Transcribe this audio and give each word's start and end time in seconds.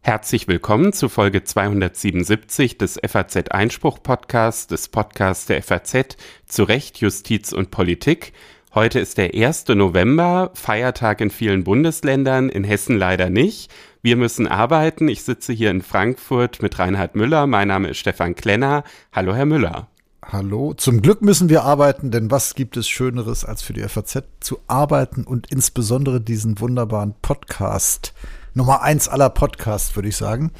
Herzlich 0.00 0.48
willkommen 0.48 0.94
zu 0.94 1.10
Folge 1.10 1.44
277 1.44 2.78
des 2.78 2.98
FAZ 3.06 3.50
Einspruch 3.50 4.02
Podcasts, 4.02 4.66
des 4.66 4.88
Podcasts 4.88 5.44
der 5.44 5.62
FAZ 5.62 6.16
zu 6.46 6.62
Recht, 6.62 6.98
Justiz 6.98 7.52
und 7.52 7.70
Politik. 7.70 8.32
Heute 8.74 9.00
ist 9.00 9.18
der 9.18 9.34
1. 9.34 9.68
November, 9.68 10.50
Feiertag 10.54 11.20
in 11.20 11.28
vielen 11.28 11.64
Bundesländern, 11.64 12.48
in 12.48 12.64
Hessen 12.64 12.96
leider 12.96 13.28
nicht. 13.28 13.70
Wir 14.00 14.16
müssen 14.16 14.46
arbeiten. 14.46 15.08
Ich 15.08 15.24
sitze 15.24 15.52
hier 15.52 15.70
in 15.70 15.82
Frankfurt 15.82 16.62
mit 16.62 16.78
Reinhard 16.78 17.16
Müller. 17.16 17.46
Mein 17.46 17.68
Name 17.68 17.88
ist 17.88 17.98
Stefan 17.98 18.34
Klenner. 18.34 18.84
Hallo, 19.12 19.34
Herr 19.34 19.46
Müller. 19.46 19.88
Hallo. 20.30 20.74
Zum 20.74 21.00
Glück 21.00 21.22
müssen 21.22 21.48
wir 21.48 21.64
arbeiten, 21.64 22.10
denn 22.10 22.30
was 22.30 22.54
gibt 22.54 22.76
es 22.76 22.86
Schöneres, 22.86 23.46
als 23.46 23.62
für 23.62 23.72
die 23.72 23.80
FAZ 23.80 24.24
zu 24.40 24.58
arbeiten 24.66 25.24
und 25.24 25.50
insbesondere 25.50 26.20
diesen 26.20 26.60
wunderbaren 26.60 27.14
Podcast 27.22 28.12
Nummer 28.52 28.82
eins 28.82 29.08
aller 29.08 29.30
Podcasts, 29.30 29.96
würde 29.96 30.10
ich 30.10 30.16
sagen. 30.18 30.52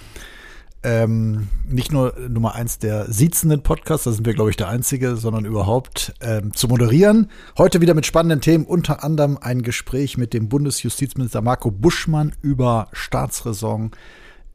Ähm, 0.82 1.48
nicht 1.68 1.92
nur 1.92 2.14
Nummer 2.30 2.54
eins 2.54 2.78
der 2.78 3.12
siezenden 3.12 3.62
Podcasts, 3.62 4.04
da 4.04 4.12
sind 4.12 4.24
wir, 4.24 4.32
glaube 4.32 4.48
ich, 4.48 4.56
der 4.56 4.68
einzige, 4.68 5.16
sondern 5.16 5.44
überhaupt 5.44 6.14
ähm, 6.22 6.54
zu 6.54 6.66
moderieren. 6.68 7.30
Heute 7.58 7.82
wieder 7.82 7.92
mit 7.92 8.06
spannenden 8.06 8.40
Themen, 8.40 8.64
unter 8.64 9.04
anderem 9.04 9.36
ein 9.38 9.60
Gespräch 9.60 10.16
mit 10.16 10.32
dem 10.32 10.48
Bundesjustizminister 10.48 11.42
Marco 11.42 11.70
Buschmann 11.70 12.32
über 12.40 12.88
Staatsräson, 12.94 13.90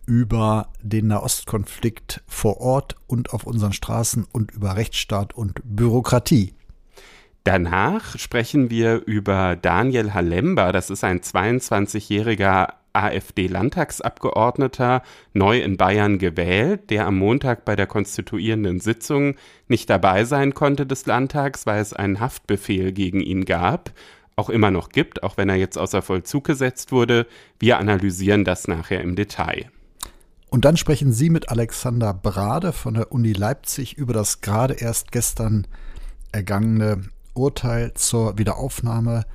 über 0.05 0.69
den 0.81 1.07
Nahostkonflikt 1.07 2.23
vor 2.27 2.61
Ort 2.61 2.95
und 3.07 3.33
auf 3.33 3.45
unseren 3.45 3.73
Straßen 3.73 4.25
und 4.31 4.51
über 4.51 4.75
Rechtsstaat 4.75 5.33
und 5.33 5.59
Bürokratie. 5.63 6.53
Danach 7.43 8.17
sprechen 8.17 8.69
wir 8.69 9.03
über 9.05 9.55
Daniel 9.55 10.13
Halemba. 10.13 10.71
Das 10.71 10.89
ist 10.89 11.03
ein 11.03 11.19
22-jähriger 11.19 12.69
AfD-Landtagsabgeordneter, 12.93 15.01
neu 15.33 15.59
in 15.59 15.77
Bayern 15.77 16.19
gewählt, 16.19 16.89
der 16.89 17.07
am 17.07 17.17
Montag 17.17 17.65
bei 17.65 17.75
der 17.75 17.87
konstituierenden 17.87 18.79
Sitzung 18.79 19.35
nicht 19.67 19.89
dabei 19.89 20.25
sein 20.25 20.53
konnte 20.53 20.85
des 20.85 21.05
Landtags, 21.05 21.65
weil 21.65 21.81
es 21.81 21.93
einen 21.93 22.19
Haftbefehl 22.19 22.93
gegen 22.93 23.19
ihn 23.19 23.45
gab, 23.45 23.91
auch 24.35 24.49
immer 24.49 24.71
noch 24.71 24.89
gibt, 24.89 25.23
auch 25.23 25.37
wenn 25.37 25.49
er 25.49 25.55
jetzt 25.55 25.77
außer 25.77 26.01
Vollzug 26.01 26.45
gesetzt 26.45 26.91
wurde. 26.91 27.27
Wir 27.59 27.79
analysieren 27.79 28.45
das 28.45 28.67
nachher 28.67 29.01
im 29.01 29.15
Detail. 29.15 29.69
Und 30.53 30.65
dann 30.65 30.77
sprechen 30.77 31.11
Sie 31.11 31.31
mit 31.31 31.49
Alexander 31.49 32.13
Brade 32.13 32.73
von 32.73 32.93
der 32.93 33.11
Uni 33.11 33.33
Leipzig 33.33 33.97
über 33.97 34.13
das 34.13 34.41
gerade 34.41 34.75
erst 34.75 35.11
gestern 35.11 35.65
ergangene 36.31 37.05
Urteil 37.33 37.95
zur 37.95 38.37
Wiederaufnahme 38.37 39.25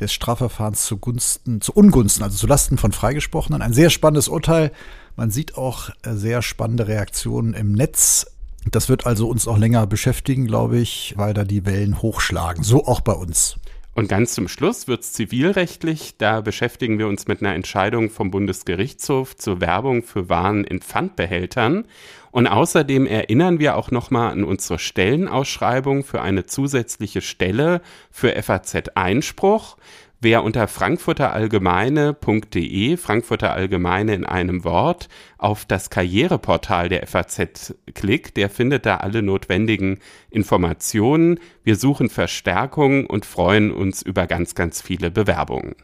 des 0.00 0.14
Strafverfahrens 0.14 0.86
zugunsten, 0.86 1.60
zu 1.60 1.74
Ungunsten, 1.74 2.22
also 2.22 2.38
zu 2.38 2.46
Lasten 2.46 2.78
von 2.78 2.92
Freigesprochenen. 2.92 3.60
Ein 3.60 3.74
sehr 3.74 3.90
spannendes 3.90 4.28
Urteil. 4.28 4.72
Man 5.14 5.30
sieht 5.30 5.58
auch 5.58 5.90
äh, 6.04 6.14
sehr 6.14 6.40
spannende 6.40 6.88
Reaktionen 6.88 7.52
im 7.52 7.72
Netz. 7.72 8.24
Das 8.70 8.88
wird 8.88 9.04
also 9.04 9.28
uns 9.28 9.46
auch 9.46 9.58
länger 9.58 9.86
beschäftigen, 9.86 10.46
glaube 10.46 10.78
ich, 10.78 11.12
weil 11.18 11.34
da 11.34 11.44
die 11.44 11.66
Wellen 11.66 12.00
hochschlagen. 12.00 12.64
So 12.64 12.86
auch 12.86 13.02
bei 13.02 13.12
uns. 13.12 13.58
Und 13.94 14.08
ganz 14.08 14.32
zum 14.32 14.48
Schluss 14.48 14.88
wird 14.88 15.02
es 15.02 15.12
zivilrechtlich. 15.12 16.16
Da 16.16 16.40
beschäftigen 16.40 16.98
wir 16.98 17.08
uns 17.08 17.28
mit 17.28 17.42
einer 17.42 17.54
Entscheidung 17.54 18.08
vom 18.08 18.30
Bundesgerichtshof 18.30 19.36
zur 19.36 19.60
Werbung 19.60 20.02
für 20.02 20.30
Waren 20.30 20.64
in 20.64 20.80
Pfandbehältern. 20.80 21.84
Und 22.30 22.46
außerdem 22.46 23.04
erinnern 23.04 23.58
wir 23.58 23.76
auch 23.76 23.90
nochmal 23.90 24.32
an 24.32 24.44
unsere 24.44 24.78
Stellenausschreibung 24.78 26.04
für 26.04 26.22
eine 26.22 26.46
zusätzliche 26.46 27.20
Stelle 27.20 27.82
für 28.10 28.34
FAZ 28.42 28.88
Einspruch. 28.94 29.76
Wer 30.24 30.44
unter 30.44 30.68
frankfurterallgemeine.de, 30.68 32.96
Frankfurter 32.96 33.54
Allgemeine 33.54 34.14
in 34.14 34.24
einem 34.24 34.62
Wort, 34.62 35.08
auf 35.36 35.64
das 35.64 35.90
Karriereportal 35.90 36.88
der 36.88 37.08
FAZ 37.08 37.74
klickt, 37.92 38.36
der 38.36 38.48
findet 38.48 38.86
da 38.86 38.98
alle 38.98 39.20
notwendigen 39.20 39.98
Informationen. 40.30 41.40
Wir 41.64 41.74
suchen 41.74 42.08
Verstärkung 42.08 43.06
und 43.06 43.26
freuen 43.26 43.72
uns 43.72 44.00
über 44.00 44.28
ganz, 44.28 44.54
ganz 44.54 44.80
viele 44.80 45.10
Bewerbungen. 45.10 45.74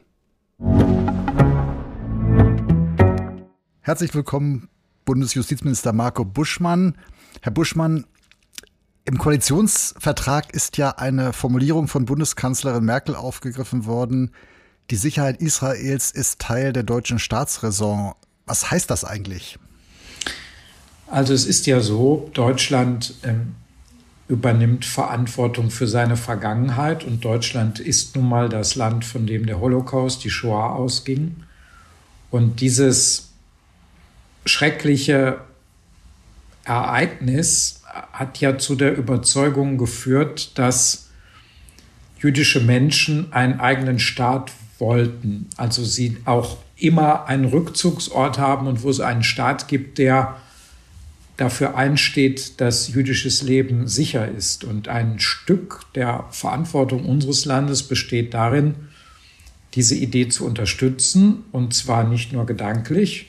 Herzlich 3.81 4.15
willkommen, 4.15 4.69
Bundesjustizminister 5.05 5.93
Marco 5.93 6.25
Buschmann. 6.25 6.97
Herr 7.43 7.51
Buschmann, 7.51 8.05
im 9.09 9.17
Koalitionsvertrag 9.17 10.53
ist 10.53 10.77
ja 10.77 10.91
eine 10.91 11.33
Formulierung 11.33 11.89
von 11.89 12.05
Bundeskanzlerin 12.05 12.85
Merkel 12.85 13.17
aufgegriffen 13.17 13.87
worden. 13.87 14.33
Die 14.91 14.97
Sicherheit 14.97 15.41
Israels 15.41 16.11
ist 16.11 16.41
Teil 16.41 16.75
der 16.75 16.83
deutschen 16.83 17.19
Staatsräson. 17.19 18.13
Was 18.45 18.71
heißt 18.71 18.91
das 18.91 19.07
eigentlich? 19.07 19.59
Also 21.07 21.33
es 21.33 21.47
ist 21.47 21.67
ja 21.67 21.81
so, 21.81 22.31
Deutschland 22.35 23.15
ähm, 23.23 23.55
übernimmt 24.29 24.85
Verantwortung 24.85 25.71
für 25.71 25.87
seine 25.87 26.19
Vergangenheit 26.19 27.03
und 27.03 27.25
Deutschland 27.25 27.81
ist 27.81 28.15
nun 28.15 28.29
mal 28.29 28.51
das 28.51 28.75
Land, 28.75 29.07
von 29.07 29.27
dem 29.27 29.47
der 29.47 29.59
Holocaust, 29.59 30.23
die 30.23 30.31
Shoah 30.31 30.75
ausging. 30.75 31.35
Und 32.31 32.61
dieses 32.61 33.31
schreckliche 34.45 35.41
Ereignis 36.69 37.83
hat 38.13 38.41
ja 38.41 38.59
zu 38.59 38.75
der 38.75 38.97
Überzeugung 38.97 39.79
geführt, 39.79 40.59
dass 40.59 41.09
jüdische 42.21 42.61
Menschen 42.61 43.33
einen 43.33 43.61
eigenen 43.61 43.99
Staat 43.99 44.53
wollten. 44.79 45.49
Also 45.57 45.85
sie 45.85 46.19
auch 46.25 46.59
immer 46.77 47.27
einen 47.27 47.47
Rückzugsort 47.47 48.39
haben 48.39 48.67
und 48.67 48.83
wo 48.83 48.91
es 48.91 49.01
einen 49.01 49.23
Staat 49.23 49.69
gibt, 49.69 49.99
der 49.99 50.37
dafür 51.37 51.77
einsteht, 51.77 52.61
dass 52.61 52.89
jüdisches 52.89 53.43
Leben 53.43 53.87
sicher 53.87 54.29
ist. 54.29 54.65
Und 54.65 54.89
ein 54.89 55.21
Stück 55.21 55.83
der 55.95 56.25
Verantwortung 56.31 57.05
unseres 57.05 57.45
Landes 57.45 57.85
besteht 57.85 58.35
darin, 58.35 58.75
diese 59.75 59.95
Idee 59.95 60.29
zu 60.29 60.45
unterstützen, 60.45 61.45
und 61.53 61.75
zwar 61.75 62.05
nicht 62.05 62.33
nur 62.33 62.47
gedanklich, 62.47 63.28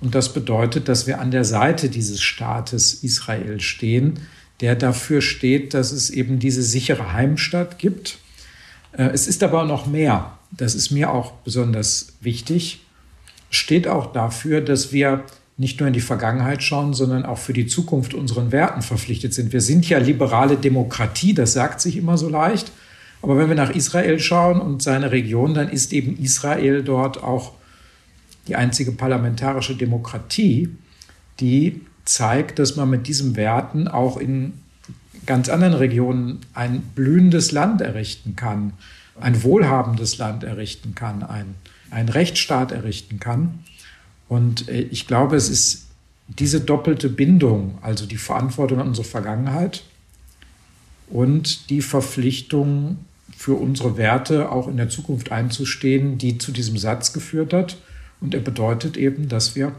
und 0.00 0.14
das 0.14 0.32
bedeutet, 0.32 0.88
dass 0.88 1.06
wir 1.06 1.20
an 1.20 1.30
der 1.30 1.44
Seite 1.44 1.88
dieses 1.88 2.22
Staates 2.22 2.94
Israel 3.02 3.60
stehen, 3.60 4.20
der 4.60 4.76
dafür 4.76 5.20
steht, 5.20 5.74
dass 5.74 5.92
es 5.92 6.10
eben 6.10 6.38
diese 6.38 6.62
sichere 6.62 7.12
Heimstatt 7.12 7.78
gibt. 7.78 8.18
Äh, 8.92 9.08
es 9.08 9.26
ist 9.26 9.42
aber 9.42 9.64
noch 9.64 9.86
mehr. 9.86 10.38
Das 10.50 10.74
ist 10.74 10.90
mir 10.90 11.10
auch 11.10 11.32
besonders 11.32 12.14
wichtig. 12.20 12.80
Steht 13.50 13.88
auch 13.88 14.12
dafür, 14.12 14.60
dass 14.60 14.92
wir 14.92 15.24
nicht 15.56 15.78
nur 15.80 15.86
in 15.86 15.92
die 15.92 16.00
Vergangenheit 16.00 16.62
schauen, 16.62 16.94
sondern 16.94 17.24
auch 17.24 17.38
für 17.38 17.52
die 17.52 17.66
Zukunft 17.66 18.14
unseren 18.14 18.50
Werten 18.50 18.82
verpflichtet 18.82 19.34
sind. 19.34 19.52
Wir 19.52 19.60
sind 19.60 19.88
ja 19.88 19.98
liberale 19.98 20.56
Demokratie, 20.56 21.32
das 21.32 21.52
sagt 21.52 21.80
sich 21.80 21.96
immer 21.96 22.18
so 22.18 22.28
leicht. 22.28 22.72
Aber 23.22 23.38
wenn 23.38 23.48
wir 23.48 23.54
nach 23.54 23.70
Israel 23.70 24.18
schauen 24.18 24.60
und 24.60 24.82
seine 24.82 25.12
Region, 25.12 25.54
dann 25.54 25.68
ist 25.68 25.92
eben 25.92 26.16
Israel 26.18 26.82
dort 26.82 27.22
auch 27.22 27.52
die 28.46 28.56
einzige 28.56 28.92
parlamentarische 28.92 29.76
Demokratie, 29.76 30.68
die 31.40 31.80
zeigt, 32.04 32.58
dass 32.58 32.76
man 32.76 32.90
mit 32.90 33.06
diesen 33.06 33.36
Werten 33.36 33.88
auch 33.88 34.16
in 34.16 34.54
ganz 35.26 35.48
anderen 35.48 35.74
Regionen 35.74 36.40
ein 36.52 36.80
blühendes 36.94 37.52
Land 37.52 37.80
errichten 37.80 38.36
kann, 38.36 38.74
ein 39.20 39.42
wohlhabendes 39.42 40.18
Land 40.18 40.44
errichten 40.44 40.94
kann, 40.94 41.22
ein, 41.22 41.54
ein 41.90 42.08
Rechtsstaat 42.08 42.72
errichten 42.72 43.20
kann. 43.20 43.60
Und 44.28 44.68
äh, 44.68 44.80
ich 44.80 45.06
glaube, 45.06 45.36
es 45.36 45.48
ist 45.48 45.86
diese 46.28 46.60
doppelte 46.60 47.08
Bindung, 47.08 47.78
also 47.82 48.06
die 48.06 48.16
Verantwortung 48.16 48.80
an 48.80 48.88
unsere 48.88 49.06
Vergangenheit 49.06 49.84
und 51.08 51.70
die 51.70 51.82
Verpflichtung 51.82 52.98
für 53.36 53.54
unsere 53.54 53.96
Werte 53.96 54.50
auch 54.50 54.68
in 54.68 54.76
der 54.76 54.88
Zukunft 54.88 55.32
einzustehen, 55.32 56.18
die 56.18 56.38
zu 56.38 56.52
diesem 56.52 56.78
Satz 56.78 57.12
geführt 57.12 57.52
hat. 57.52 57.76
Und 58.24 58.34
er 58.34 58.40
bedeutet 58.40 58.96
eben, 58.96 59.28
dass 59.28 59.54
wir 59.54 59.72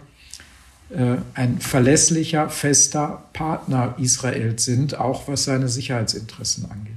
äh, 0.91 1.15
ein 1.33 1.59
verlässlicher, 1.59 2.47
fester 2.49 3.23
Partner 3.33 3.95
Israels 3.97 4.63
sind, 4.63 4.99
auch 4.99 5.27
was 5.27 5.45
seine 5.45 5.67
Sicherheitsinteressen 5.67 6.69
angeht. 6.69 6.93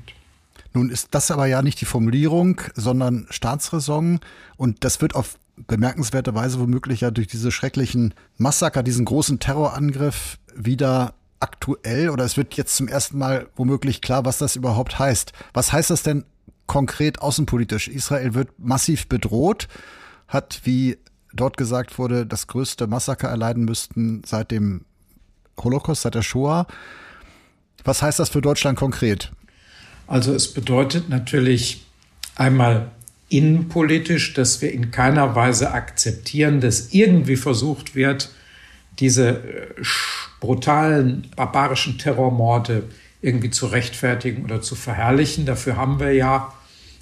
Nun 0.75 0.91
ist 0.91 1.09
das 1.12 1.31
aber 1.31 1.47
ja 1.47 1.62
nicht 1.62 1.81
die 1.81 1.87
Formulierung, 1.87 2.61
sondern 2.75 3.27
Staatsräson. 3.31 4.21
Und 4.59 4.85
das 4.85 5.00
wird 5.00 5.15
auf 5.15 5.39
bemerkenswerte 5.56 6.35
Weise 6.35 6.61
womöglich 6.61 7.00
ja 7.00 7.11
durch 7.11 7.29
diese 7.29 7.50
schrecklichen 7.50 8.12
Massaker, 8.37 8.83
diesen 8.83 9.06
großen 9.06 9.41
Terrorangriff 9.41 10.39
wieder 10.55 11.15
aktuell 11.41 12.11
oder 12.11 12.25
es 12.25 12.37
wird 12.37 12.55
jetzt 12.55 12.77
zum 12.77 12.89
ersten 12.89 13.17
Mal 13.17 13.49
womöglich 13.56 14.03
klar, 14.03 14.27
was 14.27 14.37
das 14.37 14.55
überhaupt 14.55 14.99
heißt. 14.99 15.33
Was 15.55 15.73
heißt 15.73 15.89
das 15.89 16.03
denn 16.03 16.25
konkret 16.67 17.23
außenpolitisch? 17.23 17.89
Israel 17.89 18.35
wird 18.35 18.50
massiv 18.59 19.09
bedroht, 19.09 19.67
hat 20.29 20.61
wie 20.65 20.99
dort 21.32 21.56
gesagt 21.56 21.98
wurde, 21.98 22.26
das 22.26 22.46
größte 22.46 22.86
Massaker 22.86 23.28
erleiden 23.28 23.64
müssten 23.64 24.22
seit 24.25 24.50
dem 24.50 24.84
Holocaust, 25.58 26.02
seit 26.02 26.14
der 26.14 26.22
Shoah. 26.22 26.66
Was 27.84 28.02
heißt 28.02 28.19
das 28.19 28.28
für 28.28 28.40
Deutschland 28.40 28.78
konkret? 28.78 29.30
Also 30.06 30.32
es 30.34 30.52
bedeutet 30.52 31.08
natürlich 31.08 31.86
einmal 32.36 32.90
innenpolitisch, 33.28 34.32
dass 34.34 34.62
wir 34.62 34.72
in 34.72 34.90
keiner 34.90 35.34
Weise 35.34 35.72
akzeptieren, 35.72 36.60
dass 36.60 36.92
irgendwie 36.94 37.36
versucht 37.36 37.94
wird, 37.94 38.30
diese 38.98 39.28
äh, 39.28 39.82
brutalen, 40.40 41.28
barbarischen 41.36 41.98
Terrormorde 41.98 42.84
irgendwie 43.20 43.50
zu 43.50 43.66
rechtfertigen 43.66 44.44
oder 44.44 44.62
zu 44.62 44.75
verherrlichen. 44.75 45.44
Dafür 45.44 45.76
haben 45.76 46.00
wir 46.00 46.12
ja 46.12 46.52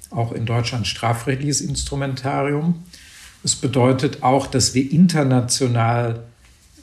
auch 0.09 0.31
in 0.31 0.45
Deutschland 0.45 0.87
strafrechtliches 0.87 1.61
Instrumentarium. 1.61 2.83
Es 3.43 3.55
bedeutet 3.55 4.23
auch, 4.23 4.47
dass 4.47 4.73
wir 4.73 4.91
international 4.91 6.23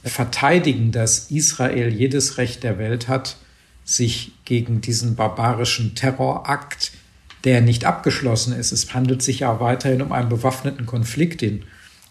verteidigen, 0.05 0.93
dass 0.93 1.31
Israel 1.31 1.93
jedes 1.93 2.39
Recht 2.39 2.62
der 2.62 2.79
Welt 2.79 3.09
hat, 3.09 3.37
sich 3.85 4.33
gegen 4.45 4.81
diesen 4.81 5.15
barbarischen 5.15 5.95
Terrorakt, 5.95 6.93
der 7.45 7.61
nicht 7.61 7.85
abgeschlossen 7.85 8.55
ist. 8.55 8.73
Es 8.73 8.95
handelt 8.95 9.23
sich 9.23 9.41
ja 9.41 9.61
weiterhin 9.61 10.01
um 10.01 10.12
einen 10.12 10.31
bewaffneten 10.31 10.87
Konflikt. 10.87 11.43
In 11.43 11.65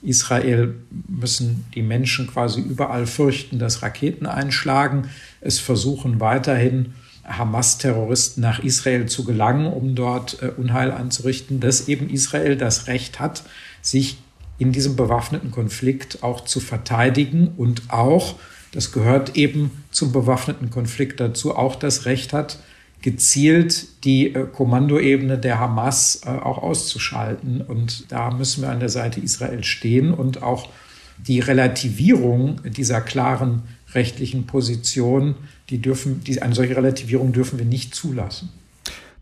Israel 0.04 0.76
müssen 1.08 1.66
die 1.74 1.82
Menschen 1.82 2.28
quasi 2.28 2.62
überall 2.62 3.08
fürchten, 3.08 3.58
dass 3.58 3.82
Raketen 3.82 4.28
einschlagen. 4.28 5.10
Es 5.42 5.60
versuchen 5.60 6.20
weiterhin 6.20 6.94
Hamas-Terroristen 7.26 8.42
nach 8.42 8.60
Israel 8.60 9.08
zu 9.08 9.24
gelangen, 9.24 9.66
um 9.66 9.96
dort 9.96 10.42
äh, 10.44 10.48
Unheil 10.58 10.92
anzurichten, 10.92 11.60
dass 11.60 11.88
eben 11.88 12.10
Israel 12.10 12.58
das 12.58 12.88
Recht 12.88 13.20
hat, 13.20 13.44
sich 13.82 14.18
in 14.58 14.72
diesem 14.72 14.96
bewaffneten 14.96 15.52
Konflikt 15.52 16.24
auch 16.24 16.46
zu 16.46 16.60
verteidigen 16.60 17.50
und 17.58 17.84
auch, 17.90 18.36
das 18.72 18.92
gehört 18.92 19.36
eben 19.36 19.72
zum 19.92 20.12
bewaffneten 20.12 20.70
Konflikt 20.70 21.20
dazu, 21.20 21.56
auch 21.56 21.76
das 21.76 22.06
Recht 22.06 22.34
hat, 22.34 22.60
gezielt 23.02 24.06
die 24.06 24.34
äh, 24.34 24.48
Kommandoebene 24.52 25.38
der 25.38 25.60
Hamas 25.60 26.22
äh, 26.26 26.30
auch 26.30 26.58
auszuschalten. 26.58 27.62
Und 27.62 28.12
da 28.12 28.32
müssen 28.32 28.64
wir 28.64 28.70
an 28.70 28.80
der 28.80 28.90
Seite 28.90 29.20
Israel 29.20 29.64
stehen 29.64 30.14
und 30.14 30.42
auch 30.42 30.70
die 31.18 31.40
Relativierung 31.40 32.62
dieser 32.64 33.02
klaren 33.02 33.64
rechtlichen 33.94 34.48
Position, 34.48 35.36
die 35.70 35.80
dürfen, 35.80 36.24
die, 36.24 36.42
eine 36.42 36.56
solche 36.56 36.76
Relativierung 36.76 37.34
dürfen 37.34 37.60
wir 37.60 37.66
nicht 37.66 37.94
zulassen. 37.94 38.50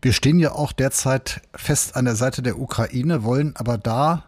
Wir 0.00 0.12
stehen 0.12 0.38
ja 0.38 0.52
auch 0.52 0.72
derzeit 0.72 1.42
fest 1.54 1.94
an 1.94 2.06
der 2.06 2.16
Seite 2.16 2.42
der 2.42 2.58
Ukraine, 2.58 3.22
wollen 3.22 3.54
aber 3.56 3.78
da 3.78 4.24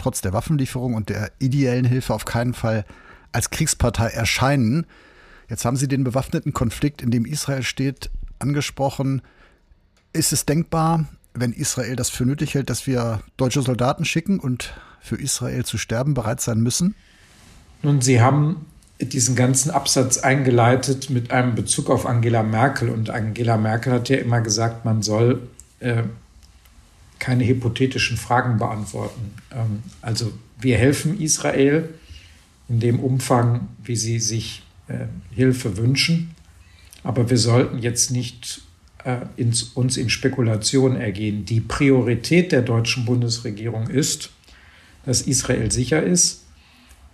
trotz 0.00 0.20
der 0.20 0.32
Waffenlieferung 0.32 0.94
und 0.94 1.08
der 1.08 1.30
ideellen 1.38 1.84
Hilfe 1.84 2.14
auf 2.14 2.24
keinen 2.24 2.54
Fall 2.54 2.84
als 3.32 3.50
Kriegspartei 3.50 4.08
erscheinen. 4.08 4.86
Jetzt 5.48 5.64
haben 5.64 5.76
Sie 5.76 5.88
den 5.88 6.04
bewaffneten 6.04 6.52
Konflikt, 6.52 7.02
in 7.02 7.10
dem 7.10 7.24
Israel 7.24 7.62
steht, 7.62 8.10
angesprochen. 8.38 9.22
Ist 10.12 10.32
es 10.32 10.46
denkbar, 10.46 11.06
wenn 11.34 11.52
Israel 11.52 11.96
das 11.96 12.10
für 12.10 12.24
nötig 12.24 12.54
hält, 12.54 12.70
dass 12.70 12.86
wir 12.86 13.20
deutsche 13.36 13.62
Soldaten 13.62 14.04
schicken 14.04 14.40
und 14.40 14.74
für 15.00 15.16
Israel 15.16 15.64
zu 15.64 15.78
sterben 15.78 16.14
bereit 16.14 16.40
sein 16.40 16.60
müssen? 16.60 16.94
Nun, 17.82 18.00
Sie 18.00 18.20
haben 18.20 18.66
diesen 19.00 19.34
ganzen 19.34 19.70
Absatz 19.70 20.18
eingeleitet 20.18 21.10
mit 21.10 21.30
einem 21.30 21.54
Bezug 21.54 21.88
auf 21.88 22.06
Angela 22.06 22.42
Merkel. 22.42 22.90
Und 22.90 23.10
Angela 23.10 23.56
Merkel 23.56 23.92
hat 23.92 24.08
ja 24.08 24.18
immer 24.18 24.40
gesagt, 24.40 24.84
man 24.84 25.02
soll 25.02 25.48
äh, 25.80 26.02
keine 27.20 27.46
hypothetischen 27.46 28.16
Fragen 28.16 28.58
beantworten. 28.58 29.34
Ähm, 29.52 29.84
also 30.02 30.32
wir 30.60 30.76
helfen 30.76 31.20
Israel 31.20 31.88
in 32.68 32.80
dem 32.80 32.98
Umfang, 32.98 33.68
wie 33.84 33.96
sie 33.96 34.18
sich 34.18 34.62
äh, 34.88 35.06
Hilfe 35.32 35.76
wünschen. 35.76 36.32
Aber 37.04 37.30
wir 37.30 37.38
sollten 37.38 37.78
jetzt 37.78 38.10
nicht 38.10 38.62
äh, 39.04 39.18
uns 39.74 39.96
in 39.96 40.10
Spekulation 40.10 40.96
ergehen. 40.96 41.44
Die 41.44 41.60
Priorität 41.60 42.52
der 42.52 42.62
deutschen 42.62 43.04
Bundesregierung 43.04 43.88
ist, 43.88 44.30
dass 45.04 45.22
Israel 45.22 45.70
sicher 45.70 46.02
ist, 46.02 46.44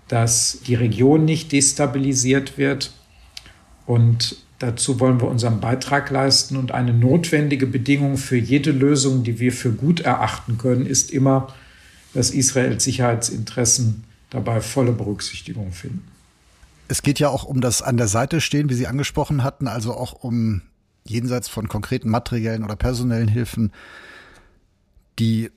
dass 0.08 0.61
die 0.67 0.75
Region 0.75 1.25
nicht 1.25 1.53
destabilisiert 1.53 2.58
wird. 2.58 2.93
Und 3.87 4.37
dazu 4.58 5.00
wollen 5.00 5.20
wir 5.20 5.29
unseren 5.29 5.61
Beitrag 5.61 6.11
leisten. 6.11 6.56
Und 6.56 6.73
eine 6.73 6.93
notwendige 6.93 7.67
Bedingung 7.67 8.17
für 8.17 8.37
jede 8.37 8.73
Lösung, 8.73 9.23
die 9.23 9.38
wir 9.38 9.53
für 9.53 9.73
gut 9.73 10.00
erachten 10.00 10.58
können, 10.58 10.87
ist 10.87 11.11
immer, 11.11 11.55
dass 12.14 12.31
Israels 12.31 12.85
Sicherheitsinteressen 12.85 14.05
dabei 14.31 14.61
volle 14.61 14.93
Berücksichtigung 14.93 15.73
finden. 15.73 16.05
Es 16.88 17.03
geht 17.03 17.19
ja 17.19 17.29
auch 17.29 17.44
um 17.44 17.61
das 17.61 17.82
an 17.82 17.97
der 17.97 18.08
Seite 18.08 18.41
stehen, 18.41 18.70
wie 18.70 18.75
Sie 18.75 18.87
angesprochen 18.87 19.43
hatten, 19.43 19.67
also 19.67 19.94
auch 19.94 20.12
um 20.12 20.62
jenseits 21.05 21.49
von 21.49 21.69
konkreten 21.69 22.08
materiellen 22.08 22.64
oder 22.64 22.76
personellen 22.76 23.29
Hilfen 23.29 23.73
die 25.19 25.50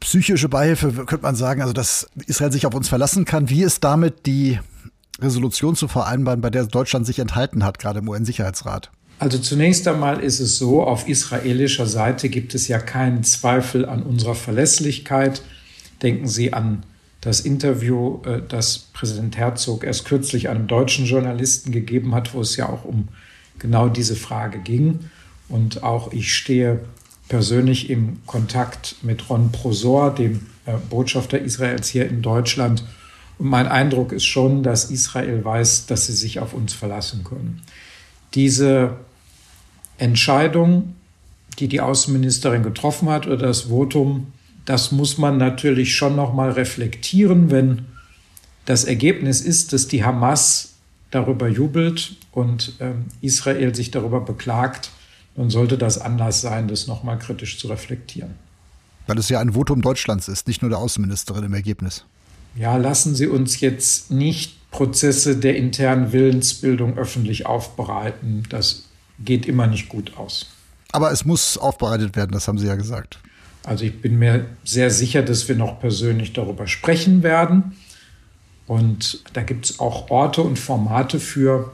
psychische 0.00 0.48
Beihilfe, 0.48 0.92
könnte 1.06 1.22
man 1.22 1.36
sagen, 1.36 1.62
also 1.62 1.72
dass 1.72 2.08
Israel 2.26 2.52
sich 2.52 2.66
auf 2.66 2.74
uns 2.74 2.88
verlassen 2.88 3.24
kann. 3.24 3.48
Wie 3.48 3.62
ist 3.62 3.84
damit 3.84 4.26
die 4.26 4.58
Resolution 5.22 5.76
zu 5.76 5.88
vereinbaren, 5.88 6.40
bei 6.40 6.50
der 6.50 6.66
Deutschland 6.66 7.06
sich 7.06 7.18
enthalten 7.18 7.64
hat, 7.64 7.78
gerade 7.78 8.00
im 8.00 8.08
UN-Sicherheitsrat? 8.08 8.90
Also 9.18 9.38
zunächst 9.38 9.86
einmal 9.86 10.20
ist 10.20 10.40
es 10.40 10.58
so, 10.58 10.82
auf 10.82 11.08
israelischer 11.08 11.86
Seite 11.86 12.28
gibt 12.28 12.54
es 12.54 12.66
ja 12.66 12.78
keinen 12.78 13.22
Zweifel 13.22 13.86
an 13.86 14.02
unserer 14.02 14.34
Verlässlichkeit. 14.34 15.42
Denken 16.02 16.26
Sie 16.26 16.52
an 16.52 16.82
das 17.20 17.40
Interview, 17.40 18.20
äh, 18.24 18.42
das 18.46 18.78
Präsident 18.92 19.36
Herzog 19.36 19.84
erst 19.84 20.04
kürzlich 20.04 20.48
einem 20.48 20.66
deutschen 20.66 21.06
Journalisten 21.06 21.70
gegeben 21.70 22.14
hat, 22.14 22.34
wo 22.34 22.40
es 22.40 22.56
ja 22.56 22.68
auch 22.68 22.84
um 22.84 23.08
genau 23.58 23.88
diese 23.88 24.16
Frage 24.16 24.58
ging. 24.58 25.10
Und 25.48 25.82
auch 25.84 26.12
ich 26.12 26.34
stehe 26.34 26.80
persönlich 27.28 27.90
im 27.90 28.18
Kontakt 28.26 28.96
mit 29.02 29.30
Ron 29.30 29.52
Prosor, 29.52 30.14
dem 30.14 30.46
äh, 30.66 30.72
Botschafter 30.90 31.38
Israels 31.38 31.88
hier 31.88 32.08
in 32.08 32.22
Deutschland. 32.22 32.84
Mein 33.44 33.66
Eindruck 33.66 34.12
ist 34.12 34.24
schon, 34.24 34.62
dass 34.62 34.88
Israel 34.88 35.44
weiß, 35.44 35.86
dass 35.86 36.06
sie 36.06 36.12
sich 36.12 36.38
auf 36.38 36.54
uns 36.54 36.74
verlassen 36.74 37.24
können. 37.24 37.60
Diese 38.34 38.98
Entscheidung, 39.98 40.94
die 41.58 41.66
die 41.66 41.80
Außenministerin 41.80 42.62
getroffen 42.62 43.08
hat, 43.10 43.26
oder 43.26 43.38
das 43.38 43.62
Votum, 43.62 44.32
das 44.64 44.92
muss 44.92 45.18
man 45.18 45.38
natürlich 45.38 45.96
schon 45.96 46.14
noch 46.14 46.32
mal 46.32 46.52
reflektieren, 46.52 47.50
wenn 47.50 47.86
das 48.64 48.84
Ergebnis 48.84 49.40
ist, 49.40 49.72
dass 49.72 49.88
die 49.88 50.04
Hamas 50.04 50.74
darüber 51.10 51.48
jubelt 51.48 52.14
und 52.30 52.74
äh, 52.78 52.92
Israel 53.22 53.74
sich 53.74 53.90
darüber 53.90 54.20
beklagt, 54.20 54.92
dann 55.34 55.50
sollte 55.50 55.78
das 55.78 55.98
Anlass 55.98 56.42
sein, 56.42 56.68
das 56.68 56.86
nochmal 56.86 57.18
kritisch 57.18 57.58
zu 57.58 57.66
reflektieren. 57.66 58.34
Weil 59.08 59.18
es 59.18 59.28
ja 59.28 59.40
ein 59.40 59.54
Votum 59.54 59.82
Deutschlands 59.82 60.28
ist, 60.28 60.46
nicht 60.46 60.62
nur 60.62 60.68
der 60.68 60.78
Außenministerin 60.78 61.42
im 61.42 61.54
Ergebnis. 61.54 62.04
Ja, 62.54 62.76
lassen 62.76 63.14
Sie 63.14 63.26
uns 63.26 63.60
jetzt 63.60 64.10
nicht 64.10 64.70
Prozesse 64.70 65.36
der 65.36 65.56
internen 65.56 66.12
Willensbildung 66.12 66.98
öffentlich 66.98 67.46
aufbereiten. 67.46 68.44
Das 68.48 68.88
geht 69.18 69.46
immer 69.46 69.66
nicht 69.66 69.88
gut 69.88 70.16
aus. 70.16 70.50
Aber 70.92 71.12
es 71.12 71.24
muss 71.24 71.56
aufbereitet 71.56 72.16
werden, 72.16 72.32
das 72.32 72.48
haben 72.48 72.58
Sie 72.58 72.66
ja 72.66 72.74
gesagt. 72.74 73.18
Also 73.64 73.84
ich 73.84 74.00
bin 74.00 74.18
mir 74.18 74.46
sehr 74.64 74.90
sicher, 74.90 75.22
dass 75.22 75.48
wir 75.48 75.54
noch 75.54 75.80
persönlich 75.80 76.32
darüber 76.32 76.66
sprechen 76.66 77.22
werden. 77.22 77.76
Und 78.66 79.22
da 79.34 79.42
gibt 79.42 79.66
es 79.66 79.80
auch 79.80 80.10
Orte 80.10 80.42
und 80.42 80.58
Formate 80.58 81.20
für. 81.20 81.72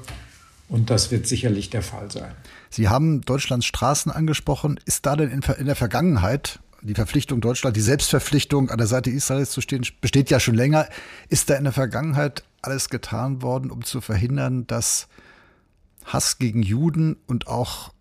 Und 0.69 0.91
das 0.91 1.11
wird 1.11 1.27
sicherlich 1.27 1.71
der 1.71 1.83
Fall 1.83 2.11
sein. 2.11 2.33
Sie 2.71 2.89
haben 2.89 3.23
Deutschlands 3.23 3.67
Straßen 3.67 4.13
angesprochen. 4.13 4.79
Ist 4.85 5.07
da 5.07 5.17
denn 5.17 5.31
in, 5.31 5.67
der 5.67 5.77
Vergangenheit 5.77 6.61
die 6.83 6.95
Verpflichtung 6.95 7.41
Deutschland, 7.41 7.77
die 7.77 7.81
Selbstverpflichtung 7.81 8.71
an 8.71 8.79
der 8.79 8.87
Seite 8.87 9.11
Israels 9.11 9.51
zu 9.51 9.61
stehen, 9.61 9.87
besteht 10.01 10.31
ja 10.31 10.41
schon 10.41 10.55
länger. 10.55 10.89
Ist 11.29 11.51
da 11.51 11.57
in 11.57 11.65
der 11.65 11.73
Vergangenheit 11.73 12.45
alles 12.63 12.89
getan 12.89 13.43
worden, 13.43 13.71
um 13.71 13.85
zu 13.85 14.01
verhindern, 14.01 14.67
dass 14.67 15.09
Hass 16.05 16.39
gegen 16.39 16.63
Juden 16.63 17.17
und 17.27 17.49
auch 17.49 17.93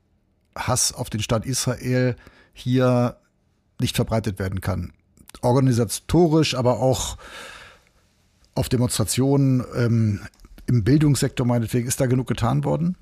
Hass 0.55 0.93
auf 0.93 1.09
den 1.09 1.21
Staat 1.21 1.45
Israel 1.45 2.15
hier 2.53 3.17
nicht 3.79 3.95
verbreitet 3.95 4.39
werden 4.39 4.61
kann? 4.61 4.93
Organisatorisch, 5.41 6.55
aber 6.55 6.79
auch 6.79 7.17
auf 8.55 8.69
Demonstrationen, 8.69 9.63
ähm, 9.75 10.21
im 10.67 10.83
Bildungssektor 10.83 11.45
meinetwegen, 11.45 11.87
ist 11.87 12.01
da 12.01 12.07
genug 12.07 12.27
getan 12.27 12.63
worden? 12.63 12.97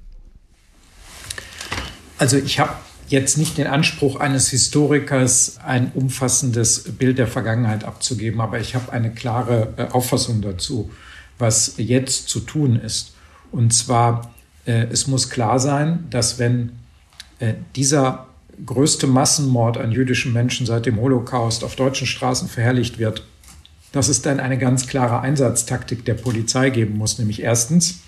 Also 2.17 2.37
ich 2.37 2.59
habe 2.59 2.73
jetzt 3.07 3.37
nicht 3.37 3.57
den 3.57 3.67
Anspruch 3.67 4.19
eines 4.19 4.49
Historikers, 4.49 5.57
ein 5.63 5.91
umfassendes 5.93 6.83
Bild 6.97 7.17
der 7.17 7.27
Vergangenheit 7.27 7.83
abzugeben, 7.83 8.41
aber 8.41 8.59
ich 8.59 8.75
habe 8.75 8.91
eine 8.91 9.11
klare 9.11 9.73
äh, 9.77 9.83
Auffassung 9.91 10.41
dazu, 10.41 10.91
was 11.37 11.75
jetzt 11.77 12.29
zu 12.29 12.39
tun 12.39 12.75
ist. 12.77 13.13
Und 13.51 13.73
zwar, 13.73 14.33
äh, 14.65 14.85
es 14.91 15.07
muss 15.07 15.29
klar 15.29 15.59
sein, 15.59 16.05
dass 16.09 16.39
wenn 16.39 16.71
äh, 17.39 17.53
dieser 17.75 18.27
größte 18.65 19.07
Massenmord 19.07 19.77
an 19.77 19.91
jüdischen 19.91 20.33
Menschen 20.33 20.65
seit 20.65 20.85
dem 20.85 20.99
Holocaust 20.99 21.63
auf 21.63 21.75
deutschen 21.75 22.07
Straßen 22.07 22.47
verherrlicht 22.47 22.97
wird, 22.97 23.25
dass 23.91 24.07
es 24.07 24.21
dann 24.21 24.39
eine 24.39 24.57
ganz 24.57 24.87
klare 24.87 25.21
Einsatztaktik 25.21 26.05
der 26.05 26.15
Polizei 26.15 26.69
geben 26.69 26.97
muss, 26.97 27.17
nämlich 27.17 27.41
erstens 27.41 28.01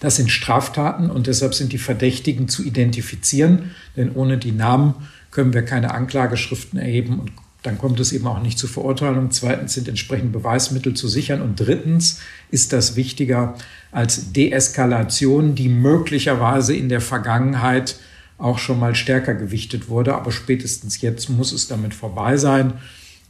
das 0.00 0.16
sind 0.16 0.30
Straftaten 0.30 1.10
und 1.10 1.26
deshalb 1.26 1.54
sind 1.54 1.72
die 1.72 1.78
Verdächtigen 1.78 2.48
zu 2.48 2.64
identifizieren, 2.64 3.70
denn 3.96 4.12
ohne 4.12 4.38
die 4.38 4.52
Namen 4.52 4.94
können 5.30 5.52
wir 5.52 5.62
keine 5.62 5.92
Anklageschriften 5.92 6.78
erheben 6.78 7.18
und 7.18 7.32
dann 7.66 7.78
kommt 7.78 7.98
es 7.98 8.12
eben 8.12 8.28
auch 8.28 8.40
nicht 8.40 8.60
zu 8.60 8.68
Verurteilung. 8.68 9.32
Zweitens 9.32 9.74
sind 9.74 9.88
entsprechende 9.88 10.38
Beweismittel 10.38 10.94
zu 10.94 11.08
sichern. 11.08 11.42
Und 11.42 11.58
drittens 11.58 12.20
ist 12.48 12.72
das 12.72 12.94
wichtiger 12.94 13.56
als 13.90 14.32
Deeskalation, 14.32 15.56
die 15.56 15.68
möglicherweise 15.68 16.76
in 16.76 16.88
der 16.88 17.00
Vergangenheit 17.00 17.96
auch 18.38 18.58
schon 18.58 18.78
mal 18.78 18.94
stärker 18.94 19.34
gewichtet 19.34 19.88
wurde. 19.88 20.14
Aber 20.14 20.30
spätestens 20.30 21.00
jetzt 21.00 21.28
muss 21.28 21.50
es 21.50 21.66
damit 21.66 21.92
vorbei 21.92 22.36
sein. 22.36 22.74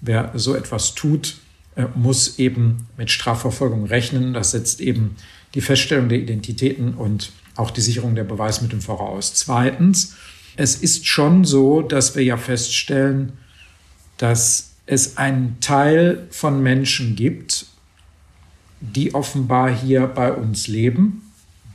Wer 0.02 0.32
so 0.34 0.54
etwas 0.54 0.94
tut, 0.94 1.38
äh, 1.74 1.86
muss 1.94 2.38
eben 2.38 2.88
mit 2.98 3.10
Strafverfolgung 3.10 3.86
rechnen. 3.86 4.34
Das 4.34 4.50
setzt 4.50 4.82
eben 4.82 5.16
die 5.56 5.62
Feststellung 5.62 6.10
der 6.10 6.18
Identitäten 6.18 6.94
und 6.94 7.32
auch 7.56 7.70
die 7.70 7.80
Sicherung 7.80 8.14
der 8.14 8.24
Beweismittel 8.24 8.80
voraus. 8.80 9.32
Zweitens, 9.34 10.14
es 10.56 10.76
ist 10.76 11.06
schon 11.06 11.44
so, 11.44 11.80
dass 11.80 12.14
wir 12.14 12.22
ja 12.22 12.36
feststellen, 12.36 13.32
dass 14.18 14.74
es 14.84 15.16
einen 15.16 15.56
Teil 15.60 16.26
von 16.30 16.62
Menschen 16.62 17.16
gibt, 17.16 17.66
die 18.80 19.14
offenbar 19.14 19.74
hier 19.74 20.06
bei 20.06 20.30
uns 20.30 20.68
leben, 20.68 21.22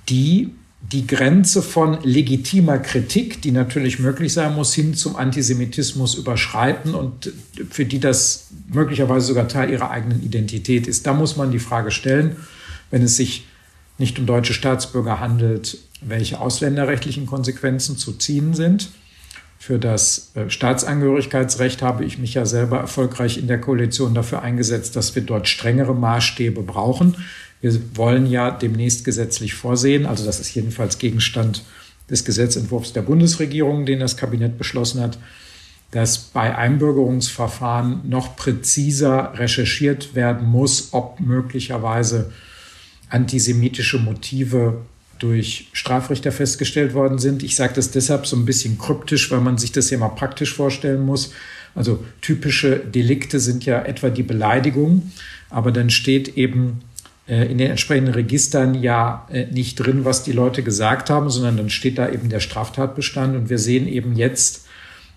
die 0.10 0.52
die 0.92 1.08
Grenze 1.08 1.64
von 1.64 2.04
legitimer 2.04 2.78
Kritik, 2.78 3.42
die 3.42 3.52
natürlich 3.52 3.98
möglich 4.00 4.34
sein 4.34 4.54
muss, 4.54 4.74
hin 4.76 4.94
zum 4.94 5.16
Antisemitismus 5.16 6.16
überschreiten 6.16 6.94
und 6.94 7.32
für 7.70 7.86
die 7.86 8.00
das 8.00 8.48
möglicherweise 8.72 9.28
sogar 9.28 9.48
Teil 9.48 9.72
ihrer 9.72 9.90
eigenen 9.90 10.24
Identität 10.24 10.88
ist. 10.88 11.08
Da 11.08 11.14
muss 11.14 11.36
man 11.36 11.52
die 11.52 11.60
Frage 11.60 11.90
stellen, 11.90 12.36
wenn 12.92 13.04
es 13.04 13.16
sich 13.16 13.46
nicht 14.02 14.20
um 14.20 14.26
deutsche 14.26 14.54
Staatsbürger 14.54 15.22
handelt, 15.22 15.78
welche 16.02 16.42
ausländerrechtlichen 16.42 17.26
Konsequenzen 17.26 17.98
zu 17.98 18.14
ziehen 18.14 18.54
sind. 18.54 18.90
Für 19.58 19.78
das 19.78 20.32
äh, 20.34 20.50
Staatsangehörigkeitsrecht 20.50 21.82
habe 21.84 22.04
ich 22.04 22.18
mich 22.18 22.34
ja 22.34 22.46
selber 22.46 22.80
erfolgreich 22.80 23.38
in 23.38 23.48
der 23.48 23.62
Koalition 23.62 24.14
dafür 24.14 24.42
eingesetzt, 24.42 24.96
dass 24.96 25.16
wir 25.16 25.22
dort 25.22 25.48
strengere 25.48 25.94
Maßstäbe 25.94 26.64
brauchen. 26.64 27.16
Wir 27.62 27.80
wollen 27.96 28.26
ja 28.26 28.50
demnächst 28.50 29.06
gesetzlich 29.06 29.54
vorsehen, 29.54 30.08
also 30.08 30.26
das 30.26 30.40
ist 30.40 30.54
jedenfalls 30.56 30.98
Gegenstand 30.98 31.64
des 32.10 32.26
Gesetzentwurfs 32.26 32.92
der 32.92 33.04
Bundesregierung, 33.04 33.86
den 33.86 34.00
das 34.00 34.18
Kabinett 34.18 34.58
beschlossen 34.58 35.00
hat, 35.00 35.20
dass 35.92 36.18
bei 36.18 36.56
Einbürgerungsverfahren 36.56 38.10
noch 38.10 38.36
präziser 38.36 39.34
recherchiert 39.36 40.16
werden 40.16 40.48
muss, 40.48 40.90
ob 40.92 41.20
möglicherweise 41.20 42.32
antisemitische 43.12 44.00
Motive 44.00 44.82
durch 45.20 45.68
Strafrichter 45.74 46.32
festgestellt 46.32 46.96
worden 46.96 47.20
sind. 47.20 47.44
Ich 47.44 47.56
sage 47.56 47.74
das 47.76 47.92
deshalb 47.92 48.26
so 48.26 48.36
ein 48.36 48.46
bisschen 48.46 48.80
kryptisch, 48.80 49.30
weil 49.30 49.42
man 49.42 49.60
sich 49.60 49.72
das 49.72 49.92
ja 49.92 50.00
mal 50.00 50.10
praktisch 50.10 50.56
vorstellen 50.56 51.06
muss. 51.06 51.32
Also 51.76 52.04
typische 52.22 52.78
Delikte 52.78 53.40
sind 53.40 53.66
ja 53.66 53.82
etwa 53.84 54.10
die 54.10 54.24
Beleidigung, 54.24 55.12
aber 55.50 55.72
dann 55.72 55.90
steht 55.90 56.38
eben 56.38 56.82
äh, 57.28 57.46
in 57.52 57.60
den 57.60 57.70
entsprechenden 57.70 58.14
Registern 58.14 58.74
ja 58.74 59.28
äh, 59.32 59.46
nicht 59.46 59.76
drin, 59.76 60.06
was 60.06 60.24
die 60.24 60.32
Leute 60.32 60.64
gesagt 60.64 61.10
haben, 61.10 61.30
sondern 61.30 61.58
dann 61.58 61.70
steht 61.70 61.98
da 61.98 62.10
eben 62.10 62.30
der 62.30 62.40
Straftatbestand 62.40 63.36
und 63.36 63.50
wir 63.50 63.60
sehen 63.60 63.88
eben 63.88 64.16
jetzt 64.16 64.66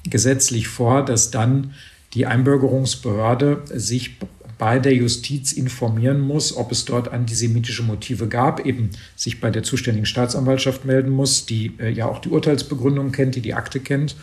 gesetzlich 0.09 0.69
vor, 0.69 1.05
dass 1.05 1.31
dann 1.31 1.73
die 2.13 2.27
Einbürgerungsbehörde 2.27 3.63
sich 3.73 4.19
bei 4.59 4.79
der 4.79 4.95
Justiz 4.95 5.53
informieren 5.53 6.21
muss, 6.21 6.57
ob 6.57 6.73
es 6.73 6.85
dort 6.85 7.09
antisemitische 7.09 7.83
Motive 7.83 8.29
gab, 8.29 8.65
eben 8.65 8.91
sich 9.17 9.41
bei 9.41 9.51
der 9.51 9.63
zuständigen 9.63 10.07
Staatsanwaltschaft 10.07 10.85
melden 10.85 11.11
muss, 11.11 11.47
die 11.47 11.73
äh, 11.79 11.91
ja 11.91 12.07
auch 12.07 12.21
die 12.21 12.29
Urteilsbegründung 12.29 13.13
kennt, 13.13 13.35
die 13.35 13.41
die 13.41 13.55
Akte 13.55 13.81
kennt. 13.81 14.17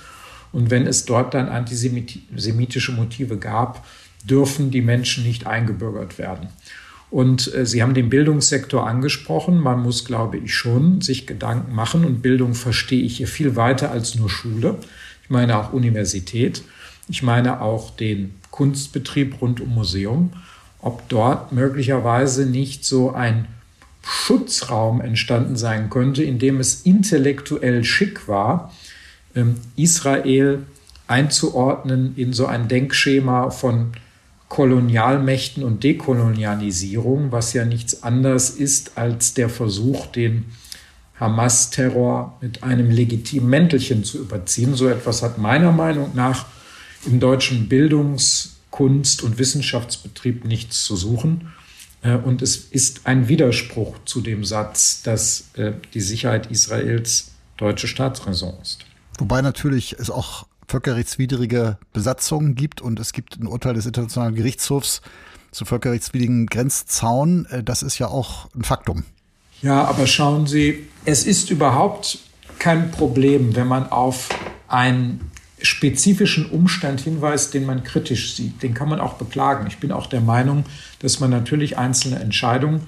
Und 0.52 0.70
wenn 0.70 0.88
es 0.88 1.06
dort 1.06 1.34
dann 1.34 1.48
antisemitische 1.48 2.92
Motive 2.92 3.38
gab, 3.38 3.86
dürfen 4.24 4.70
die 4.72 4.82
Menschen 4.82 5.24
nicht 5.24 5.48
eingebürgert 5.48 6.18
werden. 6.18 6.50
Und 7.10 7.54
äh, 7.54 7.66
Sie 7.66 7.84
haben 7.84 7.94
den 7.94 8.10
Bildungssektor 8.10 8.88
angesprochen. 8.88 9.60
Man 9.60 9.82
muss, 9.82 10.06
glaube 10.06 10.38
ich, 10.38 10.56
schon 10.56 11.02
sich 11.02 11.28
Gedanken 11.28 11.76
machen. 11.76 12.06
Und 12.06 12.22
Bildung 12.22 12.54
verstehe 12.54 13.04
ich 13.04 13.18
hier 13.18 13.28
viel 13.28 13.56
weiter 13.56 13.92
als 13.92 14.16
nur 14.16 14.30
Schule. 14.30 14.78
Ich 15.24 15.30
meine 15.30 15.58
auch 15.58 15.74
Universität. 15.74 16.64
Ich 17.10 17.22
meine 17.22 17.62
auch 17.62 17.96
den 17.96 18.36
Kunstbetrieb 18.52 19.42
rund 19.42 19.62
um 19.62 19.74
Museum, 19.74 20.34
ob 20.80 21.08
dort 21.10 21.52
möglicherweise 21.52 22.46
nicht 22.46 22.86
so 22.86 23.12
ein 23.12 23.48
Schutzraum 24.04 25.02
entstanden 25.02 25.56
sein 25.56 25.90
könnte, 25.90 26.24
in 26.24 26.40
dem 26.40 26.60
es 26.60 26.82
intellektuell 26.82 27.84
schick 27.84 28.28
war, 28.28 28.74
ähm, 29.36 29.58
Israel 29.76 30.64
einzuordnen 31.08 32.14
in 32.16 32.34
so 32.34 32.46
ein 32.46 32.68
Denkschema 32.68 33.52
von 33.52 33.92
Kolonialmächten 34.50 35.64
und 35.64 35.84
Dekolonialisierung, 35.84 37.32
was 37.32 37.54
ja 37.54 37.64
nichts 37.64 38.04
anderes 38.04 38.50
ist 38.50 38.98
als 38.98 39.34
der 39.34 39.50
Versuch, 39.50 40.08
den 40.08 40.46
Hamas-Terror 41.20 42.38
mit 42.42 42.64
einem 42.64 42.90
legitimen 42.90 43.50
Mäntelchen 43.50 44.04
zu 44.04 44.20
überziehen. 44.20 44.74
So 44.76 44.90
etwas 44.90 45.22
hat 45.22 45.38
meiner 45.38 45.72
Meinung 45.72 46.12
nach 46.16 46.48
im 47.06 47.20
deutschen 47.20 47.68
Bildungs-, 47.68 48.58
Kunst- 48.70 49.22
und 49.22 49.38
Wissenschaftsbetrieb 49.38 50.46
nichts 50.46 50.84
zu 50.86 50.96
suchen. 50.96 51.52
Äh, 52.02 52.16
und 52.16 52.42
es 52.42 52.56
ist 52.58 53.06
ein 53.06 53.28
Widerspruch 53.28 53.98
zu 54.06 54.22
dem 54.22 54.44
Satz, 54.44 55.04
dass 55.04 55.50
äh, 55.56 55.74
die 55.94 56.02
Sicherheit 56.02 56.50
Israels 56.50 57.32
deutsche 57.58 57.88
Staatsräson 57.88 58.56
ist. 58.62 58.86
Wobei 59.20 59.42
natürlich 59.42 59.98
es 60.00 60.10
auch 60.10 60.48
völkerrechtswidrige 60.68 61.78
Besatzungen 61.94 62.56
gibt 62.56 62.82
und 62.82 63.00
es 63.00 63.14
gibt 63.14 63.38
ein 63.38 63.46
Urteil 63.46 63.74
des 63.74 63.86
Internationalen 63.86 64.36
Gerichtshofs 64.36 65.02
zu 65.52 65.66
völkerrechtswidrigen 65.66 66.48
Grenzzaun. 66.48 67.46
Äh, 67.48 67.64
das 67.64 67.84
ist 67.84 68.00
ja 68.00 68.08
auch 68.08 68.50
ein 68.56 68.64
Faktum. 68.64 69.04
Ja, 69.62 69.84
aber 69.84 70.08
schauen 70.08 70.48
Sie, 70.48 70.88
es 71.06 71.26
ist 71.26 71.52
überhaupt 71.52 72.20
kein 72.58 72.90
Problem, 72.90 73.56
wenn 73.56 73.68
man 73.68 73.92
auf 73.92 74.30
ein 74.68 75.20
spezifischen 75.64 76.50
Umstand 76.50 77.02
hinweist, 77.02 77.54
den 77.54 77.66
man 77.66 77.84
kritisch 77.84 78.36
sieht. 78.36 78.64
Den 78.64 78.74
kann 78.74 78.90
man 78.90 79.00
auch 79.00 79.14
beklagen. 79.14 79.68
Ich 79.68 79.78
bin 79.78 79.92
auch 79.92 80.08
der 80.08 80.22
Meinung, 80.22 80.66
dass 81.00 81.20
man 81.20 81.30
natürlich 81.30 81.78
einzelne 81.78 82.20
Entscheidungen 82.20 82.82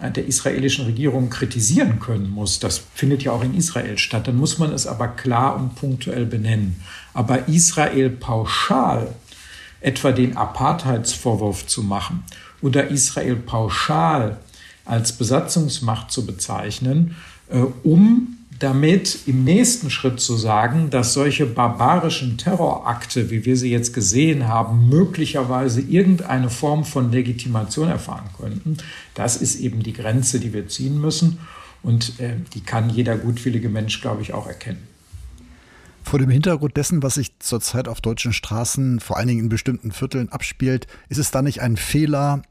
äh, 0.00 0.10
der 0.10 0.26
israelischen 0.26 0.84
Regierung 0.84 1.30
kritisieren 1.30 2.00
können 2.00 2.30
muss. 2.30 2.60
Das 2.60 2.82
findet 2.94 3.22
ja 3.22 3.32
auch 3.32 3.42
in 3.42 3.54
Israel 3.54 3.98
statt. 3.98 4.28
Dann 4.28 4.36
muss 4.36 4.58
man 4.58 4.72
es 4.72 4.86
aber 4.86 5.08
klar 5.08 5.56
und 5.56 5.74
punktuell 5.74 6.26
benennen. 6.26 6.76
Aber 7.14 7.48
Israel 7.48 8.10
pauschal 8.10 9.14
etwa 9.80 10.12
den 10.12 10.36
Apartheidsvorwurf 10.36 11.66
zu 11.66 11.82
machen 11.82 12.24
oder 12.62 12.88
Israel 12.88 13.36
pauschal 13.36 14.38
als 14.84 15.12
Besatzungsmacht 15.12 16.10
zu 16.10 16.26
bezeichnen, 16.26 17.16
äh, 17.50 17.58
um 17.58 18.37
damit 18.58 19.26
im 19.26 19.44
nächsten 19.44 19.90
Schritt 19.90 20.20
zu 20.20 20.36
sagen, 20.36 20.90
dass 20.90 21.12
solche 21.12 21.46
barbarischen 21.46 22.38
Terrorakte, 22.38 23.30
wie 23.30 23.44
wir 23.44 23.56
sie 23.56 23.70
jetzt 23.70 23.94
gesehen 23.94 24.48
haben, 24.48 24.88
möglicherweise 24.88 25.80
irgendeine 25.80 26.50
Form 26.50 26.84
von 26.84 27.12
Legitimation 27.12 27.88
erfahren 27.88 28.28
könnten, 28.38 28.78
das 29.14 29.36
ist 29.36 29.60
eben 29.60 29.82
die 29.82 29.92
Grenze, 29.92 30.40
die 30.40 30.52
wir 30.52 30.68
ziehen 30.68 31.00
müssen. 31.00 31.38
Und 31.82 32.18
äh, 32.18 32.34
die 32.54 32.60
kann 32.60 32.90
jeder 32.90 33.16
gutwillige 33.16 33.68
Mensch, 33.68 34.00
glaube 34.00 34.22
ich, 34.22 34.34
auch 34.34 34.48
erkennen. 34.48 34.82
Vor 36.02 36.18
dem 36.18 36.30
Hintergrund 36.30 36.76
dessen, 36.76 37.02
was 37.02 37.14
sich 37.14 37.38
zurzeit 37.38 37.86
auf 37.86 38.00
deutschen 38.00 38.32
Straßen, 38.32 38.98
vor 38.98 39.18
allen 39.18 39.28
Dingen 39.28 39.40
in 39.40 39.48
bestimmten 39.48 39.92
Vierteln 39.92 40.30
abspielt, 40.30 40.86
ist 41.08 41.18
es 41.18 41.30
da 41.30 41.42
nicht 41.42 41.60
ein 41.60 41.76
Fehler, 41.76 42.42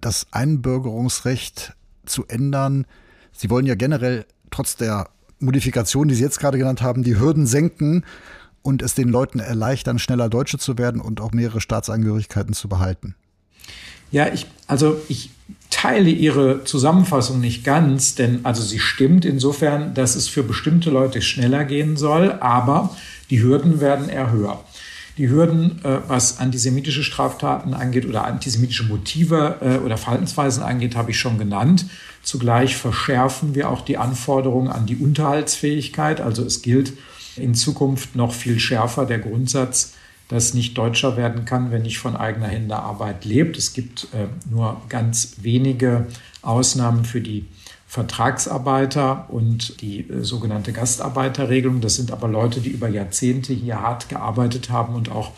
das 0.00 0.28
Einbürgerungsrecht 0.30 1.74
zu 2.06 2.24
ändern? 2.26 2.86
Sie 3.32 3.50
wollen 3.50 3.66
ja 3.66 3.74
generell 3.74 4.24
trotz 4.50 4.76
der 4.76 5.10
Modifikationen, 5.40 6.08
die 6.08 6.14
Sie 6.14 6.22
jetzt 6.22 6.40
gerade 6.40 6.58
genannt 6.58 6.82
haben, 6.82 7.02
die 7.02 7.18
Hürden 7.18 7.46
senken 7.46 8.04
und 8.62 8.82
es 8.82 8.94
den 8.94 9.08
Leuten 9.08 9.38
erleichtern, 9.38 9.98
schneller 9.98 10.28
Deutsche 10.28 10.58
zu 10.58 10.78
werden 10.78 11.00
und 11.00 11.20
auch 11.20 11.32
mehrere 11.32 11.60
Staatsangehörigkeiten 11.60 12.54
zu 12.54 12.68
behalten? 12.68 13.14
Ja, 14.10 14.32
ich, 14.32 14.46
also 14.66 15.00
ich 15.08 15.30
teile 15.70 16.10
Ihre 16.10 16.64
Zusammenfassung 16.64 17.40
nicht 17.40 17.62
ganz, 17.64 18.14
denn 18.14 18.40
also 18.44 18.62
sie 18.62 18.78
stimmt 18.78 19.24
insofern, 19.24 19.94
dass 19.94 20.16
es 20.16 20.28
für 20.28 20.42
bestimmte 20.42 20.90
Leute 20.90 21.20
schneller 21.20 21.64
gehen 21.64 21.96
soll, 21.96 22.32
aber 22.32 22.96
die 23.30 23.42
Hürden 23.42 23.80
werden 23.80 24.08
eher 24.08 24.30
höher. 24.30 24.64
Die 25.18 25.28
Hürden, 25.28 25.84
äh, 25.84 25.98
was 26.06 26.38
antisemitische 26.38 27.02
Straftaten 27.02 27.74
angeht 27.74 28.06
oder 28.06 28.24
antisemitische 28.24 28.84
Motive 28.84 29.56
äh, 29.60 29.84
oder 29.84 29.98
Verhaltensweisen 29.98 30.62
angeht, 30.62 30.96
habe 30.96 31.10
ich 31.10 31.18
schon 31.18 31.38
genannt. 31.38 31.86
Zugleich 32.28 32.76
verschärfen 32.76 33.54
wir 33.54 33.70
auch 33.70 33.80
die 33.80 33.96
Anforderungen 33.96 34.68
an 34.68 34.84
die 34.84 34.96
Unterhaltsfähigkeit. 34.96 36.20
Also 36.20 36.44
es 36.44 36.60
gilt 36.60 36.92
in 37.36 37.54
Zukunft 37.54 38.16
noch 38.16 38.34
viel 38.34 38.60
schärfer 38.60 39.06
der 39.06 39.18
Grundsatz, 39.18 39.94
dass 40.28 40.52
nicht 40.52 40.76
Deutscher 40.76 41.16
werden 41.16 41.46
kann, 41.46 41.70
wenn 41.70 41.80
nicht 41.80 41.98
von 41.98 42.16
eigener 42.16 42.48
Hände 42.48 42.76
Arbeit 42.76 43.24
lebt. 43.24 43.56
Es 43.56 43.72
gibt 43.72 44.08
äh, 44.12 44.26
nur 44.50 44.78
ganz 44.90 45.36
wenige 45.40 46.06
Ausnahmen 46.42 47.06
für 47.06 47.22
die 47.22 47.46
Vertragsarbeiter 47.86 49.30
und 49.30 49.80
die 49.80 50.00
äh, 50.00 50.22
sogenannte 50.22 50.74
Gastarbeiterregelung. 50.74 51.80
Das 51.80 51.96
sind 51.96 52.12
aber 52.12 52.28
Leute, 52.28 52.60
die 52.60 52.68
über 52.68 52.90
Jahrzehnte 52.90 53.54
hier 53.54 53.80
hart 53.80 54.10
gearbeitet 54.10 54.68
haben 54.68 54.94
und 54.94 55.10
auch 55.10 55.32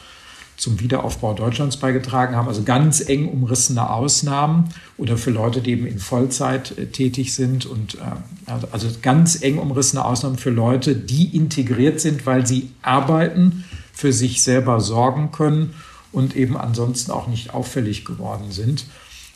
zum 0.60 0.78
Wiederaufbau 0.78 1.32
Deutschlands 1.32 1.78
beigetragen 1.78 2.36
haben. 2.36 2.46
Also 2.46 2.62
ganz 2.64 3.00
eng 3.08 3.28
umrissene 3.28 3.88
Ausnahmen 3.88 4.68
oder 4.98 5.16
für 5.16 5.30
Leute, 5.30 5.62
die 5.62 5.70
eben 5.70 5.86
in 5.86 5.98
Vollzeit 5.98 6.76
äh, 6.76 6.86
tätig 6.86 7.34
sind 7.34 7.64
und 7.64 7.94
äh, 7.94 8.52
also 8.70 8.88
ganz 9.00 9.42
eng 9.42 9.58
umrissene 9.58 10.04
Ausnahmen 10.04 10.36
für 10.36 10.50
Leute, 10.50 10.94
die 10.94 11.34
integriert 11.34 12.00
sind, 12.00 12.26
weil 12.26 12.46
sie 12.46 12.70
arbeiten, 12.82 13.64
für 13.92 14.12
sich 14.12 14.42
selber 14.42 14.80
sorgen 14.80 15.32
können 15.32 15.74
und 16.12 16.36
eben 16.36 16.56
ansonsten 16.56 17.10
auch 17.10 17.26
nicht 17.26 17.54
auffällig 17.54 18.04
geworden 18.04 18.50
sind. 18.50 18.84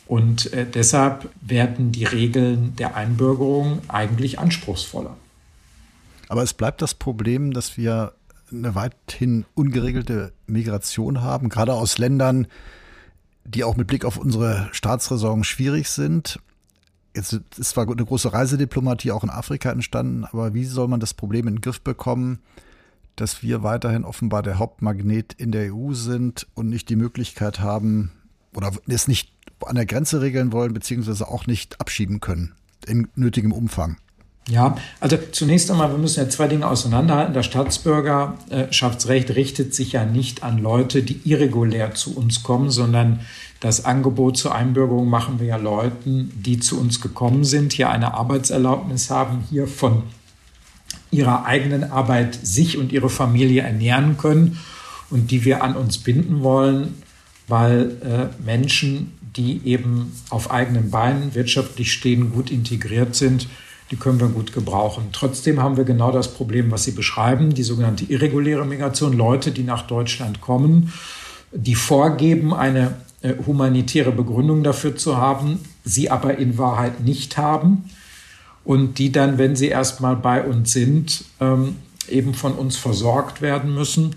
Und 0.07 0.53
äh, 0.53 0.67
deshalb 0.71 1.29
werden 1.41 1.91
die 1.91 2.03
Regeln 2.03 2.75
der 2.75 2.95
Einbürgerung 2.95 3.79
eigentlich 3.87 4.37
anspruchsvoller. 4.37 5.15
Aber 6.29 6.43
es 6.43 6.53
bleibt 6.53 6.83
das 6.83 6.93
Problem, 6.93 7.51
dass 7.51 7.77
wir 7.77 8.13
eine 8.51 8.75
weithin 8.75 9.45
ungeregelte 9.53 10.33
Migration 10.47 11.21
haben, 11.21 11.49
gerade 11.49 11.73
aus 11.73 11.97
Ländern, 11.97 12.47
die 13.43 13.63
auch 13.63 13.75
mit 13.75 13.87
Blick 13.87 14.05
auf 14.05 14.17
unsere 14.17 14.69
Staatsräson 14.71 15.43
schwierig 15.43 15.89
sind. 15.89 16.39
Jetzt 17.15 17.33
ist 17.33 17.69
zwar 17.69 17.89
eine 17.89 18.05
große 18.05 18.33
Reisediplomatie 18.33 19.11
auch 19.11 19.23
in 19.23 19.29
Afrika 19.29 19.71
entstanden, 19.71 20.25
aber 20.25 20.53
wie 20.53 20.65
soll 20.65 20.87
man 20.87 20.99
das 20.99 21.13
Problem 21.13 21.47
in 21.47 21.55
den 21.55 21.61
Griff 21.61 21.81
bekommen, 21.81 22.39
dass 23.15 23.41
wir 23.41 23.63
weiterhin 23.63 24.03
offenbar 24.03 24.43
der 24.43 24.59
Hauptmagnet 24.59 25.33
in 25.33 25.51
der 25.51 25.73
EU 25.73 25.93
sind 25.93 26.47
und 26.53 26.69
nicht 26.69 26.89
die 26.89 26.97
Möglichkeit 26.97 27.61
haben 27.61 28.11
oder 28.53 28.71
es 28.87 29.07
nicht 29.07 29.31
an 29.65 29.75
der 29.75 29.85
Grenze 29.85 30.21
regeln 30.21 30.51
wollen, 30.51 30.73
beziehungsweise 30.73 31.27
auch 31.27 31.47
nicht 31.47 31.79
abschieben 31.79 32.19
können 32.19 32.53
in 32.85 33.07
nötigem 33.15 33.53
Umfang? 33.53 33.97
Ja, 34.47 34.75
also 34.99 35.17
zunächst 35.31 35.71
einmal, 35.71 35.89
wir 35.89 35.97
müssen 35.97 36.19
ja 36.19 36.29
zwei 36.29 36.47
Dinge 36.47 36.67
auseinanderhalten. 36.67 37.33
Das 37.33 37.47
Staatsbürgerschaftsrecht 37.47 39.31
richtet 39.31 39.73
sich 39.73 39.93
ja 39.93 40.05
nicht 40.05 40.43
an 40.43 40.59
Leute, 40.59 41.01
die 41.01 41.19
irregulär 41.23 41.95
zu 41.95 42.15
uns 42.15 42.43
kommen, 42.43 42.69
sondern 42.69 43.21
das 43.59 43.85
Angebot 43.85 44.37
zur 44.37 44.53
Einbürgerung 44.53 45.09
machen 45.09 45.39
wir 45.39 45.47
ja 45.47 45.57
Leuten, 45.57 46.31
die 46.35 46.59
zu 46.59 46.79
uns 46.79 47.01
gekommen 47.01 47.43
sind, 47.43 47.73
hier 47.73 47.89
eine 47.89 48.13
Arbeitserlaubnis 48.13 49.09
haben, 49.09 49.43
hier 49.49 49.67
von 49.67 50.03
ihrer 51.09 51.45
eigenen 51.45 51.83
Arbeit 51.91 52.37
sich 52.45 52.77
und 52.77 52.91
ihre 52.91 53.09
Familie 53.09 53.63
ernähren 53.63 54.17
können 54.17 54.59
und 55.09 55.31
die 55.31 55.43
wir 55.45 55.63
an 55.63 55.75
uns 55.75 55.97
binden 55.97 56.43
wollen, 56.43 57.01
weil 57.47 57.97
äh, 58.03 58.43
Menschen, 58.45 59.13
die 59.35 59.61
eben 59.65 60.13
auf 60.29 60.51
eigenen 60.51 60.91
Beinen 60.91 61.33
wirtschaftlich 61.33 61.91
stehen, 61.91 62.31
gut 62.31 62.51
integriert 62.51 63.15
sind, 63.15 63.47
die 63.91 63.97
können 63.97 64.19
wir 64.19 64.27
gut 64.27 64.51
gebrauchen. 64.53 65.09
Trotzdem 65.11 65.61
haben 65.61 65.77
wir 65.77 65.83
genau 65.83 66.11
das 66.11 66.33
Problem, 66.33 66.71
was 66.71 66.83
Sie 66.83 66.91
beschreiben, 66.91 67.53
die 67.53 67.63
sogenannte 67.63 68.05
irreguläre 68.05 68.65
Migration, 68.65 69.13
Leute, 69.13 69.51
die 69.51 69.63
nach 69.63 69.83
Deutschland 69.83 70.41
kommen, 70.41 70.91
die 71.51 71.75
vorgeben, 71.75 72.53
eine 72.53 72.95
äh, 73.21 73.33
humanitäre 73.45 74.11
Begründung 74.11 74.63
dafür 74.63 74.95
zu 74.95 75.17
haben, 75.17 75.59
sie 75.83 76.09
aber 76.09 76.37
in 76.37 76.57
Wahrheit 76.57 77.01
nicht 77.01 77.37
haben 77.37 77.89
und 78.63 78.97
die 78.97 79.11
dann, 79.11 79.37
wenn 79.37 79.55
sie 79.55 79.67
erstmal 79.67 80.15
bei 80.15 80.43
uns 80.43 80.73
sind, 80.73 81.25
ähm, 81.39 81.77
eben 82.09 82.33
von 82.33 82.53
uns 82.53 82.77
versorgt 82.77 83.41
werden 83.41 83.73
müssen 83.73 84.15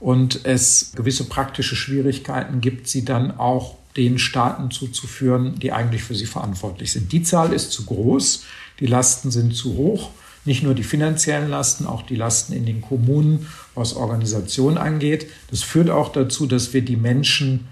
und 0.00 0.40
es 0.44 0.92
gewisse 0.94 1.24
praktische 1.24 1.76
Schwierigkeiten 1.76 2.60
gibt, 2.60 2.88
sie 2.88 3.04
dann 3.04 3.38
auch 3.38 3.76
den 3.96 4.18
Staaten 4.18 4.70
zuzuführen, 4.70 5.58
die 5.58 5.72
eigentlich 5.72 6.02
für 6.02 6.14
sie 6.14 6.26
verantwortlich 6.26 6.92
sind. 6.92 7.12
Die 7.12 7.22
Zahl 7.22 7.52
ist 7.52 7.72
zu 7.72 7.84
groß. 7.84 8.44
Die 8.82 8.88
Lasten 8.88 9.30
sind 9.30 9.54
zu 9.54 9.76
hoch. 9.76 10.10
Nicht 10.44 10.64
nur 10.64 10.74
die 10.74 10.82
finanziellen 10.82 11.48
Lasten, 11.48 11.86
auch 11.86 12.02
die 12.02 12.16
Lasten 12.16 12.52
in 12.52 12.66
den 12.66 12.80
Kommunen, 12.80 13.46
was 13.76 13.94
Organisation 13.94 14.76
angeht. 14.76 15.28
Das 15.52 15.62
führt 15.62 15.88
auch 15.88 16.10
dazu, 16.10 16.46
dass 16.46 16.74
wir 16.74 16.82
die 16.82 16.96
Menschen, 16.96 17.68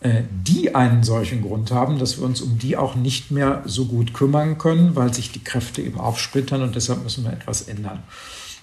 äh, 0.00 0.22
die 0.28 0.74
einen 0.74 1.04
solchen 1.04 1.42
Grund 1.42 1.70
haben, 1.70 2.00
dass 2.00 2.18
wir 2.18 2.24
uns 2.24 2.40
um 2.40 2.58
die 2.58 2.76
auch 2.76 2.96
nicht 2.96 3.30
mehr 3.30 3.62
so 3.66 3.84
gut 3.84 4.14
kümmern 4.14 4.58
können, 4.58 4.96
weil 4.96 5.14
sich 5.14 5.30
die 5.30 5.44
Kräfte 5.44 5.80
eben 5.80 6.00
aufsplittern 6.00 6.62
und 6.62 6.74
deshalb 6.74 7.04
müssen 7.04 7.22
wir 7.22 7.32
etwas 7.32 7.62
ändern. 7.62 8.02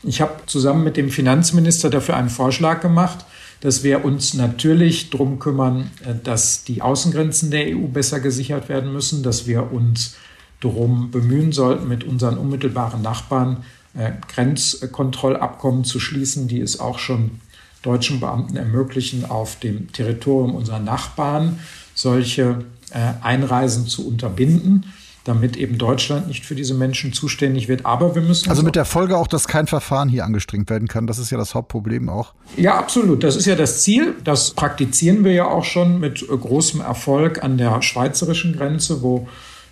Ich 0.04 0.20
habe 0.20 0.34
zusammen 0.48 0.84
mit 0.84 0.98
dem 0.98 1.10
Finanzminister 1.10 1.89
dafür 1.89 2.17
einen 2.17 2.30
Vorschlag 2.30 2.82
gemacht, 2.82 3.26
dass 3.62 3.86
wir 3.86 4.04
uns 4.04 4.34
natürlich 4.34 5.12
darum 5.12 5.39
kümmern, 5.39 5.91
äh, 6.04 6.13
dass 6.22 6.65
die 6.65 6.82
Außengrenzen 6.82 7.52
der 7.52 7.67
EU 7.67 7.88
besser 7.88 8.20
gesichert 8.20 8.67
werden 8.67 8.91
müssen, 8.91 9.24
dass 9.24 9.48
wir 9.48 9.72
uns 9.72 10.17
darum 10.65 11.12
bemühen 11.12 11.51
sollten, 11.51 11.88
mit 11.88 12.04
unseren 12.04 12.38
unmittelbaren 12.38 13.01
Nachbarn 13.01 13.63
äh, 13.93 14.12
Grenzkontrollabkommen 14.34 15.84
zu 15.84 15.99
schließen, 15.99 16.47
die 16.47 16.60
es 16.60 16.80
auch 16.80 16.99
schon 16.99 17.39
deutschen 17.82 18.19
Beamten 18.19 18.58
ermöglichen, 18.58 19.25
auf 19.25 19.60
dem 19.60 19.91
Territorium 19.91 20.56
unserer 20.56 20.80
Nachbarn 20.80 21.60
solche 21.93 22.65
äh, 22.91 23.13
Einreisen 23.21 23.88
zu 23.88 24.08
unterbinden 24.08 24.86
damit 25.25 25.58
eben 25.58 25.78
Deutschland 25.78 26.28
nicht 26.28 26.45
für 26.45 26.56
diese 26.56 26.75
Menschen 26.75 27.12
zuständig 27.12 27.67
wird. 27.67 27.86
Aber 27.86 28.15
wir 28.15 28.21
müssen. 28.21 28.49
Also 28.49 28.63
mit 28.63 28.75
der 28.75 28.86
Folge 28.86 29.17
auch, 29.17 29.28
dass 29.28 29.47
kein 29.47 29.67
Verfahren 29.67 30.08
hier 30.08 30.23
angestrengt 30.23 30.69
werden 30.69 30.88
kann. 30.88 31.08
Das 31.08 31.17
ist 31.17 31.32
ja 31.32 31.38
das 31.38 31.56
Hauptproblem 31.56 32.10
auch. 32.10 32.34
Ja, 32.56 32.78
absolut. 32.78 33.23
Das 33.23 33.36
ist 33.36 33.47
ja 33.47 33.56
das 33.56 33.82
Ziel. 33.82 34.13
Das 34.23 34.51
praktizieren 34.51 35.23
wir 35.23 35.34
ja 35.34 35.45
auch 35.47 35.65
schon 35.65 35.99
mit 35.99 36.21
äh, 36.21 36.25
großem 36.25 36.80
Erfolg 36.80 37.43
an 37.43 37.58
der 37.58 37.82
schweizerischen 37.82 38.56
Grenze, 38.56 39.01
wo 39.01 39.28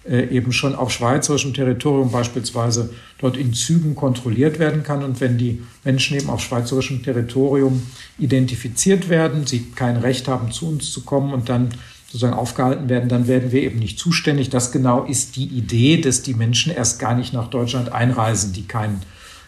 eben 0.06 0.52
schon 0.52 0.76
auf 0.76 0.92
schweizerischem 0.92 1.54
Territorium 1.54 2.12
beispielsweise 2.12 2.90
dort 3.20 3.38
in 3.38 3.54
Zügen 3.54 3.96
kontrolliert 3.96 4.60
werden 4.60 4.84
kann. 4.84 5.04
Und 5.04 5.22
wenn 5.22 5.38
die 5.38 5.64
Menschen 5.84 6.18
eben 6.18 6.30
auf 6.30 6.42
schweizerischem 6.42 7.04
Territorium 7.04 7.84
identifiziert 8.20 9.08
werden, 9.10 9.48
sie 9.48 9.72
kein 9.76 9.98
Recht 9.98 10.28
haben, 10.28 10.52
zu 10.52 10.68
uns 10.68 10.92
zu 10.92 11.04
kommen 11.04 11.34
und 11.34 11.48
dann 11.48 11.70
sozusagen 12.08 12.34
aufgehalten 12.34 12.90
werden, 12.90 13.10
dann 13.10 13.28
werden 13.28 13.52
wir 13.52 13.64
eben 13.64 13.80
nicht 13.80 13.98
zuständig. 13.98 14.50
Das 14.50 14.72
genau 14.72 15.04
ist 15.04 15.36
die 15.36 15.48
Idee, 15.48 16.00
dass 16.00 16.22
die 16.22 16.36
Menschen 16.36 16.72
erst 16.72 17.00
gar 17.00 17.16
nicht 17.16 17.34
nach 17.34 17.50
Deutschland 17.50 17.92
einreisen, 17.92 18.54
die 18.54 18.68
kein 18.68 19.02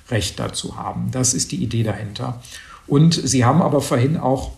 Recht 0.10 0.40
dazu 0.40 0.78
haben. 0.78 1.10
Das 1.12 1.34
ist 1.34 1.52
die 1.52 1.62
Idee 1.62 1.84
dahinter. 1.84 2.42
Und 2.88 3.14
Sie 3.14 3.46
haben 3.46 3.62
aber 3.62 3.82
vorhin 3.82 4.18
auch 4.18 4.52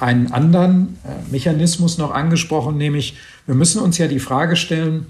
einen 0.00 0.32
anderen 0.32 0.98
äh, 1.04 1.30
Mechanismus 1.30 1.98
noch 1.98 2.10
angesprochen, 2.10 2.76
nämlich 2.76 3.16
wir 3.46 3.54
müssen 3.54 3.80
uns 3.80 3.98
ja 3.98 4.08
die 4.08 4.18
Frage 4.18 4.56
stellen, 4.56 5.06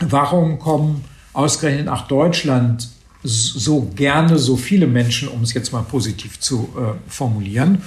warum 0.00 0.58
kommen 0.58 1.04
ausgerechnet 1.32 1.86
nach 1.86 2.08
Deutschland 2.08 2.88
so 3.22 3.90
gerne 3.94 4.38
so 4.38 4.56
viele 4.56 4.86
Menschen, 4.86 5.28
um 5.28 5.42
es 5.42 5.52
jetzt 5.52 5.72
mal 5.72 5.82
positiv 5.82 6.38
zu 6.38 6.68
äh, 6.76 7.10
formulieren. 7.10 7.82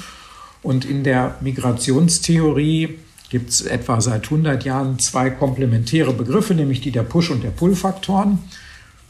Und 0.62 0.86
in 0.86 1.04
der 1.04 1.38
Migrationstheorie 1.42 3.00
gibt 3.30 3.50
es 3.50 3.62
etwa 3.62 4.02
seit 4.02 4.26
100 4.26 4.66
Jahren 4.66 5.00
zwei 5.00 5.30
komplementäre 5.30 6.14
Begriffe, 6.14 6.56
nämlich 6.56 6.82
die 6.82 6.92
der 6.92 7.04
Push- 7.04 7.32
und 7.32 7.44
der 7.44 7.52
Pull-Faktoren. 7.52 8.40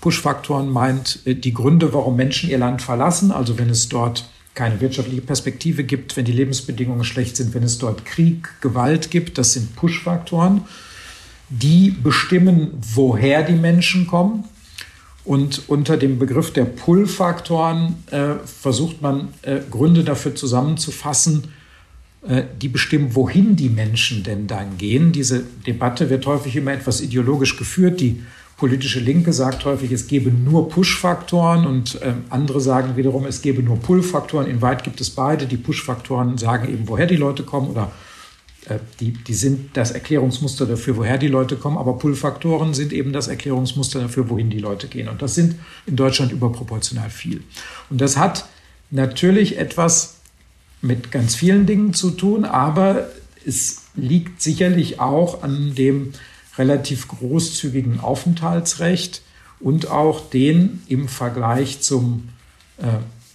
Push-Faktoren 0.01 0.69
meint 0.69 1.19
äh, 1.25 1.35
die 1.35 1.53
Gründe, 1.53 1.93
warum 1.93 2.15
Menschen 2.15 2.49
ihr 2.49 2.57
Land 2.57 2.81
verlassen, 2.81 3.31
also 3.31 3.57
wenn 3.57 3.69
es 3.69 3.89
dort 3.89 4.29
keine 4.53 4.81
wirtschaftliche 4.81 5.21
Perspektive 5.21 5.83
gibt, 5.83 6.17
wenn 6.17 6.25
die 6.25 6.31
Lebensbedingungen 6.31 7.03
schlecht 7.03 7.37
sind, 7.37 7.53
wenn 7.53 7.63
es 7.63 7.77
dort 7.77 8.05
Krieg, 8.05 8.49
Gewalt 8.61 9.09
gibt, 9.09 9.37
das 9.37 9.53
sind 9.53 9.75
Push-Faktoren. 9.75 10.61
Die 11.49 11.91
bestimmen, 11.91 12.71
woher 12.93 13.43
die 13.43 13.55
Menschen 13.55 14.07
kommen. 14.07 14.43
Und 15.25 15.63
unter 15.67 15.97
dem 15.97 16.17
Begriff 16.17 16.53
der 16.53 16.65
Pull-Faktoren 16.65 18.03
äh, 18.09 18.35
versucht 18.45 19.01
man 19.01 19.29
äh, 19.41 19.59
Gründe 19.69 20.03
dafür 20.03 20.33
zusammenzufassen, 20.33 21.53
äh, 22.27 22.43
die 22.61 22.67
bestimmen, 22.67 23.15
wohin 23.15 23.55
die 23.55 23.69
Menschen 23.69 24.23
denn 24.23 24.47
dann 24.47 24.77
gehen. 24.77 25.11
Diese 25.11 25.43
Debatte 25.67 26.09
wird 26.09 26.25
häufig 26.25 26.55
immer 26.55 26.73
etwas 26.73 27.01
ideologisch 27.01 27.57
geführt. 27.57 27.99
Die 28.01 28.23
politische 28.57 28.99
Linke 28.99 29.31
sagt 29.31 29.63
häufig, 29.65 29.91
es 29.91 30.07
gebe 30.07 30.31
nur 30.31 30.67
Push-Faktoren 30.67 31.65
und 31.65 32.01
äh, 32.01 32.13
andere 32.29 32.59
sagen 32.59 32.97
wiederum, 32.97 33.25
es 33.25 33.41
gebe 33.41 33.63
nur 33.63 33.79
Pull-Faktoren. 33.79 34.47
In 34.47 34.61
weit 34.61 34.83
gibt 34.83 34.99
es 34.99 35.09
beide. 35.09 35.45
Die 35.45 35.57
Push-Faktoren 35.57 36.37
sagen 36.37 36.67
eben, 36.67 36.87
woher 36.87 37.07
die 37.07 37.15
Leute 37.15 37.43
kommen 37.43 37.69
oder 37.69 37.91
die, 38.99 39.11
die 39.11 39.33
sind 39.33 39.75
das 39.75 39.91
Erklärungsmuster 39.91 40.65
dafür, 40.65 40.97
woher 40.97 41.17
die 41.17 41.27
Leute 41.27 41.55
kommen, 41.55 41.77
aber 41.77 41.97
Pull-Faktoren 41.97 42.73
sind 42.73 42.93
eben 42.93 43.13
das 43.13 43.27
Erklärungsmuster 43.27 43.99
dafür, 43.99 44.29
wohin 44.29 44.49
die 44.49 44.59
Leute 44.59 44.87
gehen. 44.87 45.07
Und 45.07 45.21
das 45.21 45.35
sind 45.35 45.55
in 45.85 45.95
Deutschland 45.95 46.31
überproportional 46.31 47.09
viel. 47.09 47.43
Und 47.89 48.01
das 48.01 48.17
hat 48.17 48.45
natürlich 48.91 49.57
etwas 49.57 50.15
mit 50.81 51.11
ganz 51.11 51.35
vielen 51.35 51.65
Dingen 51.65 51.93
zu 51.93 52.11
tun, 52.11 52.45
aber 52.45 53.09
es 53.45 53.83
liegt 53.95 54.41
sicherlich 54.41 54.99
auch 54.99 55.43
an 55.43 55.75
dem 55.75 56.13
relativ 56.57 57.07
großzügigen 57.07 57.99
Aufenthaltsrecht 57.99 59.21
und 59.59 59.89
auch 59.89 60.29
den 60.29 60.83
im 60.87 61.07
Vergleich 61.07 61.81
zum 61.81 62.29
äh, 62.77 62.85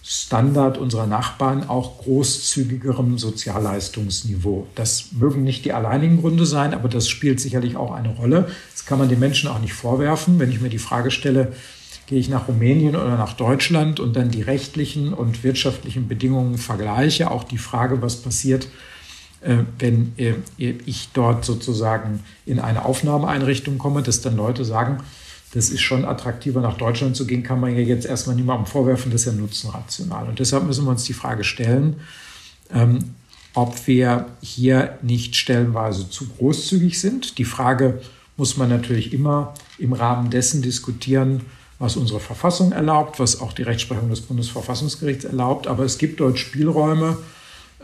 Standard 0.07 0.77
unserer 0.77 1.07
Nachbarn 1.07 1.67
auch 1.67 1.97
großzügigerem 1.97 3.17
Sozialleistungsniveau. 3.17 4.67
Das 4.75 5.13
mögen 5.13 5.43
nicht 5.43 5.65
die 5.65 5.73
alleinigen 5.73 6.21
Gründe 6.21 6.45
sein, 6.45 6.75
aber 6.75 6.89
das 6.89 7.09
spielt 7.09 7.39
sicherlich 7.39 7.75
auch 7.75 7.91
eine 7.91 8.09
Rolle. 8.09 8.47
Das 8.71 8.85
kann 8.85 8.99
man 8.99 9.09
den 9.09 9.19
Menschen 9.19 9.49
auch 9.49 9.57
nicht 9.57 9.73
vorwerfen. 9.73 10.37
Wenn 10.37 10.51
ich 10.51 10.61
mir 10.61 10.69
die 10.69 10.77
Frage 10.77 11.09
stelle, 11.09 11.53
gehe 12.05 12.19
ich 12.19 12.29
nach 12.29 12.47
Rumänien 12.47 12.95
oder 12.95 13.17
nach 13.17 13.33
Deutschland 13.33 13.99
und 13.99 14.15
dann 14.15 14.29
die 14.29 14.43
rechtlichen 14.43 15.11
und 15.11 15.43
wirtschaftlichen 15.43 16.07
Bedingungen 16.07 16.59
vergleiche, 16.59 17.31
auch 17.31 17.43
die 17.43 17.57
Frage, 17.57 18.03
was 18.03 18.17
passiert, 18.17 18.67
äh, 19.41 19.57
wenn 19.79 20.13
äh, 20.17 20.35
ich 20.57 21.09
dort 21.13 21.45
sozusagen 21.45 22.23
in 22.45 22.59
eine 22.59 22.85
Aufnahmeeinrichtung 22.85 23.79
komme, 23.79 24.03
dass 24.03 24.21
dann 24.21 24.37
Leute 24.37 24.65
sagen, 24.65 24.99
das 25.55 25.69
ist 25.69 25.81
schon 25.81 26.03
attraktiver, 26.03 26.59
nach 26.59 26.75
Deutschland 26.75 27.15
zu 27.15 27.25
gehen, 27.25 27.41
kann 27.41 27.61
man 27.61 27.73
ja 27.73 27.81
jetzt 27.81 28.05
erstmal 28.05 28.35
niemandem 28.35 28.65
vorwerfen, 28.65 29.09
das 29.09 29.21
ist 29.21 29.27
ja 29.27 29.31
nutzenrational. 29.31 30.27
Und 30.27 30.39
deshalb 30.39 30.65
müssen 30.65 30.83
wir 30.83 30.91
uns 30.91 31.05
die 31.05 31.13
Frage 31.13 31.45
stellen, 31.45 31.95
ähm, 32.73 32.99
ob 33.53 33.87
wir 33.87 34.25
hier 34.41 34.99
nicht 35.01 35.37
stellenweise 35.37 36.09
zu 36.09 36.27
großzügig 36.27 36.99
sind. 36.99 37.37
Die 37.37 37.45
Frage 37.45 38.01
muss 38.35 38.57
man 38.57 38.67
natürlich 38.67 39.13
immer 39.13 39.53
im 39.77 39.93
Rahmen 39.93 40.29
dessen 40.29 40.61
diskutieren, 40.61 41.43
was 41.79 41.95
unsere 41.95 42.19
Verfassung 42.19 42.73
erlaubt, 42.73 43.17
was 43.21 43.39
auch 43.39 43.53
die 43.53 43.63
Rechtsprechung 43.63 44.09
des 44.09 44.19
Bundesverfassungsgerichts 44.21 45.23
erlaubt. 45.23 45.67
Aber 45.67 45.85
es 45.85 45.97
gibt 45.97 46.19
dort 46.19 46.37
Spielräume. 46.37 47.17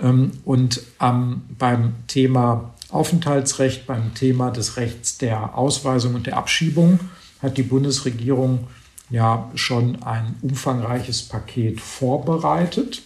Ähm, 0.01 0.31
und 0.43 0.81
beim 0.99 1.93
Thema 2.07 2.73
Aufenthaltsrecht, 2.89 3.87
beim 3.87 4.13
Thema 4.13 4.51
des 4.51 4.75
Rechts 4.75 5.17
der 5.17 5.57
Ausweisung 5.57 6.15
und 6.15 6.27
der 6.27 6.35
Abschiebung 6.35 6.99
hat 7.41 7.57
die 7.57 7.63
Bundesregierung 7.63 8.67
ja 9.09 9.49
schon 9.55 10.01
ein 10.03 10.35
umfangreiches 10.41 11.23
Paket 11.23 11.81
vorbereitet. 11.81 13.01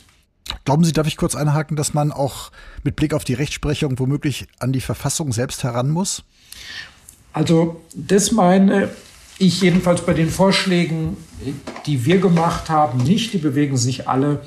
Glauben 0.64 0.84
Sie, 0.84 0.94
darf 0.94 1.08
ich 1.08 1.18
kurz 1.18 1.36
einhaken, 1.36 1.76
dass 1.76 1.94
man 1.94 2.12
auch 2.12 2.52
mit 2.84 2.96
Blick 2.96 3.14
auf 3.14 3.24
die 3.24 3.34
Rechtsprechung 3.34 3.98
womöglich 3.98 4.48
an 4.60 4.72
die 4.74 4.82
Verfassung 4.82 5.32
selbst 5.32 5.64
heran 5.64 5.90
muss? 5.90 6.24
Also 7.34 7.82
das 7.96 8.32
meine 8.32 8.90
ich 9.38 9.62
jedenfalls 9.62 10.06
bei 10.06 10.14
den 10.14 10.30
Vorschlägen, 10.30 11.18
die 11.86 12.06
wir 12.06 12.20
gemacht 12.20 12.70
haben, 12.70 13.00
nicht. 13.00 13.34
Die 13.34 13.38
bewegen 13.38 13.78
sich 13.78 14.08
alle 14.08 14.42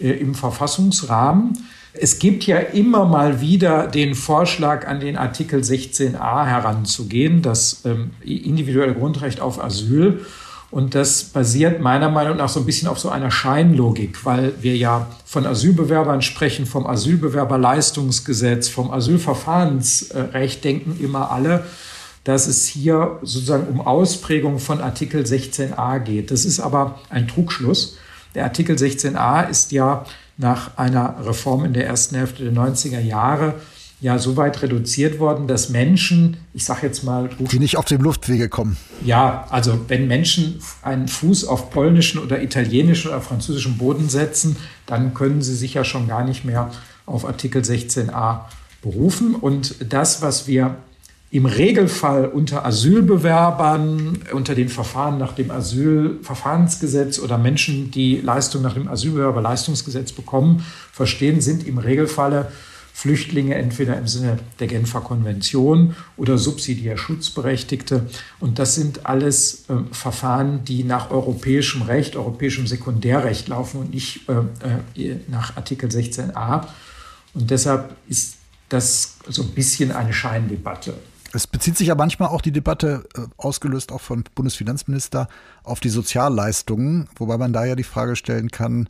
äh, 0.00 0.10
im 0.10 0.34
Verfassungsrahmen. 0.34 1.58
Es 1.92 2.18
gibt 2.18 2.46
ja 2.46 2.58
immer 2.58 3.04
mal 3.04 3.40
wieder 3.40 3.88
den 3.88 4.14
Vorschlag, 4.14 4.86
an 4.86 5.00
den 5.00 5.16
Artikel 5.16 5.60
16a 5.60 6.46
heranzugehen, 6.46 7.42
das 7.42 7.82
ähm, 7.84 8.10
individuelle 8.22 8.94
Grundrecht 8.94 9.40
auf 9.40 9.62
Asyl. 9.62 10.24
Und 10.70 10.94
das 10.94 11.24
basiert 11.24 11.80
meiner 11.80 12.10
Meinung 12.10 12.36
nach 12.36 12.48
so 12.48 12.60
ein 12.60 12.66
bisschen 12.66 12.86
auf 12.86 13.00
so 13.00 13.08
einer 13.08 13.32
Scheinlogik, 13.32 14.24
weil 14.24 14.52
wir 14.60 14.76
ja 14.76 15.08
von 15.24 15.44
Asylbewerbern 15.44 16.22
sprechen, 16.22 16.64
vom 16.64 16.86
Asylbewerberleistungsgesetz, 16.86 18.68
vom 18.68 18.92
Asylverfahrensrecht 18.92 20.62
denken 20.62 20.96
immer 21.02 21.32
alle, 21.32 21.64
dass 22.22 22.46
es 22.46 22.66
hier 22.66 23.18
sozusagen 23.22 23.66
um 23.66 23.80
Ausprägung 23.80 24.60
von 24.60 24.80
Artikel 24.80 25.24
16a 25.24 25.98
geht. 25.98 26.30
Das 26.30 26.44
ist 26.44 26.60
aber 26.60 27.00
ein 27.08 27.26
Trugschluss. 27.26 27.96
Der 28.36 28.44
Artikel 28.44 28.76
16a 28.76 29.48
ist 29.48 29.72
ja 29.72 30.04
nach 30.40 30.76
einer 30.78 31.16
Reform 31.24 31.64
in 31.64 31.72
der 31.72 31.86
ersten 31.86 32.16
Hälfte 32.16 32.44
der 32.44 32.52
90er 32.52 33.00
Jahre 33.00 33.54
ja 34.00 34.18
so 34.18 34.36
weit 34.38 34.62
reduziert 34.62 35.18
worden, 35.18 35.46
dass 35.46 35.68
Menschen, 35.68 36.38
ich 36.54 36.64
sage 36.64 36.86
jetzt 36.86 37.04
mal, 37.04 37.28
die 37.38 37.58
nicht 37.58 37.76
auf 37.76 37.84
dem 37.84 38.00
Luftwege 38.00 38.48
kommen. 38.48 38.78
Ja, 39.04 39.46
also 39.50 39.78
wenn 39.88 40.08
Menschen 40.08 40.60
einen 40.80 41.06
Fuß 41.06 41.44
auf 41.44 41.70
polnischen 41.70 42.18
oder 42.18 42.42
italienischen 42.42 43.08
oder 43.08 43.20
französischen 43.20 43.76
Boden 43.76 44.08
setzen, 44.08 44.56
dann 44.86 45.12
können 45.12 45.42
sie 45.42 45.54
sich 45.54 45.74
ja 45.74 45.84
schon 45.84 46.08
gar 46.08 46.24
nicht 46.24 46.46
mehr 46.46 46.70
auf 47.04 47.26
Artikel 47.26 47.60
16a 47.60 48.40
berufen. 48.80 49.34
Und 49.34 49.92
das, 49.92 50.22
was 50.22 50.46
wir 50.46 50.76
im 51.32 51.46
Regelfall 51.46 52.26
unter 52.26 52.66
Asylbewerbern, 52.66 54.18
unter 54.32 54.54
den 54.56 54.68
Verfahren 54.68 55.18
nach 55.18 55.32
dem 55.32 55.50
Asylverfahrensgesetz 55.50 57.20
oder 57.20 57.38
Menschen, 57.38 57.92
die 57.92 58.20
Leistung 58.20 58.62
nach 58.62 58.74
dem 58.74 58.88
Asylbewerberleistungsgesetz 58.88 60.10
bekommen, 60.12 60.64
verstehen, 60.92 61.40
sind 61.40 61.66
im 61.66 61.78
Regelfalle 61.78 62.50
Flüchtlinge 62.92 63.54
entweder 63.54 63.96
im 63.96 64.08
Sinne 64.08 64.40
der 64.58 64.66
Genfer 64.66 65.00
Konvention 65.00 65.94
oder 66.16 66.36
subsidiär 66.36 66.98
Schutzberechtigte. 66.98 68.06
Und 68.40 68.58
das 68.58 68.74
sind 68.74 69.06
alles 69.06 69.64
äh, 69.70 69.74
Verfahren, 69.92 70.64
die 70.64 70.84
nach 70.84 71.10
europäischem 71.10 71.82
Recht, 71.82 72.16
europäischem 72.16 72.66
Sekundärrecht 72.66 73.48
laufen 73.48 73.80
und 73.80 73.94
nicht 73.94 74.28
äh, 74.28 75.00
äh 75.00 75.16
nach 75.28 75.56
Artikel 75.56 75.88
16a. 75.88 76.66
Und 77.32 77.50
deshalb 77.50 77.96
ist 78.08 78.34
das 78.68 79.16
so 79.28 79.44
ein 79.44 79.50
bisschen 79.50 79.92
eine 79.92 80.12
Scheindebatte. 80.12 80.92
Es 81.32 81.46
bezieht 81.46 81.76
sich 81.76 81.88
ja 81.88 81.94
manchmal 81.94 82.28
auch 82.28 82.40
die 82.40 82.52
Debatte, 82.52 83.04
äh, 83.16 83.20
ausgelöst 83.36 83.92
auch 83.92 84.00
von 84.00 84.24
Bundesfinanzminister, 84.34 85.28
auf 85.62 85.80
die 85.80 85.88
Sozialleistungen, 85.88 87.08
wobei 87.16 87.38
man 87.38 87.52
da 87.52 87.64
ja 87.64 87.76
die 87.76 87.84
Frage 87.84 88.16
stellen 88.16 88.50
kann, 88.50 88.88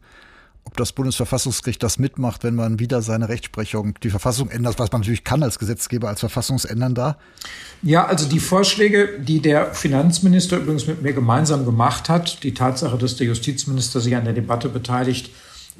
ob 0.64 0.76
das 0.76 0.92
Bundesverfassungsgericht 0.92 1.82
das 1.82 1.98
mitmacht, 1.98 2.44
wenn 2.44 2.54
man 2.54 2.78
wieder 2.78 3.02
seine 3.02 3.28
Rechtsprechung, 3.28 3.94
die 4.02 4.10
Verfassung 4.10 4.50
ändert, 4.50 4.78
was 4.78 4.92
man 4.92 5.00
natürlich 5.00 5.24
kann 5.24 5.42
als 5.42 5.58
Gesetzgeber, 5.58 6.08
als 6.08 6.20
Verfassungsändernder. 6.20 7.18
Ja, 7.82 8.06
also 8.06 8.28
die 8.28 8.40
Vorschläge, 8.40 9.20
die 9.20 9.40
der 9.40 9.74
Finanzminister 9.74 10.58
übrigens 10.58 10.86
mit 10.86 11.02
mir 11.02 11.12
gemeinsam 11.12 11.64
gemacht 11.64 12.08
hat, 12.08 12.42
die 12.44 12.54
Tatsache, 12.54 12.98
dass 12.98 13.16
der 13.16 13.26
Justizminister 13.26 14.00
sich 14.00 14.14
an 14.16 14.24
der 14.24 14.34
Debatte 14.34 14.68
beteiligt, 14.68 15.30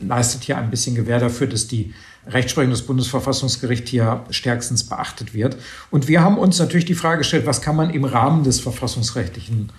leistet 0.01 0.45
hier 0.45 0.57
ein 0.57 0.71
bisschen 0.71 0.95
Gewähr 0.95 1.21
dafür, 1.21 1.47
dass 1.47 1.67
die 1.67 1.95
Rechtsprechung 2.27 2.71
des 2.71 2.83
Bundesverfassungsgerichts 2.83 3.91
hier 3.91 4.25
stärkstens 4.31 4.85
beachtet 4.85 5.35
wird. 5.35 5.57
Und 5.91 6.09
wir 6.09 6.23
haben 6.23 6.39
uns 6.39 6.59
natürlich 6.59 6.85
die 6.85 6.95
Frage 6.95 7.19
gestellt, 7.19 7.47
was 7.47 7.63
kann 7.63 7.77
man 7.77 7.91
im 7.91 8.05
Rahmen 8.05 8.45
des 8.45 8.61
verfassungsrechtlichen 8.61 9.71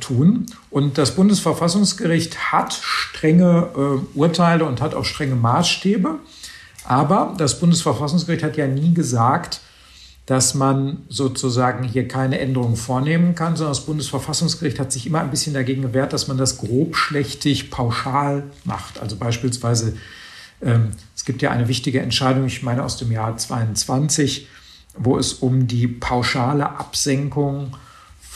tun? 0.00 0.46
Und 0.70 0.98
das 0.98 1.14
Bundesverfassungsgericht 1.14 2.52
hat 2.52 2.72
strenge 2.72 3.68
äh, 3.76 4.18
Urteile 4.18 4.64
und 4.64 4.80
hat 4.80 4.94
auch 4.94 5.04
strenge 5.04 5.36
Maßstäbe. 5.36 6.18
Aber 6.84 7.34
das 7.38 7.58
Bundesverfassungsgericht 7.60 8.44
hat 8.44 8.56
ja 8.56 8.66
nie 8.66 8.94
gesagt, 8.94 9.60
dass 10.26 10.54
man 10.54 11.04
sozusagen 11.08 11.84
hier 11.84 12.08
keine 12.08 12.40
Änderungen 12.40 12.76
vornehmen 12.76 13.36
kann, 13.36 13.54
sondern 13.54 13.74
das 13.74 13.86
Bundesverfassungsgericht 13.86 14.80
hat 14.80 14.90
sich 14.90 15.06
immer 15.06 15.20
ein 15.20 15.30
bisschen 15.30 15.54
dagegen 15.54 15.82
gewehrt, 15.82 16.12
dass 16.12 16.26
man 16.26 16.36
das 16.36 16.58
grobschlächtig 16.58 17.70
pauschal 17.70 18.42
macht. 18.64 19.00
Also 19.00 19.16
beispielsweise 19.16 19.96
es 20.60 21.24
gibt 21.24 21.42
ja 21.42 21.50
eine 21.50 21.68
wichtige 21.68 22.00
Entscheidung, 22.00 22.46
ich 22.46 22.62
meine 22.62 22.82
aus 22.82 22.96
dem 22.96 23.12
Jahr 23.12 23.36
22, 23.36 24.48
wo 24.96 25.18
es 25.18 25.34
um 25.34 25.66
die 25.66 25.86
pauschale 25.86 26.78
Absenkung 26.78 27.76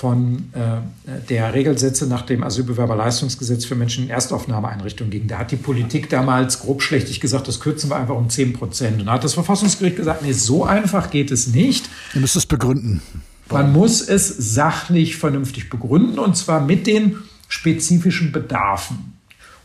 von 0.01 0.51
äh, 0.55 1.21
der 1.29 1.53
Regelsätze 1.53 2.07
nach 2.07 2.23
dem 2.23 2.43
Asylbewerberleistungsgesetz 2.43 3.67
für 3.67 3.75
Menschen 3.75 4.05
in 4.05 4.11
Erstaufnahmeeinrichtungen 4.11 5.11
ging. 5.11 5.27
Da 5.29 5.37
hat 5.37 5.51
die 5.51 5.57
Politik 5.57 6.09
damals 6.09 6.61
grobschlächtig 6.61 7.21
gesagt, 7.21 7.49
das 7.49 7.61
kürzen 7.61 7.91
wir 7.91 7.97
einfach 7.97 8.17
um 8.17 8.31
10 8.31 8.55
Prozent. 8.55 9.01
Und 9.01 9.07
da 9.07 9.13
hat 9.13 9.25
das 9.25 9.35
Verfassungsgericht 9.35 9.97
gesagt, 9.97 10.23
nee, 10.23 10.33
so 10.33 10.65
einfach 10.65 11.11
geht 11.11 11.31
es 11.31 11.49
nicht. 11.49 11.91
Ihr 12.15 12.23
müsst 12.23 12.35
es 12.35 12.47
begründen. 12.47 13.03
Man 13.51 13.73
muss 13.75 14.01
es 14.01 14.29
sachlich 14.29 15.19
vernünftig 15.19 15.69
begründen 15.69 16.19
und 16.19 16.35
zwar 16.35 16.61
mit 16.61 16.87
den 16.87 17.19
spezifischen 17.49 18.33
Bedarfen. 18.33 19.20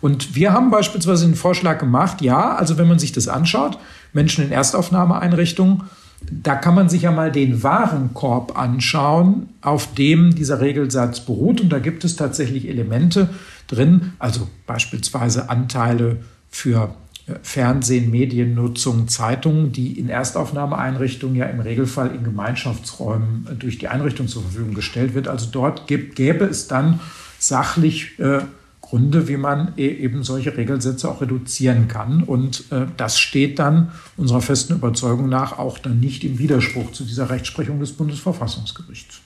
Und 0.05 0.35
wir 0.35 0.53
haben 0.53 0.69
beispielsweise 0.69 1.25
einen 1.25 1.33
Vorschlag 1.33 1.79
gemacht, 1.79 2.21
ja, 2.21 2.53
also 2.53 2.77
wenn 2.77 2.87
man 2.87 2.99
sich 2.99 3.11
das 3.11 3.27
anschaut, 3.27 3.79
Menschen 4.13 4.45
in 4.45 4.51
Erstaufnahmeeinrichtungen, 4.51 5.81
da 6.29 6.53
kann 6.53 6.75
man 6.75 6.89
sich 6.89 7.01
ja 7.01 7.11
mal 7.11 7.31
den 7.31 7.63
Warenkorb 7.63 8.55
anschauen, 8.55 9.49
auf 9.61 9.95
dem 9.95 10.35
dieser 10.35 10.61
Regelsatz 10.61 11.21
beruht. 11.21 11.59
Und 11.59 11.69
da 11.69 11.79
gibt 11.79 12.03
es 12.03 12.17
tatsächlich 12.17 12.67
Elemente 12.67 13.29
drin, 13.65 14.13
also 14.19 14.47
beispielsweise 14.67 15.49
Anteile 15.49 16.17
für 16.51 16.93
äh, 17.25 17.33
Fernsehen, 17.41 18.11
Mediennutzung, 18.11 19.07
Zeitungen, 19.07 19.71
die 19.71 19.99
in 19.99 20.09
Erstaufnahmeeinrichtungen 20.09 21.35
ja 21.35 21.47
im 21.47 21.61
Regelfall 21.61 22.13
in 22.13 22.23
Gemeinschaftsräumen 22.23 23.47
äh, 23.49 23.55
durch 23.55 23.79
die 23.79 23.87
Einrichtung 23.87 24.27
zur 24.27 24.43
Verfügung 24.43 24.75
gestellt 24.75 25.15
wird. 25.15 25.27
Also 25.27 25.47
dort 25.51 25.87
gäbe 25.87 26.45
es 26.45 26.67
dann 26.67 26.99
sachlich 27.39 28.19
äh, 28.19 28.41
Gründe, 28.89 29.27
wie 29.27 29.37
man 29.37 29.73
e-, 29.77 29.87
eben 29.87 30.23
solche 30.23 30.55
Regelsätze 30.55 31.09
auch 31.09 31.21
reduzieren 31.21 31.87
kann. 31.87 32.23
Und 32.23 32.71
äh, 32.71 32.85
das 32.97 33.19
steht 33.19 33.59
dann 33.59 33.91
unserer 34.17 34.41
festen 34.41 34.73
Überzeugung 34.73 35.29
nach 35.29 35.57
auch 35.57 35.77
dann 35.79 35.99
nicht 35.99 36.23
im 36.23 36.39
Widerspruch 36.39 36.91
zu 36.91 37.03
dieser 37.03 37.29
Rechtsprechung 37.29 37.79
des 37.79 37.93
Bundesverfassungsgerichts. 37.93 39.21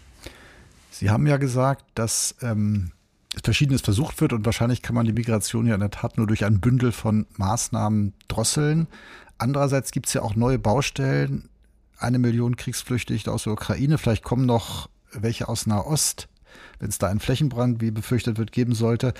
Sie 0.91 1.09
haben 1.09 1.27
ja 1.27 1.37
gesagt, 1.37 1.85
dass 1.95 2.35
ähm, 2.41 2.91
Verschiedenes 3.43 3.81
versucht 3.81 4.19
wird 4.21 4.33
und 4.33 4.45
wahrscheinlich 4.45 4.81
kann 4.81 4.95
man 4.95 5.05
die 5.05 5.13
Migration 5.13 5.65
ja 5.67 5.75
in 5.75 5.79
der 5.81 5.91
Tat 5.91 6.17
nur 6.17 6.27
durch 6.27 6.45
ein 6.45 6.59
Bündel 6.59 6.91
von 6.91 7.25
Maßnahmen 7.37 8.13
drosseln. 8.27 8.87
Andererseits 9.37 9.91
gibt 9.91 10.07
es 10.07 10.13
ja 10.13 10.21
auch 10.21 10.35
neue 10.35 10.59
Baustellen. 10.59 11.49
Eine 11.97 12.19
Million 12.19 12.55
Kriegsflüchtlinge 12.55 13.27
aus 13.27 13.43
der 13.43 13.53
Ukraine, 13.53 13.97
vielleicht 13.97 14.23
kommen 14.23 14.45
noch 14.45 14.89
welche 15.11 15.47
aus 15.47 15.65
Nahost, 15.65 16.27
wenn 16.79 16.89
es 16.89 16.97
da 16.97 17.07
einen 17.07 17.19
Flächenbrand, 17.19 17.81
wie 17.81 17.91
befürchtet 17.91 18.37
wird, 18.37 18.51
geben 18.51 18.73
sollte. 18.73 19.13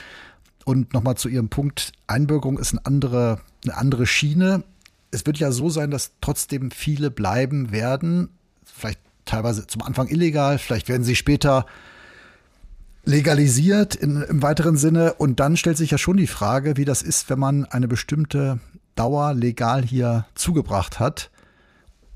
Und 0.65 0.93
nochmal 0.93 1.15
zu 1.15 1.29
Ihrem 1.29 1.49
Punkt, 1.49 1.93
Einbürgerung 2.07 2.59
ist 2.59 2.73
eine 2.73 2.85
andere, 2.85 3.39
eine 3.63 3.77
andere 3.77 4.05
Schiene. 4.05 4.63
Es 5.11 5.25
wird 5.25 5.37
ja 5.37 5.51
so 5.51 5.69
sein, 5.69 5.91
dass 5.91 6.11
trotzdem 6.21 6.71
viele 6.71 7.09
bleiben 7.09 7.71
werden, 7.71 8.29
vielleicht 8.63 8.99
teilweise 9.25 9.67
zum 9.67 9.81
Anfang 9.81 10.07
illegal, 10.07 10.57
vielleicht 10.57 10.89
werden 10.89 11.03
sie 11.03 11.15
später 11.15 11.65
legalisiert 13.05 13.95
in, 13.95 14.21
im 14.21 14.41
weiteren 14.41 14.77
Sinne. 14.77 15.13
Und 15.13 15.39
dann 15.39 15.57
stellt 15.57 15.77
sich 15.77 15.91
ja 15.91 15.97
schon 15.97 16.17
die 16.17 16.27
Frage, 16.27 16.77
wie 16.77 16.85
das 16.85 17.01
ist, 17.01 17.29
wenn 17.29 17.39
man 17.39 17.65
eine 17.65 17.87
bestimmte 17.87 18.59
Dauer 18.95 19.33
legal 19.33 19.83
hier 19.83 20.25
zugebracht 20.35 20.99
hat 20.99 21.31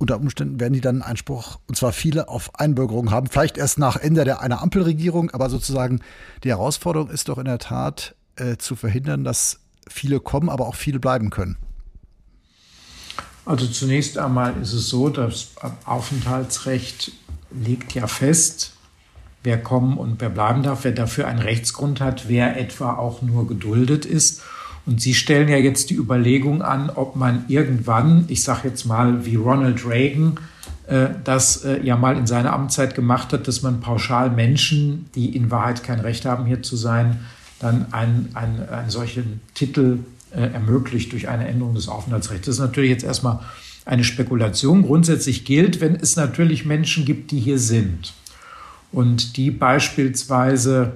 unter 0.04 0.18
Umständen 0.18 0.60
werden 0.60 0.74
die 0.74 0.82
dann 0.82 1.02
Einspruch, 1.02 1.60
und 1.68 1.76
zwar 1.76 1.94
viele, 1.94 2.28
auf 2.28 2.60
Einbürgerung 2.60 3.10
haben. 3.10 3.28
Vielleicht 3.28 3.58
erst 3.58 3.80
nach 3.80 3.96
Ende 3.96 4.26
der, 4.26 4.42
einer 4.42 4.62
Ampelregierung, 4.62 5.32
aber 5.32 5.50
sozusagen 5.50 6.02
die 6.44 6.50
Herausforderung 6.50 7.10
ist 7.10 7.30
doch 7.30 7.38
in 7.38 7.46
der 7.46 7.58
Tat 7.58 8.14
äh, 8.36 8.58
zu 8.58 8.76
verhindern, 8.76 9.24
dass 9.24 9.60
viele 9.88 10.20
kommen, 10.20 10.50
aber 10.50 10.68
auch 10.68 10.76
viele 10.76 11.00
bleiben 11.00 11.30
können. 11.30 11.58
Also 13.46 13.68
zunächst 13.68 14.18
einmal 14.18 14.54
ist 14.62 14.74
es 14.74 14.88
so, 14.88 15.10
das 15.10 15.52
Aufenthaltsrecht 15.86 17.12
legt 17.52 17.94
ja 17.94 18.08
fest, 18.08 18.74
wer 19.44 19.62
kommen 19.62 19.98
und 19.98 20.22
wer 20.22 20.30
bleiben 20.30 20.64
darf, 20.64 20.86
wer 20.86 20.94
dafür 20.94 21.28
einen 21.28 21.40
Rechtsgrund 21.40 22.00
hat, 22.00 22.30
wer 22.30 22.58
etwa 22.58 22.94
auch 22.94 23.22
nur 23.22 23.48
geduldet 23.48 24.06
ist. 24.06 24.42
Und 24.86 25.02
Sie 25.02 25.14
stellen 25.14 25.48
ja 25.48 25.58
jetzt 25.58 25.90
die 25.90 25.96
Überlegung 25.96 26.62
an, 26.62 26.90
ob 26.90 27.16
man 27.16 27.46
irgendwann, 27.48 28.26
ich 28.28 28.44
sage 28.44 28.70
jetzt 28.70 28.86
mal 28.86 29.26
wie 29.26 29.36
Ronald 29.36 29.86
Reagan, 29.86 30.40
äh, 30.88 31.10
das 31.24 31.64
äh, 31.64 31.82
ja 31.82 31.96
mal 31.96 32.18
in 32.18 32.28
seiner 32.28 32.54
Amtszeit 32.54 32.96
gemacht 32.96 33.32
hat, 33.32 33.48
dass 33.48 33.62
man 33.62 33.80
pauschal 33.80 34.30
Menschen, 34.30 35.10
die 35.16 35.36
in 35.36 35.52
Wahrheit 35.52 35.84
kein 35.84 36.00
Recht 36.00 36.26
haben, 36.26 36.46
hier 36.46 36.62
zu 36.62 36.76
sein, 36.76 37.26
dann 37.64 37.92
einen, 37.94 38.30
einen, 38.34 38.68
einen 38.70 38.90
solchen 38.90 39.42
Titel 39.54 40.00
äh, 40.32 40.42
ermöglicht 40.42 41.12
durch 41.12 41.30
eine 41.30 41.48
Änderung 41.48 41.76
des 41.76 41.88
Aufenthaltsrechts. 41.88 42.46
Das 42.46 42.56
ist 42.56 42.62
natürlich 42.62 42.90
jetzt 42.90 43.04
erstmal 43.04 43.40
eine 43.86 44.04
Spekulation. 44.04 44.84
Grundsätzlich 44.84 45.46
gilt, 45.46 45.82
wenn 45.82 45.96
es 45.96 46.16
natürlich 46.16 46.66
Menschen 46.66 47.06
gibt, 47.06 47.32
die 47.32 47.40
hier 47.40 47.60
sind 47.60 48.14
und 48.92 49.38
die 49.38 49.52
beispielsweise 49.52 50.94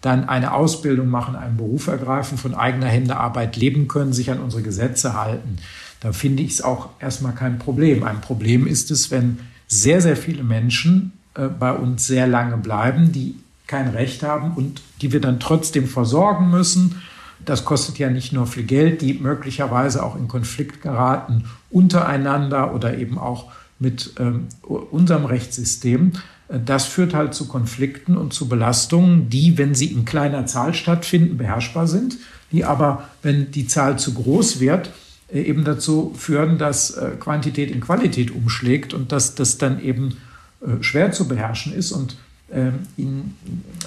dann 0.00 0.28
eine 0.28 0.52
Ausbildung 0.52 1.08
machen, 1.08 1.34
einen 1.34 1.56
Beruf 1.56 1.88
ergreifen, 1.88 2.38
von 2.38 2.54
eigener 2.54 2.86
Hände 2.86 3.16
Arbeit 3.16 3.56
leben 3.56 3.88
können, 3.88 4.12
sich 4.12 4.30
an 4.30 4.40
unsere 4.40 4.62
Gesetze 4.62 5.14
halten, 5.14 5.56
da 6.00 6.12
finde 6.12 6.42
ich 6.42 6.52
es 6.52 6.62
auch 6.62 6.90
erstmal 7.00 7.34
kein 7.34 7.58
Problem. 7.58 8.04
Ein 8.04 8.20
Problem 8.20 8.66
ist 8.66 8.90
es, 8.90 9.10
wenn 9.10 9.38
sehr, 9.66 10.00
sehr 10.00 10.16
viele 10.16 10.44
Menschen 10.44 11.12
äh, 11.34 11.48
bei 11.48 11.72
uns 11.72 12.06
sehr 12.06 12.26
lange 12.26 12.56
bleiben, 12.58 13.12
die 13.12 13.34
kein 13.66 13.88
Recht 13.88 14.22
haben 14.22 14.52
und 14.54 14.80
die 15.00 15.12
wir 15.12 15.20
dann 15.20 15.40
trotzdem 15.40 15.86
versorgen 15.86 16.50
müssen. 16.50 17.02
Das 17.44 17.64
kostet 17.64 17.98
ja 17.98 18.10
nicht 18.10 18.32
nur 18.32 18.46
viel 18.46 18.64
Geld, 18.64 19.02
die 19.02 19.14
möglicherweise 19.14 20.02
auch 20.02 20.16
in 20.16 20.28
Konflikt 20.28 20.82
geraten 20.82 21.44
untereinander 21.70 22.74
oder 22.74 22.96
eben 22.96 23.18
auch 23.18 23.50
mit 23.78 24.14
ähm, 24.18 24.48
unserem 24.62 25.26
Rechtssystem. 25.26 26.12
Das 26.48 26.86
führt 26.86 27.12
halt 27.12 27.34
zu 27.34 27.48
Konflikten 27.48 28.16
und 28.16 28.32
zu 28.32 28.48
Belastungen, 28.48 29.28
die, 29.28 29.58
wenn 29.58 29.74
sie 29.74 29.86
in 29.86 30.04
kleiner 30.04 30.46
Zahl 30.46 30.74
stattfinden, 30.74 31.36
beherrschbar 31.36 31.88
sind, 31.88 32.16
die 32.52 32.64
aber, 32.64 33.08
wenn 33.22 33.50
die 33.50 33.66
Zahl 33.66 33.98
zu 33.98 34.14
groß 34.14 34.60
wird, 34.60 34.90
äh, 35.28 35.42
eben 35.42 35.64
dazu 35.64 36.14
führen, 36.16 36.58
dass 36.58 36.90
äh, 36.90 37.12
Quantität 37.18 37.70
in 37.70 37.80
Qualität 37.80 38.30
umschlägt 38.30 38.94
und 38.94 39.12
dass 39.12 39.34
das 39.34 39.58
dann 39.58 39.80
eben 39.80 40.16
äh, 40.60 40.82
schwer 40.82 41.12
zu 41.12 41.26
beherrschen 41.26 41.72
ist. 41.72 41.92
Und 41.92 42.16
in, 42.48 43.34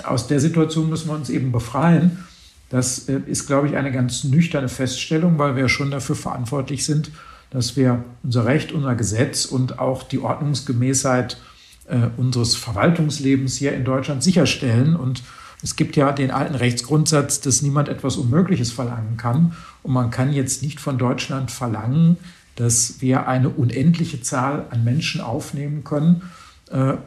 aus 0.04 0.28
der 0.28 0.40
Situation 0.40 0.90
müssen 0.90 1.08
wir 1.08 1.16
uns 1.16 1.30
eben 1.30 1.52
befreien. 1.52 2.26
Das 2.70 3.00
ist, 3.00 3.48
glaube 3.48 3.68
ich, 3.68 3.78
eine 3.78 3.92
ganz 3.92 4.24
nüchterne 4.24 4.70
Feststellung, 4.70 5.40
weil 5.40 5.56
wir 5.56 5.70
schon 5.70 5.92
dafür 5.92 6.16
verantwortlich 6.16 6.86
sind, 6.86 7.12
dass 7.50 7.76
wir 7.76 8.04
unser 8.24 8.46
Recht, 8.46 8.72
unser 8.72 8.96
Gesetz 8.96 9.46
und 9.46 9.80
auch 9.80 10.04
die 10.04 10.20
Ordnungsgemäßheit 10.20 11.38
äh, 11.88 12.08
unseres 12.18 12.56
Verwaltungslebens 12.56 13.58
hier 13.58 13.74
in 13.74 13.86
Deutschland 13.86 14.22
sicherstellen. 14.22 14.96
Und 14.96 15.24
es 15.64 15.76
gibt 15.76 15.96
ja 15.96 16.12
den 16.12 16.30
alten 16.30 16.54
Rechtsgrundsatz, 16.54 17.42
dass 17.42 17.64
niemand 17.64 17.90
etwas 17.90 18.18
Unmögliches 18.18 18.72
verlangen 18.72 19.18
kann. 19.18 19.54
Und 19.82 19.94
man 19.94 20.12
kann 20.12 20.32
jetzt 20.32 20.62
nicht 20.62 20.80
von 20.80 21.00
Deutschland 21.00 21.50
verlangen, 21.50 22.18
dass 22.56 23.02
wir 23.02 23.28
eine 23.28 23.50
unendliche 23.50 24.22
Zahl 24.22 24.68
an 24.70 24.84
Menschen 24.84 25.22
aufnehmen 25.22 25.84
können 25.84 26.22
äh, 26.22 26.26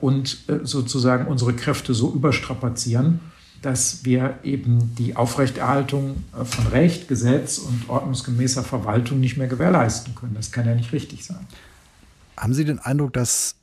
und 0.00 0.48
äh, 0.48 0.60
sozusagen 0.64 1.26
unsere 1.26 1.54
Kräfte 1.54 1.94
so 1.94 2.12
überstrapazieren, 2.12 3.20
dass 3.62 4.04
wir 4.04 4.40
eben 4.42 4.94
die 4.96 5.14
Aufrechterhaltung 5.14 6.24
äh, 6.38 6.44
von 6.44 6.66
Recht, 6.66 7.08
Gesetz 7.08 7.58
und 7.58 7.88
ordnungsgemäßer 7.88 8.64
Verwaltung 8.64 9.20
nicht 9.20 9.36
mehr 9.36 9.46
gewährleisten 9.46 10.14
können. 10.14 10.34
Das 10.34 10.50
kann 10.50 10.66
ja 10.66 10.74
nicht 10.74 10.92
richtig 10.92 11.24
sein. 11.24 11.46
Haben 12.36 12.54
Sie 12.54 12.64
den 12.64 12.80
Eindruck, 12.80 13.12
dass 13.12 13.54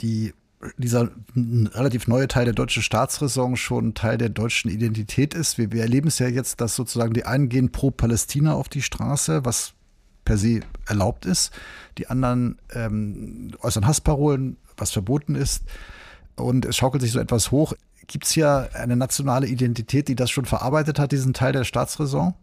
die, 0.00 0.34
dieser 0.76 1.10
relativ 1.34 2.06
neue 2.06 2.28
Teil 2.28 2.44
der 2.44 2.54
deutschen 2.54 2.82
Staatsräson 2.82 3.56
schon 3.56 3.94
Teil 3.94 4.18
der 4.18 4.28
deutschen 4.28 4.70
Identität 4.70 5.34
ist. 5.34 5.58
Wir, 5.58 5.72
wir 5.72 5.82
erleben 5.82 6.08
es 6.08 6.20
ja 6.20 6.28
jetzt, 6.28 6.60
dass 6.60 6.76
sozusagen 6.76 7.12
die 7.12 7.24
einen 7.24 7.48
gehen 7.48 7.72
pro 7.72 7.90
Palästina 7.90 8.54
auf 8.54 8.68
die 8.68 8.82
Straße, 8.82 9.44
was 9.44 9.74
per 10.24 10.38
se 10.38 10.60
erlaubt 10.86 11.26
ist. 11.26 11.52
Die 11.98 12.08
anderen 12.08 12.58
ähm, 12.72 13.52
äußern 13.60 13.86
Hassparolen, 13.86 14.56
was 14.76 14.90
verboten 14.90 15.34
ist. 15.34 15.64
Und 16.36 16.64
es 16.64 16.76
schaukelt 16.76 17.02
sich 17.02 17.12
so 17.12 17.20
etwas 17.20 17.50
hoch. 17.50 17.74
Gibt 18.06 18.24
es 18.24 18.32
hier 18.32 18.70
eine 18.74 18.96
nationale 18.96 19.46
Identität, 19.46 20.08
die 20.08 20.16
das 20.16 20.30
schon 20.30 20.44
verarbeitet 20.44 20.98
hat, 20.98 21.12
diesen 21.12 21.34
Teil 21.34 21.52
der 21.52 21.64
Staatsräson? 21.64 22.34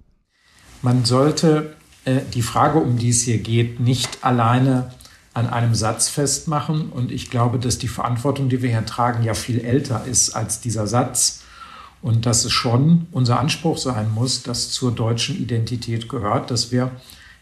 Man 0.82 1.04
sollte 1.06 1.76
äh, 2.06 2.22
die 2.34 2.42
Frage, 2.42 2.80
um 2.80 2.98
die 2.98 3.10
es 3.10 3.24
hier 3.24 3.40
geht, 3.40 3.80
nicht 3.80 4.24
alleine 4.24 4.92
an 5.34 5.48
einem 5.48 5.76
Satz 5.76 6.10
festmachen. 6.10 6.90
Und 6.90 7.12
ich 7.12 7.30
glaube, 7.30 7.60
dass 7.60 7.78
die 7.78 7.88
Verantwortung, 7.88 8.50
die 8.50 8.62
wir 8.62 8.70
hier 8.70 8.86
tragen, 8.86 9.24
ja 9.24 9.34
viel 9.34 9.60
älter 9.60 10.06
ist 10.06 10.32
als 10.32 10.62
dieser 10.62 10.88
Satz. 10.88 11.42
Und 12.02 12.26
dass 12.26 12.46
es 12.46 12.54
schon 12.54 13.08
unser 13.12 13.40
Anspruch 13.40 13.78
sein 13.78 14.12
muss, 14.14 14.44
dass 14.44 14.72
zur 14.72 14.94
deutschen 14.94 15.38
Identität 15.38 16.08
gehört, 16.08 16.50
dass 16.50 16.72
wir 16.72 16.92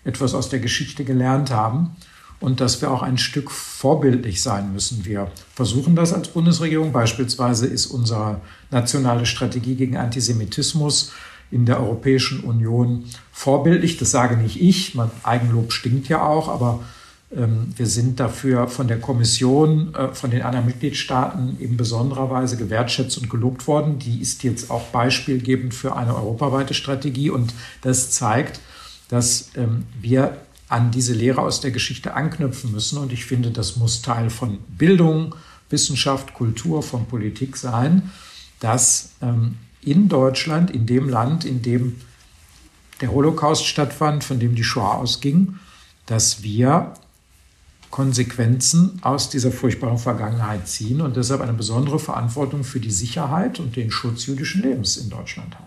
etwas 0.08 0.34
aus 0.34 0.50
der 0.50 0.60
Geschichte 0.60 1.04
gelernt 1.04 1.52
haben 1.52 1.96
und 2.39 2.62
dass 2.62 2.82
wir 2.82 2.91
auch 2.91 3.02
ein 3.02 3.17
Stück 3.17 3.52
vorbildlich 3.52 4.41
sein 4.41 4.72
müssen. 4.74 5.06
Wir 5.06 5.32
versuchen 5.54 5.96
das 5.96 6.13
als 6.13 6.30
Bundesregierung. 6.30 6.91
Beispielsweise 6.91 7.67
ist 7.67 7.88
unsere 7.88 8.41
nationale 8.72 9.26
Strategie 9.26 9.76
gegen 9.76 9.98
Antisemitismus 9.98 11.12
in 11.50 11.65
der 11.65 11.80
Europäischen 11.80 12.41
Union 12.41 13.06
vorbildlich. 13.32 13.98
Das 13.98 14.12
sage 14.12 14.38
nicht 14.38 14.62
ich. 14.62 14.96
Mein 14.96 15.12
Eigenlob 15.24 15.72
stinkt 15.72 16.10
ja 16.10 16.22
auch, 16.22 16.48
aber 16.48 16.82
ähm, 17.36 17.74
wir 17.76 17.88
sind 17.88 18.20
dafür 18.20 18.67
von 18.67 18.88
der 18.88 19.00
Kommission, 19.00 19.93
äh, 19.96 20.13
von 20.13 20.30
den 20.30 20.43
anderen 20.43 20.65
Mitgliedstaaten 20.67 21.58
in 21.60 21.76
besonderer 21.76 22.30
Weise 22.30 22.58
gewertschätzt 22.58 23.17
und 23.17 23.30
gelobt 23.30 23.67
worden. 23.67 24.00
Die 24.00 24.22
ist 24.22 24.43
jetzt 24.43 24.70
auch 24.70 24.84
beispielgebend 24.88 25.74
für 25.74 25.96
eine 25.96 26.15
europaweite 26.15 26.74
Strategie 26.74 27.30
und 27.30 27.54
das 27.82 28.12
zeigt, 28.12 28.60
dass 29.10 29.52
ähm, 29.56 29.86
wir 30.02 30.38
an 30.70 30.91
diese 30.91 31.13
Lehre 31.13 31.41
aus 31.41 31.62
der 31.62 31.72
Geschichte 31.72 32.13
anknüpfen 32.13 32.72
müssen. 32.72 32.98
Und 32.98 33.13
ich 33.13 33.26
finde, 33.26 33.52
das 33.52 33.78
muss 33.78 34.02
Teil 34.02 34.30
von 34.30 34.60
Bildung, 34.78 35.36
Wissenschaft, 35.70 36.34
Kultur, 36.34 36.84
von 36.84 37.06
Politik 37.06 37.58
sein, 37.58 38.12
dass 38.60 39.12
ähm, 39.22 39.56
in 39.82 40.10
Deutschland, 40.10 40.72
in 40.72 40.86
dem 40.86 41.08
Land, 41.08 41.46
in 41.46 41.62
dem 41.62 42.02
der 43.00 43.12
Holocaust 43.12 43.65
stattfand, 43.65 44.24
von 44.24 44.39
dem 44.39 44.56
die 44.56 44.63
Shoah 44.63 44.96
ausging, 44.96 45.60
dass 46.06 46.43
wir 46.43 46.93
Konsequenzen 47.89 49.00
aus 49.02 49.30
dieser 49.30 49.52
furchtbaren 49.52 49.98
Vergangenheit 49.98 50.67
ziehen 50.67 51.00
und 51.00 51.15
deshalb 51.15 51.41
eine 51.41 51.54
besondere 51.54 52.00
Verantwortung 52.00 52.63
für 52.63 52.80
die 52.80 52.91
Sicherheit 52.91 53.60
und 53.60 53.76
den 53.76 53.91
Schutz 53.91 54.26
jüdischen 54.26 54.62
Lebens 54.62 54.98
in 54.98 55.10
Deutschland 55.10 55.56
haben. 55.56 55.66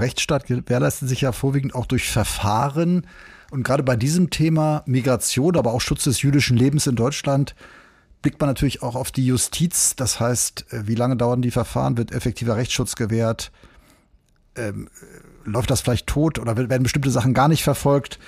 Rechtsstaat 0.00 0.46
gewährleistet 0.46 1.08
sich 1.08 1.20
ja 1.20 1.32
vorwiegend 1.32 1.74
auch 1.74 1.86
durch 1.86 2.10
Verfahren. 2.10 3.06
Und 3.50 3.64
gerade 3.64 3.82
bei 3.82 3.96
diesem 3.96 4.30
Thema 4.30 4.82
Migration, 4.86 5.56
aber 5.56 5.72
auch 5.72 5.80
Schutz 5.80 6.04
des 6.04 6.22
jüdischen 6.22 6.56
Lebens 6.56 6.86
in 6.86 6.96
Deutschland, 6.96 7.54
blickt 8.22 8.40
man 8.40 8.48
natürlich 8.48 8.82
auch 8.82 8.94
auf 8.94 9.10
die 9.10 9.26
Justiz. 9.26 9.94
Das 9.96 10.20
heißt, 10.20 10.72
äh, 10.72 10.86
wie 10.86 10.94
lange 10.94 11.16
dauern 11.16 11.42
die 11.42 11.50
Verfahren? 11.50 11.98
Wird 11.98 12.12
effektiver 12.12 12.56
Rechtsschutz 12.56 12.94
gewährt? 12.94 13.52
Ähm, 14.56 14.88
läuft 15.44 15.70
das 15.70 15.80
vielleicht 15.80 16.06
tot 16.06 16.38
oder 16.38 16.56
werden 16.56 16.82
bestimmte 16.82 17.10
Sachen 17.10 17.34
gar 17.34 17.48
nicht 17.48 17.64
verfolgt? 17.64 18.18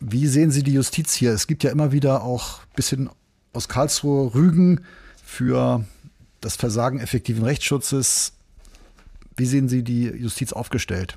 Wie 0.00 0.26
sehen 0.26 0.50
Sie 0.50 0.62
die 0.62 0.74
Justiz 0.74 1.14
hier? 1.14 1.32
Es 1.32 1.46
gibt 1.46 1.64
ja 1.64 1.70
immer 1.70 1.92
wieder 1.92 2.22
auch 2.22 2.60
ein 2.60 2.76
bisschen 2.76 3.10
aus 3.52 3.68
Karlsruhe 3.68 4.34
Rügen 4.34 4.84
für 5.24 5.84
das 6.40 6.56
Versagen 6.56 7.00
effektiven 7.00 7.42
Rechtsschutzes. 7.42 8.34
Wie 9.38 9.46
sehen 9.46 9.68
Sie 9.68 9.82
die 9.84 10.04
Justiz 10.04 10.52
aufgestellt? 10.52 11.16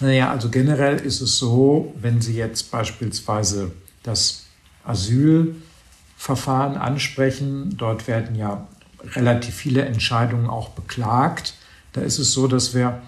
Naja, 0.00 0.32
also 0.32 0.48
generell 0.50 0.96
ist 0.96 1.20
es 1.20 1.38
so, 1.38 1.94
wenn 2.00 2.20
Sie 2.20 2.34
jetzt 2.34 2.72
beispielsweise 2.72 3.70
das 4.02 4.46
Asylverfahren 4.84 6.76
ansprechen, 6.76 7.76
dort 7.76 8.08
werden 8.08 8.34
ja 8.34 8.66
relativ 9.14 9.54
viele 9.54 9.84
Entscheidungen 9.84 10.50
auch 10.50 10.70
beklagt. 10.70 11.54
Da 11.92 12.00
ist 12.00 12.18
es 12.18 12.32
so, 12.32 12.48
dass 12.48 12.74
wir 12.74 13.00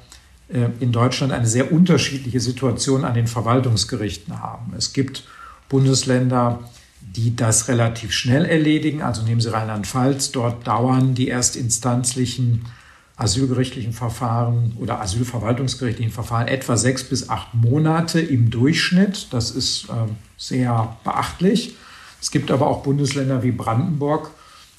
äh, 0.49 0.69
in 0.79 0.93
Deutschland 0.93 1.33
eine 1.33 1.49
sehr 1.49 1.73
unterschiedliche 1.73 2.39
Situation 2.39 3.05
an 3.05 3.15
den 3.15 3.27
Verwaltungsgerichten 3.27 4.41
haben. 4.41 4.73
Es 4.77 4.93
gibt 4.93 5.25
Bundesländer, 5.69 6.61
die 7.01 7.35
das 7.35 7.67
relativ 7.67 8.13
schnell 8.13 8.45
erledigen. 8.45 9.03
Also 9.03 9.23
nehmen 9.23 9.41
Sie 9.41 9.53
Rheinland-Pfalz, 9.53 10.31
dort 10.31 10.65
dauern 10.65 11.17
die 11.17 11.29
erstinstanzlichen 11.29 12.67
asylgerichtlichen 13.17 13.93
Verfahren 13.93 14.77
oder 14.79 15.01
asylverwaltungsgerichtlichen 15.01 16.13
Verfahren 16.13 16.49
etwa 16.49 16.77
sechs 16.77 17.05
bis 17.05 17.29
acht 17.29 17.55
Monate 17.55 18.21
im 18.21 18.51
Durchschnitt. 18.51 19.29
Das 19.31 19.51
ist 19.51 19.85
äh, 19.89 19.93
sehr 20.37 20.97
beachtlich. 21.05 21.77
Es 22.21 22.31
gibt 22.31 22.51
aber 22.51 22.67
auch 22.67 22.83
Bundesländer 22.83 23.43
wie 23.43 23.53
Brandenburg, 23.53 24.31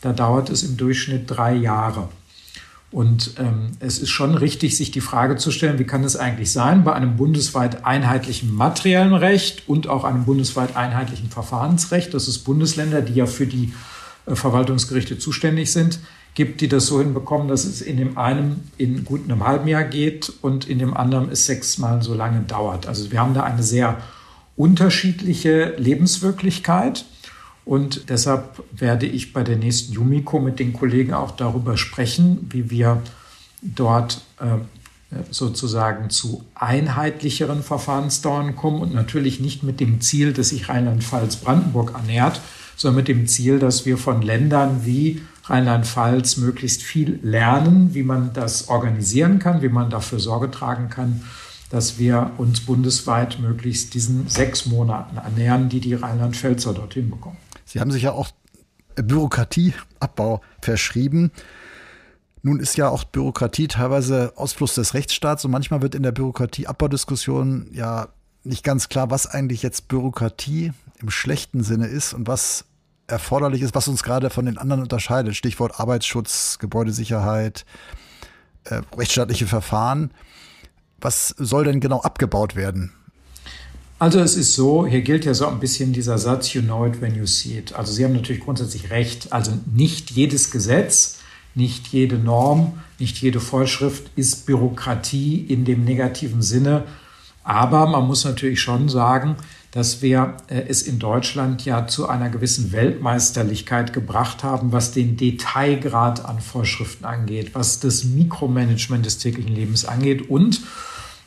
da 0.02 0.14
dauert 0.14 0.50
es 0.50 0.64
im 0.64 0.78
Durchschnitt 0.78 1.24
drei 1.28 1.54
Jahre. 1.54 2.10
Und 2.92 3.34
ähm, 3.40 3.72
es 3.80 4.00
ist 4.00 4.10
schon 4.10 4.36
richtig, 4.36 4.78
sich 4.78 4.92
die 4.92 5.02
Frage 5.02 5.36
zu 5.36 5.52
stellen, 5.52 5.80
wie 5.80 5.84
kann 5.84 6.04
es 6.04 6.16
eigentlich 6.16 6.52
sein, 6.52 6.84
bei 6.84 6.94
einem 6.94 7.18
bundesweit 7.18 7.86
einheitlichen 7.86 8.54
materiellen 8.54 9.14
Recht 9.14 9.68
und 9.68 9.88
auch 9.88 10.04
einem 10.04 10.26
bundesweit 10.26 10.76
einheitlichen 10.76 11.30
Verfahrensrecht, 11.30 12.14
dass 12.14 12.28
es 12.28 12.40
Bundesländer, 12.40 13.02
die 13.02 13.14
ja 13.14 13.26
für 13.26 13.48
die 13.48 13.74
äh, 14.26 14.36
Verwaltungsgerichte 14.36 15.18
zuständig 15.18 15.72
sind, 15.72 16.00
gibt, 16.36 16.62
die 16.62 16.68
das 16.68 16.86
so 16.88 17.00
hinbekommen, 17.00 17.48
dass 17.48 17.64
es 17.64 17.82
in 17.82 17.98
dem 17.98 18.18
einen 18.18 18.70
in 18.78 19.06
gut 19.06 19.24
einem 19.24 19.46
halben 19.46 19.68
Jahr 19.68 19.86
geht 19.86 20.32
und 20.42 20.68
in 20.68 20.80
dem 20.80 20.96
anderen 20.96 21.32
es 21.32 21.46
sechsmal 21.46 22.04
so 22.04 22.14
lange 22.14 22.42
dauert. 22.42 22.88
Also 22.88 23.12
wir 23.12 23.20
haben 23.22 23.34
da 23.34 23.44
eine 23.44 23.64
sehr 23.64 23.98
unterschiedliche 24.56 25.76
Lebenswirklichkeit. 25.78 27.06
Und 27.64 28.10
deshalb 28.10 28.64
werde 28.72 29.08
ich 29.08 29.34
bei 29.34 29.44
der 29.44 29.56
nächsten 29.56 29.94
Jumiko 29.94 30.40
mit 30.40 30.60
den 30.60 30.74
Kollegen 30.74 31.14
auch 31.14 31.32
darüber 31.32 31.78
sprechen, 31.78 32.48
wie 32.52 32.70
wir 32.70 33.02
dort 33.64 34.22
äh, 34.40 34.58
sozusagen 35.32 36.10
zu 36.10 36.44
einheitlicheren 36.54 37.64
Verfahrensdauern 37.64 38.56
kommen 38.56 38.82
und 38.82 38.94
natürlich 38.94 39.40
nicht 39.40 39.64
mit 39.64 39.80
dem 39.80 40.02
Ziel, 40.02 40.34
dass 40.34 40.50
sich 40.50 40.70
Rheinland-Pfalz 40.70 41.38
Brandenburg 41.38 41.94
ernährt, 41.96 42.40
sondern 42.76 42.98
mit 42.98 43.08
dem 43.08 43.26
Ziel, 43.28 43.58
dass 43.58 43.86
wir 43.86 43.98
von 43.98 44.22
Ländern 44.22 44.82
wie 44.86 45.22
Rheinland-Pfalz 45.48 46.38
möglichst 46.38 46.82
viel 46.82 47.20
lernen, 47.22 47.94
wie 47.94 48.04
man 48.04 48.34
das 48.34 48.68
organisieren 48.68 49.40
kann, 49.40 49.62
wie 49.62 49.70
man 49.70 49.90
dafür 49.90 50.20
Sorge 50.20 50.50
tragen 50.50 50.90
kann, 50.90 51.22
dass 51.70 52.00
wir 52.00 52.32
uns 52.38 52.62
bundesweit 52.62 53.40
möglichst 53.40 53.94
diesen 53.94 54.28
sechs 54.28 54.66
Monaten 54.66 55.18
ernähren, 55.18 55.70
die 55.70 55.80
die 55.80 55.94
Rheinland-Pfälzer 55.94 56.74
dorthin 56.74 57.10
bekommen. 57.10 57.38
Sie 57.66 57.80
haben 57.80 57.92
sich 57.92 58.04
ja 58.04 58.12
auch 58.12 58.30
Bürokratieabbau 58.96 60.42
verschrieben. 60.62 61.32
Nun 62.42 62.60
ist 62.60 62.78
ja 62.78 62.90
auch 62.90 63.04
Bürokratie 63.04 63.68
teilweise 63.68 64.34
Ausfluss 64.36 64.76
des 64.76 64.94
Rechtsstaats 64.94 65.46
und 65.46 65.52
manchmal 65.52 65.82
wird 65.82 65.96
in 65.96 66.04
der 66.04 66.12
Bürokratieabbaudiskussion 66.12 67.68
ja 67.72 68.10
nicht 68.44 68.64
ganz 68.64 68.90
klar, 68.90 69.10
was 69.10 69.28
eigentlich 69.28 69.64
jetzt 69.64 69.88
Bürokratie 69.88 70.72
im 71.02 71.10
schlechten 71.10 71.64
Sinne 71.64 71.88
ist 71.88 72.14
und 72.14 72.28
was 72.28 72.66
erforderlich 73.08 73.62
ist, 73.62 73.76
was 73.76 73.88
uns 73.88 74.04
gerade 74.04 74.30
von 74.30 74.46
den 74.46 74.58
anderen 74.58 74.82
unterscheidet. 74.82 75.36
Stichwort 75.36 75.80
Arbeitsschutz, 75.80 76.58
Gebäudesicherheit, 76.60 77.66
äh, 78.66 78.82
rechtsstaatliche 78.98 79.48
Verfahren. 79.48 80.12
Was 81.00 81.30
soll 81.38 81.66
denn 81.66 81.80
genau 81.80 82.02
abgebaut 82.02 82.56
werden? 82.56 82.94
Also 83.98 84.20
es 84.20 84.36
ist 84.36 84.56
so, 84.56 84.86
hier 84.86 85.02
gilt 85.02 85.24
ja 85.24 85.34
so 85.34 85.48
ein 85.48 85.60
bisschen 85.60 85.94
dieser 85.94 86.18
Satz, 86.18 86.54
you 86.54 86.62
know 86.62 86.86
it 86.86 87.00
when 87.02 87.16
you 87.16 87.26
see 87.26 87.58
it. 87.58 87.74
Also 87.74 87.94
Sie 87.94 88.04
haben 88.04 88.14
natürlich 88.14 88.44
grundsätzlich 88.44 88.90
recht. 88.90 89.32
Also 89.32 89.54
nicht 89.74 90.12
jedes 90.12 90.52
Gesetz, 90.52 91.20
nicht 91.54 91.88
jede 91.88 92.18
Norm, 92.18 92.82
nicht 93.00 93.22
jede 93.22 93.40
Vorschrift 93.40 94.12
ist 94.18 94.46
Bürokratie 94.46 95.46
in 95.48 95.64
dem 95.64 95.86
negativen 95.86 96.42
Sinne. 96.42 96.84
Aber 97.44 97.86
man 97.88 98.06
muss 98.06 98.26
natürlich 98.26 98.60
schon 98.60 98.90
sagen, 98.90 99.38
dass 99.76 100.02
wir 100.02 100.38
äh, 100.48 100.64
es 100.70 100.82
in 100.84 101.00
Deutschland 101.00 101.66
ja 101.66 101.86
zu 101.86 102.08
einer 102.08 102.30
gewissen 102.30 102.72
Weltmeisterlichkeit 102.72 103.92
gebracht 103.92 104.42
haben, 104.42 104.72
was 104.72 104.94
den 104.94 105.18
Detailgrad 105.18 106.24
an 106.24 106.40
Vorschriften 106.40 107.04
angeht, 107.04 107.52
was 107.54 107.82
das 107.82 108.06
Mikromanagement 108.06 109.06
des 109.06 109.18
täglichen 109.18 109.54
Lebens 109.54 109.84
angeht 109.84 110.30
und 110.30 110.62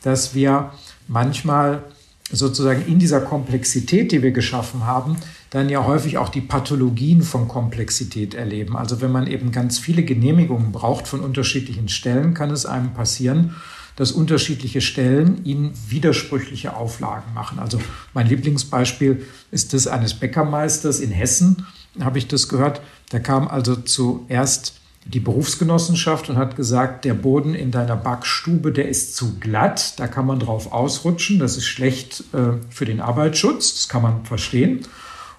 dass 0.01 0.33
wir 0.33 0.71
manchmal 1.07 1.83
sozusagen 2.31 2.85
in 2.87 2.97
dieser 2.97 3.21
Komplexität, 3.21 4.11
die 4.11 4.23
wir 4.23 4.31
geschaffen 4.31 4.85
haben, 4.87 5.17
dann 5.51 5.69
ja 5.69 5.85
häufig 5.85 6.17
auch 6.17 6.29
die 6.29 6.41
Pathologien 6.41 7.21
von 7.21 7.47
Komplexität 7.47 8.33
erleben. 8.33 8.75
Also 8.75 8.99
wenn 8.99 9.11
man 9.11 9.27
eben 9.27 9.51
ganz 9.51 9.77
viele 9.77 10.01
Genehmigungen 10.01 10.71
braucht 10.71 11.07
von 11.07 11.19
unterschiedlichen 11.19 11.87
Stellen, 11.87 12.33
kann 12.33 12.49
es 12.49 12.65
einem 12.65 12.93
passieren, 12.93 13.55
dass 13.99 14.13
unterschiedliche 14.13 14.79
Stellen 14.79 15.43
ihnen 15.43 15.73
widersprüchliche 15.89 16.73
Auflagen 16.73 17.33
machen. 17.33 17.59
Also 17.59 17.81
mein 18.13 18.27
Lieblingsbeispiel 18.27 19.25
ist 19.51 19.73
das 19.73 19.87
eines 19.87 20.13
Bäckermeisters 20.13 21.01
in 21.01 21.11
Hessen, 21.11 21.67
habe 21.99 22.17
ich 22.17 22.29
das 22.29 22.47
gehört. 22.47 22.79
Da 23.09 23.19
kam 23.19 23.49
also 23.49 23.75
zuerst 23.75 24.79
die 25.03 25.19
Berufsgenossenschaft 25.19 26.29
und 26.29 26.37
hat 26.37 26.55
gesagt, 26.55 27.03
der 27.03 27.13
Boden 27.13 27.53
in 27.53 27.71
deiner 27.71 27.97
Backstube, 27.97 28.71
der 28.71 28.87
ist 28.87 29.17
zu 29.17 29.37
glatt, 29.37 29.99
da 29.99 30.07
kann 30.07 30.25
man 30.25 30.39
drauf 30.39 30.71
ausrutschen, 30.71 31.37
das 31.37 31.57
ist 31.57 31.65
schlecht 31.65 32.23
äh, 32.33 32.53
für 32.69 32.85
den 32.85 33.01
Arbeitsschutz, 33.01 33.73
das 33.73 33.89
kann 33.89 34.01
man 34.01 34.23
verstehen. 34.23 34.79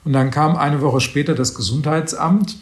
Und 0.05 0.13
dann 0.13 0.31
kam 0.31 0.57
eine 0.57 0.83
Woche 0.83 1.01
später 1.01 1.35
das 1.35 1.55
Gesundheitsamt, 1.55 2.59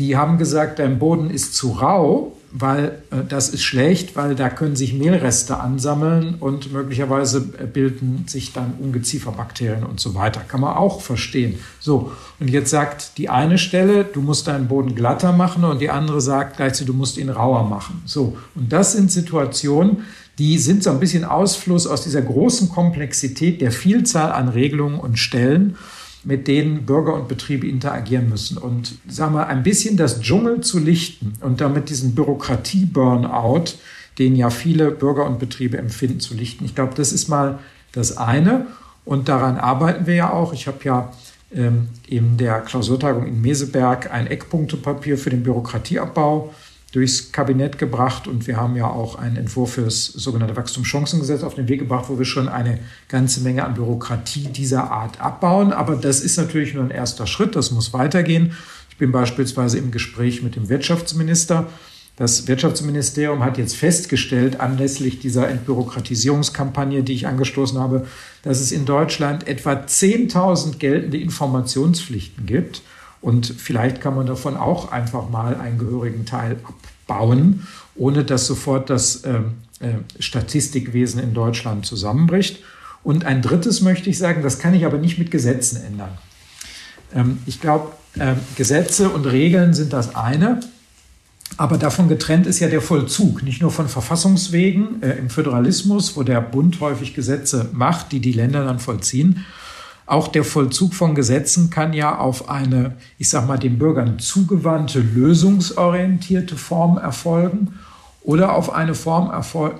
die 0.00 0.16
haben 0.16 0.36
gesagt, 0.36 0.80
dein 0.80 0.98
Boden 0.98 1.30
ist 1.30 1.54
zu 1.54 1.70
rau, 1.70 2.36
weil 2.50 3.02
äh, 3.10 3.16
das 3.28 3.50
ist 3.50 3.62
schlecht, 3.62 4.16
weil 4.16 4.34
da 4.34 4.48
können 4.48 4.76
sich 4.76 4.94
Mehlreste 4.94 5.58
ansammeln 5.58 6.36
und 6.40 6.72
möglicherweise 6.72 7.44
äh, 7.58 7.66
bilden 7.66 8.24
sich 8.26 8.52
dann 8.52 8.74
Ungezieferbakterien 8.80 9.84
und 9.84 10.00
so 10.00 10.14
weiter. 10.14 10.40
Kann 10.40 10.60
man 10.60 10.76
auch 10.76 11.00
verstehen. 11.00 11.58
So, 11.80 12.12
und 12.40 12.48
jetzt 12.48 12.70
sagt 12.70 13.18
die 13.18 13.28
eine 13.28 13.58
Stelle, 13.58 14.04
du 14.04 14.20
musst 14.20 14.46
deinen 14.46 14.68
Boden 14.68 14.94
glatter 14.94 15.32
machen 15.32 15.64
und 15.64 15.80
die 15.80 15.90
andere 15.90 16.20
sagt 16.20 16.56
gleichzeitig, 16.56 16.86
du 16.86 16.94
musst 16.94 17.18
ihn 17.18 17.30
rauer 17.30 17.68
machen. 17.68 18.02
So, 18.06 18.36
und 18.54 18.72
das 18.72 18.92
sind 18.92 19.12
Situationen, 19.12 20.04
die 20.38 20.58
sind 20.58 20.84
so 20.84 20.90
ein 20.90 21.00
bisschen 21.00 21.24
Ausfluss 21.24 21.86
aus 21.86 22.02
dieser 22.02 22.22
großen 22.22 22.68
Komplexität 22.68 23.60
der 23.60 23.72
Vielzahl 23.72 24.30
an 24.32 24.48
Regelungen 24.48 25.00
und 25.00 25.18
Stellen 25.18 25.76
mit 26.28 26.46
denen 26.46 26.84
Bürger 26.84 27.14
und 27.14 27.26
Betriebe 27.26 27.66
interagieren 27.66 28.28
müssen. 28.28 28.58
Und 28.58 28.96
sagen 29.08 29.34
wir, 29.34 29.46
ein 29.46 29.62
bisschen 29.62 29.96
das 29.96 30.20
Dschungel 30.20 30.60
zu 30.60 30.78
lichten 30.78 31.32
und 31.40 31.62
damit 31.62 31.88
diesen 31.88 32.14
Bürokratie-Burnout, 32.14 33.78
den 34.18 34.36
ja 34.36 34.50
viele 34.50 34.90
Bürger 34.90 35.24
und 35.24 35.38
Betriebe 35.38 35.78
empfinden, 35.78 36.20
zu 36.20 36.34
lichten. 36.34 36.66
Ich 36.66 36.74
glaube, 36.74 36.92
das 36.94 37.14
ist 37.14 37.28
mal 37.28 37.60
das 37.92 38.18
eine. 38.18 38.66
Und 39.06 39.30
daran 39.30 39.56
arbeiten 39.56 40.06
wir 40.06 40.16
ja 40.16 40.30
auch. 40.30 40.52
Ich 40.52 40.66
habe 40.66 40.76
ja 40.82 41.10
ähm, 41.50 41.88
in 42.06 42.36
der 42.36 42.60
Klausurtagung 42.60 43.26
in 43.26 43.40
Meseberg 43.40 44.12
ein 44.12 44.26
Eckpunktepapier 44.26 45.16
für 45.16 45.30
den 45.30 45.42
Bürokratieabbau 45.42 46.52
durchs 46.92 47.32
Kabinett 47.32 47.78
gebracht 47.78 48.26
und 48.26 48.46
wir 48.46 48.56
haben 48.56 48.74
ja 48.74 48.86
auch 48.86 49.16
einen 49.16 49.36
Entwurf 49.36 49.72
für 49.72 49.82
das 49.82 50.06
sogenannte 50.06 50.56
Wachstumschancengesetz 50.56 51.42
auf 51.42 51.54
den 51.54 51.68
Weg 51.68 51.80
gebracht, 51.80 52.06
wo 52.08 52.18
wir 52.18 52.24
schon 52.24 52.48
eine 52.48 52.78
ganze 53.08 53.42
Menge 53.42 53.64
an 53.64 53.74
Bürokratie 53.74 54.48
dieser 54.48 54.90
Art 54.90 55.20
abbauen. 55.20 55.72
Aber 55.72 55.96
das 55.96 56.20
ist 56.20 56.38
natürlich 56.38 56.72
nur 56.72 56.84
ein 56.84 56.90
erster 56.90 57.26
Schritt, 57.26 57.56
das 57.56 57.70
muss 57.72 57.92
weitergehen. 57.92 58.52
Ich 58.88 58.96
bin 58.96 59.12
beispielsweise 59.12 59.78
im 59.78 59.90
Gespräch 59.90 60.42
mit 60.42 60.56
dem 60.56 60.70
Wirtschaftsminister. 60.70 61.66
Das 62.16 62.48
Wirtschaftsministerium 62.48 63.44
hat 63.44 63.58
jetzt 63.58 63.76
festgestellt, 63.76 64.58
anlässlich 64.58 65.20
dieser 65.20 65.48
Entbürokratisierungskampagne, 65.48 67.04
die 67.04 67.12
ich 67.12 67.28
angestoßen 67.28 67.78
habe, 67.78 68.06
dass 68.42 68.60
es 68.60 68.72
in 68.72 68.86
Deutschland 68.86 69.46
etwa 69.46 69.74
10.000 69.74 70.78
geltende 70.78 71.18
Informationspflichten 71.18 72.44
gibt. 72.44 72.82
Und 73.20 73.46
vielleicht 73.46 74.00
kann 74.00 74.14
man 74.14 74.26
davon 74.26 74.56
auch 74.56 74.92
einfach 74.92 75.28
mal 75.28 75.56
einen 75.56 75.78
gehörigen 75.78 76.24
Teil 76.24 76.56
abbauen, 77.08 77.66
ohne 77.96 78.24
dass 78.24 78.46
sofort 78.46 78.90
das 78.90 79.24
äh, 79.24 79.40
äh, 79.80 79.94
Statistikwesen 80.20 81.20
in 81.20 81.34
Deutschland 81.34 81.86
zusammenbricht. 81.86 82.62
Und 83.02 83.24
ein 83.24 83.42
drittes 83.42 83.80
möchte 83.80 84.10
ich 84.10 84.18
sagen, 84.18 84.42
das 84.42 84.58
kann 84.58 84.74
ich 84.74 84.84
aber 84.84 84.98
nicht 84.98 85.18
mit 85.18 85.30
Gesetzen 85.30 85.82
ändern. 85.84 86.18
Ähm, 87.14 87.38
ich 87.46 87.60
glaube, 87.60 87.92
äh, 88.18 88.34
Gesetze 88.56 89.08
und 89.08 89.24
Regeln 89.26 89.74
sind 89.74 89.92
das 89.92 90.14
eine. 90.14 90.60
Aber 91.56 91.78
davon 91.78 92.08
getrennt 92.08 92.46
ist 92.46 92.60
ja 92.60 92.68
der 92.68 92.82
Vollzug, 92.82 93.42
nicht 93.42 93.62
nur 93.62 93.70
von 93.70 93.88
Verfassungswegen 93.88 95.02
äh, 95.02 95.12
im 95.12 95.30
Föderalismus, 95.30 96.16
wo 96.16 96.22
der 96.22 96.40
Bund 96.40 96.78
häufig 96.80 97.14
Gesetze 97.14 97.70
macht, 97.72 98.12
die 98.12 98.20
die 98.20 98.32
Länder 98.32 98.64
dann 98.64 98.78
vollziehen, 98.78 99.46
auch 100.08 100.28
der 100.28 100.42
Vollzug 100.42 100.94
von 100.94 101.14
Gesetzen 101.14 101.68
kann 101.68 101.92
ja 101.92 102.18
auf 102.18 102.48
eine, 102.48 102.96
ich 103.18 103.28
sag 103.28 103.46
mal, 103.46 103.58
den 103.58 103.78
Bürgern 103.78 104.18
zugewandte, 104.18 105.00
lösungsorientierte 105.00 106.56
Form 106.56 106.96
erfolgen 106.96 107.74
oder 108.22 108.54
auf 108.54 108.72
eine 108.72 108.94
Form 108.94 109.30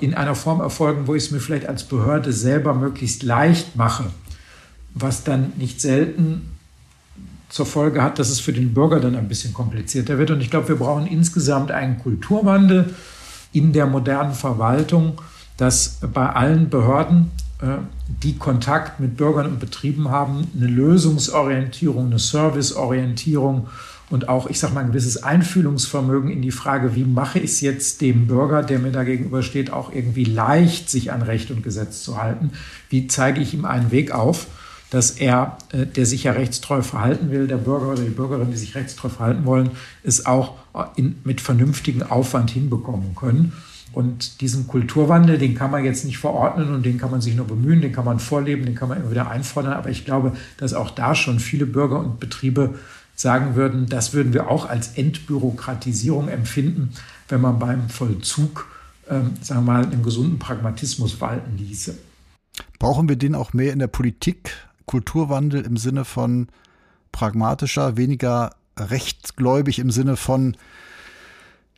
in 0.00 0.14
einer 0.14 0.34
Form 0.34 0.60
erfolgen, 0.60 1.06
wo 1.06 1.14
ich 1.14 1.24
es 1.24 1.30
mir 1.30 1.40
vielleicht 1.40 1.66
als 1.66 1.84
Behörde 1.84 2.32
selber 2.32 2.74
möglichst 2.74 3.22
leicht 3.22 3.74
mache, 3.76 4.04
was 4.94 5.24
dann 5.24 5.52
nicht 5.56 5.80
selten 5.80 6.50
zur 7.48 7.64
Folge 7.64 8.02
hat, 8.02 8.18
dass 8.18 8.28
es 8.28 8.40
für 8.40 8.52
den 8.52 8.74
Bürger 8.74 9.00
dann 9.00 9.16
ein 9.16 9.28
bisschen 9.28 9.54
komplizierter 9.54 10.18
wird. 10.18 10.30
Und 10.30 10.42
ich 10.42 10.50
glaube, 10.50 10.68
wir 10.68 10.76
brauchen 10.76 11.06
insgesamt 11.06 11.70
einen 11.70 11.98
Kulturwandel 11.98 12.94
in 13.52 13.72
der 13.72 13.86
modernen 13.86 14.34
Verwaltung, 14.34 15.22
dass 15.56 15.98
bei 16.12 16.28
allen 16.28 16.68
Behörden 16.68 17.30
die 18.22 18.38
Kontakt 18.38 19.00
mit 19.00 19.16
Bürgern 19.16 19.46
und 19.46 19.58
Betrieben 19.58 20.10
haben, 20.10 20.46
eine 20.56 20.68
Lösungsorientierung, 20.68 22.06
eine 22.06 22.18
Serviceorientierung 22.18 23.66
und 24.10 24.28
auch, 24.28 24.48
ich 24.48 24.58
sage 24.58 24.74
mal, 24.74 24.80
ein 24.80 24.88
gewisses 24.88 25.22
Einfühlungsvermögen 25.22 26.30
in 26.30 26.40
die 26.40 26.52
Frage, 26.52 26.94
wie 26.94 27.04
mache 27.04 27.40
ich 27.40 27.50
es 27.50 27.60
jetzt 27.60 28.00
dem 28.00 28.26
Bürger, 28.26 28.62
der 28.62 28.78
mir 28.78 28.92
da 28.92 29.02
gegenübersteht, 29.02 29.72
auch 29.72 29.92
irgendwie 29.92 30.24
leicht, 30.24 30.88
sich 30.88 31.12
an 31.12 31.22
Recht 31.22 31.50
und 31.50 31.62
Gesetz 31.62 32.02
zu 32.04 32.16
halten? 32.16 32.52
Wie 32.90 33.06
zeige 33.08 33.40
ich 33.40 33.54
ihm 33.54 33.64
einen 33.64 33.90
Weg 33.90 34.12
auf? 34.12 34.46
dass 34.90 35.10
er, 35.10 35.58
äh, 35.70 35.84
der 35.84 36.06
sich 36.06 36.24
ja 36.24 36.32
rechtstreu 36.32 36.82
verhalten 36.82 37.30
will, 37.30 37.46
der 37.46 37.58
Bürger 37.58 37.88
oder 37.92 38.02
die 38.02 38.08
Bürgerin, 38.08 38.50
die 38.50 38.56
sich 38.56 38.74
rechtstreu 38.74 39.10
verhalten 39.10 39.44
wollen, 39.44 39.72
es 40.02 40.24
auch 40.24 40.54
in, 40.96 41.16
mit 41.24 41.40
vernünftigem 41.40 42.04
Aufwand 42.04 42.50
hinbekommen 42.50 43.14
können. 43.14 43.52
Und 43.92 44.40
diesen 44.42 44.66
Kulturwandel, 44.66 45.38
den 45.38 45.54
kann 45.54 45.70
man 45.70 45.84
jetzt 45.84 46.04
nicht 46.04 46.18
verordnen 46.18 46.74
und 46.74 46.84
den 46.84 46.98
kann 46.98 47.10
man 47.10 47.20
sich 47.20 47.34
nur 47.34 47.46
bemühen, 47.46 47.80
den 47.80 47.92
kann 47.92 48.04
man 48.04 48.20
vorleben, 48.20 48.66
den 48.66 48.74
kann 48.74 48.88
man 48.88 48.98
immer 48.98 49.10
wieder 49.10 49.30
einfordern. 49.30 49.72
Aber 49.72 49.90
ich 49.90 50.04
glaube, 50.04 50.32
dass 50.58 50.74
auch 50.74 50.90
da 50.90 51.14
schon 51.14 51.40
viele 51.40 51.66
Bürger 51.66 51.98
und 51.98 52.20
Betriebe 52.20 52.74
sagen 53.16 53.56
würden, 53.56 53.86
das 53.86 54.12
würden 54.12 54.32
wir 54.32 54.48
auch 54.48 54.68
als 54.68 54.96
Entbürokratisierung 54.96 56.28
empfinden, 56.28 56.90
wenn 57.28 57.40
man 57.40 57.58
beim 57.58 57.88
Vollzug, 57.88 58.66
ähm, 59.10 59.32
sagen 59.40 59.64
wir 59.64 59.72
mal, 59.72 59.84
einen 59.84 60.02
gesunden 60.02 60.38
Pragmatismus 60.38 61.20
walten 61.20 61.56
ließe. 61.56 61.98
Brauchen 62.78 63.08
wir 63.08 63.16
den 63.16 63.34
auch 63.34 63.52
mehr 63.52 63.72
in 63.72 63.78
der 63.78 63.88
Politik? 63.88 64.52
Kulturwandel 64.86 65.62
im 65.62 65.76
Sinne 65.76 66.04
von 66.04 66.48
pragmatischer, 67.12 67.96
weniger 67.96 68.50
rechtsgläubig 68.78 69.78
im 69.78 69.90
Sinne 69.90 70.16
von 70.16 70.56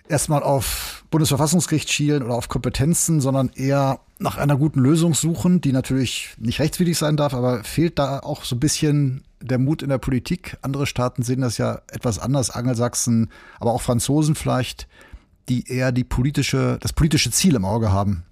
erstmal 0.08 0.42
auf 0.42 0.89
Bundesverfassungsgericht 1.10 1.90
schielen 1.90 2.22
oder 2.22 2.34
auf 2.34 2.48
Kompetenzen, 2.48 3.20
sondern 3.20 3.50
eher 3.54 4.00
nach 4.18 4.36
einer 4.36 4.56
guten 4.56 4.80
Lösung 4.80 5.14
suchen, 5.14 5.60
die 5.60 5.72
natürlich 5.72 6.34
nicht 6.38 6.60
rechtswidrig 6.60 6.96
sein 6.96 7.16
darf, 7.16 7.34
aber 7.34 7.64
fehlt 7.64 7.98
da 7.98 8.20
auch 8.20 8.44
so 8.44 8.56
ein 8.56 8.60
bisschen 8.60 9.24
der 9.40 9.58
Mut 9.58 9.82
in 9.82 9.88
der 9.88 9.98
Politik. 9.98 10.56
Andere 10.62 10.86
Staaten 10.86 11.22
sehen 11.22 11.40
das 11.40 11.58
ja 11.58 11.80
etwas 11.90 12.18
anders, 12.18 12.50
Angelsachsen, 12.50 13.30
aber 13.58 13.72
auch 13.72 13.82
Franzosen 13.82 14.34
vielleicht, 14.34 14.86
die 15.48 15.68
eher 15.68 15.90
die 15.90 16.04
politische, 16.04 16.78
das 16.80 16.92
politische 16.92 17.30
Ziel 17.30 17.54
im 17.54 17.64
Auge 17.64 17.90
haben. 17.90 18.24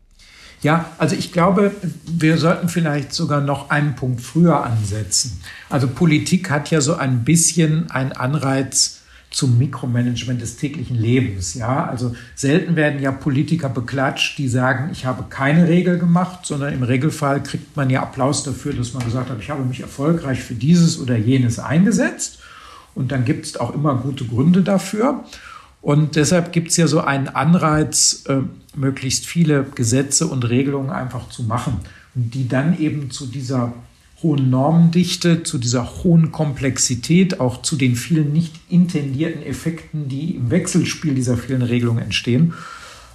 Ja, 0.61 0.87
also 0.99 1.15
ich 1.15 1.33
glaube, 1.33 1.73
wir 2.07 2.37
sollten 2.37 2.69
vielleicht 2.69 3.13
sogar 3.13 3.41
noch 3.41 3.71
einen 3.71 3.95
Punkt 3.95 4.21
früher 4.21 4.65
ansetzen. 4.65 5.41
Also 5.71 5.87
Politik 5.87 6.51
hat 6.51 6.71
ja 6.71 6.81
so 6.81 6.97
ein 6.97 7.25
bisschen 7.25 7.91
einen 7.91 8.13
Anreiz, 8.13 8.98
zum 9.39 9.57
Mikromanagement 9.57 10.41
des 10.41 10.57
täglichen 10.57 10.97
Lebens. 10.97 11.55
Ja, 11.55 11.87
also 11.87 12.13
selten 12.35 12.75
werden 12.75 13.01
ja 13.01 13.13
Politiker 13.13 13.69
beklatscht, 13.69 14.37
die 14.37 14.49
sagen, 14.49 14.89
ich 14.91 15.07
habe 15.07 15.27
keine 15.31 15.69
Regel 15.69 15.97
gemacht, 15.97 16.41
sondern 16.43 16.75
im 16.75 16.83
Regelfall 16.83 17.41
kriegt 17.45 17.77
man 17.77 17.89
ja 17.89 18.03
Applaus 18.03 18.43
dafür, 18.43 18.73
dass 18.73 18.95
man 18.95 19.05
gesagt 19.05 19.31
hat, 19.31 19.39
ich 19.39 19.49
habe 19.49 19.63
mich 19.63 19.79
erfolgreich 19.79 20.43
für 20.43 20.55
dieses 20.55 21.01
oder 21.01 21.17
jenes 21.17 21.61
eingesetzt. 21.61 22.41
Und 22.97 23.13
dann 23.13 23.25
gibt 23.25 23.47
es 23.47 23.57
auch 23.57 23.73
immer 23.73 23.95
gute 23.95 24.25
Gründe 24.25 24.63
dafür. 24.63 25.23
Und 25.83 26.17
deshalb 26.17 26.51
gibt 26.51 26.73
es 26.73 26.77
ja 26.77 26.89
so 26.89 27.01
einen 27.01 27.29
Anreiz, 27.29 28.25
äh, 28.27 28.39
möglichst 28.75 29.25
viele 29.25 29.67
Gesetze 29.77 30.27
und 30.27 30.49
Regelungen 30.49 30.91
einfach 30.91 31.29
zu 31.29 31.45
machen 31.45 31.81
die 32.19 32.49
dann 32.49 32.79
eben 32.79 33.11
zu 33.11 33.27
dieser 33.27 33.73
hohen 34.23 34.51
Normendichte, 34.51 35.43
zu 35.45 35.59
dieser 35.59 36.03
hohen 36.03 36.33
Komplexität, 36.33 37.41
auch 37.41 37.63
zu 37.63 37.77
den 37.77 37.95
vielen 37.95 38.33
nicht 38.33 38.55
intendierten 38.69 39.43
Effekten, 39.43 40.09
die 40.09 40.37
im 40.37 40.51
Wechselspiel 40.51 41.15
dieser 41.15 41.37
vielen 41.37 41.63
Regelungen 41.63 42.03
entstehen. 42.03 42.55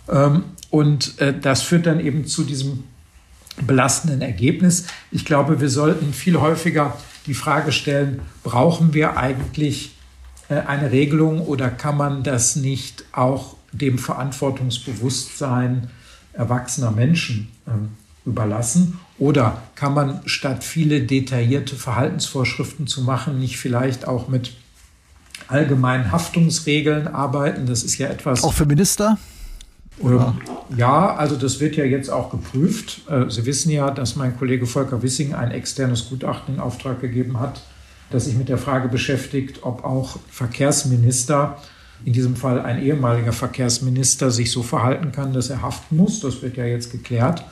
Ähm, 0.10 0.44
und 0.70 1.20
äh, 1.20 1.38
das 1.38 1.62
führt 1.62 1.86
dann 1.86 2.00
eben 2.00 2.26
zu 2.26 2.44
diesem 2.44 2.84
belastenden 3.68 4.22
Ergebnis. 4.22 4.88
Ich 5.12 5.26
glaube, 5.26 5.62
wir 5.62 5.70
sollten 5.70 6.14
viel 6.14 6.40
häufiger 6.40 6.98
die 7.26 7.34
Frage 7.34 7.72
stellen, 7.72 8.22
brauchen 8.44 8.94
wir 8.94 9.18
eigentlich 9.18 9.96
äh, 10.50 10.56
eine 10.56 10.92
Regelung 10.92 11.42
oder 11.42 11.70
kann 11.70 11.98
man 11.98 12.24
das 12.24 12.56
nicht 12.56 13.06
auch 13.12 13.56
dem 13.72 13.98
Verantwortungsbewusstsein 13.98 15.90
erwachsener 16.34 16.92
Menschen 16.92 17.50
ähm, 17.68 17.90
überlassen? 18.26 19.00
Oder 19.20 19.62
kann 19.76 19.94
man 19.94 20.22
statt 20.26 20.64
viele 20.64 21.02
detaillierte 21.02 21.76
Verhaltensvorschriften 21.76 22.88
zu 22.88 23.02
machen, 23.02 23.40
nicht 23.40 23.58
vielleicht 23.58 24.08
auch 24.08 24.28
mit 24.28 24.54
allgemeinen 25.48 26.12
Haftungsregeln 26.12 27.08
arbeiten? 27.08 27.66
Das 27.66 27.84
ist 27.84 27.98
ja 27.98 28.08
etwas. 28.08 28.44
Auch 28.44 28.54
für 28.54 28.66
Minister? 28.66 29.18
Oder? 30.00 30.36
Ja, 30.76 31.16
also 31.16 31.36
das 31.36 31.60
wird 31.60 31.76
ja 31.76 31.86
jetzt 31.86 32.10
auch 32.10 32.32
geprüft. 32.32 33.02
Äh, 33.10 33.30
Sie 33.30 33.46
wissen 33.46 33.70
ja, 33.70 33.92
dass 33.92 34.16
mein 34.16 34.38
Kollege 34.38 34.66
Volker 34.66 35.04
Wissing 35.04 35.34
ein 35.36 35.52
externes 35.52 36.10
Gutachten 36.10 36.56
in 36.56 36.60
Auftrag 36.60 37.00
gegeben 37.00 37.40
hat, 37.40 37.62
das 38.10 38.26
sich 38.26 38.36
mit 38.36 38.50
der 38.50 38.58
Frage 38.58 38.88
beschäftigt, 38.88 39.60
ob 39.62 39.84
auch 39.84 40.18
Verkehrsminister, 40.30 41.58
in 42.06 42.14
diesem 42.14 42.36
Fall 42.36 42.60
ein 42.60 42.82
ehemaliger 42.82 43.32
Verkehrsminister, 43.32 44.32
sich 44.32 44.52
so 44.52 44.64
verhalten 44.64 45.12
kann, 45.12 45.32
dass 45.32 45.50
er 45.50 45.62
haften 45.62 45.96
muss. 45.96 46.20
Das 46.20 46.42
wird 46.42 46.58
ja 46.58 46.66
jetzt 46.66 46.92
geklärt. 46.92 47.46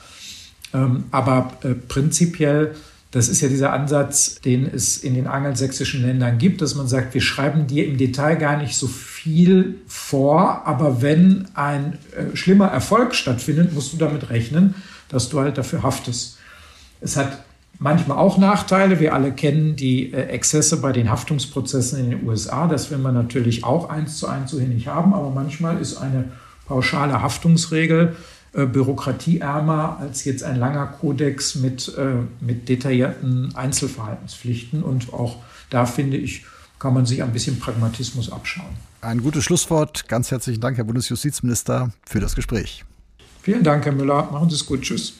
Ähm, 0.74 1.04
aber 1.10 1.52
äh, 1.62 1.74
prinzipiell, 1.74 2.74
das 3.10 3.28
ist 3.28 3.42
ja 3.42 3.48
dieser 3.48 3.72
Ansatz, 3.72 4.36
den 4.40 4.66
es 4.66 4.96
in 4.96 5.14
den 5.14 5.26
angelsächsischen 5.26 6.02
Ländern 6.02 6.38
gibt, 6.38 6.62
dass 6.62 6.74
man 6.74 6.88
sagt, 6.88 7.12
wir 7.12 7.20
schreiben 7.20 7.66
dir 7.66 7.86
im 7.86 7.98
Detail 7.98 8.36
gar 8.36 8.56
nicht 8.56 8.74
so 8.74 8.86
viel 8.86 9.80
vor, 9.86 10.66
aber 10.66 11.02
wenn 11.02 11.46
ein 11.54 11.98
äh, 12.16 12.34
schlimmer 12.34 12.68
Erfolg 12.68 13.14
stattfindet, 13.14 13.74
musst 13.74 13.92
du 13.92 13.98
damit 13.98 14.30
rechnen, 14.30 14.74
dass 15.08 15.28
du 15.28 15.40
halt 15.40 15.58
dafür 15.58 15.82
haftest. 15.82 16.38
Es 17.02 17.16
hat 17.16 17.44
manchmal 17.78 18.16
auch 18.16 18.38
Nachteile. 18.38 18.98
Wir 18.98 19.12
alle 19.14 19.32
kennen 19.32 19.76
die 19.76 20.12
äh, 20.12 20.28
Exzesse 20.28 20.80
bei 20.80 20.92
den 20.92 21.10
Haftungsprozessen 21.10 21.98
in 21.98 22.10
den 22.10 22.26
USA. 22.26 22.66
Das 22.66 22.90
will 22.90 22.98
man 22.98 23.14
natürlich 23.14 23.64
auch 23.64 23.90
eins 23.90 24.16
zu 24.16 24.26
eins 24.26 24.52
so 24.52 24.58
hin 24.58 24.70
nicht 24.70 24.86
haben, 24.86 25.12
aber 25.12 25.30
manchmal 25.30 25.80
ist 25.80 25.98
eine 25.98 26.24
pauschale 26.66 27.20
Haftungsregel 27.20 28.16
äh, 28.54 28.66
bürokratieärmer 28.66 29.96
als 29.98 30.24
jetzt 30.24 30.42
ein 30.44 30.56
langer 30.56 30.86
Kodex 30.86 31.54
mit, 31.54 31.96
äh, 31.96 32.16
mit 32.40 32.68
detaillierten 32.68 33.54
Einzelverhaltenspflichten. 33.54 34.82
Und 34.82 35.14
auch 35.14 35.36
da 35.70 35.86
finde 35.86 36.18
ich, 36.18 36.44
kann 36.78 36.92
man 36.92 37.06
sich 37.06 37.22
ein 37.22 37.32
bisschen 37.32 37.58
Pragmatismus 37.58 38.30
abschauen. 38.30 38.76
Ein 39.00 39.22
gutes 39.22 39.44
Schlusswort. 39.44 40.06
Ganz 40.06 40.30
herzlichen 40.30 40.60
Dank, 40.60 40.76
Herr 40.76 40.84
Bundesjustizminister, 40.84 41.92
für 42.06 42.20
das 42.20 42.34
Gespräch. 42.34 42.84
Vielen 43.40 43.64
Dank, 43.64 43.86
Herr 43.86 43.92
Müller. 43.92 44.28
Machen 44.30 44.50
Sie 44.50 44.56
es 44.56 44.66
gut. 44.66 44.82
Tschüss. 44.82 45.14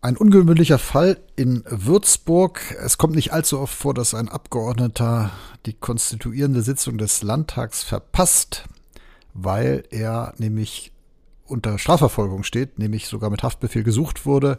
Ein 0.00 0.16
ungewöhnlicher 0.16 0.78
Fall 0.78 1.18
in 1.34 1.64
Würzburg. 1.66 2.60
Es 2.84 2.98
kommt 2.98 3.14
nicht 3.14 3.32
allzu 3.32 3.58
oft 3.58 3.74
vor, 3.74 3.94
dass 3.94 4.14
ein 4.14 4.28
Abgeordneter 4.28 5.30
die 5.66 5.72
konstituierende 5.72 6.62
Sitzung 6.62 6.98
des 6.98 7.22
Landtags 7.22 7.82
verpasst 7.82 8.64
weil 9.42 9.84
er 9.90 10.34
nämlich 10.38 10.92
unter 11.46 11.78
Strafverfolgung 11.78 12.42
steht, 12.42 12.78
nämlich 12.78 13.06
sogar 13.06 13.30
mit 13.30 13.42
Haftbefehl 13.42 13.82
gesucht 13.82 14.26
wurde, 14.26 14.58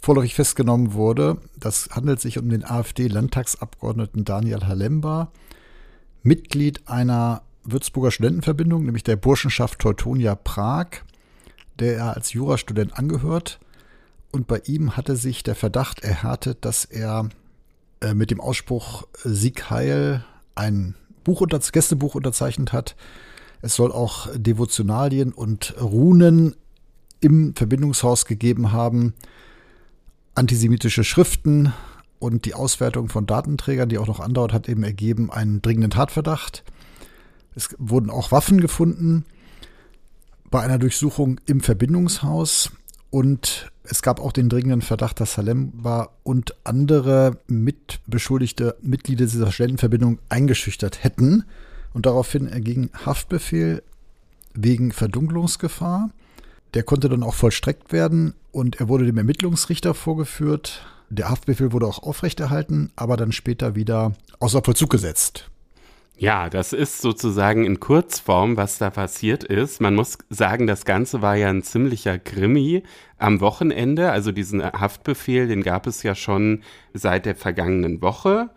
vorläufig 0.00 0.34
festgenommen 0.34 0.94
wurde. 0.94 1.38
Das 1.58 1.90
handelt 1.92 2.20
sich 2.20 2.38
um 2.38 2.48
den 2.48 2.64
AfD-Landtagsabgeordneten 2.64 4.24
Daniel 4.24 4.66
Halemba, 4.66 5.30
Mitglied 6.22 6.88
einer 6.88 7.42
Würzburger 7.64 8.10
Studentenverbindung, 8.10 8.84
nämlich 8.84 9.04
der 9.04 9.16
Burschenschaft 9.16 9.78
Teutonia 9.80 10.34
Prag, 10.34 10.88
der 11.78 11.96
er 11.96 12.16
als 12.16 12.32
Jurastudent 12.32 12.96
angehört. 12.98 13.60
Und 14.32 14.46
bei 14.46 14.62
ihm 14.64 14.96
hatte 14.96 15.16
sich 15.16 15.42
der 15.42 15.54
Verdacht 15.54 16.00
erhärtet, 16.00 16.64
dass 16.64 16.84
er 16.84 17.28
äh, 18.00 18.14
mit 18.14 18.30
dem 18.30 18.40
Ausspruch 18.40 19.06
Sieg 19.24 19.70
Heil 19.70 20.24
ein 20.54 20.94
Buch 21.24 21.40
unter, 21.40 21.58
Gästebuch 21.58 22.14
unterzeichnet 22.14 22.72
hat, 22.72 22.96
es 23.62 23.74
soll 23.74 23.92
auch 23.92 24.28
Devotionalien 24.34 25.32
und 25.32 25.74
Runen 25.80 26.56
im 27.20 27.54
Verbindungshaus 27.54 28.24
gegeben 28.24 28.72
haben, 28.72 29.14
antisemitische 30.34 31.04
Schriften 31.04 31.72
und 32.18 32.44
die 32.44 32.54
Auswertung 32.54 33.08
von 33.08 33.26
Datenträgern, 33.26 33.88
die 33.88 33.98
auch 33.98 34.06
noch 34.06 34.20
andauert, 34.20 34.52
hat 34.52 34.68
eben 34.68 34.82
ergeben 34.82 35.30
einen 35.30 35.60
dringenden 35.60 35.90
Tatverdacht. 35.90 36.64
Es 37.54 37.74
wurden 37.78 38.10
auch 38.10 38.32
Waffen 38.32 38.60
gefunden 38.60 39.24
bei 40.50 40.60
einer 40.60 40.78
Durchsuchung 40.78 41.40
im 41.46 41.60
Verbindungshaus. 41.60 42.70
Und 43.10 43.70
es 43.82 44.02
gab 44.02 44.20
auch 44.20 44.32
den 44.32 44.48
dringenden 44.48 44.82
Verdacht, 44.82 45.20
dass 45.20 45.34
Salemba 45.34 46.10
und 46.22 46.54
andere 46.64 47.38
mitbeschuldigte 47.48 48.76
Mitglieder 48.82 49.26
dieser 49.26 49.50
Studentenverbindung 49.50 50.20
eingeschüchtert 50.28 51.02
hätten 51.02 51.44
und 51.92 52.06
daraufhin 52.06 52.46
erging 52.46 52.90
Haftbefehl 53.04 53.82
wegen 54.54 54.92
Verdunkelungsgefahr. 54.92 56.10
Der 56.74 56.82
konnte 56.82 57.08
dann 57.08 57.22
auch 57.22 57.34
vollstreckt 57.34 57.92
werden 57.92 58.34
und 58.52 58.80
er 58.80 58.88
wurde 58.88 59.06
dem 59.06 59.18
Ermittlungsrichter 59.18 59.94
vorgeführt. 59.94 60.86
Der 61.08 61.28
Haftbefehl 61.28 61.72
wurde 61.72 61.86
auch 61.86 62.02
aufrechterhalten, 62.02 62.92
aber 62.94 63.16
dann 63.16 63.32
später 63.32 63.74
wieder 63.74 64.12
außer 64.38 64.62
Vollzug 64.62 64.90
gesetzt. 64.90 65.50
Ja, 66.16 66.50
das 66.50 66.74
ist 66.74 67.00
sozusagen 67.00 67.64
in 67.64 67.80
Kurzform, 67.80 68.58
was 68.58 68.76
da 68.76 68.90
passiert 68.90 69.42
ist. 69.42 69.80
Man 69.80 69.94
muss 69.94 70.18
sagen, 70.28 70.66
das 70.66 70.84
Ganze 70.84 71.22
war 71.22 71.34
ja 71.34 71.48
ein 71.48 71.62
ziemlicher 71.62 72.18
Krimi 72.18 72.82
am 73.16 73.40
Wochenende. 73.40 74.12
Also 74.12 74.30
diesen 74.30 74.62
Haftbefehl, 74.62 75.48
den 75.48 75.62
gab 75.62 75.86
es 75.86 76.02
ja 76.02 76.14
schon 76.14 76.62
seit 76.92 77.24
der 77.24 77.36
vergangenen 77.36 78.02
Woche. 78.02 78.50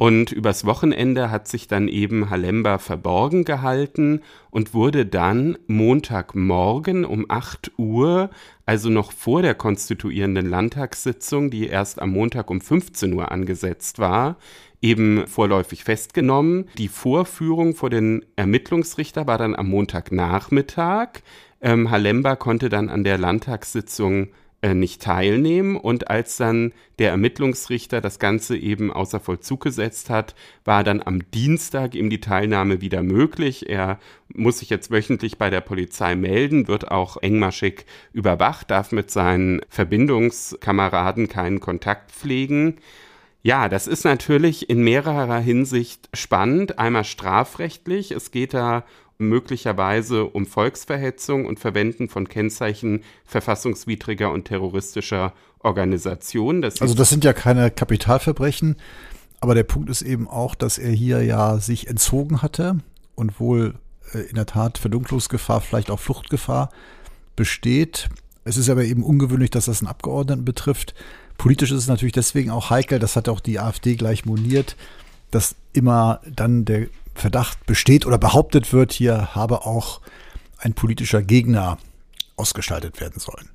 Und 0.00 0.32
übers 0.32 0.64
Wochenende 0.64 1.30
hat 1.30 1.46
sich 1.46 1.68
dann 1.68 1.86
eben 1.86 2.30
Halemba 2.30 2.78
verborgen 2.78 3.44
gehalten 3.44 4.22
und 4.50 4.72
wurde 4.72 5.04
dann 5.04 5.58
Montagmorgen 5.66 7.04
um 7.04 7.26
8 7.28 7.72
Uhr, 7.76 8.30
also 8.64 8.88
noch 8.88 9.12
vor 9.12 9.42
der 9.42 9.54
konstituierenden 9.54 10.48
Landtagssitzung, 10.48 11.50
die 11.50 11.66
erst 11.66 12.00
am 12.00 12.12
Montag 12.12 12.48
um 12.48 12.62
15 12.62 13.12
Uhr 13.12 13.30
angesetzt 13.30 13.98
war, 13.98 14.38
eben 14.80 15.26
vorläufig 15.26 15.84
festgenommen. 15.84 16.70
Die 16.78 16.88
Vorführung 16.88 17.74
vor 17.74 17.90
den 17.90 18.24
Ermittlungsrichter 18.36 19.26
war 19.26 19.36
dann 19.36 19.54
am 19.54 19.68
Montagnachmittag. 19.68 21.20
Ähm, 21.60 21.90
Halemba 21.90 22.36
konnte 22.36 22.70
dann 22.70 22.88
an 22.88 23.04
der 23.04 23.18
Landtagssitzung 23.18 24.28
äh, 24.62 24.74
nicht 24.74 25.00
teilnehmen. 25.00 25.76
Und 25.76 26.10
als 26.10 26.36
dann 26.36 26.72
der 26.98 27.10
Ermittlungsrichter 27.10 28.00
das 28.00 28.18
Ganze 28.18 28.56
eben 28.56 28.92
außer 28.92 29.18
Vollzug 29.18 29.62
gesetzt 29.62 30.10
hat, 30.10 30.34
war 30.64 30.84
dann 30.84 31.02
am 31.02 31.30
Dienstag 31.30 31.94
ihm 31.94 32.10
die 32.10 32.20
Teilnahme 32.20 32.80
wieder 32.80 33.02
möglich. 33.02 33.70
Er 33.70 33.98
muss 34.28 34.58
sich 34.58 34.68
jetzt 34.68 34.90
wöchentlich 34.90 35.38
bei 35.38 35.48
der 35.48 35.62
Polizei 35.62 36.14
melden, 36.14 36.68
wird 36.68 36.90
auch 36.90 37.16
engmaschig 37.16 37.86
überwacht, 38.12 38.70
darf 38.70 38.92
mit 38.92 39.10
seinen 39.10 39.62
Verbindungskameraden 39.68 41.28
keinen 41.28 41.60
Kontakt 41.60 42.12
pflegen. 42.12 42.76
Ja, 43.42 43.70
das 43.70 43.86
ist 43.86 44.04
natürlich 44.04 44.68
in 44.68 44.82
mehrerer 44.82 45.38
Hinsicht 45.38 46.10
spannend. 46.12 46.78
Einmal 46.78 47.04
strafrechtlich. 47.04 48.10
Es 48.10 48.30
geht 48.30 48.52
da 48.52 48.84
möglicherweise 49.20 50.24
um 50.24 50.46
Volksverhetzung 50.46 51.46
und 51.46 51.60
Verwenden 51.60 52.08
von 52.08 52.28
Kennzeichen 52.28 53.02
verfassungswidriger 53.24 54.30
und 54.30 54.46
terroristischer 54.46 55.32
Organisationen. 55.60 56.62
Das 56.62 56.80
also 56.80 56.94
das 56.94 57.10
sind 57.10 57.24
ja 57.24 57.32
keine 57.32 57.70
Kapitalverbrechen, 57.70 58.76
aber 59.40 59.54
der 59.54 59.64
Punkt 59.64 59.90
ist 59.90 60.02
eben 60.02 60.28
auch, 60.28 60.54
dass 60.54 60.78
er 60.78 60.90
hier 60.90 61.22
ja 61.22 61.58
sich 61.58 61.88
entzogen 61.88 62.42
hatte 62.42 62.80
und 63.14 63.40
wohl 63.40 63.74
äh, 64.12 64.18
in 64.20 64.34
der 64.34 64.46
Tat 64.46 64.78
Verdunklungsgefahr, 64.78 65.60
vielleicht 65.60 65.90
auch 65.90 66.00
Fluchtgefahr 66.00 66.70
besteht. 67.36 68.08
Es 68.44 68.56
ist 68.56 68.68
aber 68.70 68.84
eben 68.84 69.02
ungewöhnlich, 69.02 69.50
dass 69.50 69.66
das 69.66 69.80
einen 69.80 69.88
Abgeordneten 69.88 70.44
betrifft. 70.44 70.94
Politisch 71.36 71.70
ist 71.70 71.78
es 71.78 71.88
natürlich 71.88 72.12
deswegen 72.12 72.50
auch 72.50 72.70
heikel, 72.70 72.98
das 72.98 73.16
hat 73.16 73.28
auch 73.28 73.40
die 73.40 73.58
AfD 73.58 73.96
gleich 73.96 74.24
moniert, 74.24 74.76
dass 75.30 75.54
immer 75.72 76.20
dann 76.26 76.64
der 76.64 76.88
Verdacht 77.20 77.66
besteht 77.66 78.06
oder 78.06 78.18
behauptet 78.18 78.72
wird, 78.72 78.92
hier 78.92 79.34
habe 79.34 79.66
auch 79.66 80.00
ein 80.58 80.74
politischer 80.74 81.22
Gegner 81.22 81.78
ausgestaltet 82.36 83.00
werden 83.00 83.20
sollen. 83.20 83.50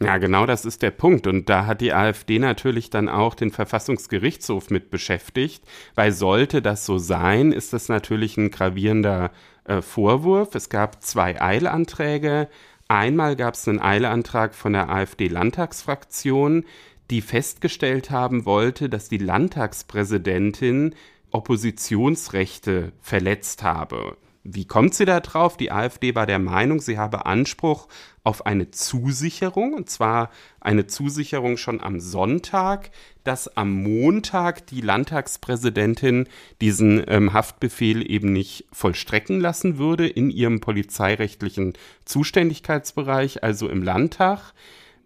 Ja, 0.00 0.18
genau 0.18 0.46
das 0.46 0.64
ist 0.64 0.82
der 0.82 0.92
Punkt. 0.92 1.26
Und 1.26 1.48
da 1.48 1.66
hat 1.66 1.80
die 1.80 1.92
AfD 1.92 2.38
natürlich 2.38 2.90
dann 2.90 3.08
auch 3.08 3.34
den 3.34 3.50
Verfassungsgerichtshof 3.50 4.70
mit 4.70 4.90
beschäftigt, 4.90 5.64
weil 5.96 6.12
sollte 6.12 6.62
das 6.62 6.86
so 6.86 6.98
sein, 6.98 7.50
ist 7.50 7.72
das 7.72 7.88
natürlich 7.88 8.36
ein 8.36 8.50
gravierender 8.50 9.32
äh, 9.64 9.82
Vorwurf. 9.82 10.54
Es 10.54 10.68
gab 10.68 11.02
zwei 11.02 11.40
Eilanträge. 11.40 12.48
Einmal 12.86 13.34
gab 13.34 13.54
es 13.54 13.66
einen 13.66 13.80
Eilantrag 13.80 14.54
von 14.54 14.72
der 14.72 14.88
AfD-Landtagsfraktion, 14.88 16.64
die 17.10 17.20
festgestellt 17.20 18.10
haben 18.10 18.44
wollte, 18.44 18.88
dass 18.88 19.08
die 19.08 19.18
Landtagspräsidentin 19.18 20.94
Oppositionsrechte 21.30 22.92
verletzt 23.00 23.62
habe. 23.62 24.16
Wie 24.50 24.64
kommt 24.64 24.94
sie 24.94 25.04
da 25.04 25.20
drauf? 25.20 25.58
Die 25.58 25.70
AfD 25.70 26.14
war 26.14 26.24
der 26.24 26.38
Meinung, 26.38 26.80
sie 26.80 26.96
habe 26.96 27.26
Anspruch 27.26 27.86
auf 28.24 28.46
eine 28.46 28.70
Zusicherung, 28.70 29.74
und 29.74 29.90
zwar 29.90 30.30
eine 30.60 30.86
Zusicherung 30.86 31.58
schon 31.58 31.82
am 31.82 32.00
Sonntag, 32.00 32.90
dass 33.24 33.56
am 33.58 33.82
Montag 33.82 34.66
die 34.68 34.80
Landtagspräsidentin 34.80 36.28
diesen 36.62 37.04
ähm, 37.08 37.34
Haftbefehl 37.34 38.10
eben 38.10 38.32
nicht 38.32 38.64
vollstrecken 38.72 39.38
lassen 39.38 39.76
würde 39.76 40.08
in 40.08 40.30
ihrem 40.30 40.60
polizeirechtlichen 40.60 41.74
Zuständigkeitsbereich, 42.06 43.42
also 43.42 43.68
im 43.68 43.82
Landtag. 43.82 44.54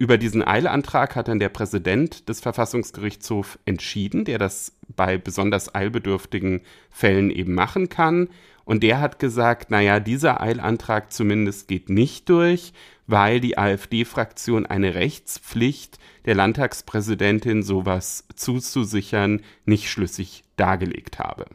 Über 0.03 0.17
diesen 0.17 0.45
Eilantrag 0.45 1.15
hat 1.15 1.29
dann 1.29 1.39
der 1.39 1.47
Präsident 1.47 2.27
des 2.27 2.41
Verfassungsgerichtshofs 2.41 3.57
entschieden, 3.63 4.25
der 4.25 4.37
das 4.37 4.73
bei 4.97 5.17
besonders 5.17 5.73
eilbedürftigen 5.73 6.59
Fällen 6.89 7.31
eben 7.31 7.53
machen 7.53 7.87
kann. 7.87 8.27
Und 8.65 8.83
der 8.83 8.99
hat 8.99 9.17
gesagt, 9.17 9.71
naja, 9.71 10.01
dieser 10.01 10.41
Eilantrag 10.41 11.13
zumindest 11.13 11.69
geht 11.69 11.89
nicht 11.89 12.27
durch, 12.27 12.73
weil 13.07 13.39
die 13.39 13.57
AfD-Fraktion 13.57 14.65
eine 14.65 14.93
Rechtspflicht 14.93 15.99
der 16.25 16.35
Landtagspräsidentin, 16.35 17.63
sowas 17.63 18.25
zuzusichern, 18.35 19.39
nicht 19.63 19.89
schlüssig 19.89 20.43
dargelegt 20.57 21.19
habe. 21.19 21.45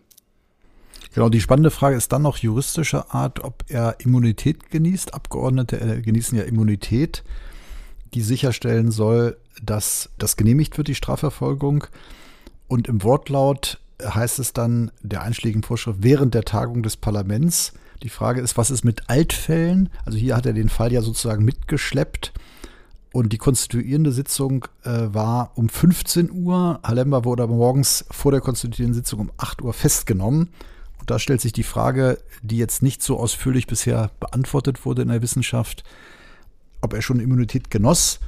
Genau, 1.12 1.28
die 1.28 1.42
spannende 1.42 1.70
Frage 1.70 1.96
ist 1.96 2.12
dann 2.12 2.22
noch 2.22 2.38
juristischer 2.38 3.14
Art, 3.14 3.44
ob 3.44 3.64
er 3.68 3.96
Immunität 3.98 4.70
genießt. 4.70 5.12
Abgeordnete 5.12 5.78
äh, 5.78 6.00
genießen 6.00 6.38
ja 6.38 6.44
Immunität 6.44 7.24
die 8.14 8.22
sicherstellen 8.22 8.90
soll, 8.90 9.36
dass 9.62 10.10
das 10.18 10.36
genehmigt 10.36 10.76
wird, 10.78 10.88
die 10.88 10.94
Strafverfolgung. 10.94 11.84
Und 12.66 12.88
im 12.88 13.02
Wortlaut 13.02 13.80
heißt 14.02 14.38
es 14.38 14.52
dann 14.52 14.90
der 15.02 15.22
einschlägigen 15.22 15.62
Vorschrift 15.62 15.98
während 16.02 16.34
der 16.34 16.44
Tagung 16.44 16.82
des 16.82 16.96
Parlaments. 16.96 17.72
Die 18.02 18.08
Frage 18.08 18.40
ist, 18.40 18.56
was 18.56 18.70
ist 18.70 18.84
mit 18.84 19.08
Altfällen? 19.08 19.90
Also 20.04 20.18
hier 20.18 20.36
hat 20.36 20.46
er 20.46 20.52
den 20.52 20.68
Fall 20.68 20.92
ja 20.92 21.02
sozusagen 21.02 21.44
mitgeschleppt. 21.44 22.32
Und 23.12 23.32
die 23.32 23.38
konstituierende 23.38 24.12
Sitzung 24.12 24.66
äh, 24.84 24.90
war 25.12 25.52
um 25.56 25.68
15 25.68 26.30
Uhr. 26.30 26.78
Halemba 26.84 27.24
wurde 27.24 27.42
aber 27.42 27.54
morgens 27.54 28.04
vor 28.10 28.32
der 28.32 28.40
konstituierenden 28.40 29.02
Sitzung 29.02 29.20
um 29.20 29.32
8 29.38 29.62
Uhr 29.62 29.72
festgenommen. 29.72 30.50
Und 31.00 31.10
da 31.10 31.18
stellt 31.18 31.40
sich 31.40 31.52
die 31.52 31.62
Frage, 31.62 32.18
die 32.42 32.58
jetzt 32.58 32.82
nicht 32.82 33.02
so 33.02 33.18
ausführlich 33.18 33.66
bisher 33.66 34.10
beantwortet 34.20 34.84
wurde 34.84 35.02
in 35.02 35.08
der 35.08 35.22
Wissenschaft, 35.22 35.84
ob 36.80 36.92
er 36.94 37.02
schon 37.02 37.20
Immunität 37.20 37.70
genoss. 37.70 38.20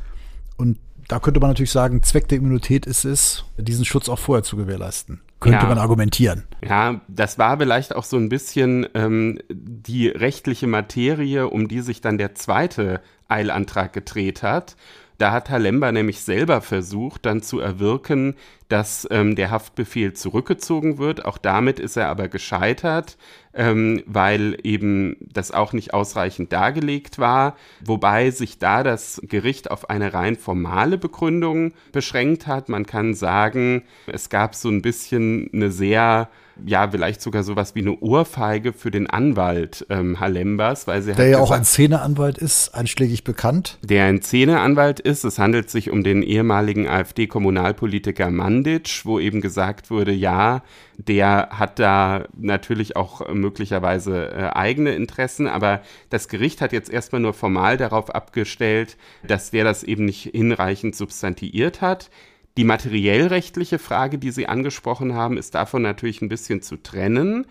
Und 0.57 0.79
da 1.09 1.19
könnte 1.19 1.41
man 1.41 1.51
natürlich 1.51 1.73
sagen, 1.73 2.03
Zweck 2.03 2.29
der 2.29 2.39
Immunität 2.39 2.87
ist 2.87 3.05
es, 3.05 3.45
diesen 3.57 3.85
Schutz 3.85 4.09
auch 4.09 4.19
vorher 4.19 4.45
zu 4.45 4.57
gewährleisten. 4.57 5.21
Könnte 5.41 5.61
ja. 5.61 5.67
man 5.67 5.79
argumentieren. 5.79 6.45
Ja, 6.63 7.01
das 7.09 7.39
war 7.39 7.59
vielleicht 7.59 7.97
auch 7.97 8.05
so 8.05 8.19
ein 8.19 8.29
bisschen 8.29 8.87
ähm, 8.95 9.39
die 9.49 10.09
rechtliche 10.09 10.67
Materie, 10.67 11.49
um 11.49 11.67
die 11.67 11.81
sich 11.81 12.03
dann 12.03 12.19
der 12.19 12.35
zweite 12.35 13.01
Eilantrag 13.27 13.93
gedreht 13.93 14.43
hat. 14.43 14.77
Da 15.21 15.33
hat 15.33 15.51
Halemba 15.51 15.93
nämlich 15.93 16.23
selber 16.23 16.63
versucht, 16.63 17.27
dann 17.27 17.43
zu 17.43 17.61
erwirken, 17.61 18.37
dass 18.69 19.07
ähm, 19.11 19.37
der 19.37 19.51
Haftbefehl 19.51 20.15
zurückgezogen 20.15 20.97
wird. 20.97 21.27
Auch 21.27 21.37
damit 21.37 21.79
ist 21.79 21.99
er 21.99 22.09
aber 22.09 22.29
gescheitert, 22.29 23.19
ähm, 23.53 24.03
weil 24.07 24.57
eben 24.63 25.19
das 25.21 25.51
auch 25.51 25.75
nicht 25.75 25.93
ausreichend 25.93 26.55
dargelegt 26.55 27.19
war. 27.19 27.55
Wobei 27.85 28.31
sich 28.31 28.59
da 28.59 28.83
das 28.83 29.21
Gericht 29.23 29.71
auf 29.71 29.91
eine 29.91 30.15
rein 30.15 30.37
formale 30.37 30.97
Begründung 30.97 31.75
beschränkt 31.93 32.47
hat. 32.47 32.71
Man 32.71 32.87
kann 32.87 33.13
sagen, 33.13 33.83
es 34.07 34.31
gab 34.31 34.55
so 34.55 34.71
ein 34.71 34.81
bisschen 34.81 35.51
eine 35.53 35.71
sehr 35.71 36.31
ja, 36.65 36.91
vielleicht 36.91 37.21
sogar 37.21 37.43
sowas 37.43 37.75
wie 37.75 37.81
eine 37.81 37.99
Ohrfeige 37.99 38.73
für 38.73 38.91
den 38.91 39.09
Anwalt 39.09 39.87
ähm, 39.89 40.21
Halembas, 40.21 40.87
weil 40.87 41.03
sie 41.03 41.13
Der 41.13 41.29
ja 41.29 41.39
auch 41.39 41.51
ein 41.51 41.65
Szeneanwalt 41.65 42.39
ist, 42.39 42.75
einschlägig 42.75 43.25
bekannt. 43.25 43.79
Der 43.83 44.05
ein 44.05 44.23
Szeneanwalt 44.23 45.01
ist. 45.01 45.25
Es 45.25 45.39
handelt 45.39 45.71
sich 45.71 45.91
um 45.91 46.03
den 46.03 46.23
ehemaligen 46.23 46.87
AfD-Kommunalpolitiker 46.89 48.31
Mandic, 48.31 49.05
wo 49.05 49.19
eben 49.19 49.41
gesagt 49.41 49.91
wurde, 49.91 50.13
ja, 50.13 50.63
der 50.97 51.49
hat 51.53 51.79
da 51.79 52.25
natürlich 52.37 52.97
auch 52.97 53.33
möglicherweise 53.33 54.31
äh, 54.33 54.51
eigene 54.51 54.93
Interessen, 54.93 55.47
aber 55.47 55.81
das 56.11 56.29
Gericht 56.29 56.61
hat 56.61 56.73
jetzt 56.73 56.91
erstmal 56.91 57.23
nur 57.23 57.33
formal 57.33 57.77
darauf 57.77 58.15
abgestellt, 58.15 58.97
dass 59.27 59.51
der 59.51 59.65
das 59.65 59.83
eben 59.83 60.05
nicht 60.05 60.31
hinreichend 60.33 60.95
substantiiert 60.95 61.81
hat. 61.81 62.11
Die 62.57 62.65
materiellrechtliche 62.65 63.79
Frage, 63.79 64.19
die 64.19 64.31
Sie 64.31 64.47
angesprochen 64.47 65.15
haben, 65.15 65.37
ist 65.39 65.55
davon 65.55 65.83
natürlich 65.83 66.21
ein 66.21 66.29
bisschen 66.29 66.63
zu 66.63 66.77
trennen. 66.77 67.47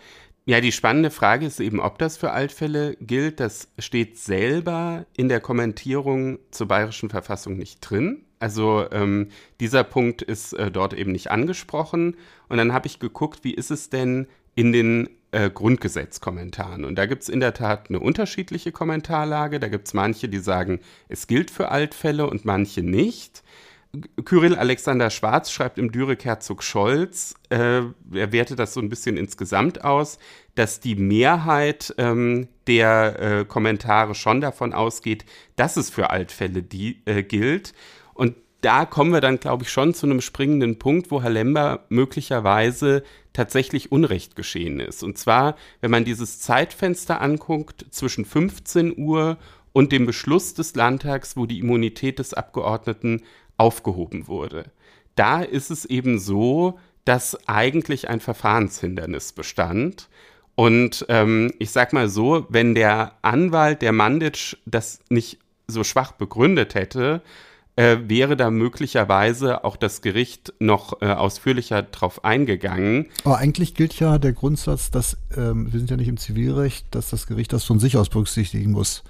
Ja, 0.45 0.61
die 0.61 0.71
spannende 0.71 1.11
Frage 1.11 1.45
ist 1.45 1.59
eben, 1.59 1.79
ob 1.79 1.99
das 1.99 2.17
für 2.17 2.31
Altfälle 2.31 2.97
gilt. 2.99 3.39
Das 3.39 3.69
steht 3.77 4.17
selber 4.17 5.05
in 5.15 5.29
der 5.29 5.41
Kommentierung 5.41 6.39
zur 6.51 6.67
bayerischen 6.67 7.09
Verfassung 7.09 7.57
nicht 7.57 7.81
drin. 7.81 8.25
Also 8.39 8.85
ähm, 8.91 9.29
dieser 9.59 9.83
Punkt 9.83 10.21
ist 10.21 10.53
äh, 10.53 10.71
dort 10.71 10.93
eben 10.93 11.11
nicht 11.11 11.29
angesprochen. 11.29 12.15
Und 12.47 12.57
dann 12.57 12.73
habe 12.73 12.87
ich 12.87 12.99
geguckt, 12.99 13.43
wie 13.43 13.53
ist 13.53 13.69
es 13.69 13.89
denn 13.89 14.27
in 14.55 14.71
den 14.71 15.09
äh, 15.31 15.49
Grundgesetzkommentaren. 15.49 16.83
Und 16.83 16.95
da 16.95 17.05
gibt 17.05 17.23
es 17.23 17.29
in 17.29 17.39
der 17.39 17.53
Tat 17.53 17.89
eine 17.89 17.99
unterschiedliche 17.99 18.71
Kommentarlage. 18.71 19.59
Da 19.59 19.67
gibt 19.67 19.87
es 19.87 19.93
manche, 19.93 20.29
die 20.29 20.39
sagen, 20.39 20.79
es 21.07 21.27
gilt 21.27 21.51
für 21.51 21.69
Altfälle 21.69 22.27
und 22.27 22.45
manche 22.45 22.81
nicht. 22.81 23.43
Kyrill 24.23 24.55
Alexander 24.55 25.09
Schwarz 25.09 25.49
schreibt 25.49 25.79
im 25.79 25.91
Dürek 25.91 26.23
Herzog 26.23 26.61
Scholz, 26.63 27.33
äh, 27.49 27.81
er 28.13 28.31
wertet 28.31 28.59
das 28.59 28.73
so 28.73 28.81
ein 28.81 28.89
bisschen 28.89 29.17
insgesamt 29.17 29.83
aus, 29.83 30.19
dass 30.53 30.79
die 30.79 30.95
Mehrheit 30.95 31.95
ähm, 31.97 32.49
der 32.67 33.19
äh, 33.19 33.45
Kommentare 33.45 34.13
schon 34.13 34.41
davon 34.41 34.73
ausgeht, 34.73 35.25
dass 35.55 35.75
es 35.75 35.89
für 35.89 36.11
Altfälle 36.11 36.61
die, 36.61 37.01
äh, 37.05 37.23
gilt. 37.23 37.73
Und 38.13 38.35
da 38.61 38.85
kommen 38.85 39.11
wir 39.11 39.21
dann, 39.21 39.39
glaube 39.39 39.63
ich, 39.63 39.71
schon 39.71 39.95
zu 39.95 40.05
einem 40.05 40.21
springenden 40.21 40.77
Punkt, 40.77 41.09
wo 41.09 41.23
Herr 41.23 41.31
Lember 41.31 41.85
möglicherweise 41.89 43.03
tatsächlich 43.33 43.91
Unrecht 43.91 44.35
geschehen 44.35 44.79
ist. 44.79 45.01
Und 45.01 45.17
zwar, 45.17 45.55
wenn 45.81 45.91
man 45.91 46.05
dieses 46.05 46.39
Zeitfenster 46.39 47.21
anguckt 47.21 47.85
zwischen 47.89 48.25
15 48.25 48.97
Uhr 48.97 49.37
und 49.71 49.91
dem 49.91 50.05
Beschluss 50.05 50.53
des 50.53 50.75
Landtags, 50.75 51.37
wo 51.37 51.45
die 51.45 51.59
Immunität 51.59 52.19
des 52.19 52.33
Abgeordneten 52.33 53.23
aufgehoben 53.59 54.27
wurde. 54.27 54.65
Da 55.15 55.41
ist 55.41 55.69
es 55.69 55.85
eben 55.85 56.17
so, 56.17 56.79
dass 57.05 57.47
eigentlich 57.47 58.09
ein 58.09 58.19
Verfahrenshindernis 58.19 59.33
bestand. 59.33 60.09
Und 60.55 61.05
ähm, 61.09 61.51
ich 61.59 61.71
sag 61.71 61.93
mal 61.93 62.09
so, 62.09 62.45
wenn 62.49 62.75
der 62.75 63.13
Anwalt, 63.21 63.81
der 63.81 63.93
Mandic, 63.93 64.57
das 64.65 64.99
nicht 65.09 65.39
so 65.67 65.83
schwach 65.83 66.11
begründet 66.11 66.75
hätte, 66.75 67.21
äh, 67.79 67.97
wäre 68.07 68.35
da 68.35 68.51
möglicherweise 68.51 69.63
auch 69.63 69.77
das 69.77 70.01
Gericht 70.01 70.53
noch 70.59 71.01
äh, 71.01 71.05
ausführlicher 71.05 71.81
drauf 71.81 72.25
eingegangen. 72.25 73.07
Aber 73.23 73.37
eigentlich 73.37 73.73
gilt 73.73 73.97
ja 73.99 74.17
der 74.17 74.33
Grundsatz, 74.33 74.91
dass 74.91 75.17
ähm, 75.35 75.71
wir 75.71 75.79
sind 75.79 75.89
ja 75.89 75.97
nicht 75.97 76.09
im 76.09 76.17
Zivilrecht, 76.17 76.85
dass 76.91 77.09
das 77.09 77.25
Gericht 77.25 77.53
das 77.53 77.63
von 77.63 77.79
sich 77.79 77.95
aus 77.95 78.09
berücksichtigen 78.09 78.71
muss, 78.71 79.03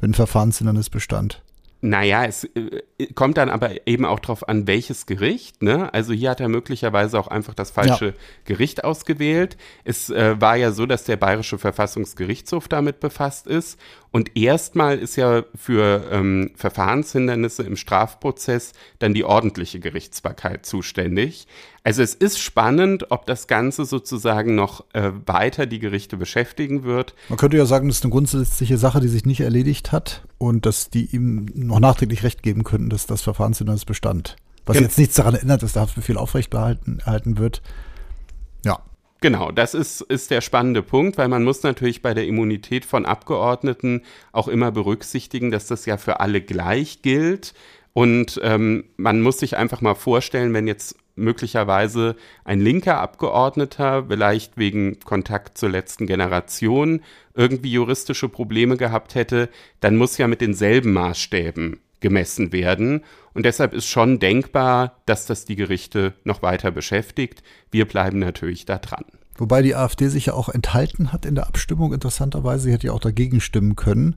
wenn 0.00 0.10
ein 0.10 0.14
Verfahrenshindernis 0.14 0.88
bestand. 0.88 1.43
Naja, 1.86 2.24
es 2.24 2.44
äh, 2.44 2.80
kommt 3.14 3.36
dann 3.36 3.50
aber 3.50 3.86
eben 3.86 4.06
auch 4.06 4.18
darauf 4.18 4.48
an, 4.48 4.66
welches 4.66 5.04
Gericht. 5.04 5.62
Ne? 5.62 5.92
Also 5.92 6.14
hier 6.14 6.30
hat 6.30 6.40
er 6.40 6.48
möglicherweise 6.48 7.18
auch 7.18 7.28
einfach 7.28 7.52
das 7.52 7.70
falsche 7.70 8.06
ja. 8.06 8.12
Gericht 8.46 8.84
ausgewählt. 8.84 9.58
Es 9.84 10.08
äh, 10.08 10.40
war 10.40 10.56
ja 10.56 10.72
so, 10.72 10.86
dass 10.86 11.04
der 11.04 11.18
Bayerische 11.18 11.58
Verfassungsgerichtshof 11.58 12.68
damit 12.68 13.00
befasst 13.00 13.46
ist. 13.46 13.78
Und 14.14 14.36
erstmal 14.36 15.00
ist 15.00 15.16
ja 15.16 15.42
für 15.56 16.04
ähm, 16.12 16.52
Verfahrenshindernisse 16.54 17.64
im 17.64 17.74
Strafprozess 17.74 18.72
dann 19.00 19.12
die 19.12 19.24
ordentliche 19.24 19.80
Gerichtsbarkeit 19.80 20.64
zuständig. 20.64 21.48
Also 21.82 22.00
es 22.00 22.14
ist 22.14 22.38
spannend, 22.38 23.10
ob 23.10 23.26
das 23.26 23.48
Ganze 23.48 23.84
sozusagen 23.84 24.54
noch 24.54 24.84
äh, 24.92 25.10
weiter 25.26 25.66
die 25.66 25.80
Gerichte 25.80 26.16
beschäftigen 26.16 26.84
wird. 26.84 27.16
Man 27.28 27.38
könnte 27.38 27.56
ja 27.56 27.66
sagen, 27.66 27.88
das 27.88 27.96
ist 27.96 28.04
eine 28.04 28.12
grundsätzliche 28.12 28.78
Sache, 28.78 29.00
die 29.00 29.08
sich 29.08 29.26
nicht 29.26 29.40
erledigt 29.40 29.90
hat 29.90 30.22
und 30.38 30.64
dass 30.64 30.90
die 30.90 31.06
ihm 31.06 31.46
noch 31.52 31.80
nachträglich 31.80 32.22
Recht 32.22 32.44
geben 32.44 32.62
könnten, 32.62 32.90
dass 32.90 33.06
das 33.06 33.20
Verfahrenshindernis 33.20 33.84
bestand. 33.84 34.36
Was 34.64 34.74
Gen 34.74 34.84
jetzt 34.84 34.96
nichts 34.96 35.16
daran 35.16 35.34
ändert, 35.34 35.64
dass 35.64 35.72
der 35.72 35.82
Haftbefehl 35.82 36.18
aufrecht 36.18 36.50
behalten 36.50 37.00
erhalten 37.00 37.36
wird. 37.36 37.62
Ja. 38.64 38.78
Genau, 39.24 39.50
das 39.50 39.72
ist, 39.72 40.02
ist 40.02 40.30
der 40.30 40.42
spannende 40.42 40.82
Punkt, 40.82 41.16
weil 41.16 41.28
man 41.28 41.44
muss 41.44 41.62
natürlich 41.62 42.02
bei 42.02 42.12
der 42.12 42.26
Immunität 42.26 42.84
von 42.84 43.06
Abgeordneten 43.06 44.02
auch 44.32 44.48
immer 44.48 44.70
berücksichtigen, 44.70 45.50
dass 45.50 45.66
das 45.66 45.86
ja 45.86 45.96
für 45.96 46.20
alle 46.20 46.42
gleich 46.42 47.00
gilt. 47.00 47.54
Und 47.94 48.38
ähm, 48.42 48.84
man 48.98 49.22
muss 49.22 49.38
sich 49.38 49.56
einfach 49.56 49.80
mal 49.80 49.94
vorstellen, 49.94 50.52
wenn 50.52 50.66
jetzt 50.66 50.98
möglicherweise 51.16 52.16
ein 52.44 52.60
linker 52.60 53.00
Abgeordneter, 53.00 54.08
vielleicht 54.08 54.58
wegen 54.58 55.00
Kontakt 55.00 55.56
zur 55.56 55.70
letzten 55.70 56.06
Generation, 56.06 57.00
irgendwie 57.32 57.72
juristische 57.72 58.28
Probleme 58.28 58.76
gehabt 58.76 59.14
hätte, 59.14 59.48
dann 59.80 59.96
muss 59.96 60.18
ja 60.18 60.28
mit 60.28 60.42
denselben 60.42 60.92
Maßstäben 60.92 61.80
gemessen 62.04 62.52
werden. 62.52 63.00
Und 63.32 63.46
deshalb 63.46 63.72
ist 63.72 63.86
schon 63.86 64.18
denkbar, 64.18 65.00
dass 65.06 65.24
das 65.24 65.46
die 65.46 65.56
Gerichte 65.56 66.12
noch 66.22 66.42
weiter 66.42 66.70
beschäftigt. 66.70 67.42
Wir 67.70 67.88
bleiben 67.88 68.18
natürlich 68.18 68.66
da 68.66 68.76
dran. 68.76 69.06
Wobei 69.36 69.62
die 69.62 69.74
AfD 69.74 70.08
sich 70.08 70.26
ja 70.26 70.34
auch 70.34 70.50
enthalten 70.50 71.12
hat 71.12 71.24
in 71.24 71.34
der 71.34 71.46
Abstimmung, 71.46 71.94
interessanterweise. 71.94 72.64
Sie 72.64 72.72
hätte 72.72 72.88
ja 72.88 72.92
auch 72.92 73.00
dagegen 73.00 73.40
stimmen 73.40 73.74
können. 73.74 74.16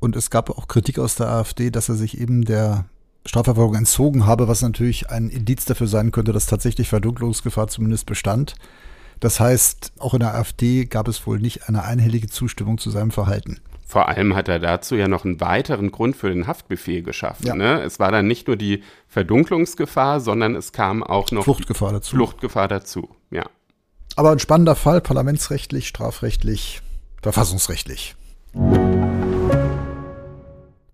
Und 0.00 0.16
es 0.16 0.28
gab 0.28 0.50
auch 0.50 0.66
Kritik 0.66 0.98
aus 0.98 1.14
der 1.14 1.28
AfD, 1.28 1.70
dass 1.70 1.88
er 1.88 1.94
sich 1.94 2.20
eben 2.20 2.44
der 2.44 2.86
Strafverfolgung 3.24 3.76
entzogen 3.76 4.26
habe, 4.26 4.48
was 4.48 4.60
natürlich 4.60 5.08
ein 5.08 5.28
Indiz 5.30 5.64
dafür 5.66 5.86
sein 5.86 6.10
könnte, 6.10 6.32
dass 6.32 6.46
tatsächlich 6.46 6.88
Verdunklungsgefahr 6.88 7.68
zumindest 7.68 8.06
bestand. 8.06 8.56
Das 9.20 9.38
heißt, 9.38 9.92
auch 10.00 10.14
in 10.14 10.20
der 10.20 10.34
AfD 10.34 10.84
gab 10.84 11.06
es 11.06 11.24
wohl 11.28 11.38
nicht 11.38 11.68
eine 11.68 11.84
einhellige 11.84 12.26
Zustimmung 12.26 12.78
zu 12.78 12.90
seinem 12.90 13.12
Verhalten. 13.12 13.60
Vor 13.86 14.08
allem 14.08 14.34
hat 14.34 14.48
er 14.48 14.58
dazu 14.58 14.96
ja 14.96 15.08
noch 15.08 15.24
einen 15.24 15.40
weiteren 15.40 15.90
Grund 15.90 16.16
für 16.16 16.28
den 16.28 16.46
Haftbefehl 16.46 17.02
geschaffen. 17.02 17.46
Ja. 17.46 17.54
Ne? 17.54 17.82
Es 17.82 17.98
war 17.98 18.10
dann 18.10 18.26
nicht 18.26 18.46
nur 18.46 18.56
die 18.56 18.82
Verdunklungsgefahr, 19.08 20.20
sondern 20.20 20.56
es 20.56 20.72
kam 20.72 21.02
auch 21.02 21.30
noch 21.30 21.44
Fluchtgefahr 21.44 21.92
dazu. 21.92 22.16
Fluchtgefahr 22.16 22.68
dazu, 22.68 23.08
ja. 23.30 23.44
Aber 24.16 24.30
ein 24.30 24.38
spannender 24.38 24.76
Fall, 24.76 25.00
parlamentsrechtlich, 25.00 25.88
strafrechtlich, 25.88 26.80
verfassungsrechtlich. 27.20 28.14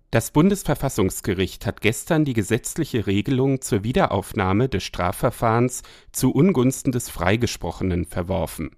Das 0.09 0.31
Bundesverfassungsgericht 0.31 1.65
hat 1.65 1.79
gestern 1.79 2.25
die 2.25 2.33
gesetzliche 2.33 3.07
Regelung 3.07 3.61
zur 3.61 3.85
Wiederaufnahme 3.85 4.67
des 4.67 4.83
Strafverfahrens 4.83 5.83
zu 6.11 6.31
Ungunsten 6.31 6.91
des 6.91 7.09
Freigesprochenen 7.09 8.05
verworfen. 8.05 8.71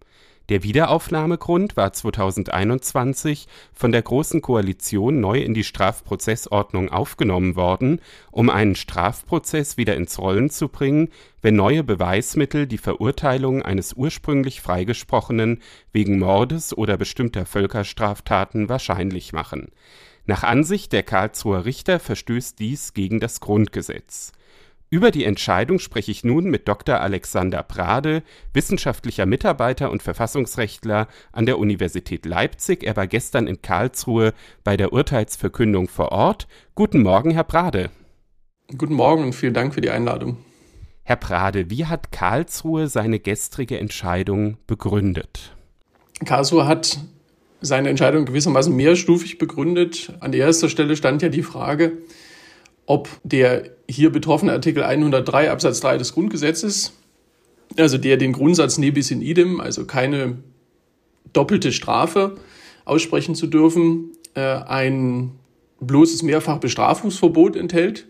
Der 0.49 0.63
Wiederaufnahmegrund 0.63 1.77
war 1.77 1.93
2021 1.93 3.47
von 3.73 3.91
der 3.91 4.01
Großen 4.01 4.41
Koalition 4.41 5.21
neu 5.21 5.39
in 5.39 5.53
die 5.53 5.63
Strafprozessordnung 5.63 6.89
aufgenommen 6.89 7.55
worden, 7.55 8.01
um 8.31 8.49
einen 8.49 8.75
Strafprozess 8.75 9.77
wieder 9.77 9.95
ins 9.95 10.19
Rollen 10.19 10.49
zu 10.49 10.67
bringen, 10.67 11.09
wenn 11.41 11.55
neue 11.55 11.83
Beweismittel 11.83 12.67
die 12.67 12.77
Verurteilung 12.77 13.61
eines 13.61 13.93
ursprünglich 13.93 14.59
Freigesprochenen 14.59 15.61
wegen 15.93 16.19
Mordes 16.19 16.77
oder 16.77 16.97
bestimmter 16.97 17.45
Völkerstraftaten 17.45 18.67
wahrscheinlich 18.67 19.31
machen 19.31 19.69
nach 20.25 20.43
Ansicht 20.43 20.93
der 20.93 21.03
Karlsruher 21.03 21.65
Richter 21.65 21.99
verstößt 21.99 22.57
dies 22.59 22.93
gegen 22.93 23.19
das 23.19 23.41
Grundgesetz. 23.41 24.31
Über 24.93 25.09
die 25.09 25.25
Entscheidung 25.25 25.79
spreche 25.79 26.11
ich 26.11 26.23
nun 26.23 26.43
mit 26.43 26.67
Dr. 26.67 27.01
Alexander 27.01 27.63
Prade, 27.63 28.21
wissenschaftlicher 28.53 29.25
Mitarbeiter 29.25 29.89
und 29.89 30.03
Verfassungsrechtler 30.03 31.07
an 31.31 31.47
der 31.47 31.57
Universität 31.57 32.27
Leipzig. 32.27 32.83
Er 32.83 32.95
war 32.95 33.07
gestern 33.07 33.47
in 33.47 33.63
Karlsruhe 33.63 34.33
bei 34.63 34.77
der 34.77 34.93
Urteilsverkündung 34.93 35.87
vor 35.87 36.11
Ort. 36.11 36.47
Guten 36.75 37.01
Morgen, 37.01 37.31
Herr 37.31 37.43
Prade. 37.43 37.89
Guten 38.77 38.93
Morgen 38.93 39.23
und 39.23 39.33
vielen 39.33 39.55
Dank 39.55 39.73
für 39.73 39.81
die 39.81 39.89
Einladung. 39.89 40.37
Herr 41.01 41.15
Prade, 41.15 41.71
wie 41.71 41.87
hat 41.87 42.11
Karlsruhe 42.11 42.87
seine 42.87 43.17
gestrige 43.17 43.79
Entscheidung 43.79 44.57
begründet? 44.67 45.55
Karlsruhe 46.23 46.67
hat 46.67 46.99
seine 47.61 47.89
Entscheidung 47.89 48.25
gewissermaßen 48.25 48.75
mehrstufig 48.75 49.39
begründet. 49.39 50.13
An 50.19 50.33
erster 50.33 50.69
Stelle 50.69 50.95
stand 50.95 51.23
ja 51.23 51.29
die 51.29 51.41
Frage, 51.41 51.93
ob 52.85 53.09
der 53.23 53.71
hier 53.89 54.11
betroffene 54.11 54.51
Artikel 54.51 54.83
103 54.83 55.51
Absatz 55.51 55.79
3 55.79 55.97
des 55.97 56.13
Grundgesetzes, 56.13 56.93
also 57.77 57.97
der 57.97 58.17
den 58.17 58.33
Grundsatz 58.33 58.77
nebis 58.77 59.11
in 59.11 59.21
idem, 59.21 59.61
also 59.61 59.85
keine 59.85 60.37
doppelte 61.31 61.71
Strafe 61.71 62.37
aussprechen 62.85 63.35
zu 63.35 63.47
dürfen, 63.47 64.11
äh, 64.35 64.41
ein 64.41 65.31
bloßes 65.79 66.23
Mehrfachbestrafungsverbot 66.23 67.55
enthält 67.55 68.07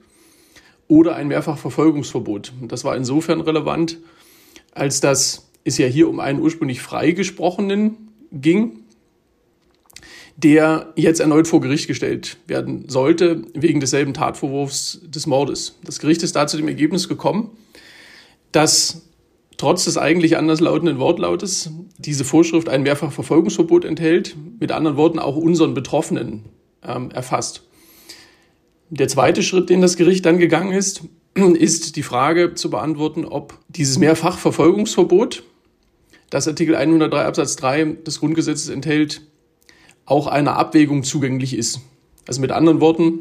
oder 0.87 1.15
ein 1.15 1.27
Mehrfachverfolgungsverbot. 1.27 2.53
Das 2.67 2.83
war 2.83 2.95
insofern 2.95 3.41
relevant, 3.41 3.99
als 4.73 4.99
dass 4.99 5.49
es 5.63 5.77
ja 5.77 5.87
hier 5.87 6.09
um 6.09 6.19
einen 6.19 6.39
ursprünglich 6.39 6.81
freigesprochenen 6.81 8.09
ging, 8.31 8.82
der 10.35 10.93
jetzt 10.95 11.19
erneut 11.19 11.47
vor 11.47 11.61
Gericht 11.61 11.87
gestellt 11.87 12.37
werden 12.47 12.89
sollte, 12.89 13.43
wegen 13.53 13.79
desselben 13.79 14.13
Tatvorwurfs 14.13 15.01
des 15.03 15.27
Mordes. 15.27 15.77
Das 15.83 15.99
Gericht 15.99 16.23
ist 16.23 16.35
da 16.35 16.47
zu 16.47 16.57
dem 16.57 16.67
Ergebnis 16.67 17.07
gekommen, 17.07 17.51
dass 18.51 19.03
trotz 19.57 19.85
des 19.85 19.97
eigentlich 19.97 20.37
anderslautenden 20.37 20.99
Wortlautes 20.99 21.69
diese 21.97 22.25
Vorschrift 22.25 22.67
ein 22.67 22.83
Mehrfachverfolgungsverbot 22.83 23.85
enthält, 23.85 24.35
mit 24.59 24.71
anderen 24.71 24.97
Worten 24.97 25.19
auch 25.19 25.35
unseren 25.35 25.73
Betroffenen 25.73 26.45
ähm, 26.83 27.11
erfasst. 27.11 27.63
Der 28.89 29.07
zweite 29.07 29.43
Schritt, 29.43 29.69
den 29.69 29.81
das 29.81 29.97
Gericht 29.97 30.25
dann 30.25 30.37
gegangen 30.37 30.71
ist, 30.71 31.03
ist 31.35 31.95
die 31.95 32.03
Frage 32.03 32.55
zu 32.55 32.69
beantworten, 32.69 33.25
ob 33.25 33.59
dieses 33.67 33.97
Mehrfachverfolgungsverbot, 33.99 35.43
das 36.29 36.47
Artikel 36.47 36.75
103 36.75 37.25
Absatz 37.25 37.55
3 37.57 37.85
des 38.05 38.19
Grundgesetzes 38.19 38.69
enthält, 38.69 39.21
auch 40.05 40.27
einer 40.27 40.57
Abwägung 40.57 41.03
zugänglich 41.03 41.55
ist. 41.55 41.79
Also 42.27 42.41
mit 42.41 42.51
anderen 42.51 42.81
Worten, 42.81 43.19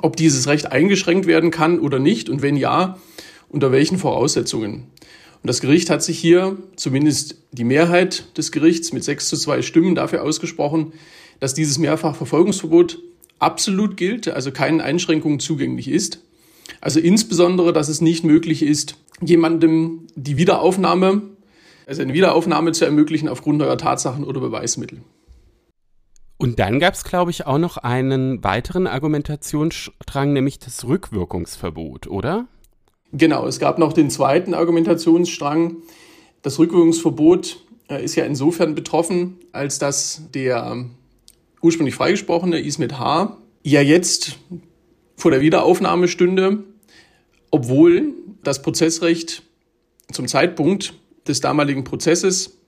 ob 0.00 0.16
dieses 0.16 0.46
Recht 0.46 0.72
eingeschränkt 0.72 1.26
werden 1.26 1.50
kann 1.50 1.78
oder 1.78 1.98
nicht 1.98 2.28
und 2.28 2.42
wenn 2.42 2.56
ja, 2.56 2.98
unter 3.48 3.70
welchen 3.72 3.98
Voraussetzungen. 3.98 4.86
Und 5.42 5.48
das 5.48 5.60
Gericht 5.60 5.90
hat 5.90 6.02
sich 6.02 6.18
hier, 6.18 6.56
zumindest 6.76 7.36
die 7.50 7.64
Mehrheit 7.64 8.36
des 8.36 8.52
Gerichts 8.52 8.92
mit 8.92 9.04
sechs 9.04 9.28
zu 9.28 9.36
zwei 9.36 9.60
Stimmen 9.60 9.94
dafür 9.94 10.22
ausgesprochen, 10.22 10.92
dass 11.40 11.52
dieses 11.52 11.78
Mehrfachverfolgungsverbot 11.78 13.00
absolut 13.40 13.96
gilt, 13.96 14.28
also 14.28 14.52
keinen 14.52 14.80
Einschränkungen 14.80 15.40
zugänglich 15.40 15.88
ist. 15.88 16.20
Also 16.80 17.00
insbesondere, 17.00 17.72
dass 17.72 17.88
es 17.88 18.00
nicht 18.00 18.24
möglich 18.24 18.62
ist, 18.62 18.96
jemandem 19.20 20.06
die 20.14 20.36
Wiederaufnahme, 20.36 21.22
also 21.86 22.02
eine 22.02 22.14
Wiederaufnahme 22.14 22.72
zu 22.72 22.84
ermöglichen 22.84 23.28
aufgrund 23.28 23.58
neuer 23.58 23.76
Tatsachen 23.76 24.24
oder 24.24 24.40
Beweismittel. 24.40 25.00
Und 26.42 26.58
dann 26.58 26.80
gab 26.80 26.94
es, 26.94 27.04
glaube 27.04 27.30
ich, 27.30 27.46
auch 27.46 27.58
noch 27.58 27.76
einen 27.76 28.42
weiteren 28.42 28.88
Argumentationsstrang, 28.88 30.32
nämlich 30.32 30.58
das 30.58 30.84
Rückwirkungsverbot, 30.84 32.08
oder? 32.08 32.48
Genau, 33.12 33.46
es 33.46 33.60
gab 33.60 33.78
noch 33.78 33.92
den 33.92 34.10
zweiten 34.10 34.52
Argumentationsstrang, 34.52 35.76
Das 36.42 36.58
Rückwirkungsverbot 36.58 37.64
äh, 37.88 38.04
ist 38.04 38.16
ja 38.16 38.24
insofern 38.24 38.74
betroffen, 38.74 39.36
als 39.52 39.78
dass 39.78 40.22
der 40.34 40.84
ursprünglich 41.60 41.94
freigesprochene 41.94 42.58
Ismet 42.58 42.98
H. 42.98 43.36
ja 43.62 43.80
jetzt 43.80 44.40
vor 45.14 45.30
der 45.30 45.42
Wiederaufnahme 45.42 46.08
stünde, 46.08 46.64
obwohl 47.52 48.14
das 48.42 48.62
Prozessrecht 48.62 49.44
zum 50.10 50.26
Zeitpunkt 50.26 50.94
des 51.28 51.40
damaligen 51.40 51.84
Prozesses 51.84 52.58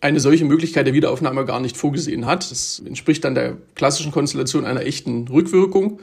eine 0.00 0.20
solche 0.20 0.44
Möglichkeit 0.44 0.86
der 0.86 0.94
Wiederaufnahme 0.94 1.44
gar 1.44 1.60
nicht 1.60 1.76
vorgesehen 1.76 2.26
hat. 2.26 2.50
Das 2.50 2.82
entspricht 2.84 3.24
dann 3.24 3.34
der 3.34 3.56
klassischen 3.74 4.12
Konstellation 4.12 4.64
einer 4.64 4.82
echten 4.82 5.28
Rückwirkung. 5.28 6.00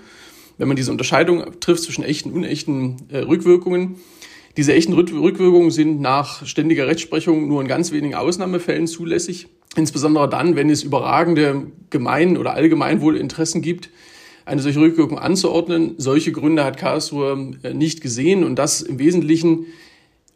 Wenn 0.57 0.67
man 0.67 0.77
diese 0.77 0.91
Unterscheidung 0.91 1.59
trifft 1.59 1.83
zwischen 1.83 2.03
echten 2.03 2.31
und 2.31 2.37
unechten 2.37 3.03
äh, 3.09 3.19
Rückwirkungen, 3.19 3.95
diese 4.55 4.73
echten 4.73 4.93
Rückwirkungen 4.93 5.71
sind 5.71 5.99
nach 5.99 6.45
ständiger 6.45 6.85
Rechtsprechung 6.85 7.47
nur 7.47 7.59
in 7.61 7.67
ganz 7.67 7.91
wenigen 7.91 8.13
Ausnahmefällen 8.13 8.85
zulässig. 8.85 9.47
Insbesondere 9.75 10.29
dann, 10.29 10.55
wenn 10.55 10.69
es 10.69 10.83
überragende 10.83 11.71
Gemein- 11.89 12.37
oder 12.37 12.53
Allgemeinwohlinteressen 12.53 13.63
gibt, 13.63 13.89
eine 14.45 14.61
solche 14.61 14.79
Rückwirkung 14.79 15.17
anzuordnen. 15.17 15.95
Solche 15.97 16.31
Gründe 16.31 16.63
hat 16.63 16.77
Karlsruhe 16.77 17.53
äh, 17.63 17.73
nicht 17.73 18.01
gesehen 18.01 18.43
und 18.43 18.57
das 18.57 18.81
im 18.81 18.99
Wesentlichen 18.99 19.65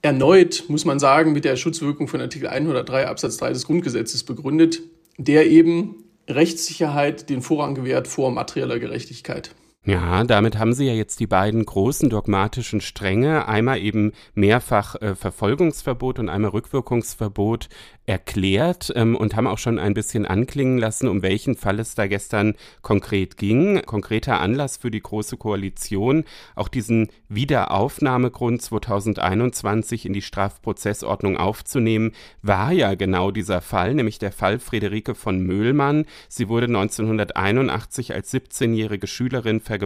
erneut, 0.02 0.66
muss 0.68 0.86
man 0.86 1.00
sagen, 1.00 1.34
mit 1.34 1.46
der 1.46 1.56
Schutzwirkung 1.56 2.08
von 2.08 2.22
Artikel 2.22 2.48
103 2.48 3.08
Absatz 3.08 3.38
3 3.38 3.54
des 3.54 3.66
Grundgesetzes 3.66 4.24
begründet, 4.24 4.82
der 5.18 5.48
eben 5.48 6.04
Rechtssicherheit 6.28 7.30
den 7.30 7.42
Vorrang 7.42 7.76
gewährt 7.76 8.08
vor 8.08 8.32
materieller 8.32 8.80
Gerechtigkeit. 8.80 9.52
Ja, 9.88 10.26
damit 10.26 10.60
haben 10.60 10.74
Sie 10.74 10.86
ja 10.86 10.92
jetzt 10.92 11.22
die 11.22 11.28
beiden 11.28 11.66
großen 11.66 12.10
dogmatischen 12.10 12.82
Stränge, 12.82 13.48
einmal 13.48 13.80
eben 13.80 14.12
mehrfach 14.34 14.96
äh, 14.96 15.16
Verfolgungsverbot 15.16 16.20
und 16.20 16.28
einmal 16.28 16.52
Rückwirkungsverbot 16.52 17.70
erklärt 18.06 18.92
ähm, 18.96 19.16
und 19.16 19.36
haben 19.38 19.48
auch 19.48 19.58
schon 19.58 19.80
ein 19.80 19.94
bisschen 19.94 20.26
anklingen 20.26 20.78
lassen, 20.78 21.08
um 21.08 21.22
welchen 21.22 21.56
Fall 21.56 21.80
es 21.80 21.96
da 21.96 22.08
gestern 22.08 22.56
konkret 22.82 23.38
ging. 23.38 23.82
Konkreter 23.86 24.42
Anlass 24.42 24.76
für 24.76 24.92
die 24.92 25.00
Große 25.00 25.38
Koalition, 25.38 26.26
auch 26.56 26.68
diesen 26.68 27.08
Wiederaufnahmegrund 27.30 28.62
2021 28.62 30.06
in 30.06 30.12
die 30.12 30.22
Strafprozessordnung 30.22 31.38
aufzunehmen, 31.38 32.12
war 32.42 32.74
ja 32.74 32.96
genau 32.96 33.32
dieser 33.32 33.62
Fall, 33.62 33.94
nämlich 33.94 34.20
der 34.20 34.34
Fall 34.34 34.60
Friederike 34.60 35.16
von 35.16 35.40
Möhlmann. 35.40 36.06
Sie 36.28 36.50
wurde 36.50 36.66
1981 36.66 38.14
als 38.14 38.34
17-jährige 38.34 39.08
Schülerin 39.08 39.62
vergewaltigt 39.62 39.77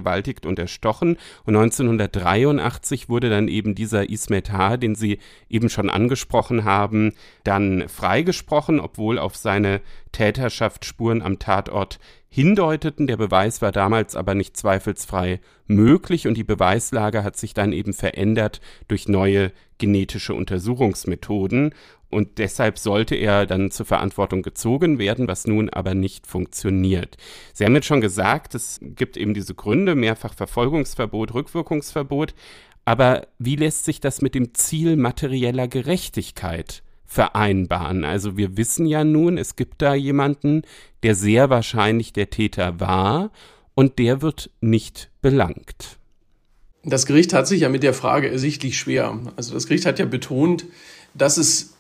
und 0.46 0.60
erstochen 0.60 1.18
und 1.46 1.56
1983 1.56 3.10
wurde 3.10 3.30
dann 3.30 3.48
eben 3.48 3.76
dieser 3.76 4.10
Ismet 4.10 4.52
H., 4.52 4.78
den 4.78 4.96
Sie 4.96 5.20
eben 5.50 5.70
schon 5.70 5.90
angesprochen 5.90 6.64
haben, 6.64 7.14
dann 7.44 7.90
frei 7.90 8.12
freigesprochen, 8.12 8.82
obwohl 8.82 9.18
auf 9.18 9.38
seine 9.38 9.80
Täterschaft 10.12 10.84
Spuren 10.84 11.22
am 11.22 11.40
Tatort 11.40 11.98
hindeuteten. 12.30 13.08
Der 13.08 13.16
Beweis 13.18 13.62
war 13.62 13.72
damals 13.72 14.16
aber 14.16 14.36
nicht 14.36 14.58
zweifelsfrei 14.58 15.40
möglich 15.66 16.28
und 16.28 16.36
die 16.36 16.44
Beweislage 16.44 17.24
hat 17.24 17.38
sich 17.38 17.54
dann 17.54 17.72
eben 17.72 17.94
verändert 17.94 18.60
durch 18.90 19.08
neue 19.08 19.52
genetische 19.78 20.34
Untersuchungsmethoden 20.34 21.74
und 22.12 22.38
deshalb 22.38 22.78
sollte 22.78 23.16
er 23.16 23.46
dann 23.46 23.72
zur 23.72 23.86
Verantwortung 23.86 24.42
gezogen 24.44 25.00
werden, 25.00 25.28
was 25.28 25.48
nun 25.48 25.70
aber 25.70 25.96
nicht 25.96 26.28
funktioniert. 26.28 27.18
Sie 27.54 27.66
haben 27.66 27.76
jetzt 27.76 27.88
schon 27.88 28.02
gesagt, 28.02 28.54
es 28.54 28.80
gibt 28.82 29.18
eben 29.18 29.34
diese 29.34 29.56
Gründe, 29.56 29.96
mehrfach 29.96 30.34
Verfolgungsverbot, 30.34 31.34
Rückwirkungsverbot, 31.34 32.34
aber 32.86 33.28
wie 33.40 33.56
lässt 33.56 33.86
sich 33.86 34.00
das 34.00 34.22
mit 34.22 34.36
dem 34.36 34.54
Ziel 34.54 34.98
materieller 34.98 35.68
Gerechtigkeit 35.68 36.84
vereinbaren. 37.12 38.06
Also 38.06 38.38
wir 38.38 38.56
wissen 38.56 38.86
ja 38.86 39.04
nun, 39.04 39.38
es 39.38 39.58
gibt 39.58 39.82
da 39.82 39.94
jemanden, 39.94 40.62
der 41.04 41.14
sehr 41.14 41.50
wahrscheinlich 41.50 42.14
der 42.14 42.30
Täter 42.30 42.80
war 42.80 43.32
und 43.76 44.00
der 44.00 44.22
wird 44.22 44.50
nicht 44.62 45.12
belangt. 45.22 45.98
Das 46.84 47.06
Gericht 47.06 47.34
hat 47.34 47.48
sich 47.48 47.62
ja 47.62 47.70
mit 47.70 47.84
der 47.84 47.94
Frage 47.94 48.32
ersichtlich 48.32 48.78
schwer. 48.78 49.20
Also 49.36 49.54
das 49.54 49.68
Gericht 49.68 49.86
hat 49.86 50.00
ja 50.00 50.06
betont, 50.06 50.66
dass 51.14 51.38
es 51.38 51.74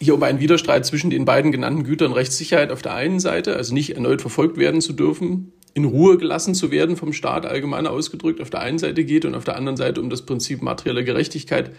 hier 0.00 0.14
um 0.14 0.22
einen 0.22 0.40
Widerstreit 0.40 0.86
zwischen 0.86 1.10
den 1.10 1.24
beiden 1.24 1.52
genannten 1.52 1.84
Gütern 1.84 2.12
Rechtssicherheit 2.12 2.70
auf 2.70 2.82
der 2.82 2.94
einen 2.94 3.20
Seite, 3.20 3.56
also 3.56 3.74
nicht 3.74 3.94
erneut 3.94 4.20
verfolgt 4.20 4.56
werden 4.56 4.80
zu 4.80 4.92
dürfen, 4.92 5.52
in 5.74 5.84
Ruhe 5.84 6.18
gelassen 6.18 6.54
zu 6.54 6.70
werden 6.70 6.96
vom 6.96 7.12
Staat 7.12 7.46
allgemein 7.46 7.86
ausgedrückt, 7.86 8.40
auf 8.40 8.50
der 8.50 8.60
einen 8.60 8.78
Seite 8.78 9.04
geht 9.04 9.24
und 9.24 9.34
auf 9.34 9.44
der 9.44 9.56
anderen 9.56 9.76
Seite 9.76 10.00
um 10.00 10.10
das 10.10 10.22
Prinzip 10.22 10.62
materieller 10.62 11.02
Gerechtigkeit. 11.02 11.72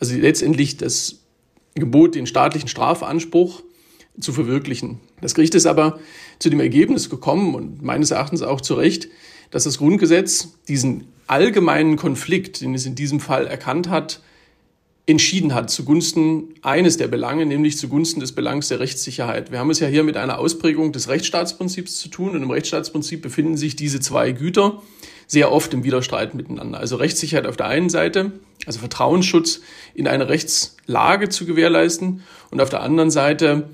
Also 0.00 0.16
letztendlich 0.16 0.76
das 0.76 1.20
Gebot, 1.74 2.14
den 2.14 2.26
staatlichen 2.26 2.68
Strafanspruch 2.68 3.62
zu 4.20 4.32
verwirklichen. 4.32 5.00
Das 5.20 5.34
Gericht 5.34 5.54
ist 5.54 5.66
aber 5.66 5.98
zu 6.38 6.50
dem 6.50 6.60
Ergebnis 6.60 7.08
gekommen 7.08 7.54
und 7.54 7.82
meines 7.82 8.10
Erachtens 8.10 8.42
auch 8.42 8.60
zu 8.60 8.74
Recht, 8.74 9.08
dass 9.50 9.64
das 9.64 9.78
Grundgesetz 9.78 10.54
diesen 10.68 11.08
allgemeinen 11.26 11.96
Konflikt, 11.96 12.60
den 12.60 12.74
es 12.74 12.84
in 12.84 12.94
diesem 12.94 13.20
Fall 13.20 13.46
erkannt 13.46 13.88
hat, 13.88 14.20
entschieden 15.06 15.52
hat 15.54 15.70
zugunsten 15.70 16.54
eines 16.62 16.96
der 16.96 17.08
Belange, 17.08 17.44
nämlich 17.44 17.76
zugunsten 17.76 18.20
des 18.20 18.32
Belangs 18.32 18.68
der 18.68 18.78
Rechtssicherheit. 18.78 19.50
Wir 19.50 19.58
haben 19.58 19.70
es 19.70 19.80
ja 19.80 19.88
hier 19.88 20.04
mit 20.04 20.16
einer 20.16 20.38
Ausprägung 20.38 20.92
des 20.92 21.08
Rechtsstaatsprinzips 21.08 21.98
zu 21.98 22.08
tun 22.08 22.30
und 22.30 22.42
im 22.42 22.50
Rechtsstaatsprinzip 22.50 23.20
befinden 23.20 23.56
sich 23.56 23.74
diese 23.74 23.98
zwei 23.98 24.30
Güter 24.30 24.80
sehr 25.26 25.50
oft 25.50 25.74
im 25.74 25.82
Widerstreit 25.82 26.34
miteinander. 26.34 26.78
Also 26.78 26.96
Rechtssicherheit 26.96 27.46
auf 27.46 27.56
der 27.56 27.66
einen 27.66 27.88
Seite, 27.88 28.32
also 28.66 28.78
Vertrauensschutz 28.78 29.60
in 29.94 30.06
eine 30.06 30.28
Rechtslage 30.28 31.28
zu 31.30 31.46
gewährleisten 31.46 32.22
und 32.50 32.60
auf 32.60 32.70
der 32.70 32.82
anderen 32.82 33.10
Seite 33.10 33.70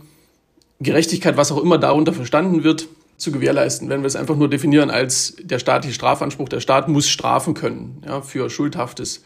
Gerechtigkeit, 0.80 1.36
was 1.36 1.52
auch 1.52 1.60
immer 1.60 1.76
darunter 1.78 2.12
verstanden 2.12 2.64
wird, 2.64 2.88
zu 3.16 3.32
gewährleisten. 3.32 3.88
Wenn 3.88 4.02
wir 4.02 4.06
es 4.06 4.16
einfach 4.16 4.36
nur 4.36 4.48
definieren 4.48 4.90
als 4.90 5.36
der 5.42 5.58
staatliche 5.58 5.94
Strafanspruch, 5.94 6.48
der 6.48 6.60
Staat 6.60 6.88
muss 6.88 7.08
strafen 7.08 7.52
können 7.52 8.02
ja, 8.06 8.22
für 8.22 8.48
schuldhaftes 8.48 9.24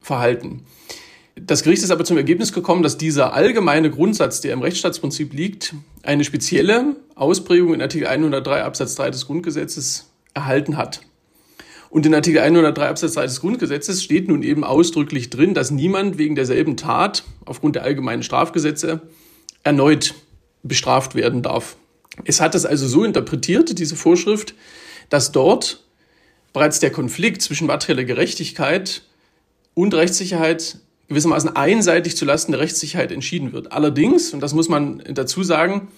Verhalten. 0.00 0.64
Das 1.36 1.64
Gericht 1.64 1.82
ist 1.82 1.90
aber 1.90 2.04
zum 2.04 2.16
Ergebnis 2.16 2.52
gekommen, 2.52 2.82
dass 2.82 2.96
dieser 2.96 3.34
allgemeine 3.34 3.90
Grundsatz, 3.90 4.40
der 4.40 4.52
im 4.52 4.62
Rechtsstaatsprinzip 4.62 5.32
liegt, 5.32 5.74
eine 6.02 6.22
spezielle 6.22 6.96
Ausprägung 7.16 7.74
in 7.74 7.82
Artikel 7.82 8.06
103 8.06 8.62
Absatz 8.62 8.94
3 8.94 9.10
des 9.10 9.26
Grundgesetzes 9.26 10.10
erhalten 10.32 10.76
hat. 10.76 11.00
Und 11.90 12.06
in 12.06 12.14
Artikel 12.14 12.40
103 12.40 12.88
Absatz 12.88 13.14
3 13.14 13.26
des 13.26 13.40
Grundgesetzes 13.40 14.02
steht 14.02 14.28
nun 14.28 14.42
eben 14.42 14.62
ausdrücklich 14.62 15.30
drin, 15.30 15.54
dass 15.54 15.72
niemand 15.72 16.18
wegen 16.18 16.36
derselben 16.36 16.76
Tat 16.76 17.24
aufgrund 17.44 17.76
der 17.76 17.82
allgemeinen 17.82 18.22
Strafgesetze 18.22 19.02
erneut 19.64 20.14
bestraft 20.62 21.14
werden 21.14 21.42
darf. 21.42 21.76
Es 22.24 22.40
hat 22.40 22.54
es 22.54 22.64
also 22.64 22.86
so 22.86 23.04
interpretiert, 23.04 23.78
diese 23.78 23.96
Vorschrift, 23.96 24.54
dass 25.08 25.32
dort 25.32 25.84
bereits 26.52 26.78
der 26.78 26.90
Konflikt 26.90 27.42
zwischen 27.42 27.66
materieller 27.66 28.04
Gerechtigkeit 28.04 29.02
und 29.74 29.94
Rechtssicherheit 29.94 30.78
gewissermaßen 31.08 31.54
einseitig 31.54 32.16
zulasten 32.16 32.52
der 32.52 32.60
Rechtssicherheit 32.60 33.12
entschieden 33.12 33.52
wird. 33.52 33.72
Allerdings, 33.72 34.32
und 34.32 34.40
das 34.40 34.54
muss 34.54 34.68
man 34.68 35.02
dazu 35.08 35.42
sagen, 35.42 35.88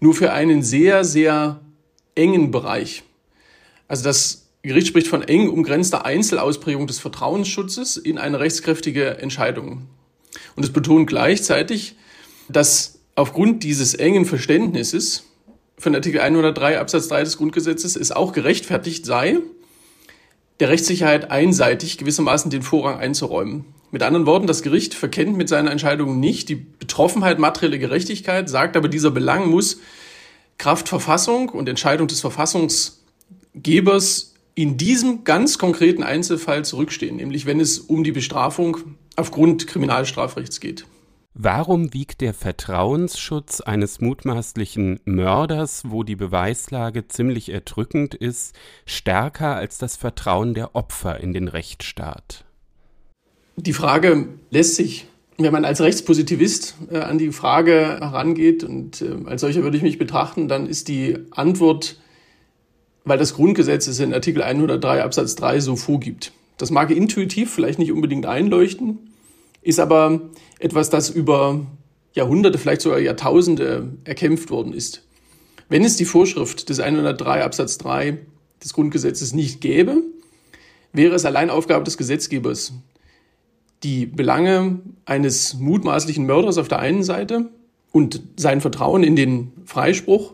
nur 0.00 0.14
für 0.14 0.32
einen 0.32 0.62
sehr, 0.62 1.04
sehr 1.04 1.60
engen 2.14 2.50
Bereich. 2.50 3.02
Also 3.88 4.04
das 4.04 4.48
Gericht 4.62 4.88
spricht 4.88 5.06
von 5.06 5.22
eng 5.22 5.48
umgrenzter 5.48 6.04
Einzelausprägung 6.04 6.86
des 6.86 6.98
Vertrauensschutzes 6.98 7.96
in 7.96 8.18
eine 8.18 8.40
rechtskräftige 8.40 9.18
Entscheidung. 9.18 9.86
Und 10.56 10.64
es 10.64 10.72
betont 10.72 11.06
gleichzeitig, 11.06 11.94
dass 12.48 12.98
aufgrund 13.14 13.62
dieses 13.62 13.94
engen 13.94 14.24
Verständnisses 14.24 15.24
von 15.78 15.94
Artikel 15.94 16.20
103 16.20 16.80
Absatz 16.80 17.08
3 17.08 17.24
des 17.24 17.36
Grundgesetzes 17.36 17.96
es 17.96 18.10
auch 18.10 18.32
gerechtfertigt 18.32 19.06
sei, 19.06 19.38
der 20.60 20.68
Rechtssicherheit 20.68 21.30
einseitig 21.30 21.98
gewissermaßen 21.98 22.50
den 22.50 22.62
Vorrang 22.62 22.98
einzuräumen. 22.98 23.64
Mit 23.90 24.02
anderen 24.02 24.26
Worten, 24.26 24.46
das 24.46 24.62
Gericht 24.62 24.94
verkennt 24.94 25.36
mit 25.36 25.48
seiner 25.48 25.70
Entscheidung 25.70 26.18
nicht 26.18 26.48
die 26.48 26.56
Betroffenheit 26.56 27.38
materielle 27.38 27.78
Gerechtigkeit, 27.78 28.48
sagt 28.48 28.76
aber, 28.76 28.88
dieser 28.88 29.10
Belang 29.10 29.48
muss 29.48 29.80
Kraft 30.58 30.88
Verfassung 30.88 31.50
und 31.50 31.68
Entscheidung 31.68 32.08
des 32.08 32.20
Verfassungsgebers 32.20 34.34
in 34.54 34.78
diesem 34.78 35.24
ganz 35.24 35.58
konkreten 35.58 36.02
Einzelfall 36.02 36.64
zurückstehen, 36.64 37.16
nämlich 37.16 37.46
wenn 37.46 37.60
es 37.60 37.78
um 37.78 38.04
die 38.04 38.12
Bestrafung 38.12 38.78
aufgrund 39.14 39.66
Kriminalstrafrechts 39.66 40.60
geht. 40.60 40.86
Warum 41.38 41.92
wiegt 41.92 42.22
der 42.22 42.32
Vertrauensschutz 42.32 43.60
eines 43.60 44.00
mutmaßlichen 44.00 45.00
Mörders, 45.04 45.82
wo 45.86 46.02
die 46.02 46.16
Beweislage 46.16 47.08
ziemlich 47.08 47.50
erdrückend 47.50 48.14
ist, 48.14 48.54
stärker 48.86 49.54
als 49.54 49.76
das 49.76 49.96
Vertrauen 49.96 50.54
der 50.54 50.74
Opfer 50.74 51.20
in 51.20 51.34
den 51.34 51.48
Rechtsstaat? 51.48 52.46
Die 53.56 53.74
Frage 53.74 54.28
lässt 54.50 54.76
sich, 54.76 55.08
wenn 55.36 55.52
man 55.52 55.66
als 55.66 55.82
Rechtspositivist 55.82 56.76
äh, 56.90 57.00
an 57.00 57.18
die 57.18 57.32
Frage 57.32 57.98
herangeht, 58.00 58.64
und 58.64 59.02
äh, 59.02 59.16
als 59.26 59.42
solcher 59.42 59.62
würde 59.62 59.76
ich 59.76 59.82
mich 59.82 59.98
betrachten, 59.98 60.48
dann 60.48 60.66
ist 60.66 60.88
die 60.88 61.18
Antwort 61.32 61.98
weil 63.06 63.18
das 63.18 63.34
Grundgesetz 63.34 63.86
es 63.86 64.00
in 64.00 64.12
Artikel 64.12 64.42
103 64.42 65.02
Absatz 65.02 65.36
3 65.36 65.60
so 65.60 65.76
vorgibt. 65.76 66.32
Das 66.58 66.70
mag 66.70 66.90
intuitiv 66.90 67.54
vielleicht 67.54 67.78
nicht 67.78 67.92
unbedingt 67.92 68.26
einleuchten, 68.26 69.05
ist 69.66 69.80
aber 69.80 70.20
etwas, 70.60 70.90
das 70.90 71.10
über 71.10 71.66
Jahrhunderte, 72.12 72.56
vielleicht 72.56 72.82
sogar 72.82 73.00
Jahrtausende 73.00 73.92
erkämpft 74.04 74.50
worden 74.50 74.72
ist. 74.72 75.02
Wenn 75.68 75.84
es 75.84 75.96
die 75.96 76.04
Vorschrift 76.04 76.68
des 76.68 76.78
103 76.78 77.42
Absatz 77.42 77.76
3 77.78 78.18
des 78.62 78.72
Grundgesetzes 78.72 79.34
nicht 79.34 79.60
gäbe, 79.60 80.02
wäre 80.92 81.16
es 81.16 81.24
allein 81.24 81.50
Aufgabe 81.50 81.82
des 81.82 81.98
Gesetzgebers, 81.98 82.74
die 83.82 84.06
Belange 84.06 84.78
eines 85.04 85.54
mutmaßlichen 85.54 86.24
Mörders 86.24 86.58
auf 86.58 86.68
der 86.68 86.78
einen 86.78 87.02
Seite 87.02 87.50
und 87.90 88.22
sein 88.36 88.60
Vertrauen 88.60 89.02
in 89.02 89.16
den 89.16 89.52
Freispruch 89.64 90.32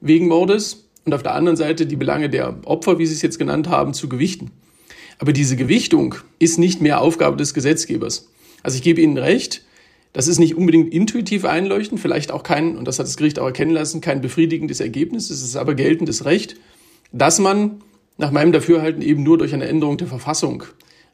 wegen 0.00 0.28
Mordes 0.28 0.88
und 1.04 1.12
auf 1.12 1.24
der 1.24 1.34
anderen 1.34 1.56
Seite 1.56 1.86
die 1.86 1.96
Belange 1.96 2.30
der 2.30 2.60
Opfer, 2.64 3.00
wie 3.00 3.06
Sie 3.06 3.14
es 3.14 3.22
jetzt 3.22 3.40
genannt 3.40 3.68
haben, 3.68 3.94
zu 3.94 4.08
gewichten. 4.08 4.52
Aber 5.18 5.32
diese 5.32 5.56
Gewichtung 5.56 6.14
ist 6.38 6.58
nicht 6.58 6.80
mehr 6.80 7.00
Aufgabe 7.00 7.36
des 7.36 7.52
Gesetzgebers. 7.52 8.30
Also 8.62 8.76
ich 8.76 8.82
gebe 8.82 9.00
Ihnen 9.00 9.18
recht, 9.18 9.64
das 10.12 10.26
ist 10.26 10.38
nicht 10.38 10.56
unbedingt 10.56 10.92
intuitiv 10.92 11.44
einleuchtend, 11.44 12.00
vielleicht 12.00 12.32
auch 12.32 12.42
kein, 12.42 12.76
und 12.76 12.86
das 12.86 12.98
hat 12.98 13.06
das 13.06 13.16
Gericht 13.16 13.38
auch 13.38 13.46
erkennen 13.46 13.70
lassen, 13.70 14.00
kein 14.00 14.20
befriedigendes 14.20 14.80
Ergebnis. 14.80 15.30
Es 15.30 15.42
ist 15.42 15.56
aber 15.56 15.74
geltendes 15.74 16.24
Recht, 16.24 16.56
dass 17.12 17.38
man 17.38 17.80
nach 18.18 18.30
meinem 18.30 18.52
Dafürhalten 18.52 19.02
eben 19.02 19.22
nur 19.22 19.38
durch 19.38 19.54
eine 19.54 19.66
Änderung 19.66 19.96
der 19.96 20.08
Verfassung, 20.08 20.64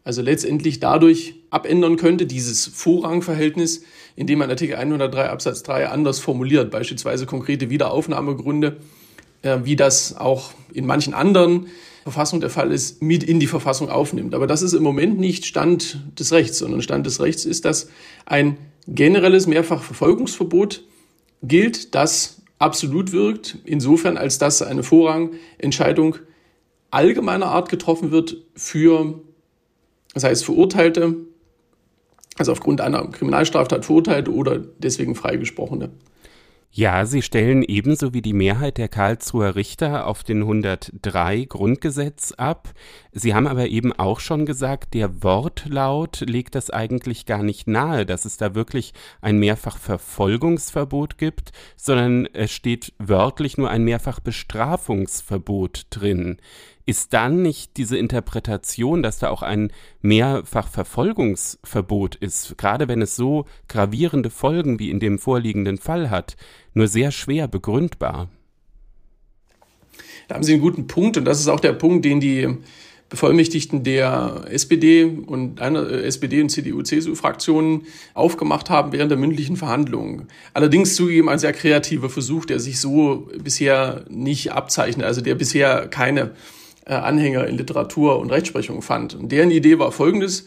also 0.02 0.22
letztendlich 0.22 0.80
dadurch 0.80 1.34
abändern 1.50 1.96
könnte, 1.96 2.26
dieses 2.26 2.66
Vorrangverhältnis, 2.66 3.82
indem 4.14 4.38
man 4.38 4.50
Artikel 4.50 4.76
103 4.76 5.28
Absatz 5.28 5.62
3 5.62 5.88
anders 5.88 6.18
formuliert, 6.18 6.70
beispielsweise 6.70 7.26
konkrete 7.26 7.70
Wiederaufnahmegründe, 7.70 8.78
äh, 9.42 9.58
wie 9.64 9.76
das 9.76 10.16
auch 10.16 10.52
in 10.72 10.86
manchen 10.86 11.12
anderen 11.12 11.66
Verfassungen 12.06 12.40
der 12.40 12.50
Fall 12.50 12.70
ist, 12.70 13.02
mit 13.02 13.24
in 13.24 13.40
die 13.40 13.48
Verfassung 13.48 13.90
aufnimmt. 13.90 14.32
Aber 14.36 14.46
das 14.46 14.62
ist 14.62 14.74
im 14.74 14.82
Moment 14.84 15.18
nicht 15.18 15.44
Stand 15.44 15.98
des 16.16 16.30
Rechts, 16.30 16.58
sondern 16.58 16.80
Stand 16.80 17.04
des 17.04 17.20
Rechts 17.20 17.44
ist, 17.44 17.64
dass 17.64 17.88
ein 18.26 18.58
generelles 18.86 19.48
Mehrfachverfolgungsverbot 19.48 20.84
gilt, 21.42 21.96
das 21.96 22.42
absolut 22.60 23.10
wirkt, 23.10 23.58
insofern 23.64 24.16
als 24.18 24.38
dass 24.38 24.62
eine 24.62 24.84
Vorrangentscheidung 24.84 26.18
allgemeiner 26.92 27.46
Art 27.46 27.70
getroffen 27.70 28.12
wird 28.12 28.36
für, 28.54 29.20
das 30.14 30.22
heißt 30.22 30.44
Verurteilte, 30.44 31.16
also 32.38 32.52
aufgrund 32.52 32.80
einer 32.82 33.04
Kriminalstraftat 33.08 33.84
Verurteilte 33.84 34.32
oder 34.32 34.58
deswegen 34.78 35.16
freigesprochene. 35.16 35.90
Ja, 36.78 37.06
Sie 37.06 37.22
stellen 37.22 37.62
ebenso 37.62 38.12
wie 38.12 38.20
die 38.20 38.34
Mehrheit 38.34 38.76
der 38.76 38.88
Karlsruher 38.88 39.56
Richter 39.56 40.06
auf 40.06 40.22
den 40.22 40.42
103 40.42 41.46
Grundgesetz 41.46 42.32
ab. 42.32 42.74
Sie 43.12 43.34
haben 43.34 43.46
aber 43.46 43.68
eben 43.68 43.94
auch 43.94 44.20
schon 44.20 44.44
gesagt, 44.44 44.92
der 44.92 45.22
Wortlaut 45.22 46.20
legt 46.20 46.54
das 46.54 46.68
eigentlich 46.68 47.24
gar 47.24 47.42
nicht 47.42 47.66
nahe, 47.66 48.04
dass 48.04 48.26
es 48.26 48.36
da 48.36 48.54
wirklich 48.54 48.92
ein 49.22 49.38
Mehrfachverfolgungsverbot 49.38 51.16
gibt, 51.16 51.52
sondern 51.76 52.26
es 52.34 52.52
steht 52.52 52.92
wörtlich 52.98 53.56
nur 53.56 53.70
ein 53.70 53.84
Mehrfachbestrafungsverbot 53.84 55.86
drin 55.88 56.36
ist 56.86 57.12
dann 57.12 57.42
nicht 57.42 57.76
diese 57.76 57.98
Interpretation, 57.98 59.02
dass 59.02 59.18
da 59.18 59.28
auch 59.28 59.42
ein 59.42 59.72
Mehrfachverfolgungsverbot 60.02 62.14
ist, 62.14 62.56
gerade 62.56 62.86
wenn 62.86 63.02
es 63.02 63.16
so 63.16 63.46
gravierende 63.68 64.30
Folgen 64.30 64.78
wie 64.78 64.90
in 64.90 65.00
dem 65.00 65.18
vorliegenden 65.18 65.78
Fall 65.78 66.10
hat, 66.10 66.36
nur 66.74 66.86
sehr 66.86 67.10
schwer 67.10 67.48
begründbar? 67.48 68.28
Da 70.28 70.36
haben 70.36 70.44
Sie 70.44 70.52
einen 70.52 70.62
guten 70.62 70.86
Punkt 70.86 71.16
und 71.16 71.24
das 71.24 71.40
ist 71.40 71.48
auch 71.48 71.60
der 71.60 71.72
Punkt, 71.72 72.04
den 72.04 72.20
die 72.20 72.56
Bevollmächtigten 73.08 73.84
der 73.84 74.46
SPD 74.50 75.04
und 75.04 75.60
einer 75.60 75.88
äh, 75.88 76.06
SPD 76.06 76.42
und 76.42 76.48
CDU-CSU-Fraktionen 76.48 77.82
aufgemacht 78.14 78.68
haben 78.68 78.90
während 78.90 79.12
der 79.12 79.18
mündlichen 79.18 79.56
Verhandlungen. 79.56 80.26
Allerdings 80.54 80.96
zugegeben 80.96 81.28
ein 81.28 81.38
sehr 81.38 81.52
kreativer 81.52 82.10
Versuch, 82.10 82.46
der 82.46 82.58
sich 82.58 82.80
so 82.80 83.28
bisher 83.42 84.04
nicht 84.08 84.52
abzeichnet, 84.52 85.06
also 85.06 85.20
der 85.20 85.36
bisher 85.36 85.86
keine 85.86 86.32
Anhänger 86.94 87.46
in 87.46 87.56
Literatur 87.56 88.18
und 88.18 88.30
Rechtsprechung 88.30 88.82
fand. 88.82 89.14
Und 89.14 89.32
deren 89.32 89.50
Idee 89.50 89.78
war 89.78 89.92
folgendes. 89.92 90.46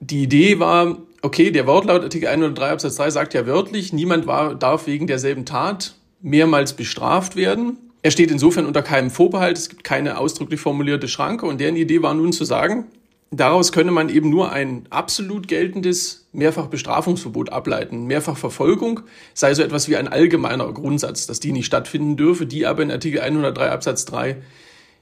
Die 0.00 0.22
Idee 0.22 0.58
war, 0.58 0.98
okay, 1.22 1.50
der 1.50 1.66
Wortlaut 1.66 2.02
Artikel 2.02 2.28
103 2.28 2.70
Absatz 2.70 2.96
3 2.96 3.10
sagt 3.10 3.34
ja 3.34 3.46
wörtlich, 3.46 3.92
niemand 3.92 4.26
war, 4.26 4.54
darf 4.54 4.86
wegen 4.86 5.06
derselben 5.06 5.46
Tat 5.46 5.94
mehrmals 6.20 6.74
bestraft 6.74 7.36
werden. 7.36 7.78
Er 8.02 8.10
steht 8.10 8.30
insofern 8.30 8.66
unter 8.66 8.82
keinem 8.82 9.10
Vorbehalt, 9.10 9.56
es 9.56 9.68
gibt 9.68 9.82
keine 9.82 10.18
ausdrücklich 10.18 10.60
formulierte 10.60 11.08
Schranke 11.08 11.46
und 11.46 11.60
deren 11.60 11.76
Idee 11.76 12.02
war 12.02 12.14
nun 12.14 12.32
zu 12.32 12.44
sagen, 12.44 12.84
daraus 13.30 13.72
könne 13.72 13.90
man 13.90 14.08
eben 14.08 14.30
nur 14.30 14.52
ein 14.52 14.86
absolut 14.90 15.48
geltendes 15.48 16.26
Mehrfachbestrafungsverbot 16.32 17.50
ableiten. 17.50 18.04
Mehrfachverfolgung 18.06 19.00
sei 19.34 19.54
so 19.54 19.62
etwas 19.62 19.88
wie 19.88 19.96
ein 19.96 20.08
allgemeiner 20.08 20.70
Grundsatz, 20.72 21.26
dass 21.26 21.40
die 21.40 21.52
nicht 21.52 21.66
stattfinden 21.66 22.16
dürfe, 22.16 22.46
die 22.46 22.66
aber 22.66 22.82
in 22.82 22.90
Artikel 22.90 23.20
103 23.20 23.70
Absatz 23.70 24.04
3 24.04 24.36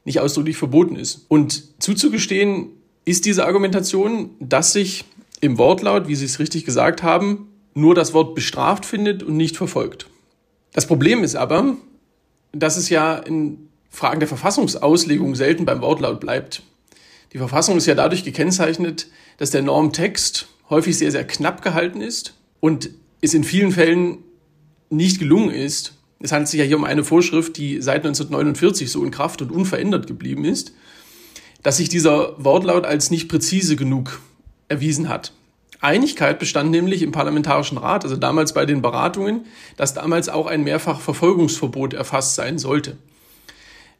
nicht 0.04 0.20
ausdrücklich 0.20 0.56
verboten 0.56 0.96
ist. 0.96 1.24
Und 1.28 1.82
zuzugestehen 1.82 2.68
ist 3.04 3.24
diese 3.24 3.46
Argumentation, 3.46 4.30
dass 4.40 4.72
sich 4.72 5.04
im 5.40 5.58
Wortlaut, 5.58 6.08
wie 6.08 6.14
Sie 6.14 6.24
es 6.24 6.38
richtig 6.38 6.64
gesagt 6.64 7.02
haben, 7.02 7.48
nur 7.74 7.94
das 7.94 8.14
Wort 8.14 8.34
bestraft 8.34 8.86
findet 8.86 9.22
und 9.22 9.36
nicht 9.36 9.56
verfolgt. 9.56 10.06
Das 10.72 10.86
Problem 10.86 11.22
ist 11.22 11.34
aber, 11.34 11.76
dass 12.52 12.76
es 12.76 12.88
ja 12.88 13.16
in 13.16 13.68
Fragen 13.90 14.20
der 14.20 14.28
Verfassungsauslegung 14.28 15.34
selten 15.34 15.64
beim 15.64 15.80
Wortlaut 15.80 16.20
bleibt. 16.20 16.62
Die 17.32 17.38
Verfassung 17.38 17.76
ist 17.76 17.86
ja 17.86 17.94
dadurch 17.94 18.24
gekennzeichnet, 18.24 19.08
dass 19.38 19.50
der 19.50 19.62
Normtext 19.62 20.48
häufig 20.70 20.96
sehr, 20.96 21.10
sehr 21.10 21.26
knapp 21.26 21.62
gehalten 21.62 22.00
ist 22.00 22.34
und 22.60 22.90
es 23.20 23.34
in 23.34 23.44
vielen 23.44 23.72
Fällen 23.72 24.18
nicht 24.90 25.18
gelungen 25.18 25.50
ist, 25.50 25.94
es 26.24 26.32
handelt 26.32 26.48
sich 26.48 26.58
ja 26.58 26.64
hier 26.64 26.78
um 26.78 26.84
eine 26.84 27.04
Vorschrift, 27.04 27.58
die 27.58 27.82
seit 27.82 27.96
1949 27.96 28.90
so 28.90 29.04
in 29.04 29.10
Kraft 29.10 29.42
und 29.42 29.52
unverändert 29.52 30.06
geblieben 30.06 30.46
ist, 30.46 30.72
dass 31.62 31.76
sich 31.76 31.90
dieser 31.90 32.42
Wortlaut 32.42 32.86
als 32.86 33.10
nicht 33.10 33.28
präzise 33.28 33.76
genug 33.76 34.20
erwiesen 34.68 35.10
hat. 35.10 35.32
Einigkeit 35.80 36.38
bestand 36.38 36.70
nämlich 36.70 37.02
im 37.02 37.12
Parlamentarischen 37.12 37.76
Rat, 37.76 38.04
also 38.04 38.16
damals 38.16 38.54
bei 38.54 38.64
den 38.64 38.80
Beratungen, 38.80 39.44
dass 39.76 39.92
damals 39.92 40.30
auch 40.30 40.46
ein 40.46 40.64
Mehrfachverfolgungsverbot 40.64 41.92
erfasst 41.92 42.36
sein 42.36 42.56
sollte. 42.58 42.96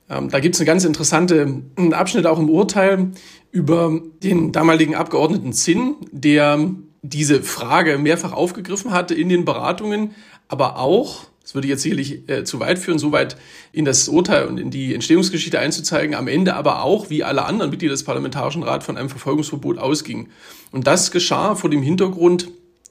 Ähm, 0.08 0.30
da 0.30 0.40
gibt 0.40 0.54
es 0.54 0.62
eine 0.62 0.66
ganz 0.66 0.84
interessante 0.86 1.62
Abschnitt 1.92 2.24
auch 2.24 2.38
im 2.38 2.48
Urteil 2.48 3.10
über 3.52 4.00
den 4.22 4.50
damaligen 4.50 4.94
Abgeordneten 4.94 5.52
Zinn, 5.52 5.96
der 6.10 6.70
diese 7.02 7.42
Frage 7.42 7.98
mehrfach 7.98 8.32
aufgegriffen 8.32 8.92
hatte 8.92 9.14
in 9.14 9.28
den 9.28 9.44
Beratungen, 9.44 10.12
aber 10.48 10.78
auch 10.78 11.26
das 11.44 11.54
würde 11.54 11.68
jetzt 11.68 11.82
sicherlich 11.82 12.26
äh, 12.28 12.42
zu 12.44 12.58
weit 12.58 12.78
führen, 12.78 12.98
so 12.98 13.12
weit 13.12 13.36
in 13.70 13.84
das 13.84 14.08
Urteil 14.08 14.46
und 14.46 14.58
in 14.58 14.70
die 14.70 14.94
Entstehungsgeschichte 14.94 15.58
einzuzeigen, 15.58 16.14
am 16.14 16.26
Ende 16.26 16.54
aber 16.54 16.82
auch, 16.82 17.10
wie 17.10 17.22
alle 17.22 17.44
anderen 17.44 17.70
Mitglieder 17.70 17.92
des 17.92 18.02
Parlamentarischen 18.02 18.62
Rats, 18.62 18.86
von 18.86 18.96
einem 18.96 19.10
Verfolgungsverbot 19.10 19.78
ausging. 19.78 20.30
Und 20.72 20.86
das 20.86 21.10
geschah 21.10 21.54
vor 21.54 21.68
dem 21.68 21.82
Hintergrund 21.82 22.48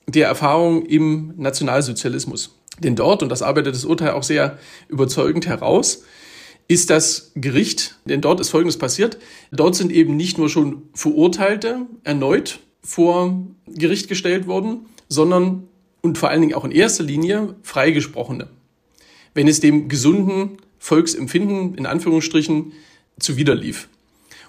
der 0.07 0.27
Erfahrung 0.27 0.85
im 0.85 1.33
Nationalsozialismus. 1.35 2.55
Denn 2.77 2.95
dort, 2.95 3.23
und 3.23 3.29
das 3.29 3.41
arbeitet 3.41 3.73
das 3.73 3.85
Urteil 3.85 4.11
auch 4.11 4.23
sehr 4.23 4.59
überzeugend 4.87 5.47
heraus, 5.47 6.03
ist 6.67 6.91
das 6.91 7.31
Gericht, 7.35 7.95
denn 8.05 8.21
dort 8.21 8.39
ist 8.39 8.49
Folgendes 8.49 8.77
passiert, 8.77 9.17
dort 9.51 9.75
sind 9.75 9.91
eben 9.91 10.15
nicht 10.15 10.37
nur 10.37 10.49
schon 10.49 10.83
Verurteilte 10.93 11.87
erneut 12.03 12.59
vor 12.83 13.45
Gericht 13.67 14.07
gestellt 14.09 14.45
worden, 14.45 14.85
sondern 15.09 15.67
und 16.03 16.17
vor 16.17 16.29
allen 16.29 16.41
Dingen 16.41 16.53
auch 16.53 16.65
in 16.65 16.71
erster 16.71 17.03
Linie 17.03 17.55
Freigesprochene, 17.63 18.49
wenn 19.33 19.47
es 19.47 19.61
dem 19.61 19.89
gesunden 19.89 20.57
Volksempfinden 20.77 21.75
in 21.75 21.85
Anführungsstrichen 21.87 22.73
zuwiderlief. 23.19 23.87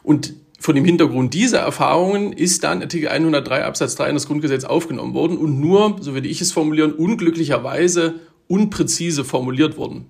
Und 0.03 0.35
von 0.59 0.75
dem 0.75 0.85
Hintergrund 0.85 1.33
dieser 1.33 1.61
Erfahrungen 1.61 2.33
ist 2.33 2.65
dann 2.65 2.83
Artikel 2.83 3.09
103 3.09 3.65
Absatz 3.65 3.95
3 3.95 4.09
in 4.09 4.15
das 4.15 4.27
Grundgesetz 4.27 4.65
aufgenommen 4.65 5.15
worden 5.15 5.39
und 5.39 5.61
nur, 5.61 5.97
so 6.01 6.15
würde 6.15 6.29
ich 6.29 6.41
es 6.41 6.53
formulieren, 6.53 6.93
unglücklicherweise 6.93 8.17
unpräzise 8.49 9.25
formuliert 9.25 9.77
worden. 9.77 10.07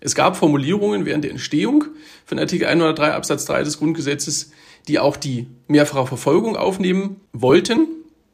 Es 0.00 0.14
gab 0.14 0.36
Formulierungen 0.36 1.04
während 1.04 1.24
der 1.24 1.30
Entstehung 1.30 1.84
von 2.24 2.38
Artikel 2.38 2.66
103 2.66 3.12
Absatz 3.12 3.44
3 3.46 3.64
des 3.64 3.78
Grundgesetzes, 3.78 4.52
die 4.88 4.98
auch 4.98 5.16
die 5.16 5.46
mehrfache 5.68 6.06
Verfolgung 6.06 6.56
aufnehmen 6.56 7.16
wollten, 7.32 7.88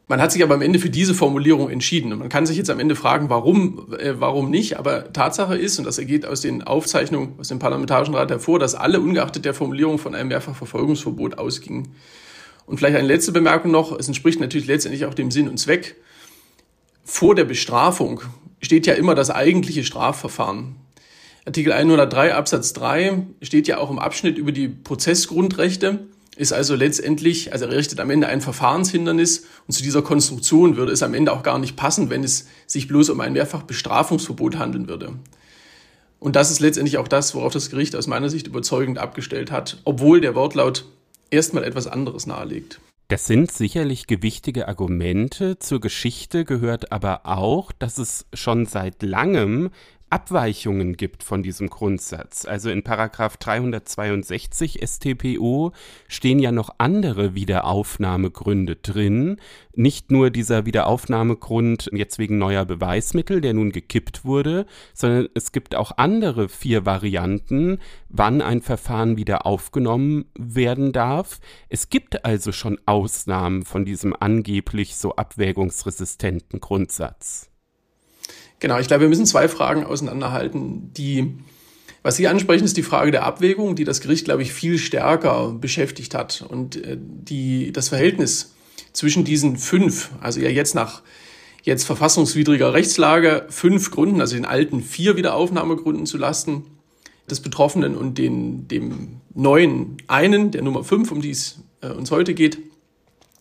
man 0.08 0.20
hat 0.20 0.32
sich 0.32 0.42
aber 0.42 0.54
am 0.54 0.62
Ende 0.62 0.78
für 0.78 0.90
diese 0.90 1.14
Formulierung 1.14 1.70
entschieden. 1.70 2.12
Und 2.12 2.18
man 2.18 2.28
kann 2.28 2.44
sich 2.44 2.56
jetzt 2.56 2.70
am 2.70 2.80
Ende 2.80 2.96
fragen, 2.96 3.30
warum, 3.30 3.94
äh, 3.98 4.14
warum 4.18 4.50
nicht. 4.50 4.78
Aber 4.78 5.12
Tatsache 5.12 5.56
ist, 5.56 5.78
und 5.78 5.84
das 5.84 5.98
ergeht 5.98 6.26
aus 6.26 6.40
den 6.40 6.62
Aufzeichnungen 6.62 7.34
aus 7.38 7.48
dem 7.48 7.58
Parlamentarischen 7.58 8.14
Rat 8.14 8.30
hervor, 8.30 8.58
dass 8.58 8.74
alle 8.74 9.00
ungeachtet 9.00 9.44
der 9.44 9.54
Formulierung 9.54 9.98
von 9.98 10.14
einem 10.14 10.28
Mehrfachverfolgungsverbot 10.28 11.38
ausgingen. 11.38 11.88
Und 12.66 12.78
vielleicht 12.78 12.96
eine 12.96 13.06
letzte 13.06 13.32
Bemerkung 13.32 13.70
noch. 13.70 13.96
Es 13.98 14.08
entspricht 14.08 14.40
natürlich 14.40 14.66
letztendlich 14.66 15.06
auch 15.06 15.14
dem 15.14 15.30
Sinn 15.30 15.48
und 15.48 15.58
Zweck. 15.58 15.96
Vor 17.04 17.34
der 17.34 17.44
Bestrafung 17.44 18.20
steht 18.60 18.86
ja 18.86 18.94
immer 18.94 19.14
das 19.14 19.30
eigentliche 19.30 19.84
Strafverfahren. 19.84 20.76
Artikel 21.44 21.72
103 21.72 22.34
Absatz 22.34 22.72
3 22.72 23.26
steht 23.42 23.66
ja 23.66 23.78
auch 23.78 23.90
im 23.90 23.98
Abschnitt 23.98 24.38
über 24.38 24.52
die 24.52 24.68
Prozessgrundrechte 24.68 26.06
ist 26.42 26.52
also 26.52 26.74
letztendlich, 26.74 27.52
also 27.52 27.64
er 27.64 27.76
richtet 27.76 28.00
am 28.00 28.10
Ende 28.10 28.26
ein 28.26 28.40
Verfahrenshindernis 28.40 29.46
und 29.66 29.72
zu 29.72 29.82
dieser 29.82 30.02
Konstruktion 30.02 30.76
würde 30.76 30.92
es 30.92 31.02
am 31.02 31.14
Ende 31.14 31.32
auch 31.32 31.42
gar 31.42 31.58
nicht 31.58 31.76
passen, 31.76 32.10
wenn 32.10 32.24
es 32.24 32.48
sich 32.66 32.88
bloß 32.88 33.10
um 33.10 33.20
ein 33.20 33.32
Mehrfachbestrafungsverbot 33.32 34.58
handeln 34.58 34.88
würde. 34.88 35.14
Und 36.18 36.36
das 36.36 36.50
ist 36.50 36.60
letztendlich 36.60 36.98
auch 36.98 37.08
das, 37.08 37.34
worauf 37.34 37.52
das 37.52 37.70
Gericht 37.70 37.96
aus 37.96 38.06
meiner 38.06 38.28
Sicht 38.28 38.46
überzeugend 38.46 38.98
abgestellt 38.98 39.50
hat, 39.50 39.78
obwohl 39.84 40.20
der 40.20 40.34
Wortlaut 40.34 40.84
erstmal 41.30 41.64
etwas 41.64 41.86
anderes 41.86 42.26
nahelegt. 42.26 42.80
Das 43.08 43.26
sind 43.26 43.50
sicherlich 43.50 44.06
gewichtige 44.06 44.68
Argumente. 44.68 45.58
Zur 45.58 45.80
Geschichte 45.80 46.44
gehört 46.44 46.92
aber 46.92 47.26
auch, 47.26 47.72
dass 47.72 47.98
es 47.98 48.26
schon 48.32 48.66
seit 48.66 49.02
langem 49.02 49.70
Abweichungen 50.12 50.98
gibt 50.98 51.22
von 51.22 51.42
diesem 51.42 51.70
Grundsatz. 51.70 52.44
Also 52.44 52.68
in 52.68 52.82
Paragraph 52.82 53.38
362 53.38 54.80
StPO 54.86 55.72
stehen 56.06 56.38
ja 56.38 56.52
noch 56.52 56.68
andere 56.76 57.34
Wiederaufnahmegründe 57.34 58.76
drin. 58.76 59.38
Nicht 59.74 60.10
nur 60.10 60.28
dieser 60.28 60.66
Wiederaufnahmegrund 60.66 61.88
jetzt 61.94 62.18
wegen 62.18 62.36
neuer 62.36 62.66
Beweismittel, 62.66 63.40
der 63.40 63.54
nun 63.54 63.72
gekippt 63.72 64.26
wurde, 64.26 64.66
sondern 64.92 65.28
es 65.34 65.50
gibt 65.50 65.74
auch 65.74 65.92
andere 65.96 66.50
vier 66.50 66.84
Varianten, 66.84 67.78
wann 68.10 68.42
ein 68.42 68.60
Verfahren 68.60 69.16
wieder 69.16 69.46
aufgenommen 69.46 70.26
werden 70.38 70.92
darf. 70.92 71.40
Es 71.70 71.88
gibt 71.88 72.26
also 72.26 72.52
schon 72.52 72.78
Ausnahmen 72.84 73.64
von 73.64 73.86
diesem 73.86 74.14
angeblich 74.18 74.96
so 74.96 75.16
abwägungsresistenten 75.16 76.60
Grundsatz. 76.60 77.51
Genau, 78.62 78.78
ich 78.78 78.86
glaube, 78.86 79.00
wir 79.00 79.08
müssen 79.08 79.26
zwei 79.26 79.48
Fragen 79.48 79.82
auseinanderhalten. 79.82 80.92
Die, 80.94 81.34
was 82.04 82.14
Sie 82.14 82.28
ansprechen, 82.28 82.62
ist 82.62 82.76
die 82.76 82.84
Frage 82.84 83.10
der 83.10 83.24
Abwägung, 83.24 83.74
die 83.74 83.82
das 83.82 84.00
Gericht, 84.00 84.24
glaube 84.24 84.42
ich, 84.42 84.52
viel 84.52 84.78
stärker 84.78 85.52
beschäftigt 85.60 86.14
hat. 86.14 86.44
Und 86.48 86.76
äh, 86.76 86.96
die, 86.96 87.72
das 87.72 87.88
Verhältnis 87.88 88.54
zwischen 88.92 89.24
diesen 89.24 89.56
fünf, 89.56 90.10
also 90.20 90.38
ja 90.38 90.48
jetzt 90.48 90.76
nach 90.76 91.02
jetzt 91.64 91.82
verfassungswidriger 91.82 92.72
Rechtslage, 92.72 93.46
fünf 93.48 93.90
Gründen, 93.90 94.20
also 94.20 94.36
den 94.36 94.44
alten 94.44 94.80
vier 94.80 95.16
Wiederaufnahmegründen 95.16 96.06
zu 96.06 96.16
lasten 96.16 96.62
des 97.28 97.40
Betroffenen 97.40 97.96
und 97.96 98.16
den, 98.16 98.68
dem 98.68 99.20
neuen 99.34 99.96
einen, 100.06 100.52
der 100.52 100.62
Nummer 100.62 100.84
fünf, 100.84 101.10
um 101.10 101.20
die 101.20 101.30
es 101.30 101.58
äh, 101.80 101.88
uns 101.88 102.12
heute 102.12 102.32
geht, 102.32 102.58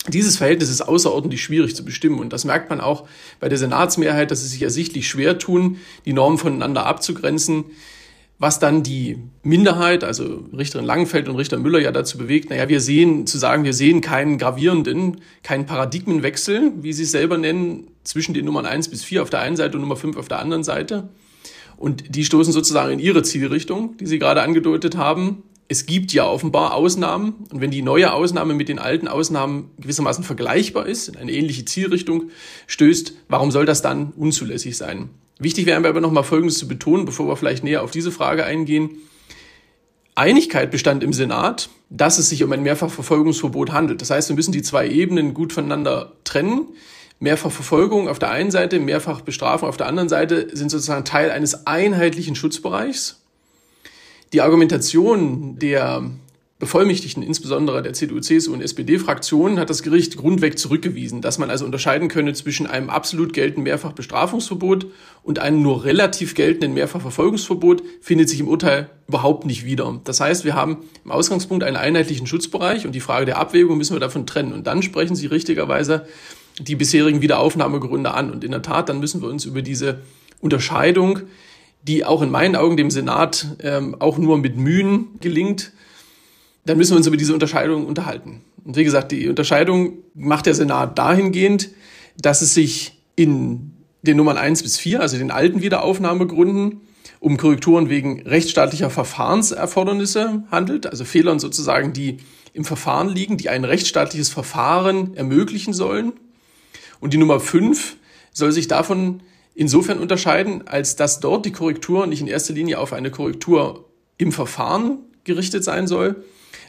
dieses 0.08 0.38
Verhältnis 0.38 0.70
ist 0.70 0.82
außerordentlich 0.82 1.44
schwierig 1.44 1.76
zu 1.76 1.86
bestimmen 1.86 2.20
und 2.20 2.34
das 2.34 2.46
merkt 2.46 2.70
man 2.70 2.82
auch 2.82 3.08
bei 3.40 3.50
der 3.50 3.58
Senatsmehrheit, 3.58 4.32
dass 4.32 4.42
sie 4.42 4.48
sich 4.48 4.62
ersichtlich 4.64 5.08
schwer 5.08 5.38
tun, 5.38 5.78
die 6.06 6.14
Normen 6.14 6.40
voneinander 6.40 6.86
abzugrenzen, 6.86 7.66
was 8.40 8.58
dann 8.58 8.82
die 8.82 9.20
Minderheit, 9.44 10.04
also 10.04 10.46
Richterin 10.58 10.86
Langenfeld 10.86 11.30
und 11.30 11.36
Richter 11.36 11.60
Müller 11.60 11.80
ja 11.80 11.92
dazu 11.92 12.18
bewegt, 12.18 12.50
naja, 12.50 12.68
wir 12.68 12.82
sehen, 12.82 13.28
zu 13.28 13.38
sagen, 13.38 13.64
wir 13.64 13.74
sehen 13.74 14.02
keinen 14.02 14.40
gravierenden, 14.40 15.22
keinen 15.44 15.68
Paradigmenwechsel, 15.68 16.72
wie 16.82 16.94
sie 16.94 17.04
es 17.04 17.12
selber 17.12 17.38
nennen, 17.38 17.92
zwischen 18.04 18.34
den 18.34 18.46
Nummern 18.46 18.66
eins 18.66 18.88
bis 18.88 19.04
vier 19.04 19.22
auf 19.22 19.30
der 19.30 19.42
einen 19.42 19.58
Seite 19.58 19.78
und 19.78 19.82
Nummer 19.82 19.96
fünf 19.96 20.18
auf 20.18 20.28
der 20.28 20.40
anderen 20.40 20.64
Seite. 20.64 21.10
Und 21.78 22.16
die 22.16 22.26
stoßen 22.26 22.52
sozusagen 22.52 22.94
in 22.94 23.00
ihre 23.00 23.22
Zielrichtung, 23.22 23.96
die 23.98 24.08
sie 24.08 24.18
gerade 24.18 24.42
angedeutet 24.42 24.98
haben 24.98 25.44
es 25.72 25.86
gibt 25.86 26.12
ja 26.12 26.28
offenbar 26.28 26.74
Ausnahmen 26.74 27.46
und 27.50 27.62
wenn 27.62 27.72
die 27.72 27.82
neue 27.82 28.12
Ausnahme 28.12 28.54
mit 28.54 28.68
den 28.68 28.78
alten 28.78 29.08
Ausnahmen 29.08 29.72
gewissermaßen 29.80 30.26
vergleichbar 30.26 30.86
ist, 30.86 31.08
in 31.08 31.16
eine 31.16 31.32
ähnliche 31.32 31.64
Zielrichtung 31.64 32.30
stößt, 32.68 33.14
warum 33.30 33.52
soll 33.52 33.66
das 33.66 33.82
dann 33.82 34.12
unzulässig 34.18 34.76
sein? 34.76 35.12
Wichtig 35.40 35.68
wäre 35.68 35.78
aber 35.78 36.02
noch 36.02 36.12
mal 36.12 36.24
Folgendes 36.24 36.58
zu 36.58 36.68
betonen, 36.68 37.06
bevor 37.06 37.30
wir 37.30 37.38
vielleicht 37.38 37.64
näher 37.64 37.84
auf 37.84 37.92
diese 37.92 38.12
Frage 38.12 38.44
eingehen. 38.44 38.90
Einigkeit 40.14 40.72
bestand 40.72 41.04
im 41.04 41.14
Senat, 41.14 41.70
dass 41.90 42.18
es 42.18 42.28
sich 42.28 42.44
um 42.44 42.52
ein 42.52 42.64
Mehrfachverfolgungsverbot 42.64 43.72
handelt. 43.72 44.02
Das 44.02 44.10
heißt, 44.10 44.28
wir 44.28 44.36
müssen 44.36 44.52
die 44.52 44.64
zwei 44.64 44.90
Ebenen 44.90 45.34
gut 45.34 45.54
voneinander 45.54 46.12
trennen. 46.26 46.66
Mehrfachverfolgung 47.20 48.10
auf 48.10 48.20
der 48.20 48.32
einen 48.32 48.52
Seite, 48.52 48.78
Mehrfachbestrafung 48.82 49.70
auf 49.70 49.78
der 49.78 49.88
anderen 49.88 50.10
Seite 50.10 50.50
sind 50.52 50.70
sozusagen 50.70 51.06
Teil 51.06 51.32
eines 51.32 51.66
einheitlichen 51.66 52.36
Schutzbereichs 52.36 53.21
die 54.34 54.42
Argumentation 54.42 55.58
der 55.60 56.10
Bevollmächtigten, 56.62 57.24
insbesondere 57.24 57.82
der 57.82 57.94
CDU, 57.94 58.20
CSU 58.20 58.54
und 58.54 58.62
SPD-Fraktion, 58.62 59.58
hat 59.58 59.72
das 59.72 59.82
Gericht 59.82 60.16
grundweg 60.16 60.60
zurückgewiesen, 60.60 61.22
dass 61.22 61.40
man 61.40 61.50
also 61.50 61.66
unterscheiden 61.66 62.08
könne 62.08 62.34
zwischen 62.34 62.68
einem 62.68 62.92
absolut 62.92 63.34
geltenden 63.34 63.64
Mehrfachbestrafungsverbot 63.64 64.86
und 65.24 65.40
einem 65.40 65.64
nur 65.64 65.86
relativ 65.86 66.36
geltenden 66.36 66.76
Mehrfachverfolgungsverbot, 66.76 67.82
findet 68.00 68.30
sich 68.30 68.40
im 68.40 68.48
Urteil 68.48 68.92
überhaupt 69.08 69.48
nicht 69.48 69.66
wieder. 69.66 70.00
Das 70.04 70.20
heißt, 70.20 70.46
wir 70.46 70.54
haben 70.54 70.78
im 71.04 71.10
Ausgangspunkt 71.10 71.64
einen 71.64 71.78
einheitlichen 71.78 72.28
Schutzbereich 72.28 72.86
und 72.86 72.94
die 72.94 73.00
Frage 73.00 73.26
der 73.26 73.40
Abwägung 73.40 73.76
müssen 73.80 73.96
wir 73.96 74.00
davon 74.00 74.28
trennen. 74.28 74.54
Und 74.54 74.68
dann 74.68 74.84
sprechen 74.84 75.16
Sie 75.16 75.26
richtigerweise 75.26 76.06
die 76.60 76.76
bisherigen 76.76 77.24
Wiederaufnahmegründe 77.24 78.14
an. 78.14 78.30
Und 78.30 78.44
in 78.44 78.52
der 78.52 78.62
Tat, 78.62 78.88
dann 78.88 79.00
müssen 79.00 79.24
wir 79.24 79.30
uns 79.30 79.46
über 79.46 79.64
diese 79.64 80.02
Unterscheidung 80.42 81.22
die 81.84 82.06
auch 82.06 82.22
in 82.22 82.30
meinen 82.30 82.56
Augen 82.56 82.78
dem 82.78 82.92
Senat 82.92 83.58
ähm, 83.62 83.96
auch 84.00 84.18
nur 84.18 84.38
mit 84.38 84.58
Mühen 84.58 85.20
gelingt, 85.20 85.72
dann 86.66 86.78
müssen 86.78 86.92
wir 86.92 86.98
uns 86.98 87.08
über 87.08 87.18
diese 87.18 87.34
Unterscheidung 87.34 87.88
unterhalten. 87.88 88.42
Und 88.64 88.76
wie 88.76 88.84
gesagt, 88.84 89.12
die 89.12 89.28
Unterscheidung 89.28 89.98
macht 90.14 90.46
der 90.46 90.54
Senat 90.54 90.98
dahingehend, 90.98 91.70
dass 92.22 92.42
es 92.42 92.54
sich 92.54 93.00
in 93.16 93.72
den 94.04 94.18
Nummern 94.18 94.38
eins 94.38 94.62
bis 94.64 94.78
vier, 94.78 95.02
also 95.02 95.18
den 95.18 95.32
alten 95.32 95.62
Wiederaufnahmegründen, 95.62 96.82
um 97.20 97.38
Korrekturen 97.38 97.90
wegen 97.90 98.22
rechtsstaatlicher 98.22 98.90
Verfahrenserfordernisse 98.90 100.44
handelt, 100.50 100.88
also 100.88 101.06
Fehlern 101.06 101.40
sozusagen, 101.40 101.94
die 101.94 102.18
im 102.54 102.66
Verfahren 102.66 103.10
liegen, 103.10 103.38
die 103.38 103.50
ein 103.50 103.64
rechtsstaatliches 103.64 104.30
Verfahren 104.30 105.16
ermöglichen 105.16 105.74
sollen. 105.74 106.14
Und 107.00 107.14
die 107.14 107.18
Nummer 107.18 107.40
fünf 107.40 107.98
soll 108.34 108.52
sich 108.52 108.68
davon 108.68 109.22
insofern 109.56 110.00
unterscheiden, 110.00 110.68
als 110.68 110.96
dass 110.96 111.20
dort 111.20 111.46
die 111.46 111.52
Korrektur 111.52 112.08
nicht 112.08 112.22
in 112.22 112.28
erster 112.28 112.54
Linie 112.54 112.80
auf 112.80 112.94
eine 112.94 113.12
Korrektur 113.12 113.86
im 114.18 114.32
Verfahren 114.32 115.00
gerichtet 115.24 115.64
sein 115.64 115.88
soll, 115.88 116.24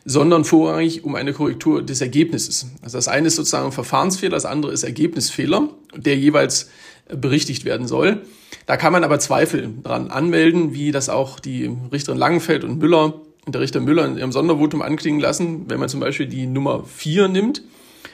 sondern 0.04 0.44
vorrangig 0.44 1.04
um 1.04 1.14
eine 1.14 1.32
Korrektur 1.32 1.82
des 1.82 2.00
Ergebnisses. 2.00 2.66
Also 2.82 2.98
das 2.98 3.08
eine 3.08 3.28
ist 3.28 3.36
sozusagen 3.36 3.72
Verfahrensfehler, 3.72 4.34
das 4.34 4.44
andere 4.44 4.72
ist 4.72 4.82
Ergebnisfehler, 4.82 5.68
der 5.96 6.16
jeweils 6.16 6.70
berichtigt 7.08 7.64
werden 7.64 7.86
soll. 7.86 8.22
Da 8.66 8.76
kann 8.76 8.92
man 8.92 9.04
aber 9.04 9.18
Zweifel 9.18 9.72
dran 9.82 10.10
anmelden, 10.10 10.72
wie 10.72 10.92
das 10.92 11.08
auch 11.08 11.40
die 11.40 11.70
Richterin 11.92 12.18
Langenfeld 12.18 12.64
und 12.64 12.78
Müller 12.78 13.20
und 13.44 13.54
der 13.54 13.60
Richter 13.60 13.80
Müller 13.80 14.06
in 14.06 14.18
ihrem 14.18 14.32
Sondervotum 14.32 14.82
anklingen 14.82 15.20
lassen, 15.20 15.68
wenn 15.68 15.80
man 15.80 15.88
zum 15.88 16.00
Beispiel 16.00 16.26
die 16.26 16.46
Nummer 16.46 16.84
4 16.84 17.28
nimmt, 17.28 17.62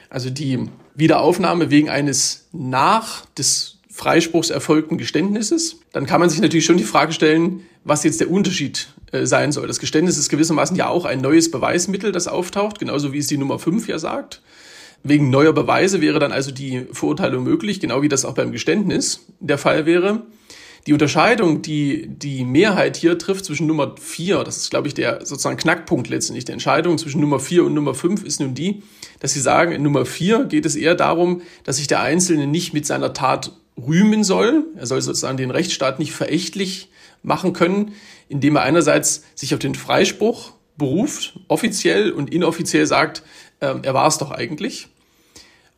also 0.09 0.29
die 0.29 0.67
Wiederaufnahme 0.95 1.69
wegen 1.69 1.89
eines 1.89 2.47
nach 2.51 3.25
des 3.37 3.78
Freispruchs 3.99 4.49
erfolgten 4.49 4.97
Geständnisses, 4.97 5.81
dann 5.91 6.05
kann 6.05 6.21
man 6.21 6.29
sich 6.29 6.39
natürlich 6.39 6.63
schon 6.63 6.77
die 6.77 6.85
Frage 6.85 7.11
stellen, 7.11 7.63
was 7.83 8.05
jetzt 8.05 8.21
der 8.21 8.31
Unterschied 8.31 8.87
äh, 9.11 9.25
sein 9.25 9.51
soll. 9.51 9.67
Das 9.67 9.81
Geständnis 9.81 10.17
ist 10.17 10.29
gewissermaßen 10.29 10.77
ja 10.77 10.87
auch 10.87 11.03
ein 11.03 11.19
neues 11.19 11.51
Beweismittel, 11.51 12.13
das 12.13 12.29
auftaucht, 12.29 12.79
genauso 12.79 13.11
wie 13.11 13.17
es 13.17 13.27
die 13.27 13.37
Nummer 13.37 13.59
5 13.59 13.89
ja 13.89 13.99
sagt. 13.99 14.41
Wegen 15.03 15.29
neuer 15.29 15.51
Beweise 15.51 15.99
wäre 15.99 16.17
dann 16.19 16.31
also 16.31 16.51
die 16.51 16.85
Verurteilung 16.93 17.43
möglich, 17.43 17.81
genau 17.81 18.01
wie 18.01 18.07
das 18.07 18.23
auch 18.23 18.35
beim 18.35 18.53
Geständnis 18.53 19.25
der 19.41 19.57
Fall 19.57 19.85
wäre. 19.85 20.23
Die 20.87 20.93
Unterscheidung, 20.93 21.61
die 21.61 22.07
die 22.07 22.45
Mehrheit 22.45 22.95
hier 22.95 23.17
trifft 23.17 23.43
zwischen 23.43 23.67
Nummer 23.67 23.95
4, 23.99 24.45
das 24.45 24.55
ist, 24.55 24.69
glaube 24.69 24.87
ich, 24.87 24.93
der 24.93 25.25
sozusagen 25.25 25.57
Knackpunkt 25.57 26.07
letztendlich, 26.07 26.45
der 26.45 26.53
Entscheidung 26.53 26.97
zwischen 26.97 27.19
Nummer 27.19 27.41
4 27.41 27.65
und 27.65 27.73
Nummer 27.73 27.93
5 27.93 28.23
ist 28.23 28.39
nun 28.39 28.55
die, 28.55 28.81
dass 29.19 29.33
sie 29.33 29.41
sagen, 29.41 29.73
in 29.73 29.83
Nummer 29.83 30.05
4 30.05 30.45
geht 30.45 30.65
es 30.65 30.77
eher 30.77 30.95
darum, 30.95 31.41
dass 31.65 31.75
sich 31.77 31.87
der 31.87 31.99
Einzelne 31.99 32.47
nicht 32.47 32.73
mit 32.73 32.85
seiner 32.85 33.11
Tat 33.11 33.51
rühmen 33.87 34.23
soll. 34.23 34.65
Er 34.75 34.85
soll 34.85 35.01
sozusagen 35.01 35.37
den 35.37 35.51
Rechtsstaat 35.51 35.99
nicht 35.99 36.11
verächtlich 36.11 36.89
machen 37.23 37.53
können, 37.53 37.93
indem 38.27 38.55
er 38.55 38.63
einerseits 38.63 39.23
sich 39.35 39.53
auf 39.53 39.59
den 39.59 39.75
Freispruch 39.75 40.53
beruft, 40.77 41.39
offiziell 41.47 42.11
und 42.11 42.33
inoffiziell 42.33 42.85
sagt, 42.85 43.23
äh, 43.59 43.75
er 43.81 43.93
war 43.93 44.07
es 44.07 44.17
doch 44.17 44.31
eigentlich. 44.31 44.87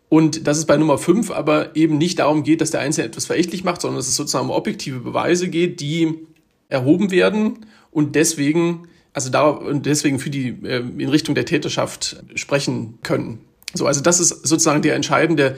Und 0.09 0.45
dass 0.45 0.57
es 0.57 0.65
bei 0.65 0.77
Nummer 0.77 0.97
5 0.97 1.31
aber 1.31 1.75
eben 1.75 1.97
nicht 1.97 2.19
darum 2.19 2.43
geht, 2.43 2.61
dass 2.61 2.71
der 2.71 2.81
Einzelne 2.81 3.07
etwas 3.07 3.25
verächtlich 3.25 3.63
macht, 3.63 3.81
sondern 3.81 3.97
dass 3.97 4.07
es 4.07 4.15
sozusagen 4.15 4.49
um 4.49 4.51
objektive 4.51 4.99
Beweise 4.99 5.47
geht, 5.47 5.79
die 5.79 6.19
erhoben 6.67 7.11
werden 7.11 7.65
und 7.91 8.15
deswegen, 8.15 8.87
also 9.13 9.29
da, 9.29 9.47
und 9.47 9.85
deswegen 9.85 10.19
für 10.19 10.29
die, 10.29 10.49
äh, 10.63 10.79
in 10.79 11.09
Richtung 11.09 11.35
der 11.35 11.45
Täterschaft 11.45 12.23
sprechen 12.35 12.99
können. 13.03 13.39
So, 13.73 13.87
also 13.87 14.01
das 14.01 14.19
ist 14.19 14.45
sozusagen 14.45 14.81
der 14.81 14.95
entscheidende 14.95 15.55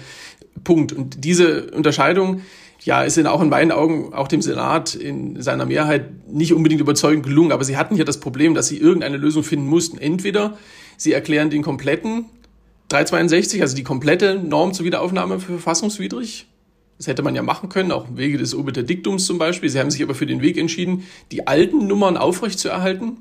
Punkt. 0.64 0.93
Und 0.93 1.24
diese 1.24 1.72
Unterscheidung, 1.72 2.41
ja, 2.84 3.04
ist 3.04 3.18
in, 3.18 3.28
auch 3.28 3.41
in 3.41 3.49
meinen 3.49 3.72
Augen, 3.72 4.14
auch 4.14 4.28
dem 4.28 4.41
Senat 4.41 4.95
in 4.95 5.41
seiner 5.41 5.66
Mehrheit 5.66 6.28
nicht 6.28 6.54
unbedingt 6.54 6.82
überzeugend 6.82 7.26
gelungen. 7.26 7.51
Aber 7.51 7.64
sie 7.64 7.78
hatten 7.78 7.95
hier 7.95 8.06
das 8.06 8.20
Problem, 8.20 8.54
dass 8.56 8.68
sie 8.68 8.78
irgendeine 8.78 9.18
Lösung 9.18 9.43
finden 9.43 9.68
mussten. 9.68 9.97
Entweder 9.97 10.58
sie 10.97 11.14
erklären 11.14 11.49
den 11.49 11.62
kompletten 11.62 12.26
362, 12.89 13.62
also 13.62 13.76
die 13.76 13.84
komplette 13.84 14.36
Norm 14.36 14.74
zur 14.74 14.86
Wiederaufnahme 14.86 15.39
für 15.39 15.54
verfassungswidrig. 15.54 16.47
Das 16.97 17.08
hätte 17.08 17.24
man 17.24 17.36
ja 17.36 17.41
machen 17.41 17.70
können, 17.70 17.91
auch 17.91 18.08
im 18.08 18.18
Wege 18.18 18.38
des 18.38 18.54
Obiter 18.54 18.84
Diktums 18.84 19.26
zum 19.26 19.38
Beispiel. 19.38 19.70
Sie 19.70 19.80
haben 19.80 19.89
sich 19.89 20.04
aber 20.04 20.14
für 20.14 20.28
den 20.28 20.41
Weg 20.41 20.58
entschieden, 20.58 21.04
die 21.32 21.47
alten 21.47 21.88
Nummern 21.88 22.18
aufrechtzuerhalten, 22.18 23.18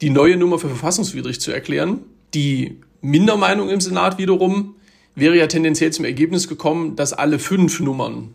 die 0.00 0.10
neue 0.10 0.36
Nummer 0.36 0.58
für 0.58 0.68
verfassungswidrig 0.68 1.40
zu 1.40 1.52
erklären 1.52 2.00
Die 2.34 2.80
Mindermeinung 3.00 3.68
im 3.68 3.80
Senat 3.80 4.18
wiederum 4.18 4.76
wäre 5.14 5.36
ja 5.36 5.46
tendenziell 5.46 5.92
zum 5.92 6.04
Ergebnis 6.04 6.48
gekommen, 6.48 6.96
dass 6.96 7.12
alle 7.12 7.38
fünf 7.38 7.80
Nummern 7.80 8.34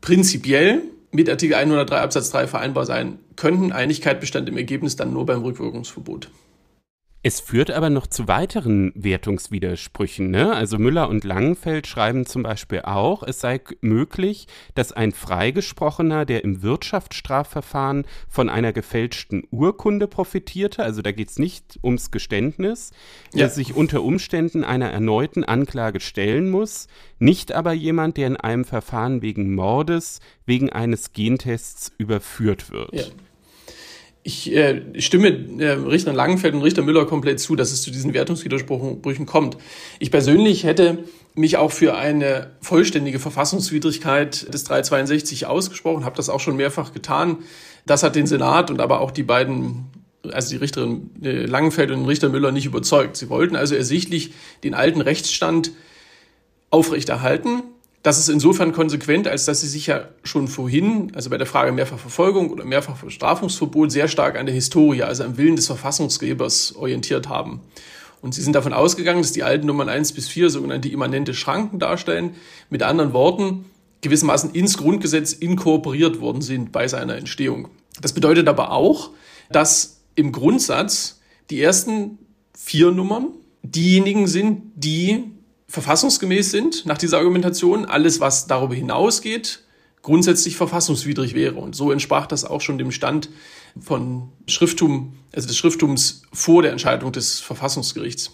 prinzipiell 0.00 0.82
mit 1.12 1.30
Artikel 1.30 1.54
103 1.54 2.00
Absatz 2.00 2.30
3 2.30 2.46
vereinbar 2.46 2.86
sein 2.86 3.18
könnten. 3.36 3.72
Einigkeit 3.72 4.20
bestand 4.20 4.48
im 4.48 4.56
Ergebnis 4.56 4.96
dann 4.96 5.12
nur 5.12 5.26
beim 5.26 5.42
Rückwirkungsverbot. 5.42 6.28
Es 7.26 7.40
führt 7.40 7.70
aber 7.70 7.88
noch 7.88 8.06
zu 8.06 8.28
weiteren 8.28 8.92
Wertungswidersprüchen. 8.94 10.30
Ne? 10.30 10.52
Also 10.52 10.78
Müller 10.78 11.08
und 11.08 11.24
Langenfeld 11.24 11.86
schreiben 11.86 12.26
zum 12.26 12.42
Beispiel 12.42 12.82
auch, 12.82 13.22
es 13.22 13.40
sei 13.40 13.62
möglich, 13.80 14.46
dass 14.74 14.92
ein 14.92 15.10
Freigesprochener, 15.10 16.26
der 16.26 16.44
im 16.44 16.60
Wirtschaftsstrafverfahren 16.60 18.04
von 18.28 18.50
einer 18.50 18.74
gefälschten 18.74 19.44
Urkunde 19.50 20.06
profitierte, 20.06 20.82
also 20.82 21.00
da 21.00 21.12
geht 21.12 21.30
es 21.30 21.38
nicht 21.38 21.78
ums 21.82 22.10
Geständnis, 22.10 22.90
ja. 23.32 23.48
sich 23.48 23.74
unter 23.74 24.02
Umständen 24.02 24.62
einer 24.62 24.90
erneuten 24.90 25.44
Anklage 25.44 26.00
stellen 26.00 26.50
muss, 26.50 26.88
nicht 27.18 27.52
aber 27.52 27.72
jemand, 27.72 28.18
der 28.18 28.26
in 28.26 28.36
einem 28.36 28.66
Verfahren 28.66 29.22
wegen 29.22 29.54
Mordes 29.54 30.20
wegen 30.44 30.68
eines 30.68 31.14
Gentests 31.14 31.90
überführt 31.96 32.70
wird. 32.70 32.92
Ja 32.92 33.04
ich 34.26 34.50
äh, 34.52 34.80
stimme 35.00 35.28
äh, 35.58 35.72
Richter 35.72 36.14
Langenfeld 36.14 36.54
und 36.54 36.62
Richter 36.62 36.80
Müller 36.80 37.04
komplett 37.04 37.40
zu, 37.40 37.56
dass 37.56 37.72
es 37.72 37.82
zu 37.82 37.90
diesen 37.90 38.14
Wertungswidersprüchen 38.14 39.26
kommt. 39.26 39.58
Ich 39.98 40.10
persönlich 40.10 40.64
hätte 40.64 41.04
mich 41.34 41.58
auch 41.58 41.70
für 41.70 41.94
eine 41.94 42.52
vollständige 42.62 43.18
Verfassungswidrigkeit 43.18 44.52
des 44.52 44.64
362 44.64 45.46
ausgesprochen, 45.46 46.06
habe 46.06 46.16
das 46.16 46.30
auch 46.30 46.40
schon 46.40 46.56
mehrfach 46.56 46.94
getan. 46.94 47.38
Das 47.84 48.02
hat 48.02 48.16
den 48.16 48.26
Senat 48.26 48.70
und 48.70 48.80
aber 48.80 49.02
auch 49.02 49.10
die 49.10 49.24
beiden, 49.24 49.90
also 50.32 50.48
die 50.48 50.56
Richterin 50.56 51.10
äh, 51.22 51.44
Langenfeld 51.44 51.90
und 51.90 52.06
Richter 52.06 52.30
Müller 52.30 52.50
nicht 52.50 52.64
überzeugt. 52.64 53.18
Sie 53.18 53.28
wollten 53.28 53.56
also 53.56 53.74
ersichtlich 53.74 54.32
den 54.64 54.72
alten 54.72 55.02
Rechtsstand 55.02 55.72
aufrechterhalten 56.70 57.62
das 58.04 58.18
ist 58.18 58.28
insofern 58.28 58.72
konsequent, 58.72 59.26
als 59.26 59.46
dass 59.46 59.62
sie 59.62 59.66
sich 59.66 59.86
ja 59.86 60.08
schon 60.24 60.46
vorhin, 60.46 61.10
also 61.14 61.30
bei 61.30 61.38
der 61.38 61.46
Frage 61.46 61.72
Mehrfachverfolgung 61.72 62.50
oder 62.50 62.66
Mehrfachbestrafungsverbot, 62.66 63.90
sehr 63.90 64.08
stark 64.08 64.38
an 64.38 64.44
der 64.44 64.54
Historie, 64.54 65.02
also 65.02 65.24
am 65.24 65.38
Willen 65.38 65.56
des 65.56 65.68
Verfassungsgebers 65.68 66.76
orientiert 66.76 67.30
haben. 67.30 67.62
Und 68.20 68.34
sie 68.34 68.42
sind 68.42 68.52
davon 68.52 68.74
ausgegangen, 68.74 69.22
dass 69.22 69.32
die 69.32 69.42
alten 69.42 69.66
Nummern 69.66 69.88
1 69.88 70.12
bis 70.12 70.28
4 70.28 70.50
sogenannte 70.50 70.90
immanente 70.90 71.32
Schranken 71.32 71.78
darstellen. 71.78 72.34
Mit 72.68 72.82
anderen 72.82 73.14
Worten, 73.14 73.64
gewissermaßen 74.02 74.50
ins 74.52 74.76
Grundgesetz 74.76 75.32
inkorporiert 75.32 76.20
worden 76.20 76.42
sind 76.42 76.72
bei 76.72 76.88
seiner 76.88 77.16
Entstehung. 77.16 77.68
Das 78.02 78.12
bedeutet 78.12 78.48
aber 78.48 78.70
auch, 78.70 79.12
dass 79.50 80.02
im 80.14 80.30
Grundsatz 80.30 81.22
die 81.48 81.62
ersten 81.62 82.18
vier 82.54 82.90
Nummern 82.90 83.28
diejenigen 83.62 84.26
sind, 84.26 84.60
die 84.74 85.24
verfassungsgemäß 85.74 86.52
sind 86.52 86.86
nach 86.86 86.98
dieser 86.98 87.18
Argumentation. 87.18 87.84
Alles, 87.84 88.20
was 88.20 88.46
darüber 88.46 88.76
hinausgeht, 88.76 89.64
grundsätzlich 90.02 90.56
verfassungswidrig 90.56 91.34
wäre. 91.34 91.56
Und 91.56 91.74
so 91.74 91.90
entsprach 91.90 92.26
das 92.26 92.44
auch 92.44 92.60
schon 92.60 92.78
dem 92.78 92.92
Stand 92.92 93.28
von 93.80 94.28
Schrifttum, 94.46 95.14
also 95.32 95.48
des 95.48 95.56
Schrifttums 95.56 96.22
vor 96.32 96.62
der 96.62 96.70
Entscheidung 96.70 97.10
des 97.10 97.40
Verfassungsgerichts. 97.40 98.30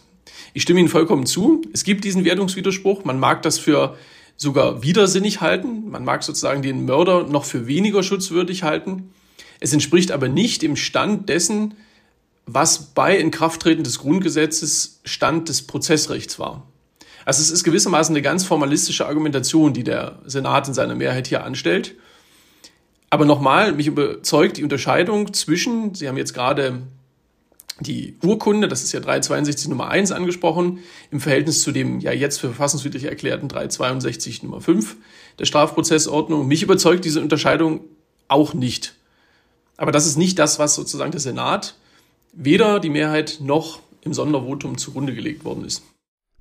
Ich 0.53 0.63
stimme 0.63 0.81
Ihnen 0.81 0.91
vollkommen 0.91 1.25
zu. 1.25 1.63
Es 1.73 1.83
gibt 1.83 2.05
diesen 2.05 2.27
Wertungswiderspruch. 2.27 3.05
Man 3.05 3.19
mag 3.19 3.41
das 3.41 3.59
für 3.59 3.97
sogar 4.37 4.83
widersinnig 4.83 5.41
halten. 5.41 5.89
Man 5.89 6.05
mag 6.05 6.23
sozusagen 6.23 6.61
den 6.61 6.85
Mörder 6.85 7.25
noch 7.25 7.45
für 7.45 7.67
weniger 7.67 8.03
schutzwürdig 8.03 8.65
halten. 8.65 9.15
Es 9.61 9.73
entspricht 9.73 10.13
aber 10.13 10.29
nicht 10.29 10.61
dem 10.61 10.77
Stand 10.77 11.31
dessen, 11.31 11.75
was 12.45 12.93
bei 12.93 13.17
Inkrafttreten 13.17 13.85
des 13.85 13.99
Grundgesetzes 13.99 15.01
Stand 15.05 15.49
des 15.49 15.63
Prozessrechts 15.63 16.39
war. 16.39 16.67
Also 17.25 17.43
es 17.43 17.51
ist 17.51 17.65
gewissermaßen 17.65 18.15
eine 18.15 18.23
ganz 18.23 18.45
formalistische 18.45 19.07
Argumentation, 19.07 19.73
die 19.73 19.85
der 19.85 20.19
Senat 20.25 20.69
in 20.69 20.75
seiner 20.75 20.95
Mehrheit 20.95 21.27
hier 21.27 21.45
anstellt. 21.45 21.95
Aber 23.11 23.25
nochmal, 23.25 23.73
mich 23.73 23.89
überzeugt 23.89 24.57
die 24.57 24.63
Unterscheidung 24.63 25.33
zwischen, 25.35 25.95
Sie 25.95 26.09
haben 26.09 26.17
jetzt 26.17 26.33
gerade 26.33 26.83
die 27.81 28.17
Urkunde, 28.23 28.69
das 28.69 28.83
ist 28.83 28.93
ja 28.93 29.01
362 29.01 29.69
Nummer 29.69 29.89
1 29.89 30.13
angesprochen, 30.13 30.81
im 31.11 31.21
Verhältnis 31.21 31.63
zu 31.63 31.73
dem 31.73 32.01
ja 32.01 32.13
jetzt 32.13 32.39
für 32.39 32.49
verfassungswidrig 32.49 33.05
erklärten 33.05 33.49
362 33.49 34.43
Nummer 34.43 34.61
5 34.61 34.97
der 35.39 35.47
Strafprozessordnung. 35.47 36.47
Mich 36.47 36.63
überzeugt 36.63 37.05
diese 37.05 37.21
Unterscheidung 37.21 37.81
auch 38.29 38.55
nicht. 38.55 38.95
Aber 39.77 39.93
das 39.93 40.07
ist 40.07 40.17
nicht 40.17 40.39
das, 40.39 40.59
was 40.59 40.75
sozusagen 40.75 41.11
der 41.11 41.21
Senat 41.21 41.75
weder 42.33 42.81
die 42.81 42.91
Mehrheit 42.91 43.39
noch 43.41 43.81
im 44.03 44.15
Sondervotum 44.15 44.79
zugrunde 44.79 45.15
gelegt 45.15 45.45
worden 45.45 45.65
ist. 45.65 45.83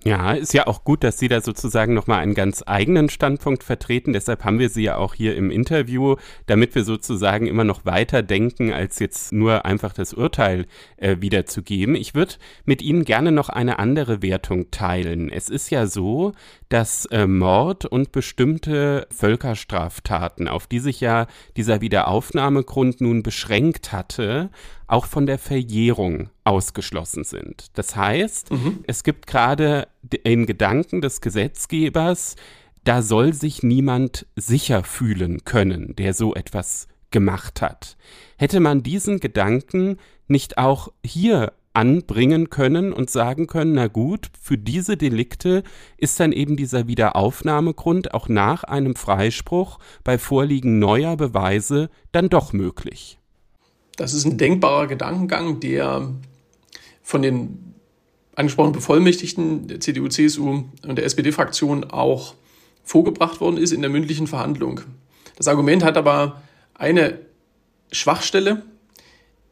Ja, 0.05 0.31
ist 0.31 0.53
ja 0.53 0.65
auch 0.65 0.85
gut, 0.85 1.03
dass 1.03 1.19
Sie 1.19 1.27
da 1.27 1.41
sozusagen 1.41 1.93
nochmal 1.93 2.19
einen 2.19 2.33
ganz 2.33 2.63
eigenen 2.65 3.09
Standpunkt 3.09 3.65
vertreten. 3.65 4.13
Deshalb 4.13 4.45
haben 4.45 4.57
wir 4.57 4.69
Sie 4.69 4.83
ja 4.83 4.95
auch 4.95 5.13
hier 5.13 5.35
im 5.35 5.51
Interview, 5.51 6.15
damit 6.45 6.73
wir 6.73 6.85
sozusagen 6.85 7.47
immer 7.47 7.65
noch 7.65 7.83
weiter 7.83 8.23
denken, 8.23 8.71
als 8.71 8.99
jetzt 8.99 9.33
nur 9.33 9.65
einfach 9.65 9.91
das 9.91 10.13
Urteil 10.13 10.67
äh, 10.95 11.17
wiederzugeben. 11.19 11.95
Ich 11.95 12.15
würde 12.15 12.35
mit 12.63 12.81
Ihnen 12.81 13.03
gerne 13.03 13.33
noch 13.33 13.49
eine 13.49 13.77
andere 13.77 14.21
Wertung 14.21 14.71
teilen. 14.71 15.29
Es 15.29 15.49
ist 15.49 15.69
ja 15.69 15.85
so, 15.85 16.31
dass 16.69 17.05
äh, 17.07 17.27
Mord 17.27 17.83
und 17.83 18.13
bestimmte 18.13 19.05
Völkerstraftaten, 19.11 20.47
auf 20.47 20.67
die 20.67 20.79
sich 20.79 21.01
ja 21.01 21.27
dieser 21.57 21.81
Wiederaufnahmegrund 21.81 23.01
nun 23.01 23.21
beschränkt 23.21 23.91
hatte, 23.91 24.49
auch 24.89 25.05
von 25.05 25.25
der 25.25 25.37
Verjährung 25.37 26.29
ausgeschlossen 26.43 27.23
sind. 27.23 27.67
Das 27.77 27.95
heißt, 27.95 28.51
mhm. 28.51 28.83
es 28.87 29.03
gibt 29.03 29.27
gerade 29.27 29.87
den 30.01 30.45
Gedanken 30.45 31.01
des 31.01 31.21
Gesetzgebers, 31.21 32.35
da 32.83 33.01
soll 33.01 33.33
sich 33.33 33.61
niemand 33.61 34.25
sicher 34.35 34.83
fühlen 34.83 35.43
können, 35.45 35.95
der 35.95 36.13
so 36.13 36.33
etwas 36.33 36.87
gemacht 37.11 37.61
hat. 37.61 37.97
Hätte 38.37 38.59
man 38.59 38.83
diesen 38.83 39.19
Gedanken 39.19 39.97
nicht 40.27 40.57
auch 40.57 40.89
hier 41.05 41.53
anbringen 41.73 42.49
können 42.49 42.91
und 42.91 43.09
sagen 43.09 43.47
können, 43.47 43.73
na 43.73 43.87
gut, 43.87 44.31
für 44.41 44.57
diese 44.57 44.97
Delikte 44.97 45.63
ist 45.97 46.19
dann 46.19 46.31
eben 46.31 46.57
dieser 46.57 46.87
Wiederaufnahmegrund 46.87 48.13
auch 48.13 48.27
nach 48.27 48.63
einem 48.63 48.95
Freispruch 48.95 49.79
bei 50.03 50.17
Vorliegen 50.17 50.79
neuer 50.79 51.15
Beweise 51.15 51.89
dann 52.11 52.29
doch 52.29 52.53
möglich. 52.53 53.18
Das 53.99 54.13
ist 54.13 54.23
ein 54.23 54.37
denkbarer 54.37 54.87
Gedankengang, 54.87 55.59
der 55.59 56.09
von 57.03 57.21
den 57.21 57.73
angesprochenen 58.33 58.71
Bevollmächtigten 58.71 59.67
der 59.67 59.81
CDU, 59.81 60.07
CSU 60.07 60.63
und 60.87 60.95
der 60.95 61.03
SPD-Fraktion 61.03 61.83
auch 61.83 62.35
vorgebracht 62.85 63.41
worden 63.41 63.57
ist 63.57 63.73
in 63.73 63.81
der 63.81 63.89
mündlichen 63.89 64.27
Verhandlung. 64.27 64.79
Das 65.35 65.49
Argument 65.49 65.83
hat 65.83 65.97
aber 65.97 66.41
eine 66.75 67.19
Schwachstelle. 67.91 68.63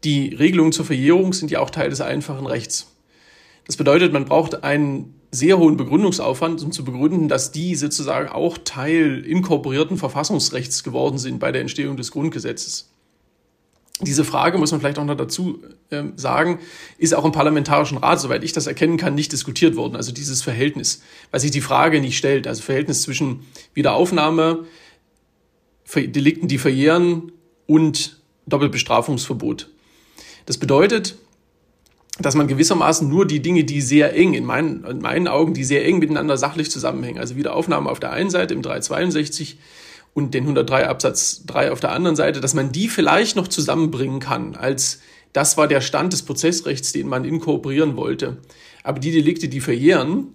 Die 0.05 0.33
Regelungen 0.33 0.71
zur 0.71 0.85
Verjährung 0.85 1.33
sind 1.33 1.51
ja 1.51 1.59
auch 1.59 1.69
Teil 1.69 1.89
des 1.89 1.99
einfachen 1.99 2.47
Rechts. 2.47 2.95
Das 3.65 3.75
bedeutet, 3.75 4.13
man 4.13 4.23
braucht 4.23 4.63
einen 4.63 5.13
sehr 5.29 5.57
hohen 5.57 5.75
Begründungsaufwand, 5.75 6.63
um 6.63 6.71
zu 6.71 6.85
begründen, 6.85 7.27
dass 7.27 7.51
die 7.51 7.75
sozusagen 7.75 8.29
auch 8.29 8.57
Teil 8.63 9.25
inkorporierten 9.25 9.97
Verfassungsrechts 9.97 10.85
geworden 10.85 11.17
sind 11.17 11.39
bei 11.39 11.51
der 11.51 11.59
Entstehung 11.59 11.97
des 11.97 12.11
Grundgesetzes. 12.11 12.93
Diese 14.01 14.23
Frage, 14.23 14.59
muss 14.59 14.71
man 14.71 14.79
vielleicht 14.79 14.99
auch 14.99 15.05
noch 15.05 15.17
dazu 15.17 15.63
äh, 15.89 16.03
sagen, 16.15 16.59
ist 16.99 17.15
auch 17.15 17.25
im 17.25 17.31
Parlamentarischen 17.31 17.97
Rat, 17.97 18.19
soweit 18.19 18.43
ich 18.43 18.53
das 18.53 18.67
erkennen 18.67 18.97
kann, 18.97 19.15
nicht 19.15 19.31
diskutiert 19.31 19.75
worden. 19.75 19.95
Also 19.95 20.11
dieses 20.11 20.43
Verhältnis, 20.43 21.01
weil 21.31 21.39
sich 21.39 21.49
die 21.49 21.61
Frage 21.61 21.99
nicht 21.99 22.17
stellt. 22.17 22.45
Also 22.45 22.61
Verhältnis 22.61 23.01
zwischen 23.01 23.45
Wiederaufnahme, 23.73 24.65
Delikten, 25.95 26.47
die 26.47 26.59
verjähren 26.59 27.31
und 27.65 28.21
Doppelbestrafungsverbot. 28.45 29.69
Das 30.45 30.57
bedeutet, 30.57 31.17
dass 32.19 32.35
man 32.35 32.47
gewissermaßen 32.47 33.07
nur 33.07 33.25
die 33.25 33.41
Dinge, 33.41 33.63
die 33.63 33.81
sehr 33.81 34.15
eng, 34.15 34.33
in 34.33 34.45
meinen, 34.45 34.83
in 34.85 34.99
meinen 34.99 35.27
Augen, 35.27 35.53
die 35.53 35.63
sehr 35.63 35.85
eng 35.85 35.99
miteinander 35.99 36.37
sachlich 36.37 36.69
zusammenhängen, 36.69 37.19
also 37.19 37.35
Wiederaufnahme 37.35 37.89
auf 37.89 37.99
der 37.99 38.11
einen 38.11 38.29
Seite 38.29 38.53
im 38.53 38.61
362 38.61 39.57
und 40.17 40.33
den 40.33 40.45
103 40.45 40.87
Absatz 40.87 41.43
3 41.45 41.71
auf 41.71 41.79
der 41.79 41.91
anderen 41.91 42.15
Seite, 42.15 42.41
dass 42.41 42.55
man 42.55 42.71
die 42.71 42.89
vielleicht 42.89 43.35
noch 43.35 43.47
zusammenbringen 43.47 44.19
kann, 44.19 44.55
als 44.55 44.99
das 45.31 45.57
war 45.57 45.67
der 45.67 45.79
Stand 45.79 46.11
des 46.11 46.23
Prozessrechts, 46.23 46.91
den 46.91 47.07
man 47.07 47.23
inkorporieren 47.23 47.95
wollte. 47.95 48.37
Aber 48.81 48.99
die 48.99 49.11
Delikte, 49.11 49.47
die 49.47 49.61
verjähren, 49.61 50.29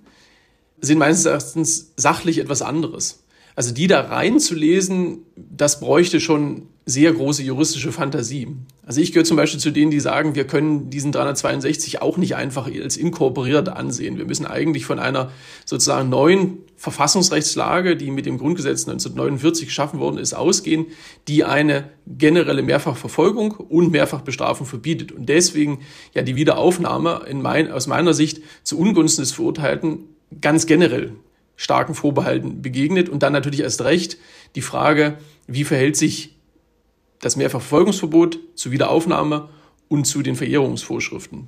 sind 0.81 0.99
meines 0.99 1.25
Erachtens 1.25 1.95
sachlich 1.97 2.39
etwas 2.39 2.63
anderes. 2.63 3.25
Also 3.57 3.75
die 3.75 3.89
da 3.89 4.03
reinzulesen, 4.03 5.27
das 5.35 5.81
bräuchte 5.81 6.21
schon 6.21 6.69
sehr 6.87 7.13
große 7.13 7.43
juristische 7.43 7.91
Fantasie. 7.91 8.55
Also 8.87 9.01
ich 9.01 9.11
gehöre 9.11 9.25
zum 9.25 9.37
Beispiel 9.37 9.59
zu 9.59 9.73
denen, 9.73 9.91
die 9.91 9.99
sagen, 9.99 10.37
wir 10.37 10.47
können 10.47 10.91
diesen 10.91 11.11
362 11.11 12.01
auch 12.03 12.19
nicht 12.19 12.37
einfach 12.37 12.67
als 12.69 12.97
inkorporiert 12.97 13.69
ansehen. 13.69 14.17
Wir 14.17 14.27
müssen 14.27 14.47
eigentlich 14.47 14.87
von 14.87 15.01
einer 15.01 15.33
sozusagen 15.65 16.09
neuen 16.09 16.59
Verfassungsrechtslage, 16.83 17.97
die 17.97 18.11
mit 18.11 18.27
dem 18.27 18.39
Grundgesetz 18.39 18.89
1949 18.89 19.67
geschaffen 19.67 20.01
worden 20.01 20.19
ist, 20.19 20.35
ausgehen, 20.35 20.87
die 21.29 21.45
eine 21.45 21.91
generelle 22.09 22.65
Mehrfachverfolgung 22.65 23.53
und 23.53 23.93
Mehrfachbestrafung 23.93 24.67
verbietet. 24.67 25.13
Und 25.13 25.29
deswegen 25.29 25.83
ja 26.13 26.23
die 26.23 26.35
Wiederaufnahme 26.35 27.23
in 27.29 27.41
mein, 27.41 27.71
aus 27.71 27.87
meiner 27.87 28.15
Sicht 28.15 28.41
zu 28.65 28.81
Ungunsten 28.81 29.23
des 29.23 29.31
Verurteilten 29.31 30.09
ganz 30.41 30.67
generell 30.67 31.13
starken 31.55 31.95
Vorbehalten 31.95 32.63
begegnet. 32.63 33.09
Und 33.09 33.23
dann 33.23 33.33
natürlich 33.33 33.61
erst 33.61 33.83
recht 33.83 34.19
die 34.57 34.61
Frage, 34.61 35.19
wie 35.47 35.63
verhält 35.63 35.97
sich 35.97 36.37
das 37.21 37.37
Mehrfachverfolgungsverbot 37.37 38.41
zur 38.57 38.73
Wiederaufnahme 38.73 39.51
und 39.87 40.05
zu 40.05 40.21
den 40.23 40.35
Verehrungsvorschriften. 40.35 41.47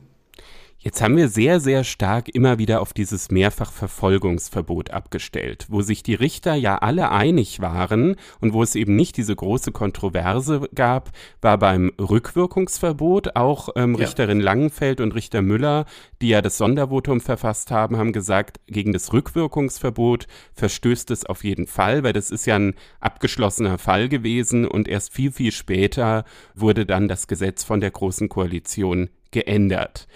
Jetzt 0.85 1.01
haben 1.01 1.17
wir 1.17 1.31
sehr, 1.31 1.61
sehr 1.61 1.83
stark 1.83 2.29
immer 2.29 2.59
wieder 2.59 2.83
auf 2.83 2.93
dieses 2.93 3.31
Mehrfachverfolgungsverbot 3.31 4.91
abgestellt, 4.91 5.65
wo 5.71 5.81
sich 5.81 6.03
die 6.03 6.13
Richter 6.13 6.55
ja 6.57 6.77
alle 6.77 7.11
einig 7.11 7.63
waren 7.63 8.17
und 8.43 8.53
wo 8.53 8.63
es 8.63 8.75
eben 8.75 8.95
nicht 8.95 9.17
diese 9.17 9.35
große 9.35 9.73
Kontroverse 9.73 10.69
gab, 10.75 11.11
war 11.41 11.57
beim 11.57 11.91
Rückwirkungsverbot 11.99 13.35
auch 13.35 13.71
ähm, 13.77 13.95
ja. 13.95 14.05
Richterin 14.05 14.41
Langenfeld 14.41 15.01
und 15.01 15.15
Richter 15.15 15.41
Müller, 15.41 15.87
die 16.21 16.29
ja 16.29 16.43
das 16.43 16.59
Sondervotum 16.59 17.23
verfasst 17.23 17.71
haben, 17.71 17.97
haben 17.97 18.13
gesagt, 18.13 18.61
gegen 18.67 18.93
das 18.93 19.11
Rückwirkungsverbot 19.15 20.27
verstößt 20.53 21.11
es 21.13 21.25
auf 21.25 21.45
jeden 21.45 21.67
Fall, 21.67 22.03
weil 22.03 22.13
das 22.13 22.31
ist 22.31 22.45
ja 22.45 22.57
ein 22.57 22.75
abgeschlossener 23.01 23.79
Fall 23.79 24.11
gewesen 24.11 24.69
und 24.69 24.87
erst 24.87 25.15
viel, 25.15 25.33
viel 25.33 25.51
später 25.51 26.27
wurde 26.55 26.85
dann 26.85 27.09
das 27.09 27.27
Gesetz 27.27 27.65
von 27.65 27.81
der 27.81 27.91
Großen 27.91 28.29
Koalition 28.29 29.09
geändert. 29.31 30.09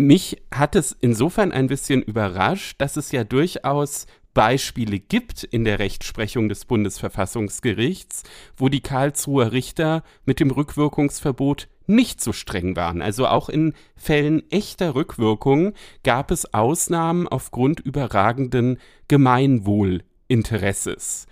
Mich 0.00 0.42
hat 0.50 0.74
es 0.76 0.96
insofern 0.98 1.52
ein 1.52 1.66
bisschen 1.66 2.00
überrascht, 2.00 2.80
dass 2.80 2.96
es 2.96 3.12
ja 3.12 3.22
durchaus 3.22 4.06
Beispiele 4.32 4.98
gibt 4.98 5.44
in 5.44 5.64
der 5.64 5.78
Rechtsprechung 5.78 6.48
des 6.48 6.64
Bundesverfassungsgerichts, 6.64 8.22
wo 8.56 8.70
die 8.70 8.80
Karlsruher 8.80 9.52
Richter 9.52 10.02
mit 10.24 10.40
dem 10.40 10.52
Rückwirkungsverbot 10.52 11.68
nicht 11.86 12.22
so 12.22 12.32
streng 12.32 12.76
waren. 12.76 13.02
Also 13.02 13.26
auch 13.26 13.50
in 13.50 13.74
Fällen 13.94 14.50
echter 14.50 14.94
Rückwirkung 14.94 15.74
gab 16.02 16.30
es 16.30 16.54
Ausnahmen 16.54 17.28
aufgrund 17.28 17.80
überragenden 17.80 18.78
Gemeinwohlinteresses. 19.08 21.26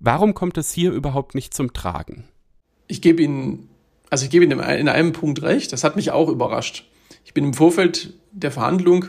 Warum 0.00 0.32
kommt 0.32 0.56
es 0.56 0.72
hier 0.72 0.92
überhaupt 0.92 1.34
nicht 1.34 1.52
zum 1.52 1.74
Tragen? 1.74 2.24
Ich 2.86 3.02
gebe 3.02 3.22
Ihnen, 3.22 3.68
also 4.08 4.24
ich 4.24 4.30
gebe 4.30 4.46
Ihnen 4.46 4.60
in 4.60 4.88
einem 4.88 5.12
Punkt 5.12 5.42
recht, 5.42 5.74
das 5.74 5.84
hat 5.84 5.96
mich 5.96 6.10
auch 6.10 6.30
überrascht. 6.30 6.88
Ich 7.34 7.40
bin 7.42 7.46
im 7.46 7.54
Vorfeld 7.54 8.14
der 8.30 8.52
Verhandlung 8.52 9.06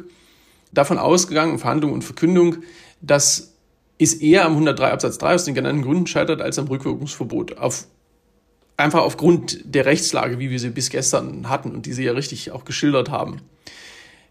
davon 0.74 0.98
ausgegangen, 0.98 1.60
Verhandlung 1.60 1.94
und 1.94 2.04
Verkündung, 2.04 2.58
dass 3.00 3.54
es 4.00 4.16
eher 4.16 4.46
am 4.46 4.54
103 4.54 4.92
Absatz 4.92 5.20
3 5.20 5.36
aus 5.36 5.46
den 5.46 5.54
genannten 5.54 5.84
Gründen 5.84 6.08
scheitert 6.08 6.42
als 6.42 6.58
am 6.58 6.66
Rückwirkungsverbot. 6.66 7.60
Auf, 7.60 7.86
einfach 8.78 9.04
aufgrund 9.04 9.60
der 9.64 9.86
Rechtslage, 9.86 10.40
wie 10.40 10.50
wir 10.50 10.60
sie 10.60 10.72
bis 10.72 10.90
gestern 10.90 11.50
hatten 11.50 11.70
und 11.70 11.86
die 11.86 11.94
Sie 11.94 12.04
ja 12.04 12.14
richtig 12.14 12.52
auch 12.52 12.66
geschildert 12.66 13.12
haben. 13.12 13.42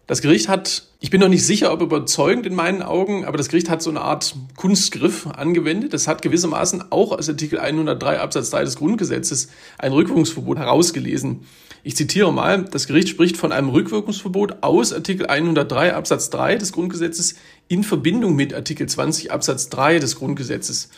Das 0.07 0.21
Gericht 0.21 0.49
hat, 0.49 0.89
ich 0.99 1.09
bin 1.09 1.21
noch 1.21 1.29
nicht 1.29 1.45
sicher, 1.45 1.71
ob 1.71 1.81
überzeugend 1.81 2.45
in 2.45 2.53
meinen 2.53 2.83
Augen, 2.83 3.23
aber 3.23 3.37
das 3.37 3.47
Gericht 3.47 3.69
hat 3.69 3.81
so 3.81 3.91
eine 3.91 4.01
Art 4.01 4.35
Kunstgriff 4.57 5.25
angewendet. 5.25 5.93
Das 5.93 6.09
hat 6.09 6.21
gewissermaßen 6.21 6.91
auch 6.91 7.13
aus 7.13 7.29
Artikel 7.29 7.59
103 7.59 8.19
Absatz 8.19 8.49
3 8.49 8.65
des 8.65 8.75
Grundgesetzes 8.75 9.47
ein 9.77 9.93
Rückwirkungsverbot 9.93 10.57
herausgelesen. 10.57 11.45
Ich 11.87 11.95
zitiere 11.95 12.33
mal, 12.33 12.63
das 12.63 12.87
Gericht 12.87 13.09
spricht 13.09 13.37
von 13.37 13.51
einem 13.51 13.69
Rückwirkungsverbot 13.69 14.63
aus 14.63 14.91
Artikel 14.91 15.27
103 15.27 15.93
Absatz 15.93 16.31
3 16.31 16.55
des 16.55 16.71
Grundgesetzes 16.71 17.35
in 17.67 17.83
Verbindung 17.83 18.35
mit 18.35 18.55
Artikel 18.55 18.89
20 18.89 19.31
Absatz 19.31 19.69
3 19.69 19.99
des 19.99 20.15
Grundgesetzes. 20.15 20.89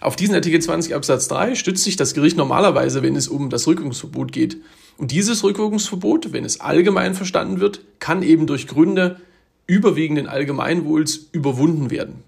Auf 0.00 0.14
diesen 0.14 0.36
Artikel 0.36 0.62
20 0.62 0.94
Absatz 0.94 1.26
3 1.26 1.56
stützt 1.56 1.82
sich 1.82 1.96
das 1.96 2.14
Gericht 2.14 2.36
normalerweise, 2.36 3.02
wenn 3.02 3.16
es 3.16 3.26
um 3.26 3.50
das 3.50 3.66
Rückwirkungsverbot 3.66 4.30
geht. 4.30 4.58
Und 4.98 5.10
dieses 5.10 5.42
Rückwirkungsverbot, 5.42 6.32
wenn 6.32 6.44
es 6.44 6.60
allgemein 6.60 7.14
verstanden 7.14 7.58
wird, 7.58 7.80
kann 7.98 8.22
eben 8.22 8.46
durch 8.46 8.68
Gründe 8.68 9.18
überwiegenden 9.66 10.28
Allgemeinwohls 10.28 11.26
überwunden 11.32 11.90
werden. 11.90 12.22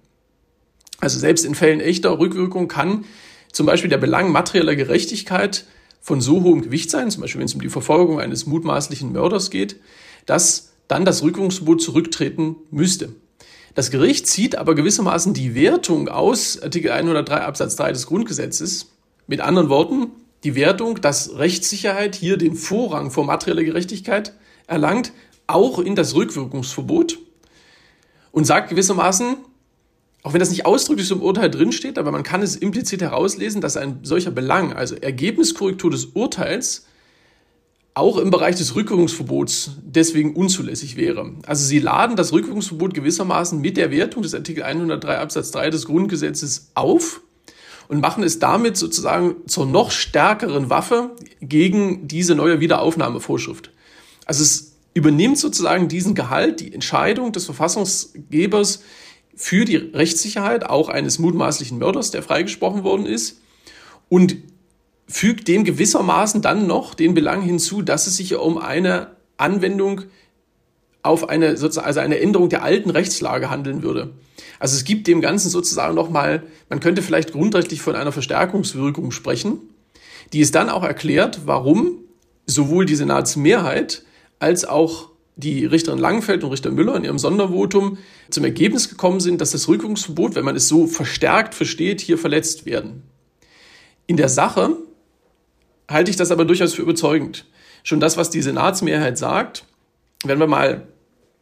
Also 0.99 1.20
selbst 1.20 1.45
in 1.45 1.55
Fällen 1.55 1.79
echter 1.79 2.19
Rückwirkung 2.19 2.66
kann 2.66 3.05
zum 3.53 3.66
Beispiel 3.66 3.91
der 3.91 3.99
Belang 3.99 4.33
materieller 4.33 4.74
Gerechtigkeit 4.74 5.66
von 6.03 6.20
so 6.20 6.43
hohem 6.43 6.61
Gewicht 6.61 6.91
sein, 6.91 7.11
zum 7.11 7.23
Beispiel 7.23 7.39
wenn 7.39 7.47
es 7.47 7.55
um 7.55 7.62
die 7.62 7.70
Verfolgung 7.70 8.20
eines 8.20 8.45
mutmaßlichen 8.45 9.12
Mörders 9.12 9.51
geht, 9.51 9.77
dass 10.27 10.73
dann 10.89 11.05
das 11.07 11.23
Rückwirkungsverbot 11.23 11.81
zurücktreten 11.81 12.57
müsste. 12.70 13.15
Das 13.74 13.91
Gericht 13.91 14.27
zieht 14.27 14.57
aber 14.57 14.74
gewissermaßen 14.74 15.33
die 15.33 15.55
Wertung 15.55 16.09
aus 16.09 16.61
Artikel 16.61 16.91
103 16.91 17.37
Absatz 17.41 17.77
3 17.77 17.93
des 17.93 18.07
Grundgesetzes. 18.07 18.91
Mit 19.27 19.41
anderen 19.41 19.70
Worten, 19.70 20.09
die 20.45 20.57
Wertung, 20.57 21.01
dass 21.01 21.39
Rechtssicherheit 21.39 22.16
hier 22.16 22.37
den 22.37 22.57
Vorrang 22.57 23.11
vor 23.11 23.24
materieller 23.24 23.65
Gerechtigkeit 23.65 24.35
erlangt, 24.66 25.12
auch 25.47 25.79
in 25.79 25.95
das 25.95 26.15
Rückwirkungsverbot 26.15 27.19
und 28.33 28.45
sagt 28.45 28.69
gewissermaßen, 28.69 29.37
auch 30.23 30.32
wenn 30.32 30.40
das 30.40 30.51
nicht 30.51 30.66
ausdrücklich 30.66 31.11
im 31.11 31.20
Urteil 31.20 31.51
drinsteht, 31.51 31.99
aber 31.99 32.12
man 32.12 32.23
kann 32.23 32.43
es 32.43 32.55
implizit 32.55 33.03
herauslesen, 33.03 33.61
dass 33.61 33.77
ein 33.77 34.01
solcher 34.03 34.31
Belang, 34.31 34.73
also 34.73 34.94
Ergebniskorrektur 34.94 35.90
des 35.90 36.07
Urteils, 36.07 36.86
auch 37.94 38.16
im 38.16 38.31
Bereich 38.31 38.57
des 38.57 38.74
Rückwirkungsverbots 38.74 39.73
deswegen 39.82 40.35
unzulässig 40.35 40.97
wäre. 40.97 41.35
Also 41.47 41.66
sie 41.66 41.78
laden 41.78 42.16
das 42.16 42.32
Rückwirkungsverbot 42.32 42.94
gewissermaßen 42.94 43.61
mit 43.61 43.77
der 43.77 43.90
Wertung 43.90 44.23
des 44.23 44.35
Artikel 44.35 44.62
103 44.62 45.19
Absatz 45.19 45.51
3 45.51 45.70
des 45.70 45.85
Grundgesetzes 45.86 46.70
auf 46.74 47.20
und 47.89 48.01
machen 48.01 48.23
es 48.23 48.39
damit 48.39 48.78
sozusagen 48.78 49.36
zur 49.47 49.66
noch 49.66 49.90
stärkeren 49.90 50.70
Waffe 50.70 51.11
gegen 51.43 52.09
diese 52.09 52.35
neue 52.35 52.61
Wiederaufnahmevorschrift. 52.61 53.70
Also 54.24 54.43
es 54.43 54.73
übernimmt 54.94 55.36
sozusagen 55.36 55.89
diesen 55.89 56.15
Gehalt, 56.15 56.61
die 56.61 56.73
Entscheidung 56.73 57.32
des 57.32 57.44
Verfassungsgebers, 57.44 58.82
für 59.35 59.65
die 59.65 59.77
Rechtssicherheit 59.77 60.65
auch 60.65 60.89
eines 60.89 61.19
mutmaßlichen 61.19 61.79
Mörders, 61.79 62.11
der 62.11 62.23
freigesprochen 62.23 62.85
worden 62.85 63.07
ist, 63.07 63.41
und 64.09 64.37
fügt 65.09 65.49
dem 65.49 65.65
gewissermaßen 65.65 66.43
dann 66.43 66.67
noch 66.67 66.95
den 66.95 67.15
Belang 67.15 67.43
hinzu, 67.43 67.83
dass 67.83 68.07
es 68.07 68.17
sich 68.17 68.35
um 68.35 68.59
eine 68.59 69.13
Anwendung 69.37 70.03
auf 71.03 71.29
eine, 71.29 71.49
also 71.49 71.81
eine 71.81 72.21
Änderung 72.21 72.49
der 72.49 72.63
alten 72.63 72.91
Rechtslage 72.91 73.51
handeln 73.51 73.83
würde. 73.83 74.13
Also 74.59 74.77
es 74.77 74.85
gibt 74.85 75.09
dem 75.09 75.21
Ganzen 75.21 75.51
sozusagen 75.51 75.95
nochmal, 75.95 76.45
man 76.69 76.81
könnte 76.81 77.03
vielleicht 77.03 77.33
grundrechtlich 77.33 77.83
von 77.83 77.97
einer 77.97 78.13
Verstärkungswirkung 78.13 79.11
sprechen, 79.11 79.59
die 80.33 80.41
es 80.41 80.53
dann 80.53 80.69
auch 80.69 80.85
erklärt, 80.85 81.41
warum 81.47 81.99
sowohl 82.47 82.87
die 82.87 82.95
Senatsmehrheit 82.95 84.05
als 84.39 84.65
auch 84.65 85.11
die 85.37 85.65
Richterin 85.65 85.99
Langenfeld 85.99 86.45
und 86.45 86.51
Richter 86.51 86.71
Müller 86.71 86.95
in 86.97 87.05
ihrem 87.05 87.19
Sondervotum 87.19 87.99
zum 88.31 88.45
Ergebnis 88.45 88.89
gekommen 88.89 89.21
sind, 89.21 89.41
dass 89.41 89.53
das 89.53 89.69
Rückwirkungsverbot, 89.69 90.35
wenn 90.35 90.45
man 90.45 90.57
es 90.57 90.69
so 90.69 90.87
verstärkt 90.87 91.55
versteht, 91.55 92.01
hier 92.01 92.19
verletzt 92.19 92.67
werden. 92.67 93.03
In 94.07 94.17
der 94.17 94.29
Sache 94.29 94.77
halte 95.89 96.11
ich 96.11 96.17
das 96.17 96.31
aber 96.31 96.45
durchaus 96.45 96.75
für 96.75 96.83
überzeugend. 96.83 97.47
Schon 97.83 98.01
das, 98.01 98.17
was 98.17 98.31
die 98.31 98.43
Senatsmehrheit 98.43 99.17
sagt, 99.17 99.65
wenn 100.25 100.39
wir 100.39 100.47
mal 100.47 100.87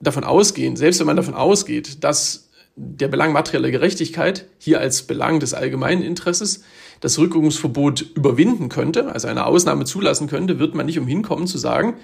davon 0.01 0.25
ausgehen, 0.25 0.77
selbst 0.77 1.01
wenn 1.01 1.07
man 1.07 1.17
davon 1.17 1.35
ausgeht, 1.35 2.03
dass 2.05 2.49
der 2.77 3.09
Belang 3.09 3.33
materieller 3.33 3.71
Gerechtigkeit 3.71 4.47
hier 4.59 4.81
als 4.81 5.03
Belang 5.03 5.41
des 5.41 5.53
allgemeinen 5.53 6.03
Interesses 6.03 6.63
das 7.01 7.19
Rückwirkungsverbot 7.19 8.03
überwinden 8.15 8.69
könnte, 8.69 9.13
also 9.13 9.29
eine 9.29 9.47
Ausnahme 9.47 9.85
zulassen 9.85 10.29
könnte, 10.29 10.59
wird 10.59 10.75
man 10.75 10.87
nicht 10.87 10.99
umhin 10.99 11.23
kommen 11.23 11.47
zu 11.47 11.59
sagen, 11.59 11.95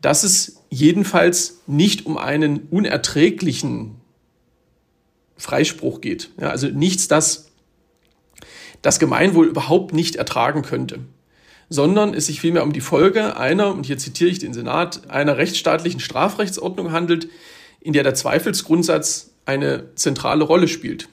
dass 0.00 0.24
es 0.24 0.62
jedenfalls 0.70 1.62
nicht 1.66 2.06
um 2.06 2.18
einen 2.18 2.68
unerträglichen 2.70 3.96
Freispruch 5.36 6.00
geht. 6.00 6.30
Ja, 6.40 6.50
also 6.50 6.68
nichts, 6.68 7.08
das 7.08 7.46
das 8.82 9.00
Gemeinwohl 9.00 9.46
überhaupt 9.46 9.92
nicht 9.92 10.16
ertragen 10.16 10.62
könnte, 10.62 11.00
sondern 11.68 12.14
es 12.14 12.26
sich 12.26 12.40
vielmehr 12.40 12.62
um 12.62 12.72
die 12.72 12.80
Folge 12.80 13.36
einer, 13.36 13.74
und 13.74 13.84
hier 13.84 13.98
zitiere 13.98 14.30
ich 14.30 14.38
den 14.38 14.54
Senat, 14.54 15.10
einer 15.10 15.36
rechtsstaatlichen 15.36 15.98
Strafrechtsordnung 15.98 16.92
handelt, 16.92 17.28
in 17.80 17.92
der 17.92 18.04
der 18.04 18.14
Zweifelsgrundsatz 18.14 19.30
eine 19.44 19.94
zentrale 19.96 20.44
Rolle 20.44 20.68
spielt. 20.68 21.08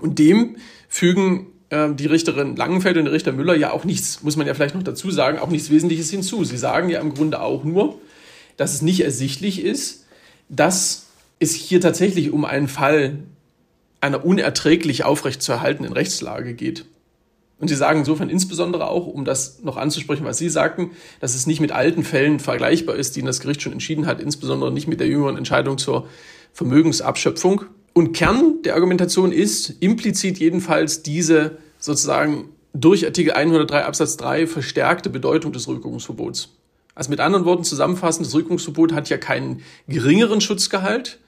Und 0.00 0.18
dem 0.18 0.56
fügen 0.88 1.48
äh, 1.70 1.92
die 1.92 2.06
Richterin 2.06 2.56
Langenfeld 2.56 2.96
und 2.96 3.04
der 3.04 3.12
Richter 3.12 3.32
Müller 3.32 3.54
ja 3.54 3.72
auch 3.72 3.84
nichts, 3.84 4.22
muss 4.22 4.36
man 4.36 4.46
ja 4.46 4.54
vielleicht 4.54 4.74
noch 4.74 4.82
dazu 4.82 5.10
sagen, 5.10 5.38
auch 5.38 5.50
nichts 5.50 5.70
Wesentliches 5.70 6.10
hinzu. 6.10 6.44
Sie 6.44 6.56
sagen 6.56 6.88
ja 6.88 7.00
im 7.00 7.14
Grunde 7.14 7.40
auch 7.42 7.64
nur, 7.64 7.98
dass 8.58 8.74
es 8.74 8.82
nicht 8.82 9.00
ersichtlich 9.00 9.64
ist, 9.64 10.04
dass 10.50 11.06
es 11.38 11.54
hier 11.54 11.80
tatsächlich 11.80 12.30
um 12.32 12.44
einen 12.44 12.68
Fall 12.68 13.20
einer 14.00 14.24
unerträglich 14.24 15.04
aufrechtzuerhaltenden 15.04 15.94
Rechtslage 15.94 16.52
geht. 16.52 16.84
Und 17.60 17.68
Sie 17.68 17.74
sagen 17.74 18.00
insofern 18.00 18.30
insbesondere 18.30 18.88
auch, 18.88 19.06
um 19.06 19.24
das 19.24 19.62
noch 19.62 19.76
anzusprechen, 19.76 20.24
was 20.24 20.38
Sie 20.38 20.48
sagten, 20.48 20.90
dass 21.20 21.34
es 21.34 21.46
nicht 21.46 21.60
mit 21.60 21.72
alten 21.72 22.04
Fällen 22.04 22.38
vergleichbar 22.38 22.94
ist, 22.94 23.16
die 23.16 23.22
das 23.22 23.40
Gericht 23.40 23.62
schon 23.62 23.72
entschieden 23.72 24.06
hat, 24.06 24.20
insbesondere 24.20 24.70
nicht 24.70 24.86
mit 24.86 25.00
der 25.00 25.08
jüngeren 25.08 25.36
Entscheidung 25.36 25.78
zur 25.78 26.06
Vermögensabschöpfung. 26.52 27.64
Und 27.94 28.12
Kern 28.12 28.62
der 28.64 28.74
Argumentation 28.74 29.32
ist 29.32 29.74
implizit 29.80 30.38
jedenfalls 30.38 31.02
diese 31.02 31.58
sozusagen 31.78 32.50
durch 32.72 33.04
Artikel 33.04 33.32
103 33.32 33.84
Absatz 33.84 34.16
3 34.18 34.46
verstärkte 34.46 35.10
Bedeutung 35.10 35.52
des 35.52 35.66
Rückwirkungsverbots. 35.66 36.57
Also 36.98 37.10
mit 37.10 37.20
anderen 37.20 37.44
Worten 37.44 37.62
zusammenfassend, 37.62 38.26
das 38.26 38.34
Rückwirkungsverbot 38.34 38.92
hat 38.92 39.08
ja 39.08 39.18
keinen 39.18 39.62
geringeren 39.86 40.40
Schutzgehalt 40.40 41.20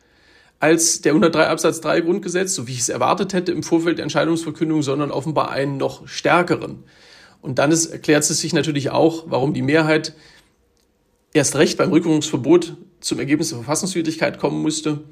als 0.58 1.00
der 1.00 1.12
103 1.12 1.46
Absatz 1.46 1.80
3 1.80 2.00
Grundgesetz, 2.00 2.56
so 2.56 2.66
wie 2.66 2.72
ich 2.72 2.80
es 2.80 2.88
erwartet 2.88 3.34
hätte 3.34 3.52
im 3.52 3.62
Vorfeld 3.62 3.98
der 3.98 4.02
Entscheidungsverkündung, 4.02 4.82
sondern 4.82 5.12
offenbar 5.12 5.52
einen 5.52 5.76
noch 5.76 6.08
stärkeren. 6.08 6.82
Und 7.40 7.60
dann 7.60 7.70
ist, 7.70 7.86
erklärt 7.86 8.28
es 8.28 8.36
sich 8.36 8.52
natürlich 8.52 8.90
auch, 8.90 9.26
warum 9.28 9.54
die 9.54 9.62
Mehrheit 9.62 10.14
erst 11.34 11.54
recht 11.54 11.78
beim 11.78 11.90
Rückwirkungsverbot 11.90 12.76
zum 12.98 13.20
Ergebnis 13.20 13.50
der 13.50 13.58
Verfassungswidrigkeit 13.58 14.40
kommen 14.40 14.62
musste 14.62 15.04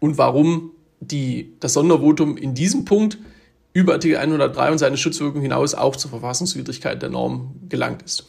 und 0.00 0.18
warum 0.18 0.72
die, 0.98 1.52
das 1.60 1.74
Sondervotum 1.74 2.36
in 2.36 2.54
diesem 2.54 2.84
Punkt 2.84 3.16
über 3.72 3.92
Artikel 3.92 4.16
103 4.16 4.72
und 4.72 4.78
seine 4.78 4.96
Schutzwirkung 4.96 5.40
hinaus 5.40 5.74
auch 5.74 5.94
zur 5.94 6.10
Verfassungswidrigkeit 6.10 7.00
der 7.00 7.10
Norm 7.10 7.54
gelangt 7.68 8.02
ist. 8.02 8.26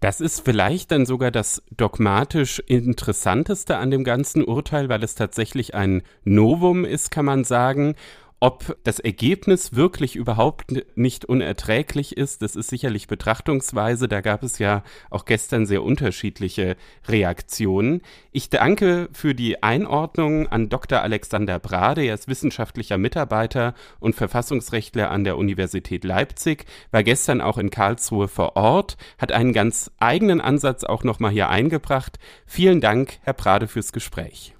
Das 0.00 0.20
ist 0.20 0.44
vielleicht 0.44 0.92
dann 0.92 1.06
sogar 1.06 1.30
das 1.30 1.62
dogmatisch 1.74 2.58
Interessanteste 2.58 3.78
an 3.78 3.90
dem 3.90 4.04
ganzen 4.04 4.44
Urteil, 4.44 4.88
weil 4.88 5.02
es 5.02 5.14
tatsächlich 5.14 5.74
ein 5.74 6.02
Novum 6.24 6.84
ist, 6.84 7.10
kann 7.10 7.24
man 7.24 7.44
sagen. 7.44 7.94
Ob 8.38 8.76
das 8.84 8.98
Ergebnis 8.98 9.74
wirklich 9.74 10.14
überhaupt 10.14 10.66
nicht 10.94 11.24
unerträglich 11.24 12.18
ist, 12.18 12.42
das 12.42 12.54
ist 12.54 12.68
sicherlich 12.68 13.06
Betrachtungsweise. 13.06 14.08
Da 14.08 14.20
gab 14.20 14.42
es 14.42 14.58
ja 14.58 14.82
auch 15.08 15.24
gestern 15.24 15.64
sehr 15.64 15.82
unterschiedliche 15.82 16.76
Reaktionen. 17.08 18.02
Ich 18.32 18.50
danke 18.50 19.08
für 19.12 19.34
die 19.34 19.62
Einordnung 19.62 20.48
an 20.48 20.68
Dr. 20.68 21.00
Alexander 21.00 21.58
Brade. 21.58 22.04
Er 22.04 22.12
ist 22.12 22.28
wissenschaftlicher 22.28 22.98
Mitarbeiter 22.98 23.72
und 24.00 24.14
Verfassungsrechtler 24.14 25.10
an 25.10 25.24
der 25.24 25.38
Universität 25.38 26.04
Leipzig, 26.04 26.66
war 26.90 27.02
gestern 27.02 27.40
auch 27.40 27.56
in 27.56 27.70
Karlsruhe 27.70 28.28
vor 28.28 28.54
Ort, 28.54 28.98
hat 29.16 29.32
einen 29.32 29.54
ganz 29.54 29.90
eigenen 29.98 30.42
Ansatz 30.42 30.84
auch 30.84 31.04
nochmal 31.04 31.30
hier 31.30 31.48
eingebracht. 31.48 32.18
Vielen 32.44 32.82
Dank, 32.82 33.18
Herr 33.22 33.32
Brade, 33.32 33.66
fürs 33.66 33.92
Gespräch. 33.92 34.54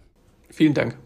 Vielen 0.48 0.72
Dank. 0.72 0.96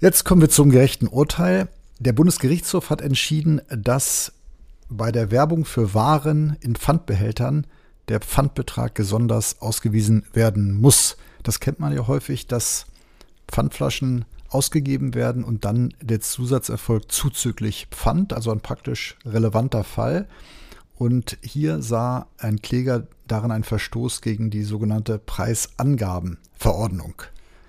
Jetzt 0.00 0.24
kommen 0.24 0.40
wir 0.40 0.48
zum 0.48 0.70
gerechten 0.70 1.08
Urteil. 1.08 1.66
Der 1.98 2.12
Bundesgerichtshof 2.12 2.90
hat 2.90 3.00
entschieden, 3.00 3.60
dass 3.68 4.32
bei 4.88 5.10
der 5.10 5.32
Werbung 5.32 5.64
für 5.64 5.92
Waren 5.92 6.56
in 6.60 6.76
Pfandbehältern 6.76 7.66
der 8.06 8.20
Pfandbetrag 8.20 8.94
besonders 8.94 9.60
ausgewiesen 9.60 10.24
werden 10.32 10.80
muss. 10.80 11.16
Das 11.42 11.58
kennt 11.58 11.80
man 11.80 11.92
ja 11.92 12.06
häufig, 12.06 12.46
dass 12.46 12.86
Pfandflaschen 13.48 14.24
ausgegeben 14.50 15.14
werden 15.14 15.42
und 15.42 15.64
dann 15.64 15.92
der 16.00 16.20
Zusatz 16.20 16.68
erfolgt 16.68 17.10
zuzüglich 17.10 17.88
Pfand, 17.90 18.32
also 18.32 18.52
ein 18.52 18.60
praktisch 18.60 19.16
relevanter 19.24 19.82
Fall. 19.82 20.28
Und 20.94 21.38
hier 21.42 21.82
sah 21.82 22.28
ein 22.38 22.62
Kläger 22.62 23.08
darin 23.26 23.50
einen 23.50 23.64
Verstoß 23.64 24.20
gegen 24.20 24.50
die 24.50 24.62
sogenannte 24.62 25.18
Preisangabenverordnung. 25.18 27.14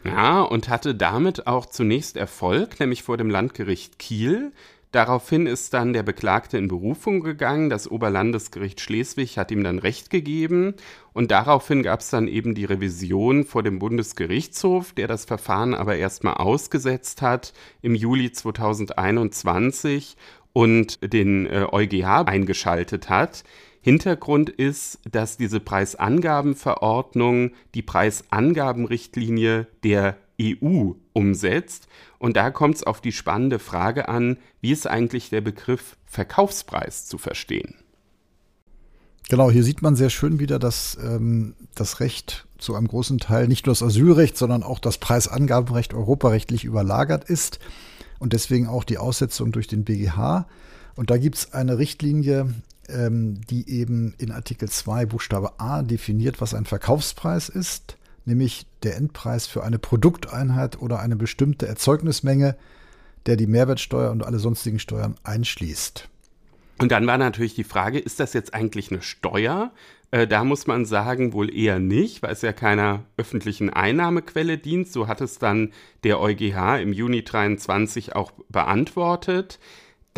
Ja, 0.04 0.42
und 0.42 0.70
hatte 0.70 0.96
damit 0.96 1.48
auch 1.48 1.66
zunächst 1.66 2.16
Erfolg, 2.16 2.80
nämlich 2.80 3.04
vor 3.04 3.18
dem 3.18 3.30
Landgericht 3.30 4.00
Kiel. 4.00 4.54
Daraufhin 4.92 5.46
ist 5.46 5.76
dann 5.76 5.94
der 5.94 6.02
Beklagte 6.02 6.58
in 6.58 6.68
Berufung 6.68 7.20
gegangen. 7.22 7.70
Das 7.70 7.90
Oberlandesgericht 7.90 8.82
Schleswig 8.82 9.38
hat 9.38 9.52
ihm 9.52 9.64
dann 9.64 9.78
Recht 9.78 10.10
gegeben. 10.10 10.74
Und 11.14 11.30
daraufhin 11.30 11.84
gab 11.84 12.00
es 12.00 12.10
dann 12.10 12.28
eben 12.28 12.56
die 12.56 12.66
Revision 12.66 13.44
vor 13.44 13.62
dem 13.62 13.78
Bundesgerichtshof, 13.78 14.94
der 14.94 15.08
das 15.08 15.26
Verfahren 15.26 15.76
aber 15.76 15.98
erstmal 15.98 16.36
ausgesetzt 16.36 17.22
hat 17.22 17.54
im 17.84 17.94
Juli 17.94 18.32
2021 18.32 20.18
und 20.54 21.14
den 21.14 21.46
äh, 21.46 21.68
EuGH 21.72 22.28
eingeschaltet 22.28 23.10
hat. 23.10 23.44
Hintergrund 23.82 24.50
ist, 24.50 25.00
dass 25.10 25.38
diese 25.38 25.60
Preisangabenverordnung 25.60 27.52
die 27.74 27.82
Preisangabenrichtlinie 27.82 29.68
der 29.84 30.18
EU 30.42 30.94
umsetzt. 31.14 31.88
Und 32.18 32.38
da 32.38 32.52
kommt 32.52 32.76
es 32.76 32.84
auf 32.84 33.02
die 33.02 33.12
spannende 33.12 33.60
Frage 33.60 34.08
an, 34.08 34.38
wie 34.62 34.72
ist 34.72 34.88
eigentlich 34.88 35.30
der 35.30 35.42
Begriff 35.42 35.98
Verkaufspreis 36.06 37.06
zu 37.06 37.18
verstehen? 37.18 37.76
Genau, 39.30 39.52
hier 39.52 39.64
sieht 39.64 39.84
man 39.84 39.96
sehr 39.96 40.10
schön 40.10 40.40
wieder, 40.40 40.58
dass 40.58 40.98
ähm, 41.02 41.54
das 41.76 42.00
Recht 42.00 42.48
zu 42.58 42.76
einem 42.76 42.88
großen 42.88 43.20
Teil 43.20 43.48
nicht 43.48 43.68
nur 43.68 43.74
das 43.74 43.84
Asylrecht, 43.84 44.36
sondern 44.36 44.64
auch 44.64 44.80
das 44.80 44.98
Preisangabenrecht 44.98 45.94
europarechtlich 45.94 46.66
überlagert 46.66 47.26
ist 47.26 47.60
und 48.18 48.34
deswegen 48.34 48.68
auch 48.68 48.84
die 48.84 48.98
Aussetzung 48.98 49.52
durch 49.52 49.68
den 49.68 49.84
BGH. 49.84 50.48
Und 50.96 51.12
da 51.12 51.18
gibt 51.18 51.36
es 51.36 51.54
eine 51.54 51.78
Richtlinie 51.78 52.54
ähm, 52.90 53.42
die 53.50 53.70
eben 53.70 54.14
in 54.18 54.32
Artikel 54.32 54.70
2 54.70 55.06
Buchstabe 55.06 55.60
A 55.60 55.82
definiert, 55.82 56.42
was 56.42 56.54
ein 56.54 56.66
Verkaufspreis 56.66 57.50
ist, 57.50 57.98
nämlich 58.26 58.66
der 58.84 58.98
Endpreis 58.98 59.48
für 59.48 59.64
eine 59.64 59.80
Produkteinheit 59.80 60.82
oder 60.82 61.00
eine 61.00 61.16
bestimmte 61.16 61.68
Erzeugnismenge, 61.68 62.56
der 63.26 63.36
die 63.36 63.48
Mehrwertsteuer 63.48 64.12
und 64.12 64.24
alle 64.24 64.40
sonstigen 64.40 64.80
Steuern 64.80 65.16
einschließt. 65.24 66.08
Und 66.80 66.92
dann 66.92 67.06
war 67.08 67.18
natürlich 67.18 67.56
die 67.56 67.66
Frage, 67.66 68.00
ist 68.00 68.20
das 68.20 68.34
jetzt 68.34 68.54
eigentlich 68.54 68.92
eine 68.92 69.02
Steuer? 69.02 69.72
Äh, 70.12 70.28
da 70.28 70.44
muss 70.44 70.66
man 70.66 70.86
sagen, 70.86 71.34
wohl 71.34 71.54
eher 71.54 71.80
nicht, 71.80 72.24
weil 72.24 72.32
es 72.32 72.42
ja 72.42 72.54
keiner 72.54 73.04
öffentlichen 73.18 73.70
Einnahmequelle 73.70 74.58
dient. 74.58 74.92
So 74.92 75.08
hat 75.08 75.22
es 75.22 75.40
dann 75.40 75.72
der 76.04 76.20
EuGH 76.20 76.82
im 76.82 76.94
Juni 76.94 77.24
23 77.24 78.16
auch 78.16 78.32
beantwortet. 78.48 79.60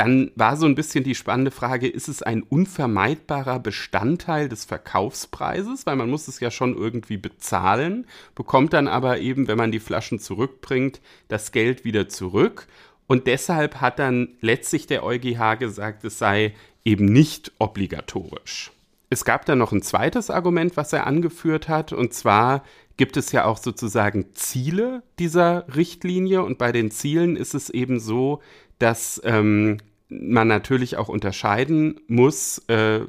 Dann 0.02 0.32
war 0.34 0.58
so 0.58 0.66
ein 0.66 0.74
bisschen 0.74 1.04
die 1.04 1.14
spannende 1.14 1.52
Frage, 1.52 1.88
ist 1.88 2.08
es 2.08 2.24
ein 2.24 2.42
unvermeidbarer 2.42 3.60
Bestandteil 3.60 4.50
des 4.50 4.66
Verkaufspreises, 4.66 5.86
weil 5.86 5.96
man 5.96 6.10
muss 6.10 6.28
es 6.28 6.40
ja 6.40 6.50
schon 6.50 6.76
irgendwie 6.76 7.18
bezahlen, 7.18 8.08
bekommt 8.34 8.74
dann 8.74 8.88
aber 8.88 9.20
eben, 9.20 9.48
wenn 9.48 9.60
man 9.60 9.72
die 9.72 9.80
Flaschen 9.80 10.18
zurückbringt, 10.18 11.02
das 11.28 11.52
Geld 11.52 11.86
wieder 11.86 12.10
zurück. 12.10 12.66
Und 13.06 13.28
deshalb 13.28 13.80
hat 13.80 14.00
dann 14.00 14.30
letztlich 14.42 14.88
der 14.88 15.04
EuGH 15.04 15.60
gesagt, 15.60 16.04
es 16.04 16.18
sei 16.18 16.56
eben 16.84 17.06
nicht 17.06 17.52
obligatorisch. 17.60 18.72
Es 19.12 19.24
gab 19.24 19.46
dann 19.46 19.60
noch 19.60 19.72
ein 19.72 19.84
zweites 19.84 20.32
Argument, 20.32 20.78
was 20.78 20.94
er 20.94 21.06
angeführt 21.06 21.70
hat, 21.70 21.94
und 21.94 22.12
zwar 22.12 22.64
gibt 22.98 23.18
es 23.18 23.32
ja 23.32 23.46
auch 23.46 23.60
sozusagen 23.60 24.34
Ziele 24.34 25.04
dieser 25.20 25.68
Richtlinie 25.76 26.42
und 26.42 26.58
bei 26.58 26.72
den 26.72 26.90
Zielen 26.90 27.36
ist 27.36 27.54
es 27.54 27.70
eben 27.70 28.00
so, 28.00 28.42
dass 28.80 29.22
ähm, 29.24 29.78
man 30.12 30.50
natürlich 30.50 30.98
auch 30.98 31.08
unterscheiden 31.08 32.02
muss 32.08 32.60
äh, 32.68 33.02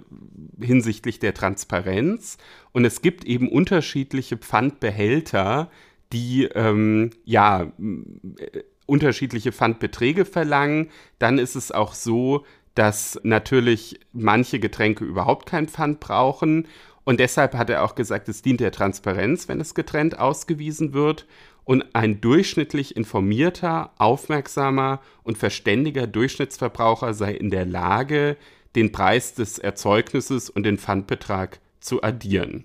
hinsichtlich 0.60 1.18
der 1.18 1.34
Transparenz. 1.34 2.38
Und 2.70 2.84
es 2.84 3.02
gibt 3.02 3.24
eben 3.24 3.48
unterschiedliche 3.48 4.36
Pfandbehälter, 4.36 5.68
die 6.12 6.44
ähm, 6.44 7.10
ja 7.24 7.62
äh, 7.62 8.62
unterschiedliche 8.86 9.50
Pfandbeträge 9.50 10.24
verlangen. 10.24 10.90
Dann 11.18 11.38
ist 11.38 11.56
es 11.56 11.72
auch 11.72 11.94
so, 11.94 12.44
dass 12.74 13.18
natürlich 13.24 13.98
manche 14.12 14.60
Getränke 14.60 15.04
überhaupt 15.04 15.46
kein 15.46 15.66
Pfand 15.66 15.98
brauchen. 15.98 16.68
Und 17.04 17.18
deshalb 17.18 17.54
hat 17.54 17.68
er 17.68 17.82
auch 17.82 17.96
gesagt, 17.96 18.28
es 18.28 18.42
dient 18.42 18.60
der 18.60 18.70
Transparenz, 18.70 19.48
wenn 19.48 19.60
es 19.60 19.74
getrennt 19.74 20.20
ausgewiesen 20.20 20.92
wird 20.92 21.26
und 21.64 21.94
ein 21.94 22.20
durchschnittlich 22.20 22.96
informierter, 22.96 23.90
aufmerksamer 23.98 25.00
und 25.22 25.38
verständiger 25.38 26.06
Durchschnittsverbraucher 26.06 27.14
sei 27.14 27.32
in 27.32 27.50
der 27.50 27.66
Lage, 27.66 28.36
den 28.74 28.92
Preis 28.92 29.34
des 29.34 29.58
Erzeugnisses 29.58 30.50
und 30.50 30.64
den 30.64 30.78
Pfandbetrag 30.78 31.60
zu 31.80 32.02
addieren. 32.02 32.64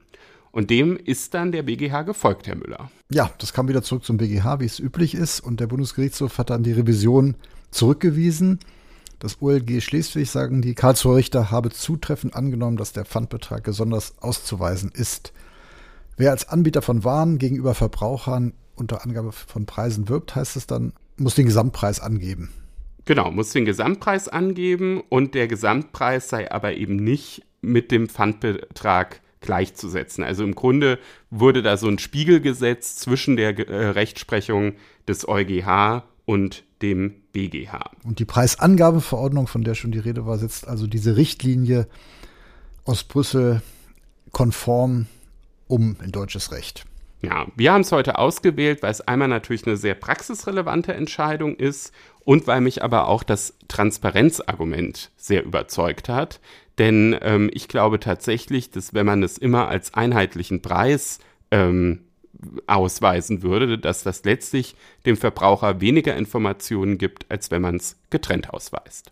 Und 0.51 0.69
dem 0.69 0.97
ist 0.97 1.33
dann 1.33 1.51
der 1.51 1.63
BGH 1.63 2.03
gefolgt, 2.03 2.47
Herr 2.47 2.55
Müller. 2.55 2.89
Ja, 3.11 3.29
das 3.37 3.53
kam 3.53 3.67
wieder 3.67 3.83
zurück 3.83 4.03
zum 4.03 4.17
BGH, 4.17 4.59
wie 4.59 4.65
es 4.65 4.79
üblich 4.79 5.13
ist. 5.13 5.39
Und 5.39 5.59
der 5.59 5.67
Bundesgerichtshof 5.67 6.37
hat 6.37 6.49
dann 6.49 6.63
die 6.63 6.71
Revision 6.71 7.35
zurückgewiesen. 7.69 8.59
Das 9.19 9.41
OLG 9.41 9.81
Schleswig, 9.81 10.29
sagen 10.29 10.61
die 10.61 10.73
Karlsruher 10.73 11.17
Richter, 11.17 11.51
habe 11.51 11.69
zutreffend 11.69 12.35
angenommen, 12.35 12.77
dass 12.77 12.93
der 12.93 13.05
Pfandbetrag 13.05 13.63
besonders 13.63 14.17
auszuweisen 14.19 14.91
ist. 14.93 15.33
Wer 16.15 16.31
als 16.31 16.49
Anbieter 16.49 16.81
von 16.81 17.03
Waren 17.03 17.37
gegenüber 17.37 17.75
Verbrauchern 17.75 18.53
unter 18.77 19.03
Angabe 19.03 19.31
von 19.31 19.65
Preisen 19.65 20.09
wirbt, 20.09 20.35
heißt 20.35 20.55
es 20.55 20.67
dann, 20.67 20.93
muss 21.17 21.35
den 21.35 21.45
Gesamtpreis 21.45 21.99
angeben. 21.99 22.49
Genau, 23.05 23.31
muss 23.31 23.51
den 23.51 23.65
Gesamtpreis 23.65 24.27
angeben 24.27 25.01
und 25.09 25.33
der 25.33 25.47
Gesamtpreis 25.47 26.29
sei 26.29 26.51
aber 26.51 26.73
eben 26.73 26.97
nicht 26.97 27.43
mit 27.61 27.91
dem 27.91 28.09
Pfandbetrag 28.09 29.21
gleichzusetzen. 29.39 30.23
Also 30.23 30.43
im 30.43 30.55
Grunde 30.55 30.99
wurde 31.29 31.61
da 31.61 31.77
so 31.77 31.87
ein 31.87 31.99
Spiegel 31.99 32.41
gesetzt 32.41 32.99
zwischen 32.99 33.37
der 33.37 33.57
äh, 33.57 33.89
Rechtsprechung 33.89 34.73
des 35.07 35.27
EuGH 35.27 36.03
und 36.25 36.63
dem 36.81 37.15
BGH. 37.31 37.91
Und 38.03 38.19
die 38.19 38.25
Preisangabeverordnung, 38.25 39.47
von 39.47 39.63
der 39.63 39.75
schon 39.75 39.91
die 39.91 39.99
Rede 39.99 40.25
war, 40.25 40.37
setzt 40.37 40.67
also 40.67 40.85
diese 40.85 41.15
Richtlinie 41.15 41.87
aus 42.83 43.03
Brüssel 43.03 43.61
konform 44.31 45.07
um 45.67 45.95
in 46.03 46.11
deutsches 46.11 46.51
Recht. 46.51 46.85
Ja, 47.21 47.47
wir 47.55 47.73
haben 47.73 47.81
es 47.81 47.91
heute 47.91 48.19
ausgewählt, 48.19 48.83
weil 48.83 48.91
es 48.91 49.01
einmal 49.01 49.27
natürlich 49.27 49.65
eine 49.65 49.77
sehr 49.77 49.95
praxisrelevante 49.95 50.93
Entscheidung 50.93 51.55
ist 51.55 51.91
und 52.23 52.45
weil 52.45 52.61
mich 52.61 52.83
aber 52.83 53.07
auch 53.07 53.23
das 53.23 53.55
Transparenzargument 53.67 55.11
sehr 55.17 55.43
überzeugt 55.43 56.09
hat. 56.09 56.39
Denn 56.77 57.17
ähm, 57.21 57.49
ich 57.53 57.67
glaube 57.67 57.99
tatsächlich, 57.99 58.69
dass 58.69 58.93
wenn 58.93 59.07
man 59.07 59.23
es 59.23 59.39
immer 59.39 59.67
als 59.67 59.95
einheitlichen 59.95 60.61
Preis 60.61 61.17
ähm, 61.49 62.01
ausweisen 62.67 63.41
würde, 63.41 63.79
dass 63.79 64.03
das 64.03 64.23
letztlich 64.23 64.75
dem 65.07 65.17
Verbraucher 65.17 65.81
weniger 65.81 66.15
Informationen 66.15 66.99
gibt, 66.99 67.25
als 67.31 67.49
wenn 67.49 67.63
man 67.63 67.77
es 67.77 67.95
getrennt 68.11 68.51
ausweist. 68.53 69.11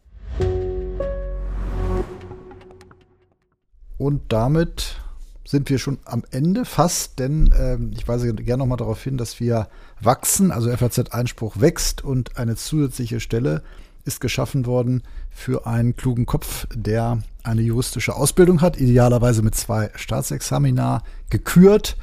Und 3.98 4.22
damit 4.27 5.02
sind 5.45 5.69
wir 5.69 5.77
schon 5.77 5.99
am 6.05 6.23
Ende 6.31 6.65
fast, 6.65 7.19
denn 7.19 7.53
ähm, 7.57 7.91
ich 7.95 8.07
weise 8.07 8.34
gerne 8.34 8.63
nochmal 8.63 8.77
darauf 8.77 9.01
hin, 9.01 9.17
dass 9.17 9.39
wir 9.39 9.67
wachsen, 10.01 10.51
also 10.51 10.76
FAZ-Einspruch 10.76 11.61
wächst 11.61 12.03
und 12.03 12.38
eine 12.38 12.55
zusätzliche 12.55 13.19
Stelle 13.19 13.61
ist 14.05 14.19
geschaffen 14.22 14.65
worden 14.65 15.03
für 15.30 15.65
einen 15.67 15.95
klugen 15.95 16.26
Kopf, 16.26 16.67
der 16.73 17.19
eine 17.43 17.61
juristische 17.61 18.15
Ausbildung 18.15 18.61
hat, 18.61 18.80
idealerweise 18.80 19.41
mit 19.41 19.55
zwei 19.55 19.91
Staatsexamina 19.95 21.03
gekürt 21.30 21.97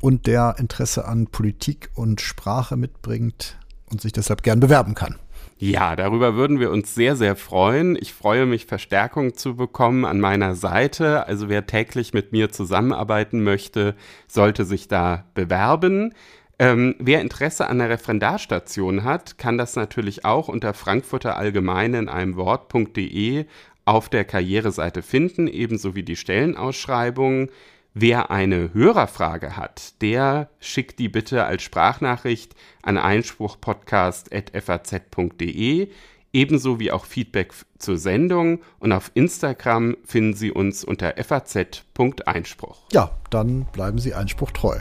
und 0.00 0.26
der 0.26 0.56
Interesse 0.58 1.06
an 1.06 1.26
Politik 1.26 1.90
und 1.94 2.20
Sprache 2.20 2.76
mitbringt 2.76 3.58
und 3.90 4.00
sich 4.00 4.12
deshalb 4.12 4.42
gern 4.42 4.60
bewerben 4.60 4.94
kann. 4.94 5.16
Ja, 5.62 5.94
darüber 5.94 6.36
würden 6.36 6.58
wir 6.58 6.70
uns 6.70 6.94
sehr, 6.94 7.16
sehr 7.16 7.36
freuen. 7.36 7.94
Ich 8.00 8.14
freue 8.14 8.46
mich, 8.46 8.64
Verstärkung 8.64 9.34
zu 9.34 9.56
bekommen 9.56 10.06
an 10.06 10.18
meiner 10.18 10.54
Seite. 10.54 11.26
Also 11.26 11.50
wer 11.50 11.66
täglich 11.66 12.14
mit 12.14 12.32
mir 12.32 12.50
zusammenarbeiten 12.50 13.44
möchte, 13.44 13.94
sollte 14.26 14.64
sich 14.64 14.88
da 14.88 15.26
bewerben. 15.34 16.14
Ähm, 16.58 16.94
wer 16.98 17.20
Interesse 17.20 17.66
an 17.66 17.78
der 17.78 17.90
Referendarstation 17.90 19.04
hat, 19.04 19.36
kann 19.36 19.58
das 19.58 19.76
natürlich 19.76 20.24
auch 20.24 20.48
unter 20.48 20.72
Frankfurter 20.72 21.36
Allgemeine 21.36 21.98
in 21.98 22.08
einem 22.08 22.36
Wort.de 22.36 23.44
auf 23.84 24.08
der 24.08 24.24
Karriereseite 24.24 25.02
finden, 25.02 25.46
ebenso 25.46 25.94
wie 25.94 26.04
die 26.04 26.16
Stellenausschreibungen. 26.16 27.50
Wer 27.94 28.30
eine 28.30 28.72
Hörerfrage 28.72 29.56
hat, 29.56 30.00
der 30.00 30.48
schickt 30.60 31.00
die 31.00 31.08
bitte 31.08 31.44
als 31.44 31.62
Sprachnachricht 31.62 32.54
an 32.82 32.98
einspruchpodcast.faz.de, 32.98 35.88
ebenso 36.32 36.78
wie 36.78 36.92
auch 36.92 37.04
Feedback 37.04 37.52
zur 37.78 37.98
Sendung. 37.98 38.60
Und 38.78 38.92
auf 38.92 39.10
Instagram 39.14 39.96
finden 40.04 40.34
Sie 40.34 40.52
uns 40.52 40.84
unter 40.84 41.14
faz.einspruch. 41.22 42.82
Ja, 42.92 43.10
dann 43.30 43.66
bleiben 43.72 43.98
Sie 43.98 44.14
Einspruch 44.14 44.52
treu. 44.52 44.78